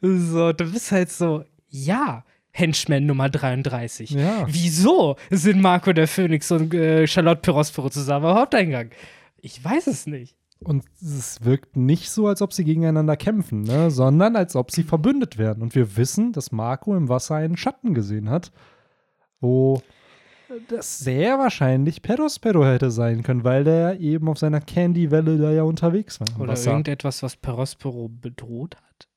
So, 0.01 0.53
du 0.53 0.71
bist 0.71 0.91
halt 0.91 1.11
so, 1.11 1.43
ja. 1.69 2.23
Henchman 2.55 3.07
Nummer 3.07 3.29
33. 3.29 4.11
Ja. 4.11 4.45
Wieso 4.47 5.15
sind 5.31 5.59
Marco 5.59 5.91
der 5.91 6.07
Phoenix 6.07 6.51
und 6.51 6.71
äh, 6.73 7.07
Charlotte 7.07 7.41
Perospero 7.41 7.89
zusammen 7.89 8.27
am 8.27 8.37
Haupteingang? 8.37 8.91
Ich 9.41 9.63
weiß 9.63 9.87
es 9.87 10.05
nicht. 10.05 10.35
Und 10.63 10.83
es 11.01 11.43
wirkt 11.43 11.75
nicht 11.75 12.09
so, 12.09 12.27
als 12.27 12.41
ob 12.41 12.53
sie 12.53 12.63
gegeneinander 12.63 13.17
kämpfen, 13.17 13.61
ne? 13.61 13.91
sondern 13.91 14.35
als 14.35 14.55
ob 14.55 14.71
sie 14.71 14.83
verbündet 14.83 15.37
werden. 15.37 15.61
Und 15.63 15.75
wir 15.75 15.97
wissen, 15.97 16.31
dass 16.31 16.51
Marco 16.51 16.95
im 16.95 17.09
Wasser 17.09 17.35
einen 17.35 17.57
Schatten 17.57 17.93
gesehen 17.93 18.29
hat, 18.29 18.51
wo 19.39 19.81
das 20.67 20.99
sehr 20.99 21.39
wahrscheinlich 21.39 22.01
Perospero 22.01 22.65
hätte 22.65 22.91
sein 22.91 23.23
können, 23.23 23.43
weil 23.43 23.63
der 23.63 23.99
eben 23.99 24.27
auf 24.29 24.37
seiner 24.37 24.61
Candy-Welle 24.61 25.37
da 25.37 25.51
ja 25.51 25.63
unterwegs 25.63 26.19
war. 26.19 26.27
Oder 26.39 26.53
Wasser. 26.53 26.71
irgendetwas, 26.71 27.23
was 27.23 27.35
Perospero 27.35 28.09
bedroht 28.09 28.75
hat. 28.77 29.07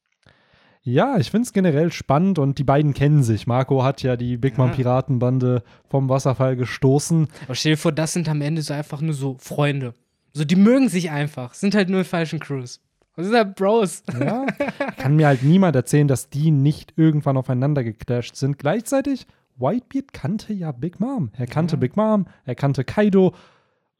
Ja, 0.82 1.18
ich 1.18 1.32
finde 1.32 1.46
es 1.46 1.52
generell 1.52 1.90
spannend 1.90 2.38
und 2.38 2.58
die 2.58 2.64
beiden 2.64 2.94
kennen 2.94 3.24
sich. 3.24 3.48
Marco 3.48 3.82
hat 3.82 4.04
ja 4.04 4.16
die 4.16 4.36
Big 4.36 4.56
Mom. 4.56 4.70
Piratenbande 4.70 5.64
vom 5.88 6.08
Wasserfall 6.08 6.54
gestoßen. 6.54 7.26
Aber 7.46 7.56
stell 7.56 7.72
dir 7.72 7.76
vor, 7.76 7.90
das 7.90 8.12
sind 8.12 8.28
am 8.28 8.40
Ende 8.40 8.62
so 8.62 8.72
einfach 8.72 9.00
nur 9.00 9.12
so 9.12 9.36
Freunde. 9.40 9.94
So, 10.36 10.44
die 10.44 10.56
mögen 10.56 10.90
sich 10.90 11.10
einfach, 11.10 11.54
sind 11.54 11.74
halt 11.74 11.88
nur 11.88 12.04
falschen 12.04 12.40
Crews. 12.40 12.82
Das 13.16 13.24
sind 13.24 13.34
halt 13.34 13.56
Bros. 13.56 14.02
Ja, 14.20 14.44
kann 14.98 15.16
mir 15.16 15.28
halt 15.28 15.42
niemand 15.42 15.74
erzählen, 15.74 16.08
dass 16.08 16.28
die 16.28 16.50
nicht 16.50 16.92
irgendwann 16.96 17.38
aufeinander 17.38 17.82
geclasht 17.82 18.36
sind. 18.36 18.58
Gleichzeitig, 18.58 19.26
Whitebeard 19.56 20.12
kannte 20.12 20.52
ja 20.52 20.72
Big 20.72 21.00
Mom. 21.00 21.30
Er 21.38 21.46
kannte 21.46 21.76
Ja. 21.76 21.80
Big 21.80 21.96
Mom, 21.96 22.26
er 22.44 22.54
kannte 22.54 22.84
Kaido. 22.84 23.34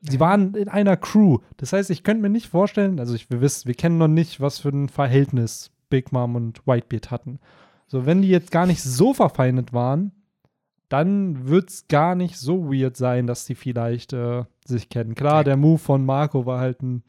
Sie 0.03 0.20
waren 0.20 0.55
in 0.55 0.68
einer 0.68 0.99
Crew. 0.99 1.39
Das 1.57 1.72
heißt, 1.72 1.89
ich 1.89 2.03
könnte 2.03 2.20
mir 2.20 2.28
nicht 2.28 2.49
vorstellen, 2.49 3.01
also 3.01 3.14
ich, 3.14 3.30
wir 3.30 3.41
wissen, 3.41 3.66
wir 3.66 3.74
kennen 3.74 3.97
noch 3.97 4.07
nicht, 4.07 4.39
was 4.39 4.59
für 4.59 4.68
ein 4.68 4.91
Verhältnis 4.91 5.70
Big 5.89 6.12
Mom 6.12 6.37
und 6.37 6.66
Whitebeard 6.66 7.11
hatten. 7.11 7.39
So, 7.87 8.05
wenn 8.05 8.20
die 8.20 8.28
jetzt 8.28 8.51
gar 8.51 8.66
nicht 8.66 8.82
so 8.82 9.14
verfeindet 9.14 9.72
waren, 9.72 10.12
dann 10.89 11.49
wird 11.49 11.70
es 11.70 11.89
gar 11.89 12.14
nicht 12.14 12.37
so 12.39 12.70
weird 12.72 12.97
sein, 12.97 13.26
dass 13.26 13.45
die 13.45 13.55
vielleicht 13.55 14.12
äh, 14.12 14.45
sich 14.64 14.89
kennen. 14.89 15.14
Klar, 15.14 15.45
der 15.45 15.57
Move 15.57 15.78
von 15.78 16.05
Marco 16.05 16.47
war 16.47 16.61
halt 16.61 16.82
ein, 16.82 17.03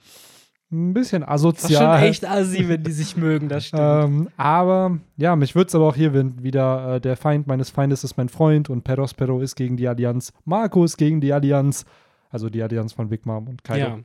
ein 0.71 0.93
bisschen 0.93 1.21
Das 1.21 1.29
ist 1.29 1.33
asozial. 1.33 1.99
schon 1.99 2.07
echt 2.09 2.25
assi, 2.27 2.67
wenn 2.67 2.83
die 2.83 2.91
sich 2.91 3.15
mögen, 3.17 3.49
das 3.49 3.65
stimmt. 3.67 3.81
Ähm, 3.81 4.29
aber 4.35 4.99
ja, 5.15 5.35
mich 5.35 5.55
würde 5.55 5.67
es 5.67 5.75
aber 5.75 5.87
auch 5.87 5.95
hier 5.95 6.13
wieder 6.43 6.95
äh, 6.95 7.01
der 7.01 7.15
Feind 7.17 7.47
meines 7.47 7.69
Feindes 7.69 8.03
ist 8.03 8.17
mein 8.17 8.29
Freund 8.29 8.69
und 8.69 8.83
Perospero 8.83 9.39
ist 9.41 9.55
gegen 9.55 9.77
die 9.77 9.87
Allianz, 9.87 10.33
Marco 10.43 10.83
ist 10.83 10.97
gegen 10.97 11.21
die 11.21 11.31
Allianz, 11.31 11.85
also 12.29 12.49
die 12.49 12.61
Allianz 12.63 12.93
von 12.93 13.09
Big 13.09 13.25
Mom 13.25 13.47
und 13.47 13.63
Kaido. 13.63 13.87
ja. 13.87 13.99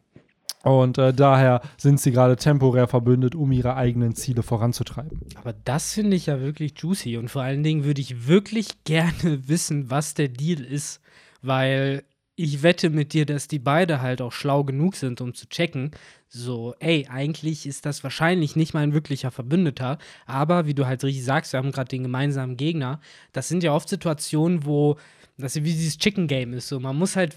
Und 0.63 0.99
äh, 0.99 1.13
daher 1.13 1.61
sind 1.77 2.01
sie 2.01 2.13
gerade 2.13 2.37
temporär 2.37 2.87
verbündet, 2.87 3.35
um 3.35 3.51
ihre 3.51 3.77
eigenen 3.77 4.15
Ziele 4.15 4.43
voranzutreiben. 4.43 5.21
Aber 5.35 5.53
das 5.53 5.93
finde 5.93 6.17
ich 6.17 6.27
ja 6.27 6.41
wirklich 6.41 6.75
juicy. 6.77 7.17
Und 7.17 7.29
vor 7.29 7.43
allen 7.43 7.63
Dingen 7.63 7.85
würde 7.85 8.01
ich 8.01 8.29
wirklich 8.29 8.69
gerne 8.85 9.49
wissen, 9.49 9.91
was 9.91 10.15
der 10.15 10.29
Deal 10.29 10.61
ist. 10.61 11.01
Weil 11.43 12.05
ich 12.37 12.63
wette 12.63 12.91
mit 12.91 13.13
dir, 13.13 13.27
dass 13.27 13.49
die 13.49 13.59
beide 13.59 14.01
halt 14.01 14.23
auch 14.23 14.33
schlau 14.33 14.65
genug 14.65 14.95
sind, 14.97 15.21
um 15.21 15.35
zu 15.35 15.49
checken. 15.49 15.91
So, 16.29 16.75
ey, 16.79 17.07
eigentlich 17.11 17.67
ist 17.67 17.85
das 17.85 18.03
wahrscheinlich 18.05 18.57
nicht 18.57 18.73
mein 18.73 18.95
wirklicher 18.95 19.31
Verbündeter. 19.31 19.99
Aber 20.27 20.67
wie 20.67 20.75
du 20.75 20.87
halt 20.87 21.05
richtig 21.05 21.25
sagst, 21.25 21.53
wir 21.53 21.59
haben 21.59 21.73
gerade 21.73 21.89
den 21.89 22.05
gemeinsamen 22.05 22.57
Gegner. 22.57 23.01
Das 23.33 23.49
sind 23.49 23.63
ja 23.63 23.75
oft 23.75 23.89
Situationen, 23.89 24.65
wo 24.65 24.97
das 25.37 25.57
wie 25.57 25.61
dieses 25.63 25.99
Chicken 25.99 26.29
Game 26.29 26.53
ist. 26.53 26.69
So, 26.69 26.79
man 26.79 26.97
muss 26.97 27.17
halt 27.17 27.37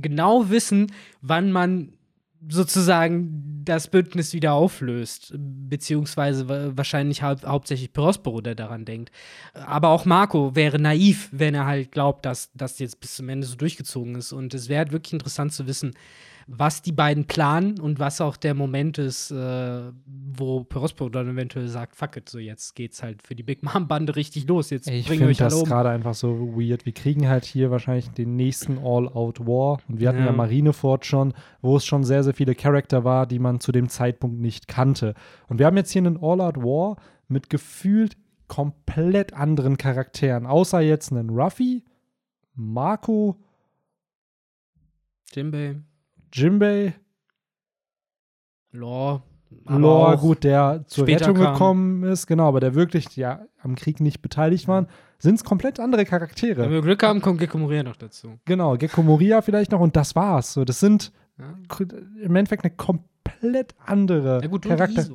genau 0.00 0.48
wissen, 0.48 0.92
wann 1.20 1.50
man 1.52 1.92
sozusagen 2.48 3.62
das 3.64 3.88
Bündnis 3.88 4.32
wieder 4.32 4.52
auflöst, 4.54 5.34
beziehungsweise 5.38 6.48
wa- 6.48 6.72
wahrscheinlich 6.74 7.22
hau 7.22 7.36
hauptsächlich 7.44 7.92
Perospero, 7.92 8.40
der 8.40 8.54
daran 8.54 8.84
denkt. 8.84 9.12
Aber 9.54 9.88
auch 9.88 10.04
Marco 10.04 10.54
wäre 10.56 10.78
naiv, 10.78 11.28
wenn 11.32 11.54
er 11.54 11.66
halt 11.66 11.92
glaubt, 11.92 12.26
dass 12.26 12.50
das 12.54 12.78
jetzt 12.78 13.00
bis 13.00 13.16
zum 13.16 13.28
Ende 13.28 13.46
so 13.46 13.56
durchgezogen 13.56 14.16
ist. 14.16 14.32
Und 14.32 14.54
es 14.54 14.68
wäre 14.68 14.78
halt 14.78 14.92
wirklich 14.92 15.12
interessant 15.12 15.52
zu 15.52 15.66
wissen, 15.66 15.94
was 16.46 16.82
die 16.82 16.92
beiden 16.92 17.26
planen 17.26 17.78
und 17.80 17.98
was 17.98 18.20
auch 18.20 18.36
der 18.36 18.54
Moment 18.54 18.98
ist, 18.98 19.30
äh, 19.30 19.92
wo 20.06 20.64
Perospero 20.64 21.08
dann 21.08 21.28
eventuell 21.28 21.68
sagt, 21.68 21.96
fuck 21.96 22.16
it, 22.16 22.28
so 22.28 22.38
jetzt 22.38 22.74
geht's 22.74 23.02
halt 23.02 23.22
für 23.22 23.34
die 23.34 23.42
Big 23.42 23.62
Mom-Bande 23.62 24.16
richtig 24.16 24.46
los, 24.48 24.70
jetzt 24.70 24.88
Ich 24.88 25.08
finde 25.08 25.32
das 25.34 25.54
um. 25.54 25.64
gerade 25.64 25.90
einfach 25.90 26.14
so 26.14 26.56
weird. 26.56 26.86
Wir 26.86 26.92
kriegen 26.92 27.28
halt 27.28 27.44
hier 27.44 27.70
wahrscheinlich 27.70 28.10
den 28.10 28.36
nächsten 28.36 28.78
All-Out-War. 28.78 29.80
Und 29.88 30.00
wir 30.00 30.08
hatten 30.08 30.20
ja. 30.20 30.26
Ja. 30.26 30.32
Marineford 30.32 31.06
schon, 31.06 31.34
wo 31.60 31.76
es 31.76 31.86
schon 31.86 32.04
sehr, 32.04 32.24
sehr 32.24 32.34
viele 32.34 32.54
Charakter 32.54 33.04
war, 33.04 33.26
die 33.26 33.38
man 33.38 33.60
zu 33.60 33.72
dem 33.72 33.88
Zeitpunkt 33.88 34.40
nicht 34.40 34.68
kannte. 34.68 35.14
Und 35.48 35.58
wir 35.58 35.66
haben 35.66 35.76
jetzt 35.76 35.90
hier 35.90 36.02
einen 36.02 36.18
All-Out-War 36.22 36.96
mit 37.28 37.50
gefühlt 37.50 38.16
komplett 38.48 39.32
anderen 39.32 39.78
Charakteren. 39.78 40.46
Außer 40.46 40.80
jetzt 40.80 41.10
einen 41.10 41.30
Ruffy, 41.30 41.84
Marco, 42.54 43.36
Jimbei, 45.32 45.76
Jimbei, 46.32 46.94
Lore, 48.72 49.22
auch- 50.16 50.20
gut, 50.20 50.44
der 50.44 50.84
zur 50.86 51.06
Rettung 51.06 51.36
kam. 51.36 51.52
gekommen 51.52 52.02
ist, 52.04 52.26
genau, 52.26 52.48
aber 52.48 52.60
der 52.60 52.74
wirklich 52.74 53.16
ja 53.16 53.42
am 53.60 53.74
Krieg 53.74 54.00
nicht 54.00 54.22
beteiligt 54.22 54.66
waren, 54.66 54.86
sind 55.18 55.34
es 55.36 55.44
komplett 55.44 55.78
andere 55.78 56.04
Charaktere. 56.04 56.62
Wenn 56.62 56.70
wir 56.70 56.82
Glück 56.82 57.02
haben, 57.02 57.20
kommt 57.20 57.38
Gekko 57.38 57.58
Moria 57.58 57.82
noch 57.82 57.96
dazu. 57.96 58.38
Genau, 58.44 58.76
Gecko 58.76 59.02
Moria 59.02 59.42
vielleicht 59.42 59.70
noch 59.70 59.80
und 59.80 59.94
das 59.94 60.16
war's. 60.16 60.52
So, 60.54 60.64
das 60.64 60.80
sind 60.80 61.12
Ja, 61.38 61.54
im 62.22 62.34
Endeffekt 62.36 62.64
eine 62.64 62.74
komplett 62.74 63.74
andere 63.84 64.40
ja 64.42 64.48
gut, 64.48 64.64
Charakter. 64.64 65.06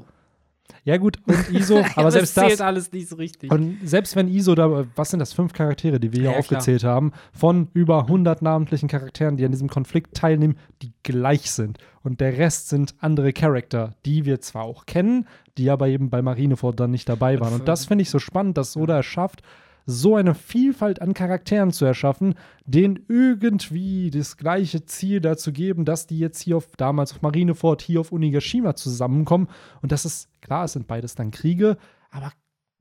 Ja 0.83 0.97
gut, 0.97 1.17
und 1.25 1.49
Iso, 1.51 1.83
aber 1.95 2.11
selbst 2.11 2.37
das 2.37 2.47
zählt 2.47 2.61
alles 2.61 2.91
nicht 2.91 3.09
so 3.09 3.15
richtig. 3.15 3.51
Und 3.51 3.77
selbst 3.83 4.15
wenn 4.15 4.27
Iso 4.27 4.55
da, 4.55 4.85
was 4.95 5.09
sind 5.09 5.19
das, 5.19 5.33
fünf 5.33 5.53
Charaktere, 5.53 5.99
die 5.99 6.11
wir 6.13 6.19
hier 6.19 6.25
Ja, 6.25 6.31
klar. 6.31 6.39
aufgezählt 6.39 6.83
haben, 6.83 7.11
von 7.33 7.69
über 7.73 8.01
100 8.01 8.41
namentlichen 8.41 8.87
Charakteren, 8.89 9.37
die 9.37 9.45
an 9.45 9.51
diesem 9.51 9.69
Konflikt 9.69 10.15
teilnehmen, 10.15 10.57
die 10.81 10.93
gleich 11.03 11.51
sind. 11.51 11.77
Und 12.03 12.21
der 12.21 12.37
Rest 12.37 12.69
sind 12.69 12.95
andere 12.99 13.33
Charakter, 13.33 13.95
die 14.05 14.25
wir 14.25 14.39
zwar 14.41 14.63
auch 14.63 14.85
kennen, 14.85 15.27
die 15.57 15.69
aber 15.69 15.87
eben 15.87 16.09
bei 16.09 16.21
Marineford 16.21 16.79
dann 16.79 16.91
nicht 16.91 17.09
dabei 17.09 17.39
waren. 17.39 17.53
Und 17.53 17.67
das 17.67 17.85
finde 17.85 18.03
ich 18.03 18.09
so 18.09 18.19
spannend, 18.19 18.57
dass 18.57 18.77
Oda 18.77 18.99
es 18.99 19.05
schafft, 19.05 19.41
so 19.89 20.15
eine 20.17 20.35
Vielfalt 20.35 21.01
an 21.01 21.13
Charakteren 21.13 21.71
zu 21.71 21.85
erschaffen, 21.85 22.35
denen 22.65 22.99
irgendwie 23.07 24.11
das 24.11 24.35
gleiche 24.35 24.85
Ziel 24.85 25.21
dazu 25.21 25.53
geben, 25.53 25.85
dass 25.85 26.05
die 26.07 26.19
jetzt 26.19 26.41
hier 26.41 26.57
auf, 26.57 26.67
damals 26.75 27.13
auf 27.13 27.21
Marineford, 27.21 27.81
hier 27.81 28.01
auf 28.01 28.11
Onigashima 28.11 28.75
zusammenkommen. 28.75 29.47
Und 29.81 29.93
das 29.93 30.03
ist, 30.03 30.29
klar, 30.41 30.65
es 30.65 30.73
sind 30.73 30.87
beides 30.87 31.15
dann 31.15 31.31
Kriege, 31.31 31.77
aber 32.11 32.33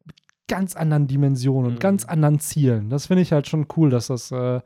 mit 0.05 0.17
ganz 0.49 0.75
anderen 0.75 1.07
Dimensionen 1.07 1.67
und 1.67 1.75
Mhm. 1.75 1.79
ganz 1.79 2.05
anderen 2.05 2.41
Zielen. 2.41 2.91
Das 2.91 3.07
finde 3.07 3.23
ich 3.23 3.33
halt 3.33 3.47
schon 3.47 3.69
cool, 3.77 3.89
dass 3.89 4.09
das 4.09 4.33
äh, 4.33 4.61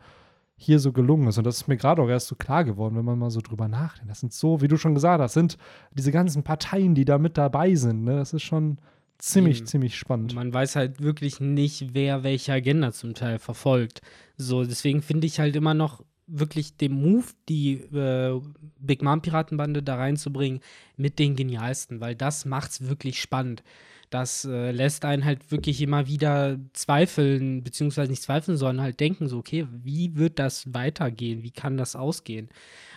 hier 0.56 0.78
so 0.78 0.92
gelungen 0.92 1.28
ist. 1.28 1.36
Und 1.36 1.44
das 1.44 1.56
ist 1.58 1.68
mir 1.68 1.76
gerade 1.76 2.00
auch 2.00 2.08
erst 2.08 2.28
so 2.28 2.36
klar 2.36 2.64
geworden, 2.64 2.96
wenn 2.96 3.04
man 3.04 3.18
mal 3.18 3.30
so 3.30 3.40
drüber 3.42 3.68
nachdenkt. 3.68 4.10
Das 4.10 4.20
sind 4.20 4.32
so, 4.32 4.62
wie 4.62 4.68
du 4.68 4.78
schon 4.78 4.94
gesagt 4.94 5.20
hast, 5.20 5.34
sind 5.34 5.58
diese 5.92 6.10
ganzen 6.10 6.42
Parteien, 6.42 6.94
die 6.94 7.04
da 7.04 7.18
mit 7.18 7.36
dabei 7.36 7.74
sind. 7.74 8.04
Ne? 8.04 8.16
Das 8.16 8.32
ist 8.32 8.42
schon 8.42 8.78
ziemlich, 9.20 9.58
Eben. 9.58 9.66
ziemlich 9.66 9.96
spannend. 9.96 10.34
Man 10.34 10.52
weiß 10.52 10.76
halt 10.76 11.00
wirklich 11.00 11.40
nicht, 11.40 11.94
wer 11.94 12.22
welche 12.22 12.52
Agenda 12.52 12.92
zum 12.92 13.14
Teil 13.14 13.38
verfolgt. 13.38 14.00
So, 14.36 14.64
deswegen 14.64 15.02
finde 15.02 15.26
ich 15.26 15.38
halt 15.38 15.56
immer 15.56 15.74
noch 15.74 16.02
wirklich 16.26 16.76
den 16.76 16.92
Move, 16.92 17.26
die 17.48 17.72
äh, 17.74 18.40
Big 18.78 19.02
Mom 19.02 19.20
Piratenbande 19.20 19.82
da 19.82 19.96
reinzubringen, 19.96 20.60
mit 20.96 21.18
den 21.18 21.36
genialsten, 21.36 22.00
weil 22.00 22.14
das 22.14 22.44
macht's 22.44 22.88
wirklich 22.88 23.20
spannend. 23.20 23.62
Das 24.10 24.44
äh, 24.44 24.72
lässt 24.72 25.04
einen 25.04 25.24
halt 25.24 25.52
wirklich 25.52 25.80
immer 25.80 26.08
wieder 26.08 26.58
zweifeln, 26.72 27.62
beziehungsweise 27.62 28.10
nicht 28.10 28.22
zweifeln, 28.22 28.56
sondern 28.56 28.84
halt 28.84 28.98
denken, 28.98 29.28
so, 29.28 29.38
okay, 29.38 29.66
wie 29.70 30.16
wird 30.16 30.38
das 30.38 30.74
weitergehen? 30.74 31.42
Wie 31.44 31.52
kann 31.52 31.76
das 31.76 31.94
ausgehen? 31.94 32.48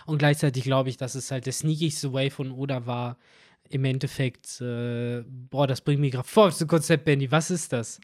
Und 0.06 0.18
gleichzeitig 0.18 0.64
glaube 0.64 0.88
ich, 0.88 0.96
dass 0.96 1.14
es 1.14 1.30
halt 1.30 1.46
der 1.46 1.52
sneakigste 1.52 2.12
Way 2.12 2.30
von 2.30 2.50
Oda 2.50 2.86
war, 2.86 3.16
im 3.70 3.84
Endeffekt, 3.84 4.60
äh, 4.60 5.22
boah, 5.50 5.66
das 5.66 5.80
bringt 5.80 6.00
mich 6.00 6.12
gerade 6.12 6.28
vor 6.28 6.48
auf 6.48 6.58
das 6.58 6.66
Konzept, 6.68 7.04
Benny. 7.04 7.30
Was 7.30 7.50
ist 7.50 7.72
das? 7.72 8.00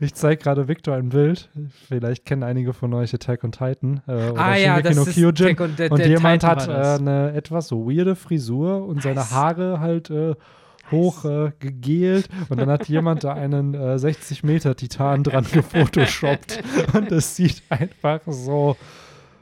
Ich 0.00 0.14
zeige 0.14 0.42
gerade 0.42 0.68
Victor 0.68 0.94
ein 0.96 1.10
Bild. 1.10 1.50
Vielleicht 1.86 2.24
kennen 2.24 2.42
einige 2.42 2.72
von 2.72 2.94
euch 2.94 3.12
Attack 3.12 3.44
on 3.44 3.52
Titan. 3.52 4.00
Äh, 4.08 4.30
oder 4.30 4.40
ah 4.40 4.56
ja, 4.56 4.80
das 4.80 4.96
no 4.96 5.02
ist 5.02 5.14
Kyojin. 5.14 5.48
Attack 5.48 5.60
on- 5.60 5.76
der- 5.76 5.92
Und 5.92 5.98
der 5.98 6.08
jemand 6.08 6.40
Titan 6.42 6.58
hat 6.58 6.68
äh, 6.68 6.98
eine 7.00 7.32
etwas 7.34 7.68
so 7.68 7.86
weirde 7.86 8.16
Frisur 8.16 8.86
und 8.86 9.02
seine 9.02 9.16
Nice. 9.16 9.32
Haare 9.32 9.80
halt 9.80 10.08
äh, 10.08 10.34
hoch 10.90 11.26
äh, 11.26 11.52
gegelt. 11.60 12.28
Und 12.48 12.58
dann 12.58 12.70
hat 12.70 12.88
jemand 12.88 13.22
da 13.22 13.34
einen 13.34 13.74
äh, 13.74 13.98
60 13.98 14.44
Meter 14.44 14.74
Titan 14.76 15.24
dran 15.24 15.44
gefotoshoppt. 15.52 16.62
und 16.94 17.12
es 17.12 17.36
sieht 17.36 17.62
einfach 17.68 18.20
so 18.26 18.76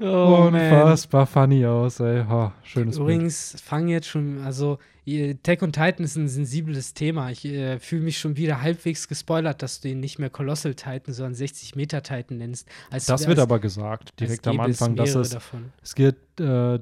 Oh, 0.00 0.48
unfassbar 0.48 1.26
funny 1.26 1.64
aus. 1.66 1.98
Ey. 2.00 2.24
Ha, 2.28 2.52
schönes 2.62 2.96
Bild. 2.96 3.08
Übrigens, 3.08 3.56
fangen 3.64 3.88
jetzt 3.88 4.06
schon, 4.08 4.40
also 4.44 4.78
Tech 5.42 5.62
und 5.62 5.72
Titan 5.72 6.04
ist 6.04 6.16
ein 6.16 6.28
sensibles 6.28 6.94
Thema. 6.94 7.30
Ich 7.30 7.44
äh, 7.44 7.78
fühle 7.78 8.02
mich 8.02 8.18
schon 8.18 8.36
wieder 8.36 8.60
halbwegs 8.60 9.08
gespoilert, 9.08 9.62
dass 9.62 9.80
du 9.80 9.88
ihn 9.88 10.00
nicht 10.00 10.18
mehr 10.18 10.30
Colossal 10.30 10.74
Titan, 10.74 11.14
sondern 11.14 11.34
60 11.34 11.76
Meter 11.76 12.02
Titan 12.02 12.38
nennst. 12.38 12.68
Als, 12.90 13.06
das 13.06 13.26
wird 13.26 13.38
als, 13.38 13.48
aber 13.48 13.58
gesagt, 13.58 14.18
direkt 14.20 14.46
am 14.46 14.60
Anfang, 14.60 14.96
dass 14.96 15.14
es, 15.14 15.30
davon. 15.30 15.72
es 15.82 15.94
geht 15.94 16.16
äh, 16.40 16.78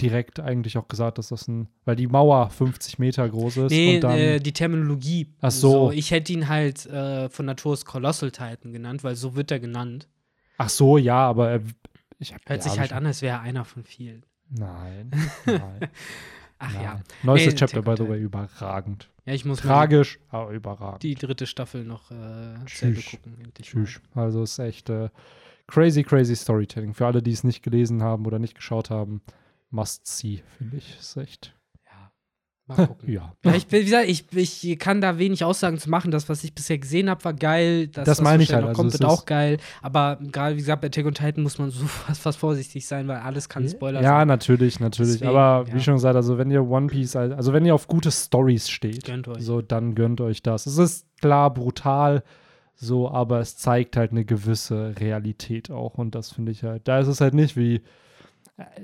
direkt 0.00 0.40
eigentlich 0.40 0.78
auch 0.78 0.88
gesagt, 0.88 1.18
dass 1.18 1.28
das 1.28 1.48
ein, 1.48 1.68
weil 1.84 1.96
die 1.96 2.06
Mauer 2.06 2.50
50 2.50 2.98
Meter 2.98 3.28
groß 3.28 3.56
ist. 3.58 3.70
Nee, 3.70 3.96
und 3.96 4.04
dann, 4.04 4.18
äh, 4.18 4.38
die 4.40 4.52
Terminologie. 4.52 5.34
Ach 5.40 5.50
so. 5.50 5.70
so. 5.70 5.92
Ich 5.92 6.10
hätte 6.10 6.32
ihn 6.32 6.48
halt 6.48 6.86
äh, 6.86 7.28
von 7.28 7.46
Natur 7.46 7.72
aus 7.72 7.84
Colossal 7.84 8.30
Titan 8.30 8.72
genannt, 8.72 9.04
weil 9.04 9.16
so 9.16 9.34
wird 9.34 9.50
er 9.50 9.60
genannt. 9.60 10.08
Ach 10.56 10.68
so, 10.68 10.98
ja, 10.98 11.16
aber 11.16 11.50
er, 11.50 11.60
hab, 11.60 12.48
Hört 12.48 12.64
ja, 12.64 12.70
sich 12.70 12.80
halt 12.80 12.92
an, 12.92 13.06
als 13.06 13.22
wäre 13.22 13.36
er 13.36 13.42
einer 13.42 13.64
von 13.64 13.84
vielen. 13.84 14.24
Nein, 14.50 15.10
nein. 15.46 15.88
Ach 16.58 16.72
Nein. 16.72 16.82
ja. 16.82 17.00
Neuestes 17.22 17.54
nee, 17.54 17.58
Chapter, 17.58 17.82
by 17.82 17.94
the 17.96 18.08
way, 18.08 18.20
überragend. 18.20 19.08
Ja, 19.24 19.34
ich 19.34 19.44
muss 19.44 19.58
Tragisch, 19.60 20.18
aber 20.30 20.50
überragend. 20.50 21.02
Die 21.02 21.14
dritte 21.14 21.46
Staffel 21.46 21.84
noch 21.84 22.10
äh, 22.10 22.56
selber 22.66 23.00
gucken. 23.02 23.52
Tschüss. 23.60 24.00
Also 24.14 24.42
ist 24.42 24.58
echt 24.58 24.90
äh, 24.90 25.10
crazy, 25.66 26.02
crazy 26.02 26.34
Storytelling. 26.34 26.94
Für 26.94 27.06
alle, 27.06 27.22
die 27.22 27.32
es 27.32 27.44
nicht 27.44 27.62
gelesen 27.62 28.02
haben 28.02 28.26
oder 28.26 28.38
nicht 28.38 28.54
geschaut 28.54 28.90
haben, 28.90 29.20
must 29.70 30.06
see, 30.06 30.42
finde 30.56 30.78
ich. 30.78 30.98
Ist 30.98 31.16
echt 31.16 31.54
Mal 32.68 32.86
gucken. 32.86 33.12
ja. 33.12 33.32
ja 33.44 33.54
ich, 33.54 33.70
wie 33.72 33.84
gesagt, 33.84 34.08
ich, 34.08 34.26
ich 34.36 34.78
kann 34.78 35.00
da 35.00 35.18
wenig 35.18 35.42
Aussagen 35.42 35.78
zu 35.78 35.88
machen. 35.88 36.10
Das, 36.10 36.28
was 36.28 36.44
ich 36.44 36.54
bisher 36.54 36.78
gesehen 36.78 37.08
habe, 37.08 37.24
war 37.24 37.32
geil. 37.32 37.88
Das, 37.88 38.04
das 38.04 38.20
meine 38.20 38.42
ich 38.42 38.52
halt. 38.52 38.66
Noch 38.66 38.74
kommt, 38.74 38.92
also 38.92 38.98
wird 38.98 39.10
auch 39.10 39.26
geil. 39.26 39.56
Aber 39.82 40.18
gerade, 40.20 40.54
wie 40.54 40.60
gesagt, 40.60 40.82
bei 40.82 40.88
Attack 40.88 41.06
on 41.06 41.14
Titan 41.14 41.42
muss 41.42 41.58
man 41.58 41.70
so 41.72 41.86
fast, 41.86 42.20
fast 42.20 42.38
vorsichtig 42.38 42.86
sein, 42.86 43.08
weil 43.08 43.18
alles 43.18 43.48
kann 43.48 43.68
Spoiler 43.68 44.00
ja, 44.00 44.08
sein. 44.08 44.18
Ja, 44.18 44.24
natürlich, 44.24 44.80
natürlich. 44.80 45.12
Deswegen, 45.14 45.30
Aber 45.30 45.66
ja. 45.66 45.74
wie 45.74 45.80
schon 45.80 45.94
gesagt, 45.94 46.16
also 46.16 46.38
wenn 46.38 46.50
ihr 46.50 46.68
One 46.68 46.88
Piece, 46.88 47.16
also 47.16 47.52
wenn 47.52 47.64
ihr 47.64 47.74
auf 47.74 47.88
gute 47.88 48.10
Stories 48.10 48.68
steht, 48.68 49.04
gönnt 49.04 49.28
euch. 49.28 49.42
so 49.42 49.62
dann 49.62 49.94
gönnt 49.94 50.20
euch 50.20 50.42
das. 50.42 50.66
Es 50.66 50.78
ist 50.78 51.06
klar 51.20 51.52
brutal, 51.52 52.22
so, 52.74 53.10
aber 53.10 53.40
es 53.40 53.56
zeigt 53.56 53.96
halt 53.96 54.12
eine 54.12 54.24
gewisse 54.24 54.94
Realität 55.00 55.70
auch. 55.70 55.94
Und 55.94 56.14
das 56.14 56.32
finde 56.32 56.52
ich 56.52 56.62
halt, 56.62 56.86
da 56.86 57.00
ist 57.00 57.08
es 57.08 57.20
halt 57.20 57.34
nicht 57.34 57.56
wie, 57.56 57.82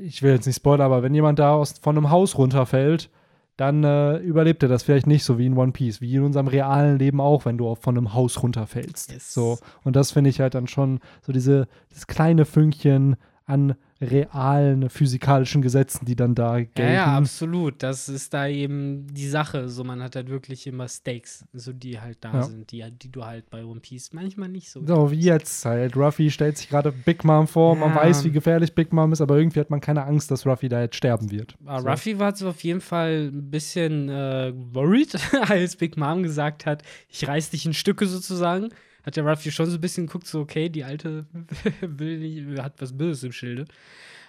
ich 0.02 0.22
will 0.22 0.32
jetzt 0.32 0.46
nicht 0.46 0.56
spoilern, 0.56 0.86
aber 0.86 1.02
wenn 1.02 1.14
jemand 1.14 1.38
da 1.38 1.54
aus, 1.54 1.78
von 1.80 1.96
einem 1.96 2.10
Haus 2.10 2.36
runterfällt, 2.36 3.10
dann 3.56 3.84
äh, 3.84 4.16
überlebt 4.18 4.62
er 4.62 4.68
das 4.68 4.82
vielleicht 4.82 5.06
nicht 5.06 5.24
so 5.24 5.38
wie 5.38 5.46
in 5.46 5.56
One 5.56 5.72
Piece, 5.72 6.00
wie 6.00 6.14
in 6.16 6.24
unserem 6.24 6.48
realen 6.48 6.98
Leben 6.98 7.20
auch, 7.20 7.44
wenn 7.44 7.58
du 7.58 7.68
auch 7.68 7.78
von 7.78 7.96
einem 7.96 8.12
Haus 8.12 8.42
runterfällst. 8.42 9.12
Yes. 9.12 9.32
So. 9.32 9.58
Und 9.84 9.96
das 9.96 10.10
finde 10.10 10.30
ich 10.30 10.40
halt 10.40 10.54
dann 10.54 10.66
schon 10.66 11.00
so 11.22 11.32
diese, 11.32 11.68
dieses 11.90 12.06
kleine 12.06 12.44
Fünkchen 12.44 13.16
an 13.46 13.76
realen 14.00 14.90
physikalischen 14.90 15.62
Gesetzen, 15.62 16.04
die 16.04 16.16
dann 16.16 16.34
da 16.34 16.56
gelten. 16.56 16.82
Ja, 16.82 16.90
ja, 16.90 17.16
absolut. 17.16 17.82
Das 17.82 18.08
ist 18.08 18.34
da 18.34 18.46
eben 18.48 19.06
die 19.12 19.28
Sache. 19.28 19.68
So, 19.68 19.84
man 19.84 20.02
hat 20.02 20.16
halt 20.16 20.28
wirklich 20.28 20.66
immer 20.66 20.88
Stakes, 20.88 21.44
so 21.52 21.72
die 21.72 22.00
halt 22.00 22.18
da 22.20 22.34
ja. 22.34 22.42
sind, 22.42 22.72
die, 22.72 22.84
die 22.90 23.10
du 23.10 23.24
halt 23.24 23.48
bei 23.50 23.64
One 23.64 23.80
Piece 23.80 24.12
manchmal 24.12 24.48
nicht 24.48 24.70
so. 24.70 24.84
So, 24.84 25.10
wie 25.10 25.20
jetzt 25.20 25.64
halt. 25.64 25.96
Ruffy 25.96 26.30
stellt 26.30 26.58
sich 26.58 26.68
gerade 26.68 26.92
Big 26.92 27.24
Mom 27.24 27.46
vor, 27.46 27.74
ja. 27.74 27.80
man 27.80 27.94
weiß, 27.94 28.24
wie 28.24 28.30
gefährlich 28.30 28.74
Big 28.74 28.92
Mom 28.92 29.12
ist, 29.12 29.20
aber 29.20 29.38
irgendwie 29.38 29.60
hat 29.60 29.70
man 29.70 29.80
keine 29.80 30.04
Angst, 30.04 30.30
dass 30.30 30.46
Ruffy 30.46 30.68
da 30.68 30.80
jetzt 30.80 30.96
sterben 30.96 31.30
wird. 31.30 31.56
Aber 31.64 31.82
so. 31.82 31.88
Ruffy 31.88 32.18
war 32.18 32.34
so 32.34 32.48
auf 32.48 32.62
jeden 32.64 32.80
Fall 32.80 33.30
ein 33.32 33.50
bisschen 33.50 34.08
äh, 34.08 34.52
worried, 34.72 35.16
als 35.48 35.76
Big 35.76 35.96
Mom 35.96 36.22
gesagt 36.22 36.66
hat, 36.66 36.82
ich 37.08 37.26
reiß 37.26 37.50
dich 37.50 37.64
in 37.66 37.74
Stücke 37.74 38.06
sozusagen 38.06 38.70
hat 39.04 39.16
der 39.16 39.24
Ruffy 39.24 39.50
schon 39.50 39.66
so 39.66 39.76
ein 39.76 39.80
bisschen 39.80 40.06
geguckt, 40.06 40.26
so, 40.26 40.40
okay, 40.40 40.68
die 40.68 40.84
Alte 40.84 41.26
nicht, 41.98 42.58
hat 42.60 42.74
was 42.80 42.96
Böses 42.96 43.24
im 43.24 43.32
Schilde. 43.32 43.66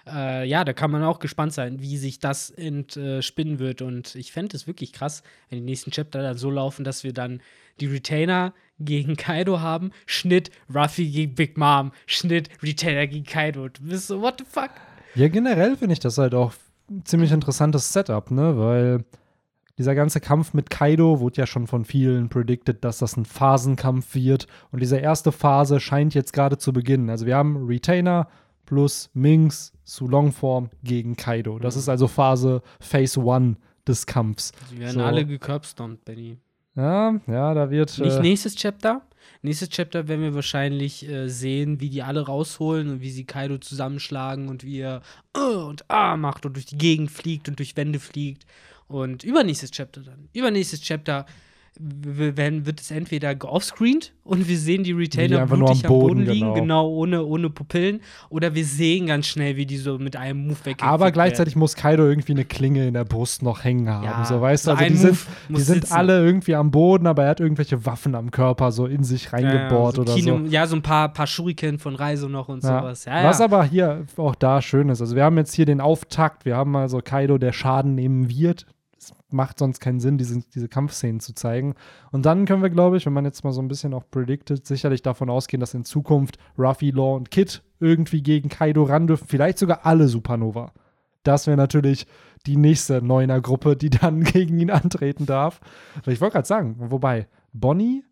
Äh, 0.06 0.46
ja, 0.48 0.64
da 0.64 0.72
kann 0.72 0.90
man 0.90 1.02
auch 1.02 1.18
gespannt 1.18 1.52
sein, 1.52 1.80
wie 1.80 1.96
sich 1.96 2.20
das 2.20 2.50
entspinnen 2.50 3.58
wird. 3.58 3.82
Und 3.82 4.14
ich 4.14 4.32
fände 4.32 4.56
es 4.56 4.66
wirklich 4.66 4.92
krass, 4.92 5.22
wenn 5.48 5.58
die 5.58 5.64
nächsten 5.64 5.90
Chapter 5.90 6.22
dann 6.22 6.38
so 6.38 6.50
laufen, 6.50 6.84
dass 6.84 7.02
wir 7.02 7.12
dann 7.12 7.40
die 7.80 7.86
Retainer 7.86 8.54
gegen 8.78 9.16
Kaido 9.16 9.60
haben, 9.60 9.90
Schnitt, 10.04 10.50
Ruffy 10.72 11.10
gegen 11.10 11.34
Big 11.34 11.58
Mom, 11.58 11.92
Schnitt, 12.06 12.50
Retainer 12.62 13.06
gegen 13.06 13.24
Kaido. 13.24 13.68
Du 13.68 13.82
bist 13.82 14.06
so, 14.06 14.20
what 14.20 14.36
the 14.38 14.44
fuck? 14.48 14.70
Ja, 15.14 15.28
generell 15.28 15.76
finde 15.76 15.94
ich 15.94 16.00
das 16.00 16.18
halt 16.18 16.34
auch 16.34 16.52
ein 16.90 17.04
ziemlich 17.04 17.32
interessantes 17.32 17.92
Setup, 17.92 18.30
ne? 18.30 18.56
Weil 18.56 19.04
dieser 19.78 19.94
ganze 19.94 20.20
Kampf 20.20 20.54
mit 20.54 20.70
Kaido 20.70 21.20
wurde 21.20 21.36
ja 21.36 21.46
schon 21.46 21.66
von 21.66 21.84
vielen 21.84 22.28
predicted, 22.28 22.82
dass 22.82 22.98
das 22.98 23.16
ein 23.16 23.26
Phasenkampf 23.26 24.14
wird. 24.14 24.46
Und 24.70 24.80
diese 24.80 24.96
erste 24.96 25.32
Phase 25.32 25.80
scheint 25.80 26.14
jetzt 26.14 26.32
gerade 26.32 26.56
zu 26.56 26.72
beginnen. 26.72 27.10
Also 27.10 27.26
wir 27.26 27.36
haben 27.36 27.66
Retainer 27.66 28.28
plus 28.64 29.10
Minx 29.12 29.72
zu 29.84 30.08
Longform 30.08 30.70
gegen 30.82 31.16
Kaido. 31.16 31.58
Das 31.58 31.76
mhm. 31.76 31.80
ist 31.80 31.88
also 31.88 32.08
Phase 32.08 32.62
Phase 32.80 33.20
1 33.20 33.56
des 33.86 34.06
Kampfs. 34.06 34.52
Sie 34.70 34.78
werden 34.78 34.94
so. 34.94 35.02
alle 35.02 35.26
gecurbstompt, 35.26 36.04
Benny. 36.04 36.38
Ja, 36.74 37.20
ja, 37.26 37.54
da 37.54 37.70
wird. 37.70 37.98
Nicht 37.98 38.16
äh, 38.16 38.20
nächstes 38.20 38.54
Chapter. 38.56 39.02
Nächstes 39.42 39.70
Chapter 39.70 40.08
werden 40.08 40.22
wir 40.22 40.34
wahrscheinlich 40.34 41.08
äh, 41.08 41.28
sehen, 41.28 41.80
wie 41.80 41.90
die 41.90 42.02
alle 42.02 42.26
rausholen 42.26 42.90
und 42.90 43.00
wie 43.00 43.10
sie 43.10 43.24
Kaido 43.24 43.58
zusammenschlagen 43.58 44.48
und 44.48 44.64
wie 44.64 44.80
er 44.80 45.02
uh, 45.36 45.66
und 45.66 45.88
ah 45.88 46.16
macht 46.16 46.46
und 46.46 46.54
durch 46.54 46.66
die 46.66 46.78
Gegend 46.78 47.10
fliegt 47.10 47.48
und 47.48 47.58
durch 47.58 47.76
Wände 47.76 47.98
fliegt. 47.98 48.46
Und 48.88 49.24
übernächstes 49.24 49.70
Chapter 49.70 50.02
dann. 50.02 50.28
Übernächstes 50.32 50.80
Chapter 50.80 51.26
werden, 51.78 52.66
wird 52.66 52.80
es 52.80 52.90
entweder 52.90 53.34
offscreened 53.42 54.12
und 54.24 54.48
wir 54.48 54.58
sehen 54.58 54.82
die 54.82 54.92
Retainer 54.92 55.46
die 55.46 55.54
blutig 55.54 55.84
am 55.84 55.88
Boden, 55.88 56.20
liegen, 56.20 56.40
genau. 56.40 56.54
genau, 56.54 56.88
ohne, 56.88 57.24
ohne 57.24 57.50
Pupillen, 57.50 58.00
oder 58.30 58.54
wir 58.54 58.64
sehen 58.64 59.06
ganz 59.06 59.26
schnell, 59.26 59.56
wie 59.56 59.66
die 59.66 59.76
so 59.76 59.98
mit 59.98 60.16
einem 60.16 60.46
Move 60.46 60.64
weg 60.64 60.78
Aber 60.80 61.12
gleichzeitig 61.12 61.54
werden. 61.54 61.60
muss 61.60 61.74
Kaido 61.74 62.06
irgendwie 62.06 62.32
eine 62.32 62.44
Klinge 62.44 62.86
in 62.86 62.94
der 62.94 63.04
Brust 63.04 63.42
noch 63.42 63.64
hängen 63.64 63.88
haben, 63.90 64.04
ja, 64.04 64.24
so 64.24 64.40
weißt 64.40 64.66
du, 64.66 64.70
also 64.72 64.84
die 64.84 64.96
sind, 64.96 65.18
die 65.50 65.60
sind 65.60 65.92
alle 65.92 66.24
irgendwie 66.24 66.54
am 66.54 66.70
Boden, 66.70 67.06
aber 67.06 67.24
er 67.24 67.30
hat 67.30 67.40
irgendwelche 67.40 67.84
Waffen 67.84 68.14
am 68.14 68.30
Körper 68.30 68.72
so 68.72 68.86
in 68.86 69.04
sich 69.04 69.32
reingebohrt 69.32 69.96
ja, 69.96 69.96
so 69.96 70.02
oder 70.02 70.14
Kino, 70.14 70.38
so. 70.38 70.44
Ja, 70.46 70.66
so 70.66 70.76
ein 70.76 70.82
paar, 70.82 71.12
paar 71.12 71.26
Shuriken 71.26 71.78
von 71.78 71.94
Reise 71.94 72.28
noch 72.28 72.48
und 72.48 72.64
ja. 72.64 72.80
sowas. 72.80 73.06
Was 73.06 73.40
aber 73.40 73.64
hier 73.64 74.06
auch 74.16 74.34
da 74.34 74.62
schön 74.62 74.88
ist, 74.88 75.00
also 75.00 75.14
wir 75.14 75.24
haben 75.24 75.36
jetzt 75.36 75.54
hier 75.54 75.66
den 75.66 75.80
Auftakt, 75.82 76.46
wir 76.46 76.56
haben 76.56 76.74
also 76.74 77.00
Kaido, 77.04 77.36
der 77.36 77.52
Schaden 77.52 77.94
nehmen 77.94 78.30
wird, 78.30 78.66
macht 79.30 79.58
sonst 79.58 79.80
keinen 79.80 80.00
Sinn, 80.00 80.18
diese, 80.18 80.40
diese 80.54 80.68
Kampfszenen 80.68 81.20
zu 81.20 81.34
zeigen. 81.34 81.74
Und 82.12 82.26
dann 82.26 82.44
können 82.44 82.62
wir, 82.62 82.70
glaube 82.70 82.96
ich, 82.96 83.06
wenn 83.06 83.12
man 83.12 83.24
jetzt 83.24 83.44
mal 83.44 83.52
so 83.52 83.60
ein 83.60 83.68
bisschen 83.68 83.94
auch 83.94 84.04
predicted, 84.10 84.66
sicherlich 84.66 85.02
davon 85.02 85.30
ausgehen, 85.30 85.60
dass 85.60 85.74
in 85.74 85.84
Zukunft 85.84 86.38
Ruffy, 86.58 86.90
Law 86.90 87.16
und 87.16 87.30
Kid 87.30 87.62
irgendwie 87.80 88.22
gegen 88.22 88.48
Kaido 88.48 88.84
ran 88.84 89.06
dürfen. 89.06 89.26
Vielleicht 89.28 89.58
sogar 89.58 89.84
alle 89.84 90.08
Supernova. 90.08 90.72
Das 91.22 91.46
wäre 91.46 91.56
natürlich 91.56 92.06
die 92.46 92.56
nächste 92.56 93.02
Neuner-Gruppe, 93.02 93.76
die 93.76 93.90
dann 93.90 94.20
gegen 94.24 94.58
ihn 94.60 94.70
antreten 94.70 95.26
darf. 95.26 95.60
Ich 96.06 96.20
wollte 96.20 96.34
gerade 96.34 96.46
sagen, 96.46 96.76
wobei, 96.78 97.26
Bonnie 97.52 98.04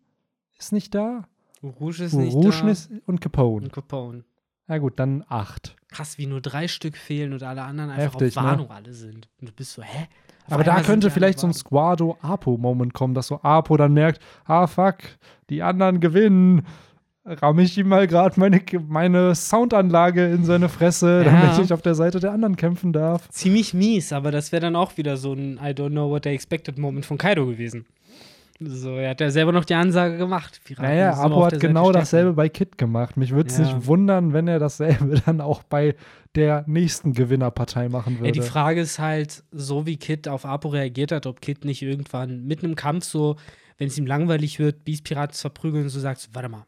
ist 0.59 0.73
nicht 0.73 0.93
da. 0.93 1.27
Rouge 1.63 2.03
ist 2.03 2.13
nicht 2.13 2.33
Rouge 2.33 2.49
da. 2.51 2.95
und 3.05 3.21
Capone. 3.21 3.65
Und 3.65 3.73
Capone. 3.73 4.23
Na 4.67 4.79
gut, 4.79 4.99
dann 4.99 5.23
acht. 5.27 5.75
Krass, 5.89 6.17
wie 6.17 6.25
nur 6.25 6.41
drei 6.41 6.67
Stück 6.67 6.97
fehlen 6.97 7.33
und 7.33 7.43
alle 7.43 7.61
anderen 7.61 7.91
einfach 7.91 8.19
Heftig, 8.19 8.37
auf? 8.37 8.43
Warnung 8.43 8.67
ne? 8.67 8.73
alle 8.73 8.93
sind. 8.93 9.29
Und 9.39 9.49
du 9.49 9.53
bist 9.53 9.73
so, 9.73 9.83
hä? 9.83 10.07
Aber 10.49 10.63
da 10.63 10.81
könnte 10.81 11.09
vielleicht 11.09 11.39
so 11.39 11.47
ein 11.47 11.53
Squado-Apo-Moment 11.53 12.93
kommen, 12.93 13.13
dass 13.13 13.27
so 13.27 13.39
Apo 13.41 13.77
dann 13.77 13.93
merkt, 13.93 14.21
ah 14.45 14.67
fuck, 14.67 14.97
die 15.49 15.63
anderen 15.63 15.99
gewinnen. 15.99 16.63
Ramme 17.27 17.63
ich 17.63 17.75
ihm 17.75 17.87
mal 17.87 18.05
gerade 18.05 18.39
meine, 18.39 18.61
meine 18.87 19.33
Soundanlage 19.33 20.27
in 20.27 20.45
seine 20.45 20.69
Fresse, 20.69 21.23
ja. 21.25 21.31
damit 21.31 21.65
ich 21.65 21.73
auf 21.73 21.81
der 21.81 21.95
Seite 21.95 22.19
der 22.19 22.31
anderen 22.31 22.55
kämpfen 22.55 22.93
darf. 22.93 23.27
Ziemlich 23.29 23.73
mies, 23.73 24.13
aber 24.13 24.29
das 24.29 24.51
wäre 24.51 24.61
dann 24.61 24.75
auch 24.75 24.97
wieder 24.97 25.17
so 25.17 25.33
ein 25.33 25.57
I 25.57 25.69
don't 25.69 25.89
know 25.89 26.07
what 26.07 26.21
they 26.21 26.35
expected 26.35 26.77
Moment 26.77 27.03
von 27.05 27.17
Kaido 27.17 27.47
gewesen. 27.47 27.85
So, 28.59 28.95
er 28.95 29.09
hat 29.09 29.21
ja 29.21 29.29
selber 29.31 29.51
noch 29.51 29.65
die 29.65 29.73
Ansage 29.73 30.17
gemacht. 30.17 30.61
Piraten 30.63 30.85
naja, 30.85 31.13
Abo 31.15 31.45
hat 31.45 31.59
genau 31.59 31.91
dasselbe 31.91 32.33
bei 32.33 32.47
Kit 32.47 32.77
gemacht. 32.77 33.17
Mich 33.17 33.31
würde 33.31 33.49
es 33.49 33.57
ja. 33.57 33.65
nicht 33.65 33.87
wundern, 33.87 34.31
wenn 34.31 34.47
er 34.47 34.59
dasselbe 34.59 35.21
dann 35.25 35.41
auch 35.41 35.63
bei 35.63 35.95
der 36.35 36.63
nächsten 36.67 37.13
Gewinnerpartei 37.13 37.89
machen 37.89 38.19
würde. 38.19 38.27
Ja, 38.27 38.31
die 38.31 38.41
Frage 38.41 38.81
ist 38.81 38.99
halt, 38.99 39.43
so 39.51 39.85
wie 39.85 39.97
Kit 39.97 40.27
auf 40.27 40.45
Apo 40.45 40.69
reagiert 40.69 41.11
hat, 41.11 41.25
ob 41.25 41.41
Kit 41.41 41.65
nicht 41.65 41.81
irgendwann 41.81 42.45
mit 42.45 42.63
einem 42.63 42.75
Kampf 42.75 43.05
so, 43.05 43.37
wenn 43.77 43.87
es 43.87 43.97
ihm 43.97 44.05
langweilig 44.05 44.59
wird, 44.59 44.85
Beast 44.85 45.03
Piraten 45.03 45.35
verprügeln 45.35 45.83
und 45.83 45.89
so 45.89 45.99
sagt, 45.99 46.29
warte 46.33 46.49
mal, 46.49 46.65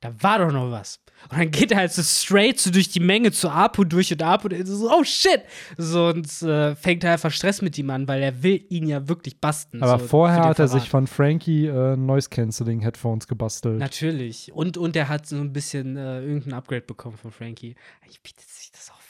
da 0.00 0.22
war 0.22 0.38
doch 0.38 0.52
noch 0.52 0.70
was. 0.70 1.00
Und 1.30 1.38
dann 1.38 1.50
geht 1.50 1.72
er 1.72 1.78
halt 1.78 1.92
so 1.92 2.02
straight 2.02 2.60
so 2.60 2.70
durch 2.70 2.90
die 2.90 3.00
Menge 3.00 3.32
zu 3.32 3.48
Apu 3.48 3.84
durch 3.84 4.12
und 4.12 4.22
Apu 4.22 4.48
so, 4.64 4.90
oh 4.90 5.02
shit! 5.02 5.42
So 5.78 6.08
und 6.08 6.26
äh, 6.42 6.74
fängt 6.76 7.04
er 7.04 7.12
einfach 7.12 7.30
Stress 7.30 7.62
mit 7.62 7.78
ihm 7.78 7.88
an, 7.90 8.06
weil 8.06 8.22
er 8.22 8.42
will 8.42 8.62
ihn 8.68 8.86
ja 8.86 9.08
wirklich 9.08 9.40
basten. 9.40 9.82
Aber 9.82 9.98
so, 9.98 10.06
vorher 10.06 10.44
hat 10.44 10.58
er 10.58 10.68
sich 10.68 10.88
von 10.88 11.06
Frankie 11.06 11.66
äh, 11.66 11.96
Noise 11.96 12.28
Cancelling 12.28 12.80
Headphones 12.80 13.26
gebastelt. 13.26 13.78
Natürlich. 13.78 14.52
Und, 14.52 14.76
und 14.76 14.94
er 14.94 15.08
hat 15.08 15.26
so 15.26 15.36
ein 15.36 15.52
bisschen 15.52 15.96
äh, 15.96 16.20
irgendein 16.20 16.52
Upgrade 16.52 16.82
bekommen 16.82 17.16
von 17.16 17.32
Frankie. 17.32 17.74
Ich 18.08 18.20
das 18.22 18.44
auch 18.46 18.55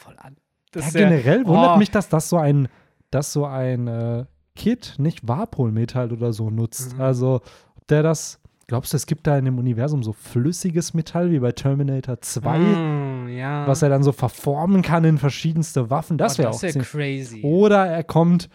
voll 0.07 0.17
an. 0.19 0.37
Das 0.73 0.93
ja, 0.93 1.01
generell 1.01 1.43
ja, 1.43 1.47
wundert 1.47 1.77
oh. 1.77 1.79
mich, 1.79 1.91
dass 1.91 2.09
das 2.09 2.29
so 2.29 2.39
ein, 2.39 2.69
dass 3.11 3.33
so 3.33 3.45
ein 3.45 3.87
äh, 3.89 4.25
Kit 4.55 4.95
nicht 4.99 5.27
Warpol-Metall 5.27 6.13
oder 6.13 6.33
so 6.33 6.51
nutzt. 6.51 6.95
Mhm. 6.95 7.01
Also, 7.01 7.41
ob 7.77 7.87
der 7.89 8.03
das 8.03 8.41
Glaubst 8.69 8.93
du, 8.93 8.97
es 8.97 9.07
gibt 9.07 9.29
da 9.29 9.39
in 9.39 9.45
dem 9.45 9.59
Universum 9.59 10.03
so 10.03 10.13
flüssiges 10.13 10.93
Metall 10.93 11.31
wie 11.31 11.39
bei 11.39 11.53
Terminator 11.53 12.21
2, 12.21 12.59
mm, 12.59 13.29
ja. 13.29 13.65
was 13.69 13.81
er 13.83 13.91
dann 13.91 14.03
so 14.03 14.11
verformen 14.11 14.83
kann 14.83 15.05
in 15.05 15.19
verschiedenste 15.19 15.89
Waffen? 15.89 16.19
Das 16.19 16.37
wäre 16.37 16.51
oh, 16.51 16.53
auch 16.53 16.63
wär 16.63 16.73
crazy. 16.73 17.43
Oder 17.43 17.87
er 17.87 18.03
kommt 18.03 18.49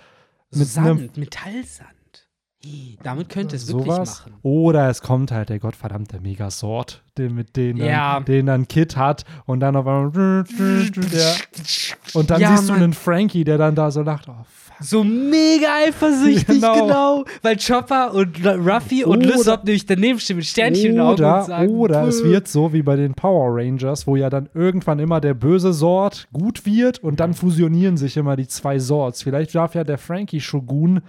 Mit 0.54 0.68
Sand, 0.68 1.00
nem- 1.00 1.12
Metallsand. 1.16 1.92
Damit 3.04 3.30
könnte 3.30 3.56
es 3.56 3.66
sowas. 3.66 3.88
wirklich 3.88 3.98
machen. 4.08 4.34
Oder 4.44 4.90
es 4.90 5.02
kommt 5.02 5.32
halt 5.32 5.50
der 5.50 5.58
gottverdammte 5.60 6.20
Megasort, 6.20 7.02
den, 7.18 7.34
mit 7.34 7.56
den, 7.56 7.78
Ja. 7.78 8.16
dann, 8.16 8.26
den 8.26 8.46
dann 8.46 8.68
Kid 8.68 8.96
hat 8.98 9.26
und 9.46 9.62
dann 9.62 9.76
auf 9.76 9.88
einmal. 9.88 10.44
Und 12.14 12.30
dann 12.30 12.42
Ja, 12.42 12.56
siehst 12.56 12.70
du 12.70 12.74
Mann. 12.74 12.84
einen 12.84 12.94
Frankie, 12.94 13.44
der 13.44 13.58
dann 13.58 13.74
da 13.76 13.90
so 13.92 14.02
lacht. 14.02 14.28
Oh. 14.30 14.34
So 14.84 15.04
mega 15.04 15.68
eifersüchtig, 15.86 16.60
Genau. 16.62 16.74
genau. 16.74 17.26
Weil 17.44 17.58
Chopper 17.58 18.14
und 18.16 18.44
Ruffy 18.46 19.04
und 19.06 19.20
Oder- 19.26 19.36
Lysop 19.38 19.64
nämlich 19.64 19.86
daneben 19.86 20.20
stehen 20.20 20.38
mit 20.38 20.46
Sternchen 20.46 20.86
in 20.86 20.92
den 20.94 21.02
Augen 21.02 21.14
Oder, 21.14 21.40
und 21.40 21.46
sagen, 21.46 21.70
oder 21.70 22.04
es 22.08 22.24
"Bäh." 22.24 22.30
wird 22.30 22.48
so 22.48 22.74
wie 22.74 22.82
bei 22.82 22.96
den 22.96 23.14
Power 23.14 23.56
Rangers, 23.56 24.08
wo 24.08 24.16
ja 24.16 24.30
dann 24.32 24.50
irgendwann 24.56 24.98
immer 25.00 25.22
der 25.22 25.36
böse 25.36 25.72
Sort 25.74 26.28
gut 26.34 26.66
wird 26.66 27.00
und 27.04 27.20
dann 27.20 27.34
fusionieren 27.36 27.96
sich 27.98 28.18
immer 28.18 28.36
die 28.36 28.48
zwei 28.48 28.80
Sorts. 28.80 29.22
Vielleicht 29.22 29.54
darf 29.54 29.76
ja 29.76 29.84
der 29.84 30.00
Frankie 30.00 30.42
Shogun 30.42 31.02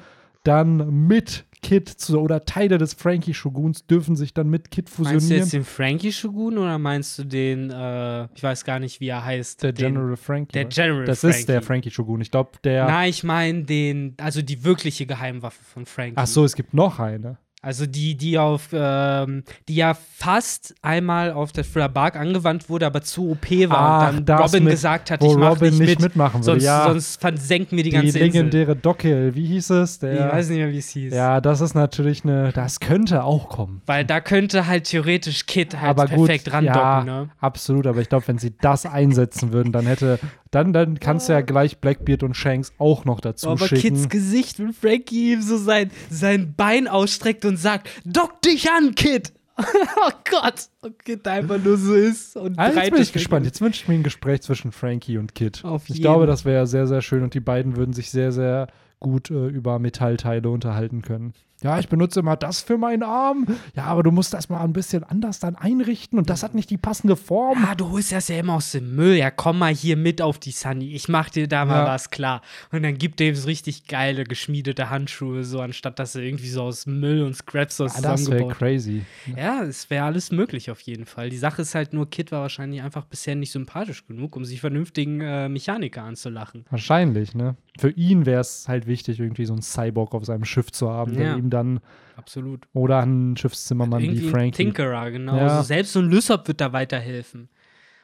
dann 0.42 1.06
mit 1.06 1.44
Kid 1.62 1.88
zu, 1.88 2.18
oder 2.20 2.44
Teile 2.44 2.76
des 2.76 2.94
Frankie 2.94 3.34
Shoguns 3.34 3.86
dürfen 3.86 4.16
sich 4.16 4.34
dann 4.34 4.50
mit 4.50 4.72
Kid 4.72 4.86
Meinst 4.86 4.98
du 4.98 5.04
fusionieren. 5.04 5.42
jetzt 5.42 5.52
den 5.52 5.64
Frankie 5.64 6.10
Shogun 6.12 6.58
oder 6.58 6.76
meinst 6.78 7.18
du 7.18 7.24
den, 7.24 7.70
äh, 7.70 8.24
ich 8.34 8.42
weiß 8.42 8.64
gar 8.64 8.80
nicht, 8.80 9.00
wie 9.00 9.08
er 9.08 9.24
heißt. 9.24 9.62
Der 9.62 9.72
den, 9.72 9.94
General 9.94 10.16
Frankie. 10.16 10.52
der 10.52 10.64
General 10.64 11.04
das 11.04 11.20
Frankie. 11.20 11.38
ist 11.38 11.48
der 11.48 11.62
Frankie 11.62 11.90
Shogun. 11.92 12.20
Ich 12.20 12.32
glaube, 12.32 12.50
der. 12.64 12.86
Nein, 12.86 13.10
ich 13.10 13.22
meine 13.22 13.62
den, 13.62 14.14
also 14.18 14.42
die 14.42 14.64
wirkliche 14.64 15.06
Geheimwaffe 15.06 15.62
von 15.62 15.86
Frankie. 15.86 16.14
Ach 16.16 16.26
so, 16.26 16.44
es 16.44 16.56
gibt 16.56 16.74
noch 16.74 16.98
eine. 16.98 17.38
Also 17.64 17.86
die, 17.86 18.16
die 18.16 18.40
auf, 18.40 18.70
ähm, 18.72 19.44
die 19.68 19.76
ja 19.76 19.94
fast 19.94 20.74
einmal 20.82 21.30
auf 21.30 21.52
der 21.52 21.62
Thriller 21.62 21.88
Bark 21.88 22.16
angewandt 22.16 22.68
wurde, 22.68 22.86
aber 22.86 23.02
zu 23.02 23.30
OP 23.30 23.48
war 23.70 24.08
Ach, 24.08 24.16
und 24.18 24.28
dann 24.28 24.42
Robin 24.42 24.64
mit- 24.64 24.72
gesagt 24.72 25.12
hat, 25.12 25.22
ich 25.22 25.36
mach 25.36 25.52
Robin 25.52 25.78
nicht, 25.78 25.86
mit, 25.90 26.00
mitmachen 26.00 26.42
sonst, 26.42 26.64
Ja. 26.64 26.84
sonst 26.88 27.20
versenken 27.20 27.76
wir 27.76 27.84
die, 27.84 27.90
Die, 27.90 27.94
ganze 27.96 28.18
Insel. 28.18 28.22
legendäre 28.42 28.74
Dockel, 28.74 29.36
wie 29.36 29.46
hieß 29.46 29.70
es? 29.70 30.00
Der, 30.00 30.26
Ich 30.26 30.32
weiß 30.32 30.48
nicht 30.48 30.58
mehr, 30.58 30.70
wie 30.72 30.78
es 30.78 30.88
hieß. 30.88 31.14
ja, 31.14 31.40
das 31.40 31.60
ist 31.60 31.74
natürlich 31.74 32.24
eine, 32.24 32.50
das 32.52 32.80
könnte 32.80 33.22
auch 33.22 33.48
kommen. 33.48 33.80
Weil 33.86 34.04
da 34.04 34.20
könnte 34.20 34.66
halt 34.66 34.84
theoretisch 34.84 35.46
Kid 35.46 35.80
halt 35.80 35.90
aber 35.90 36.06
gut, 36.08 36.26
perfekt 36.26 36.52
randocken, 36.52 36.80
ja, 36.80 37.04
ne? 37.04 37.28
absolut. 37.40 37.86
Aber 37.86 38.00
ich 38.00 38.08
glaube, 38.08 38.26
wenn 38.26 38.38
sie 38.38 38.54
das 38.60 38.86
einsetzen 38.86 39.52
würden, 39.52 39.70
dann 39.70 39.86
hätte, 39.86 40.18
dann, 40.52 40.72
dann 40.72 41.00
kannst 41.00 41.28
du 41.28 41.32
ja 41.32 41.40
gleich 41.40 41.78
Blackbeard 41.78 42.22
und 42.22 42.36
Shanks 42.36 42.72
auch 42.78 43.04
noch 43.04 43.20
dazu 43.20 43.48
Aber 43.48 43.66
schicken. 43.66 43.80
Kids 43.80 44.08
Gesicht, 44.08 44.58
wenn 44.60 44.72
Frankie 44.72 45.32
ihm 45.32 45.42
so 45.42 45.56
sein, 45.56 45.90
sein 46.10 46.54
Bein 46.54 46.86
ausstreckt 46.86 47.44
und 47.44 47.56
sagt, 47.56 47.88
dock 48.04 48.40
dich 48.42 48.70
an, 48.70 48.94
Kid! 48.94 49.32
oh 49.56 50.10
Gott! 50.30 50.68
Und 50.82 51.02
Kid 51.04 51.26
einfach 51.26 51.58
nur 51.58 51.78
so 51.78 51.94
ist 51.94 52.36
und 52.36 52.58
Ah, 52.58 52.70
jetzt 52.70 52.90
bin 52.90 53.02
ich 53.02 53.12
gespannt. 53.12 53.46
Jetzt 53.46 53.60
wünsche 53.62 53.82
ich 53.82 53.88
mir 53.88 53.94
ein 53.94 54.02
Gespräch 54.02 54.42
zwischen 54.42 54.72
Frankie 54.72 55.16
und 55.16 55.34
Kid. 55.34 55.64
Auf 55.64 55.84
ich 55.84 55.96
jeden. 55.96 56.02
glaube, 56.02 56.26
das 56.26 56.44
wäre 56.44 56.66
sehr, 56.66 56.86
sehr 56.86 57.00
schön 57.00 57.22
und 57.22 57.32
die 57.32 57.40
beiden 57.40 57.76
würden 57.76 57.94
sich 57.94 58.10
sehr, 58.10 58.30
sehr 58.30 58.68
gut 59.00 59.30
äh, 59.30 59.48
über 59.48 59.78
Metallteile 59.78 60.50
unterhalten 60.50 61.00
können. 61.00 61.32
Ja, 61.62 61.78
ich 61.78 61.88
benutze 61.88 62.20
immer 62.20 62.36
das 62.36 62.60
für 62.60 62.78
meinen 62.78 63.02
Arm. 63.02 63.46
Ja, 63.74 63.84
aber 63.84 64.02
du 64.02 64.10
musst 64.10 64.34
das 64.34 64.48
mal 64.48 64.60
ein 64.62 64.72
bisschen 64.72 65.04
anders 65.04 65.38
dann 65.38 65.56
einrichten 65.56 66.18
und 66.18 66.28
das 66.30 66.42
hat 66.42 66.54
nicht 66.54 66.70
die 66.70 66.76
passende 66.78 67.16
Form. 67.16 67.64
Ah, 67.64 67.74
du 67.74 67.90
holst 67.90 68.12
das 68.12 68.28
ja 68.28 68.38
immer 68.38 68.54
aus 68.54 68.72
dem 68.72 68.94
Müll. 68.94 69.14
Ja, 69.16 69.30
komm 69.30 69.58
mal 69.58 69.74
hier 69.74 69.96
mit 69.96 70.20
auf 70.22 70.38
die 70.38 70.50
Sunny. 70.50 70.92
Ich 70.94 71.08
mach 71.08 71.30
dir 71.30 71.46
da 71.48 71.64
mal 71.64 71.80
Ja. 71.80 71.86
was 71.86 72.10
klar. 72.10 72.42
Und 72.72 72.82
dann 72.82 72.98
gibt 72.98 73.20
ihm 73.20 73.34
so 73.34 73.46
richtig 73.46 73.86
geile, 73.86 74.24
geschmiedete 74.24 74.90
Handschuhe, 74.90 75.44
so 75.44 75.60
anstatt 75.60 75.98
dass 75.98 76.14
er 76.14 76.22
irgendwie 76.22 76.48
so 76.48 76.62
aus 76.62 76.86
Müll 76.86 77.22
und 77.22 77.34
Scraps 77.36 77.76
so 77.76 77.84
Ah, 77.84 78.00
das 78.02 78.30
wäre 78.30 78.48
crazy. 78.48 79.02
Ja, 79.36 79.62
es 79.62 79.88
wäre 79.90 80.04
alles 80.06 80.32
möglich 80.32 80.70
auf 80.70 80.80
jeden 80.80 81.06
Fall. 81.06 81.30
Die 81.30 81.36
Sache 81.38 81.62
ist 81.62 81.74
halt 81.74 81.92
nur, 81.92 82.08
Kid 82.10 82.32
war 82.32 82.42
wahrscheinlich 82.42 82.82
einfach 82.82 83.04
bisher 83.04 83.34
nicht 83.34 83.52
sympathisch 83.52 84.06
genug, 84.06 84.36
um 84.36 84.44
sich 84.44 84.60
vernünftigen 84.60 85.20
äh, 85.20 85.48
Mechaniker 85.48 86.02
anzulachen. 86.02 86.64
Wahrscheinlich, 86.70 87.34
ne? 87.34 87.56
Für 87.78 87.90
ihn 87.90 88.26
wäre 88.26 88.40
es 88.40 88.68
halt 88.68 88.86
wichtig, 88.86 89.18
irgendwie 89.18 89.46
so 89.46 89.52
einen 89.54 89.62
Cyborg 89.62 90.14
auf 90.14 90.24
seinem 90.26 90.44
Schiff 90.44 90.70
zu 90.72 90.90
haben, 90.90 91.14
der 91.14 91.26
Ja. 91.28 91.36
ihm 91.36 91.48
dann, 91.52 91.80
Absolut. 92.16 92.66
oder 92.72 93.00
einen 93.00 93.36
Schiffszimmermann 93.36 94.02
wie 94.02 94.08
ein 94.26 94.30
Frankie. 94.30 94.64
Tinkerer, 94.64 95.10
genau. 95.10 95.36
Ja. 95.36 95.42
Also 95.48 95.62
selbst 95.62 95.92
so 95.92 96.00
ein 96.00 96.10
Lysop 96.10 96.46
wird 96.48 96.60
da 96.60 96.72
weiterhelfen. 96.72 97.48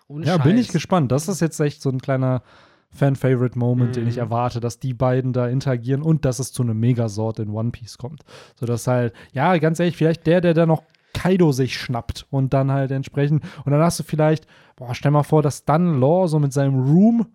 Ohne 0.08 0.26
Ja, 0.26 0.34
Scheiß. 0.36 0.44
bin 0.44 0.58
ich 0.58 0.68
gespannt. 0.68 1.12
Das 1.12 1.28
ist 1.28 1.40
jetzt 1.40 1.60
echt 1.60 1.82
so 1.82 1.90
ein 1.90 2.00
kleiner 2.00 2.42
Fan-Favorite-Moment, 2.90 3.96
den 3.96 4.06
ich 4.08 4.14
Mhm. 4.16 4.20
erwarte, 4.22 4.60
dass 4.60 4.78
die 4.78 4.94
beiden 4.94 5.32
da 5.32 5.46
interagieren 5.48 6.02
und 6.02 6.24
dass 6.24 6.38
es 6.38 6.52
zu 6.52 6.62
einem 6.62 6.78
Megasort 6.80 7.38
in 7.38 7.50
One 7.50 7.70
Piece 7.70 7.98
kommt. 7.98 8.22
Sodass 8.58 8.86
halt, 8.86 9.12
ja, 9.32 9.56
ganz 9.58 9.78
ehrlich, 9.80 9.96
vielleicht 9.96 10.26
der, 10.26 10.40
der 10.40 10.54
da 10.54 10.66
noch 10.66 10.82
Kaido 11.14 11.52
sich 11.52 11.76
schnappt 11.78 12.26
und 12.30 12.52
dann 12.54 12.70
halt 12.70 12.90
entsprechend, 12.90 13.42
und 13.64 13.72
dann 13.72 13.80
hast 13.80 13.98
du 13.98 14.04
vielleicht, 14.04 14.46
boah, 14.76 14.94
stell 14.94 15.10
mal 15.10 15.22
vor, 15.22 15.42
dass 15.42 15.64
dann 15.64 15.98
Law 16.00 16.28
so 16.28 16.38
mit 16.38 16.52
seinem 16.52 16.80
Room 16.80 17.26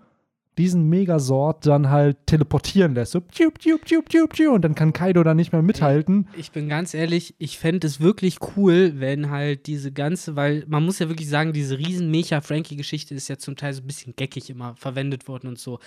diesen 0.57 0.89
Megasort 0.89 1.65
dann 1.65 1.89
halt 1.89 2.17
teleportieren 2.25 2.93
lässt. 2.93 3.13
So, 3.13 3.21
tschub, 3.31 3.59
tschub, 3.59 3.85
tschub, 3.85 4.09
tschub, 4.09 4.33
tschub, 4.33 4.53
und 4.53 4.61
dann 4.63 4.75
kann 4.75 4.93
Kaido 4.93 5.23
da 5.23 5.33
nicht 5.33 5.51
mehr 5.51 5.61
mithalten. 5.61 6.27
Ich 6.37 6.51
bin 6.51 6.69
ganz 6.69 6.93
ehrlich, 6.93 7.35
ich 7.37 7.57
fände 7.57 7.87
es 7.87 7.99
wirklich 7.99 8.37
cool, 8.55 8.93
wenn 8.97 9.29
halt 9.29 9.67
diese 9.67 9.91
ganze, 9.91 10.35
weil 10.35 10.63
man 10.67 10.83
muss 10.83 10.99
ja 10.99 11.09
wirklich 11.09 11.29
sagen, 11.29 11.53
diese 11.53 11.77
riesen 11.77 12.11
Mecha-Frankie-Geschichte 12.11 13.15
ist 13.15 13.27
ja 13.27 13.37
zum 13.37 13.55
Teil 13.55 13.73
so 13.73 13.81
ein 13.81 13.87
bisschen 13.87 14.13
geckig 14.15 14.49
immer 14.49 14.75
verwendet 14.75 15.27
worden 15.27 15.47
und 15.47 15.59
so. 15.59 15.79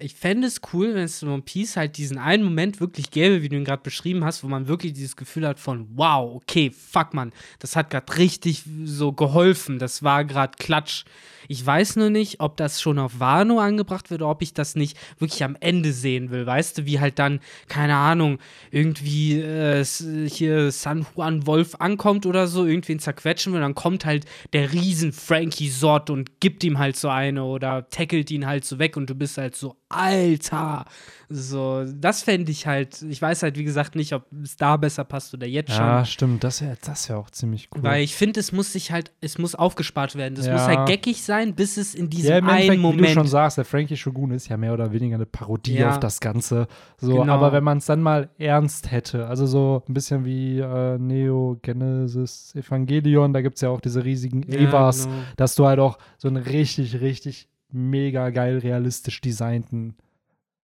Ich 0.00 0.14
fände 0.14 0.46
es 0.46 0.60
cool, 0.72 0.94
wenn 0.94 1.04
es 1.04 1.22
in 1.22 1.28
One 1.28 1.42
Piece 1.42 1.76
halt 1.76 1.96
diesen 1.96 2.18
einen 2.18 2.44
Moment 2.44 2.80
wirklich 2.80 3.10
gäbe, 3.10 3.42
wie 3.42 3.48
du 3.48 3.56
ihn 3.56 3.64
gerade 3.64 3.82
beschrieben 3.82 4.24
hast, 4.24 4.44
wo 4.44 4.48
man 4.48 4.68
wirklich 4.68 4.92
dieses 4.92 5.16
Gefühl 5.16 5.46
hat 5.46 5.58
von, 5.58 5.88
wow, 5.94 6.36
okay, 6.36 6.70
fuck 6.70 7.14
man, 7.14 7.32
das 7.58 7.74
hat 7.74 7.90
gerade 7.90 8.16
richtig 8.16 8.62
so 8.84 9.12
geholfen, 9.12 9.78
das 9.78 10.02
war 10.02 10.24
gerade 10.24 10.52
Klatsch. 10.58 11.04
Ich 11.50 11.64
weiß 11.64 11.96
nur 11.96 12.10
nicht, 12.10 12.40
ob 12.40 12.58
das 12.58 12.80
schon 12.80 12.98
auf 12.98 13.20
Wano 13.20 13.58
angebracht 13.58 14.10
wird 14.10 14.20
oder 14.20 14.30
ob 14.30 14.42
ich 14.42 14.52
das 14.52 14.74
nicht 14.74 14.98
wirklich 15.18 15.42
am 15.42 15.56
Ende 15.60 15.92
sehen 15.94 16.30
will. 16.30 16.44
Weißt 16.44 16.76
du, 16.76 16.86
wie 16.86 17.00
halt 17.00 17.18
dann, 17.18 17.40
keine 17.68 17.96
Ahnung, 17.96 18.38
irgendwie 18.70 19.40
äh, 19.40 19.82
hier 19.84 20.70
San 20.70 21.06
Juan 21.16 21.46
Wolf 21.46 21.76
ankommt 21.76 22.26
oder 22.26 22.48
so, 22.48 22.66
irgendwen 22.66 22.98
zerquetschen 22.98 23.54
will, 23.54 23.60
dann 23.60 23.74
kommt 23.74 24.04
halt 24.04 24.26
der 24.52 24.72
riesen 24.74 25.12
Frankie 25.12 25.70
Sort 25.70 26.10
und 26.10 26.40
gibt 26.40 26.62
ihm 26.64 26.78
halt 26.78 26.96
so 26.96 27.08
eine 27.08 27.44
oder 27.44 27.88
tackelt 27.88 28.30
ihn 28.30 28.46
halt 28.46 28.66
so 28.66 28.78
weg 28.78 28.98
und 28.98 29.08
du 29.08 29.14
bist 29.14 29.38
halt 29.38 29.56
so, 29.56 29.76
Alter. 29.90 30.84
So, 31.30 31.84
das 31.84 32.22
fände 32.22 32.50
ich 32.50 32.66
halt, 32.66 33.02
ich 33.02 33.20
weiß 33.20 33.42
halt, 33.42 33.58
wie 33.58 33.64
gesagt, 33.64 33.94
nicht, 33.96 34.14
ob 34.14 34.24
es 34.42 34.56
da 34.56 34.76
besser 34.78 35.04
passt 35.04 35.34
oder 35.34 35.46
jetzt 35.46 35.70
schon. 35.72 35.84
Ja, 35.84 36.04
stimmt. 36.04 36.42
Das 36.42 36.62
wäre 36.62 36.76
das 36.82 37.08
wär 37.08 37.18
auch 37.18 37.28
ziemlich 37.30 37.68
cool. 37.74 37.82
Weil 37.82 38.02
ich 38.02 38.14
finde, 38.14 38.40
es 38.40 38.50
muss 38.52 38.72
sich 38.72 38.92
halt, 38.92 39.12
es 39.20 39.36
muss 39.36 39.54
aufgespart 39.54 40.16
werden. 40.16 40.38
Es 40.38 40.46
Ja. 40.46 40.52
muss 40.54 40.62
halt 40.62 40.86
geckig 40.88 41.22
sein, 41.22 41.54
bis 41.54 41.76
es 41.76 41.94
in 41.94 42.08
diesem 42.08 42.30
Ja, 42.30 42.38
im 42.38 42.48
Endeffekt, 42.48 42.70
einen 42.72 42.78
wie 42.82 42.86
du 42.86 42.96
Moment. 42.96 43.10
schon 43.12 43.26
sagst, 43.26 43.58
der 43.58 43.64
Frankie 43.66 43.96
Shogun 43.96 44.30
ist 44.30 44.48
ja 44.48 44.56
mehr 44.56 44.72
oder 44.72 44.90
weniger 44.92 45.16
eine 45.16 45.26
Parodie 45.26 45.74
Ja. 45.78 45.90
auf 45.90 46.00
das 46.00 46.20
Ganze. 46.20 46.66
So, 46.98 47.20
Genau. 47.20 47.32
aber 47.34 47.52
wenn 47.52 47.64
man 47.64 47.78
es 47.78 47.86
dann 47.86 48.00
mal 48.00 48.30
ernst 48.38 48.90
hätte, 48.90 49.26
also 49.26 49.46
so 49.46 49.82
ein 49.88 49.92
bisschen 49.94 50.24
wie 50.24 50.58
äh, 50.60 50.96
Neo 50.98 51.58
Genesis 51.60 52.54
Evangelion, 52.54 53.32
da 53.34 53.42
gibt 53.42 53.56
es 53.56 53.60
ja 53.62 53.68
auch 53.68 53.80
diese 53.82 54.02
riesigen 54.04 54.42
Evas, 54.44 55.04
genau. 55.04 55.16
dass 55.36 55.54
du 55.54 55.66
halt 55.66 55.78
auch 55.78 55.98
so 56.16 56.28
einen 56.28 56.38
richtig, 56.38 57.00
richtig 57.00 57.48
mega 57.70 58.30
geil 58.30 58.58
realistisch 58.58 59.20
designten 59.20 59.96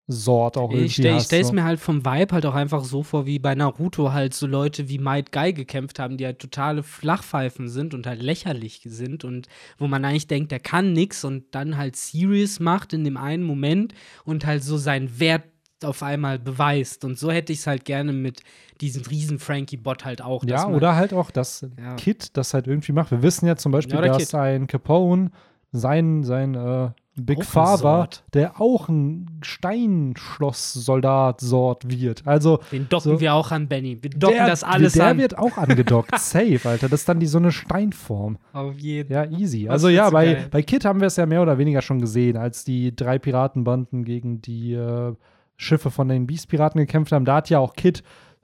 Sort 0.07 0.59
auch 0.59 0.69
irgendwie 0.71 0.85
Ich 0.85 0.93
stelle 0.97 1.15
hast. 1.15 1.33
es 1.33 1.47
so. 1.49 1.55
mir 1.55 1.65
halt 1.65 1.81
vom 1.81 2.05
Vibe 2.05 2.35
halt 2.35 2.45
auch 2.45 2.55
einfach 2.55 2.85
so 2.85 3.03
vor, 3.03 3.25
wie 3.25 3.39
bei 3.39 3.55
Naruto 3.55 4.13
halt 4.13 4.35
so 4.35 4.47
Leute 4.47 4.91
wie 4.91 4.99
Might 4.99 5.33
Guy 5.33 5.55
gekämpft 5.55 5.99
haben, 5.99 6.19
die 6.19 6.27
halt 6.27 6.41
totale 6.41 6.83
Flachpfeifen 6.83 7.71
sind 7.71 7.95
und 7.95 8.07
halt 8.07 8.21
lächerlich 8.21 8.83
sind 8.85 9.25
und 9.25 9.49
wo 9.79 9.87
man 9.87 10.05
eigentlich 10.05 10.27
denkt, 10.27 10.53
der 10.53 10.61
kann 10.61 10.93
nix 10.93 11.25
und 11.25 11.45
dann 11.55 11.79
halt 11.79 11.97
serious 11.97 12.61
macht 12.61 12.93
in 12.93 13.03
dem 13.03 13.17
einen 13.17 13.45
Moment 13.45 13.95
und 14.27 14.45
halt 14.45 14.63
so 14.63 14.77
seinen 14.77 15.19
Wert 15.21 15.45
auf 15.83 16.03
einmal 16.03 16.39
beweist. 16.39 17.07
Und 17.07 17.19
so 17.19 17.31
hätte 17.31 17.55
ich 17.55 17.61
es 17.61 17.67
halt 17.67 17.87
gerne 17.87 18.13
mit 18.13 18.43
diesem 18.83 19.05
riesen 19.05 19.39
Frankie-Bot 19.39 20.05
halt 20.05 20.21
auch. 20.21 20.45
Ja, 20.45 20.69
oder 20.69 20.97
halt 20.97 21.15
auch, 21.15 21.31
dass 21.31 21.67
Ja. 21.79 21.97
Kid 21.97 22.37
das 22.37 22.53
halt 22.53 22.67
irgendwie 22.67 22.93
macht. 22.93 23.11
Wir 23.11 23.23
wissen 23.23 23.47
ja 23.47 23.57
zum 23.57 23.73
Beispiel, 23.73 23.95
Ja, 23.97 24.03
dass 24.03 24.19
Kid. 24.19 24.35
ein 24.35 24.67
Capone, 24.67 25.31
sein, 25.77 26.23
sein 26.25 26.55
äh, 26.55 26.91
Big 27.17 27.39
Auch 27.41 27.45
Father, 27.45 28.09
der 28.33 28.61
auch 28.61 28.89
ein 28.89 29.39
Steinschloss-Soldat-Sort 29.43 31.89
wird. 31.91 32.23
Also, 32.27 32.59
Den 32.73 32.89
docken 32.89 33.13
so- 33.13 33.21
wir 33.21 33.35
auch 33.35 33.51
an 33.53 33.69
Benny. 33.69 33.99
Wir 34.03 34.11
docken 34.11 34.37
der, 34.37 34.47
das 34.47 34.65
alles 34.65 34.95
der 34.95 35.07
an. 35.09 35.19
wird 35.19 35.39
auch 35.39 35.57
angedockt. 35.57 36.11
Safe, 36.19 36.61
Alter. 36.65 36.89
Das 36.89 37.01
ist 37.01 37.09
dann 37.09 37.21
die 37.21 37.27
so 37.27 37.39
eine 37.39 37.53
Steinform. 37.53 38.39
Auf 38.53 38.79
jeden 38.79 39.13
Ja, 39.13 39.25
easy. 39.31 39.69
Also 39.69 39.89
ja, 39.89 40.11
bei, 40.11 40.35
geil. 40.35 40.47
bei 40.51 40.63
Kid 40.63 40.85
haben 40.85 41.01
wir 41.01 41.07
es 41.07 41.17
ja 41.17 41.27
mehr 41.27 41.43
oder 41.43 41.59
weniger 41.59 41.83
schon 41.83 42.01
gesehen, 42.01 42.37
als 42.37 42.65
die 42.65 42.95
drei 42.95 43.19
Piratenbanden 43.19 44.05
gegen 44.05 44.41
die 44.41 44.73
äh, 44.75 45.15
Schiffe 45.57 45.91
von 45.91 46.09
den 46.09 46.27
Beast-Piraten 46.27 46.79
gekämpft 46.81 47.13
haben. 47.13 47.25
Da 47.25 47.37
hat 47.37 47.51
ja 47.51 47.59
auch 47.61 47.75
Kid 47.75 48.03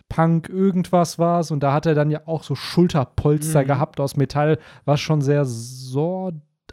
Punk 0.08 0.48
irgendwas 0.48 1.18
was 1.20 1.52
und 1.52 1.62
da 1.62 1.72
hat 1.72 1.86
er 1.86 1.94
dann 1.94 2.10
ja 2.10 2.22
auch 2.26 2.42
so 2.42 2.56
Schulterpolster 2.56 3.62
Mhm. 3.62 3.66
gehabt 3.66 4.00
aus 4.00 4.16
Metall, 4.16 4.58
was 4.84 5.00
schon 5.00 5.20
sehr 5.22 5.44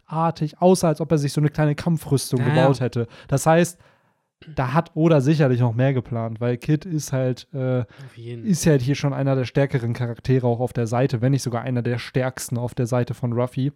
sortartig 0.08 0.62
aussah, 0.62 0.90
als 0.90 1.02
ob 1.02 1.12
er 1.12 1.18
sich 1.18 1.34
so 1.34 1.42
eine 1.42 1.50
kleine 1.50 1.76
Kampfrüstung 1.76 2.40
Ja, 2.40 2.50
gebaut 2.50 2.80
hätte. 2.80 3.08
Das 3.28 3.46
heißt, 3.46 3.80
da 4.56 4.74
hat 4.74 4.92
Oda 4.96 5.20
sicherlich 5.20 5.60
noch 5.60 5.74
mehr 5.74 5.94
geplant, 5.94 6.40
weil 6.40 6.58
Kid 6.58 6.86
ist 6.86 7.12
halt 7.12 7.48
äh, 7.54 7.86
ist 8.44 8.66
halt 8.68 8.82
hier 8.82 8.96
schon 8.96 9.14
einer 9.14 9.36
der 9.36 9.46
stärkeren 9.46 9.94
Charaktere 9.94 10.46
auch 10.46 10.60
auf 10.60 10.74
der 10.74 10.88
Seite, 10.88 11.22
wenn 11.22 11.32
nicht 11.32 11.42
sogar 11.42 11.64
einer 11.64 11.82
der 11.82 11.98
stärksten 11.98 12.58
auf 12.58 12.76
der 12.76 12.86
Seite 12.86 13.14
von 13.14 13.34
Ruffy. 13.34 13.72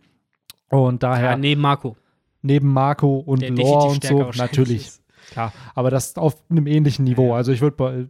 Und 0.70 1.04
daher 1.04 1.32
ja, 1.32 1.38
neben 1.38 1.62
Marco. 1.62 1.98
neben 2.42 2.72
Marco 2.72 3.18
und 3.18 3.42
Der 3.42 3.52
Lore 3.52 3.90
und 3.90 4.04
so, 4.04 4.32
natürlich, 4.38 4.88
ist. 4.88 5.04
Klar, 5.32 5.52
aber 5.76 5.90
das 5.90 6.16
auf 6.16 6.36
einem 6.50 6.68
ähnlichen 6.68 7.06
Niveau. 7.06 7.30
Ja. 7.30 7.36
Also 7.36 7.52
ich 7.52 7.62
würde 7.62 7.76
bei 7.76 8.06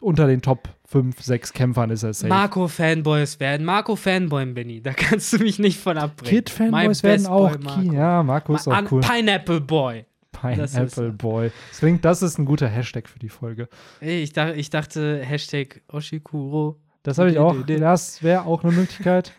unter 0.00 0.26
den 0.26 0.42
Top 0.42 0.68
5, 0.86 1.20
6 1.22 1.52
Kämpfern 1.52 1.90
ist 1.90 2.02
er 2.02 2.12
safe. 2.14 2.28
Marco-Fanboys 2.28 3.40
werden. 3.40 3.64
Marco-Fanboy, 3.66 4.46
Benny. 4.46 4.80
Da 4.82 4.92
kannst 4.96 5.32
du 5.32 5.38
mich 5.38 5.58
nicht 5.58 5.78
von 5.80 5.98
abbringen. 5.98 6.30
Kid-Fanboys 6.44 7.02
werden 7.02 7.26
auch. 7.26 7.58
Marco. 7.58 7.92
Ja, 7.92 8.22
Marco 8.22 8.54
ist 8.54 8.68
auch 8.68 8.72
an- 8.72 8.88
cool. 8.90 9.00
Pineapple 9.00 9.60
Boy. 9.60 10.04
Pineapple. 10.32 11.12
Boy. 11.12 11.50
Deswegen, 11.70 12.00
das 12.00 12.22
ist 12.22 12.38
ein 12.38 12.44
guter 12.44 12.68
Hashtag 12.68 13.08
für 13.08 13.18
die 13.18 13.28
Folge. 13.28 13.68
Ey, 14.00 14.20
ich, 14.22 14.32
dachte, 14.32 14.54
ich 14.54 14.68
dachte, 14.70 15.20
Hashtag 15.24 15.82
Oshikuro. 15.88 16.80
Das 17.04 17.18
habe 17.18 17.30
ich 17.30 17.38
auch. 17.38 17.54
Das 17.66 18.22
wäre 18.22 18.44
auch 18.44 18.64
eine 18.64 18.72
Möglichkeit. 18.72 19.32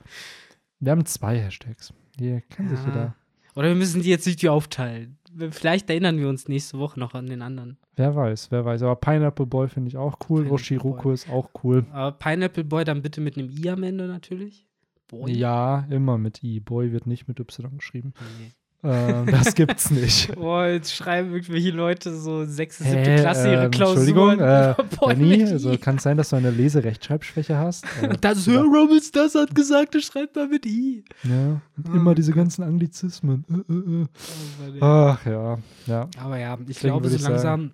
Wir 0.79 0.91
haben 0.91 1.05
zwei 1.05 1.37
Hashtags. 1.39 1.93
Hier 2.17 2.41
kann 2.55 2.69
sich 2.69 2.79
Ja. 2.79 2.85
jeder. 2.87 3.15
Oder 3.55 3.69
wir 3.69 3.75
müssen 3.75 4.01
die 4.01 4.09
jetzt 4.09 4.25
nicht 4.27 4.47
aufteilen. 4.47 5.17
Vielleicht 5.51 5.89
erinnern 5.89 6.17
wir 6.17 6.29
uns 6.29 6.47
nächste 6.47 6.79
Woche 6.79 6.99
noch 6.99 7.13
an 7.13 7.27
den 7.27 7.41
anderen. 7.41 7.77
Wer 7.95 8.15
weiß, 8.15 8.51
wer 8.51 8.65
weiß. 8.65 8.83
Aber 8.83 8.95
Pineapple 8.95 9.45
Boy 9.45 9.67
finde 9.67 9.89
ich 9.89 9.97
auch 9.97 10.17
cool. 10.29 10.45
Boy. 10.45 11.13
ist 11.13 11.29
auch 11.29 11.49
cool. 11.63 11.85
Aber 11.91 12.11
Pineapple 12.17 12.63
Boy 12.63 12.83
dann 12.83 13.01
bitte 13.01 13.21
mit 13.21 13.37
einem 13.37 13.49
I 13.49 13.69
am 13.69 13.83
Ende 13.83 14.07
natürlich. 14.07 14.65
Boy. 15.07 15.31
Ja, 15.31 15.85
immer 15.89 16.17
mit 16.17 16.43
I. 16.43 16.59
Boy 16.59 16.91
wird 16.91 17.07
nicht 17.07 17.27
mit 17.27 17.39
Y 17.39 17.77
geschrieben. 17.77 18.13
Nee. 18.39 18.51
Ähm, 18.83 19.25
das 19.27 19.55
gibt's 19.55 19.89
nicht. 19.89 20.35
Oh, 20.37 20.61
jetzt 20.63 20.93
schreiben 20.93 21.33
irgendwelche 21.33 21.71
Leute 21.71 22.13
so 22.15 22.45
sechste, 22.45 22.83
siebte 22.83 23.11
Hä, 23.11 23.19
Klasse 23.19 23.51
ihre 23.51 23.65
ähm, 23.65 23.71
Klausuren. 23.71 24.39
Entschuldigung, 24.39 24.39
äh, 25.47 25.51
also 25.51 25.77
kann 25.77 25.95
es 25.95 26.03
sein, 26.03 26.17
dass 26.17 26.29
du 26.29 26.35
eine 26.35 26.51
Leserechtschreibschwäche 26.51 27.57
hast? 27.57 27.85
Äh, 28.01 28.17
Das 28.21 28.47
oder- 28.47 28.61
Robles, 28.61 29.11
das 29.11 29.35
hat 29.35 29.55
gesagt, 29.55 29.95
du 29.95 30.01
schreibst 30.01 30.35
mal 30.35 30.47
mit 30.47 30.65
I. 30.65 31.03
Ja, 31.23 31.61
und 31.77 31.95
immer 31.95 32.13
diese 32.13 32.31
ganzen 32.33 32.63
Anglizismen. 32.63 33.43
Äh, 33.49 33.73
äh, 33.73 34.77
äh. 34.77 34.81
Ach 34.81 35.25
ja, 35.25 35.57
ja. 35.87 36.09
Aber 36.21 36.37
ja, 36.37 36.53
ich 36.61 36.65
Deswegen 36.75 36.93
glaube, 36.93 37.09
so 37.09 37.27
langsam 37.29 37.71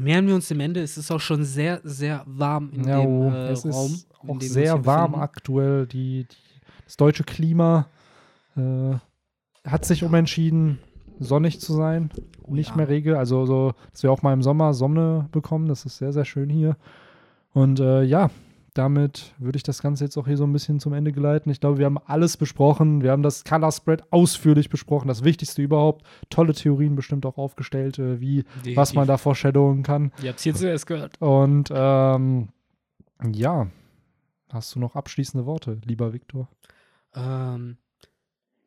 nähern 0.00 0.26
wir 0.26 0.34
uns 0.34 0.48
dem 0.48 0.60
Ende. 0.60 0.80
Es 0.82 0.96
ist 0.96 1.10
auch 1.10 1.20
schon 1.20 1.44
sehr, 1.44 1.80
sehr 1.84 2.22
warm 2.26 2.70
in 2.72 2.84
ja, 2.88 3.00
dem 3.00 3.06
oh, 3.08 3.30
äh, 3.30 3.50
es 3.50 3.64
Raum. 3.64 3.92
ist 3.92 4.06
auch 4.26 4.40
sehr 4.40 4.84
warm 4.86 5.12
befinden. 5.12 5.22
aktuell. 5.22 5.86
Die, 5.86 6.24
die, 6.24 6.36
das 6.84 6.96
deutsche 6.96 7.24
Klima 7.24 7.86
äh, 8.56 8.94
hat 9.64 9.84
sich 9.84 10.04
umentschieden, 10.04 10.78
sonnig 11.18 11.60
zu 11.60 11.72
sein. 11.72 12.10
Oh 12.42 12.54
nicht 12.54 12.70
ja. 12.70 12.76
mehr 12.76 12.88
Regel. 12.88 13.16
Also, 13.16 13.46
so, 13.46 13.72
dass 13.92 14.02
wir 14.02 14.12
auch 14.12 14.22
mal 14.22 14.32
im 14.32 14.42
Sommer 14.42 14.74
Sonne 14.74 15.28
bekommen. 15.32 15.68
Das 15.68 15.84
ist 15.84 15.98
sehr, 15.98 16.12
sehr 16.12 16.24
schön 16.24 16.48
hier. 16.48 16.76
Und 17.52 17.80
äh, 17.80 18.02
ja, 18.02 18.30
damit 18.74 19.34
würde 19.38 19.56
ich 19.56 19.62
das 19.62 19.82
Ganze 19.82 20.04
jetzt 20.04 20.16
auch 20.16 20.26
hier 20.26 20.36
so 20.36 20.44
ein 20.44 20.52
bisschen 20.52 20.78
zum 20.78 20.92
Ende 20.92 21.12
geleiten. 21.12 21.50
Ich 21.50 21.60
glaube, 21.60 21.78
wir 21.78 21.86
haben 21.86 21.98
alles 21.98 22.36
besprochen. 22.36 23.02
Wir 23.02 23.10
haben 23.10 23.22
das 23.22 23.44
Color 23.44 23.72
Spread 23.72 24.12
ausführlich 24.12 24.70
besprochen. 24.70 25.08
Das 25.08 25.24
Wichtigste 25.24 25.62
überhaupt. 25.62 26.06
Tolle 26.30 26.54
Theorien 26.54 26.94
bestimmt 26.94 27.26
auch 27.26 27.36
aufgestellt, 27.36 27.98
äh, 27.98 28.20
wie, 28.20 28.44
was 28.74 28.94
man 28.94 29.06
da 29.06 29.18
foreshadowen 29.18 29.82
kann. 29.82 30.12
Ihr 30.22 30.28
habt 30.28 30.38
es 30.38 30.44
hier 30.44 30.54
zuerst 30.54 30.86
gehört. 30.86 31.20
Und 31.20 31.70
ähm, 31.72 32.48
ja, 33.32 33.66
hast 34.50 34.74
du 34.74 34.78
noch 34.78 34.94
abschließende 34.94 35.46
Worte, 35.46 35.78
lieber 35.84 36.12
Viktor? 36.12 36.48
Ähm, 37.14 37.76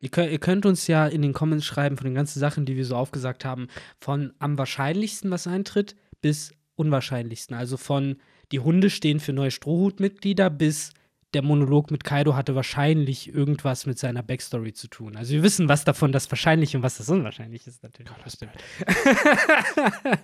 ihr, 0.04 0.10
könnt, 0.10 0.30
ihr 0.30 0.38
könnt 0.38 0.66
uns 0.66 0.86
ja 0.86 1.06
in 1.06 1.22
den 1.22 1.32
Comments 1.32 1.64
schreiben 1.64 1.96
von 1.96 2.04
den 2.04 2.14
ganzen 2.14 2.38
Sachen, 2.38 2.66
die 2.66 2.76
wir 2.76 2.84
so 2.84 2.94
aufgesagt 2.94 3.44
haben, 3.44 3.68
von 3.98 4.34
am 4.38 4.58
wahrscheinlichsten, 4.58 5.30
was 5.30 5.46
eintritt, 5.46 5.96
bis 6.20 6.52
unwahrscheinlichsten. 6.76 7.56
Also 7.56 7.78
von 7.78 8.16
die 8.52 8.60
Hunde 8.60 8.90
stehen 8.90 9.18
für 9.18 9.32
neue 9.32 9.50
Strohhutmitglieder 9.50 10.50
bis 10.50 10.92
der 11.32 11.42
Monolog 11.42 11.90
mit 11.90 12.04
Kaido 12.04 12.36
hatte 12.36 12.54
wahrscheinlich 12.54 13.34
irgendwas 13.34 13.86
mit 13.86 13.98
seiner 13.98 14.22
Backstory 14.22 14.72
zu 14.72 14.86
tun. 14.86 15.16
Also 15.16 15.32
wir 15.32 15.42
wissen, 15.42 15.68
was 15.68 15.82
davon 15.82 16.12
das 16.12 16.30
wahrscheinlich 16.30 16.76
und 16.76 16.84
was 16.84 16.98
das 16.98 17.08
unwahrscheinlich 17.08 17.66
ist 17.66 17.82
natürlich. 17.82 18.12
das 18.22 18.34
Stimmt. 18.34 18.52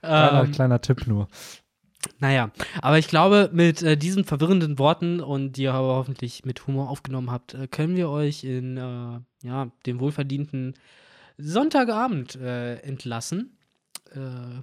Kleiner, 0.00 0.48
kleiner 0.48 0.80
Tipp 0.80 1.06
nur. 1.06 1.28
Naja, 2.18 2.50
aber 2.82 2.98
ich 2.98 3.08
glaube, 3.08 3.50
mit 3.52 3.82
äh, 3.82 3.96
diesen 3.96 4.24
verwirrenden 4.24 4.78
Worten 4.78 5.20
und 5.20 5.52
die 5.56 5.62
ihr 5.64 5.74
aber 5.74 5.96
hoffentlich 5.96 6.44
mit 6.44 6.66
Humor 6.66 6.88
aufgenommen 6.90 7.30
habt, 7.30 7.54
äh, 7.54 7.66
können 7.66 7.96
wir 7.96 8.08
euch 8.10 8.44
in 8.44 8.76
äh, 8.76 9.20
ja, 9.46 9.70
den 9.86 10.00
wohlverdienten 10.00 10.74
Sonntagabend 11.38 12.36
äh, 12.36 12.76
entlassen. 12.80 13.56
Äh, 14.14 14.18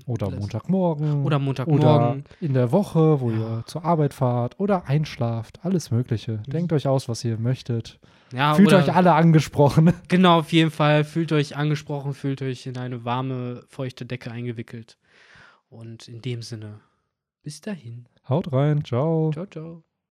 Oder 0.06 0.30
Montagmorgen. 0.30 1.12
Oder 1.14 1.26
Oder 1.26 1.40
Montagmorgen. 1.40 2.26
in 2.42 2.54
der 2.54 2.72
Woche, 2.72 3.20
wo 3.22 3.32
Ja. 3.32 3.38
ihr 3.60 3.64
zur 3.66 3.86
Arbeit 3.86 4.14
fahrt 4.14 4.60
oder 4.60 4.88
einschlaft. 4.88 5.60
Alles 5.64 5.90
Mögliche. 5.92 6.44
Denkt 6.48 6.74
euch 6.74 6.88
aus, 6.88 7.08
was 7.08 7.24
ihr 7.24 7.38
möchtet. 7.38 8.00
Ja, 8.34 8.56
Fühlt 8.56 8.68
oder, 8.70 8.80
euch 8.80 8.94
alle 8.94 9.14
angesprochen. 9.14 9.94
Genau, 10.10 10.40
auf 10.40 10.52
jeden 10.52 10.72
Fall. 10.72 11.04
Fühlt 11.06 11.32
euch 11.32 11.56
angesprochen, 11.56 12.14
fühlt 12.14 12.42
euch 12.42 12.66
in 12.68 12.78
eine 12.78 13.06
warme, 13.06 13.64
feuchte 13.70 14.06
Decke 14.06 14.32
eingewickelt. 14.32 14.98
Und 15.70 16.08
in 16.10 16.22
dem 16.22 16.42
Sinne, 16.42 16.80
bis 17.48 17.62
dahin. 17.62 18.10
Haut 18.28 18.52
rein. 18.52 18.84
Ciao. 18.84 19.32
Ciao, 19.32 19.46
ciao. 19.46 19.87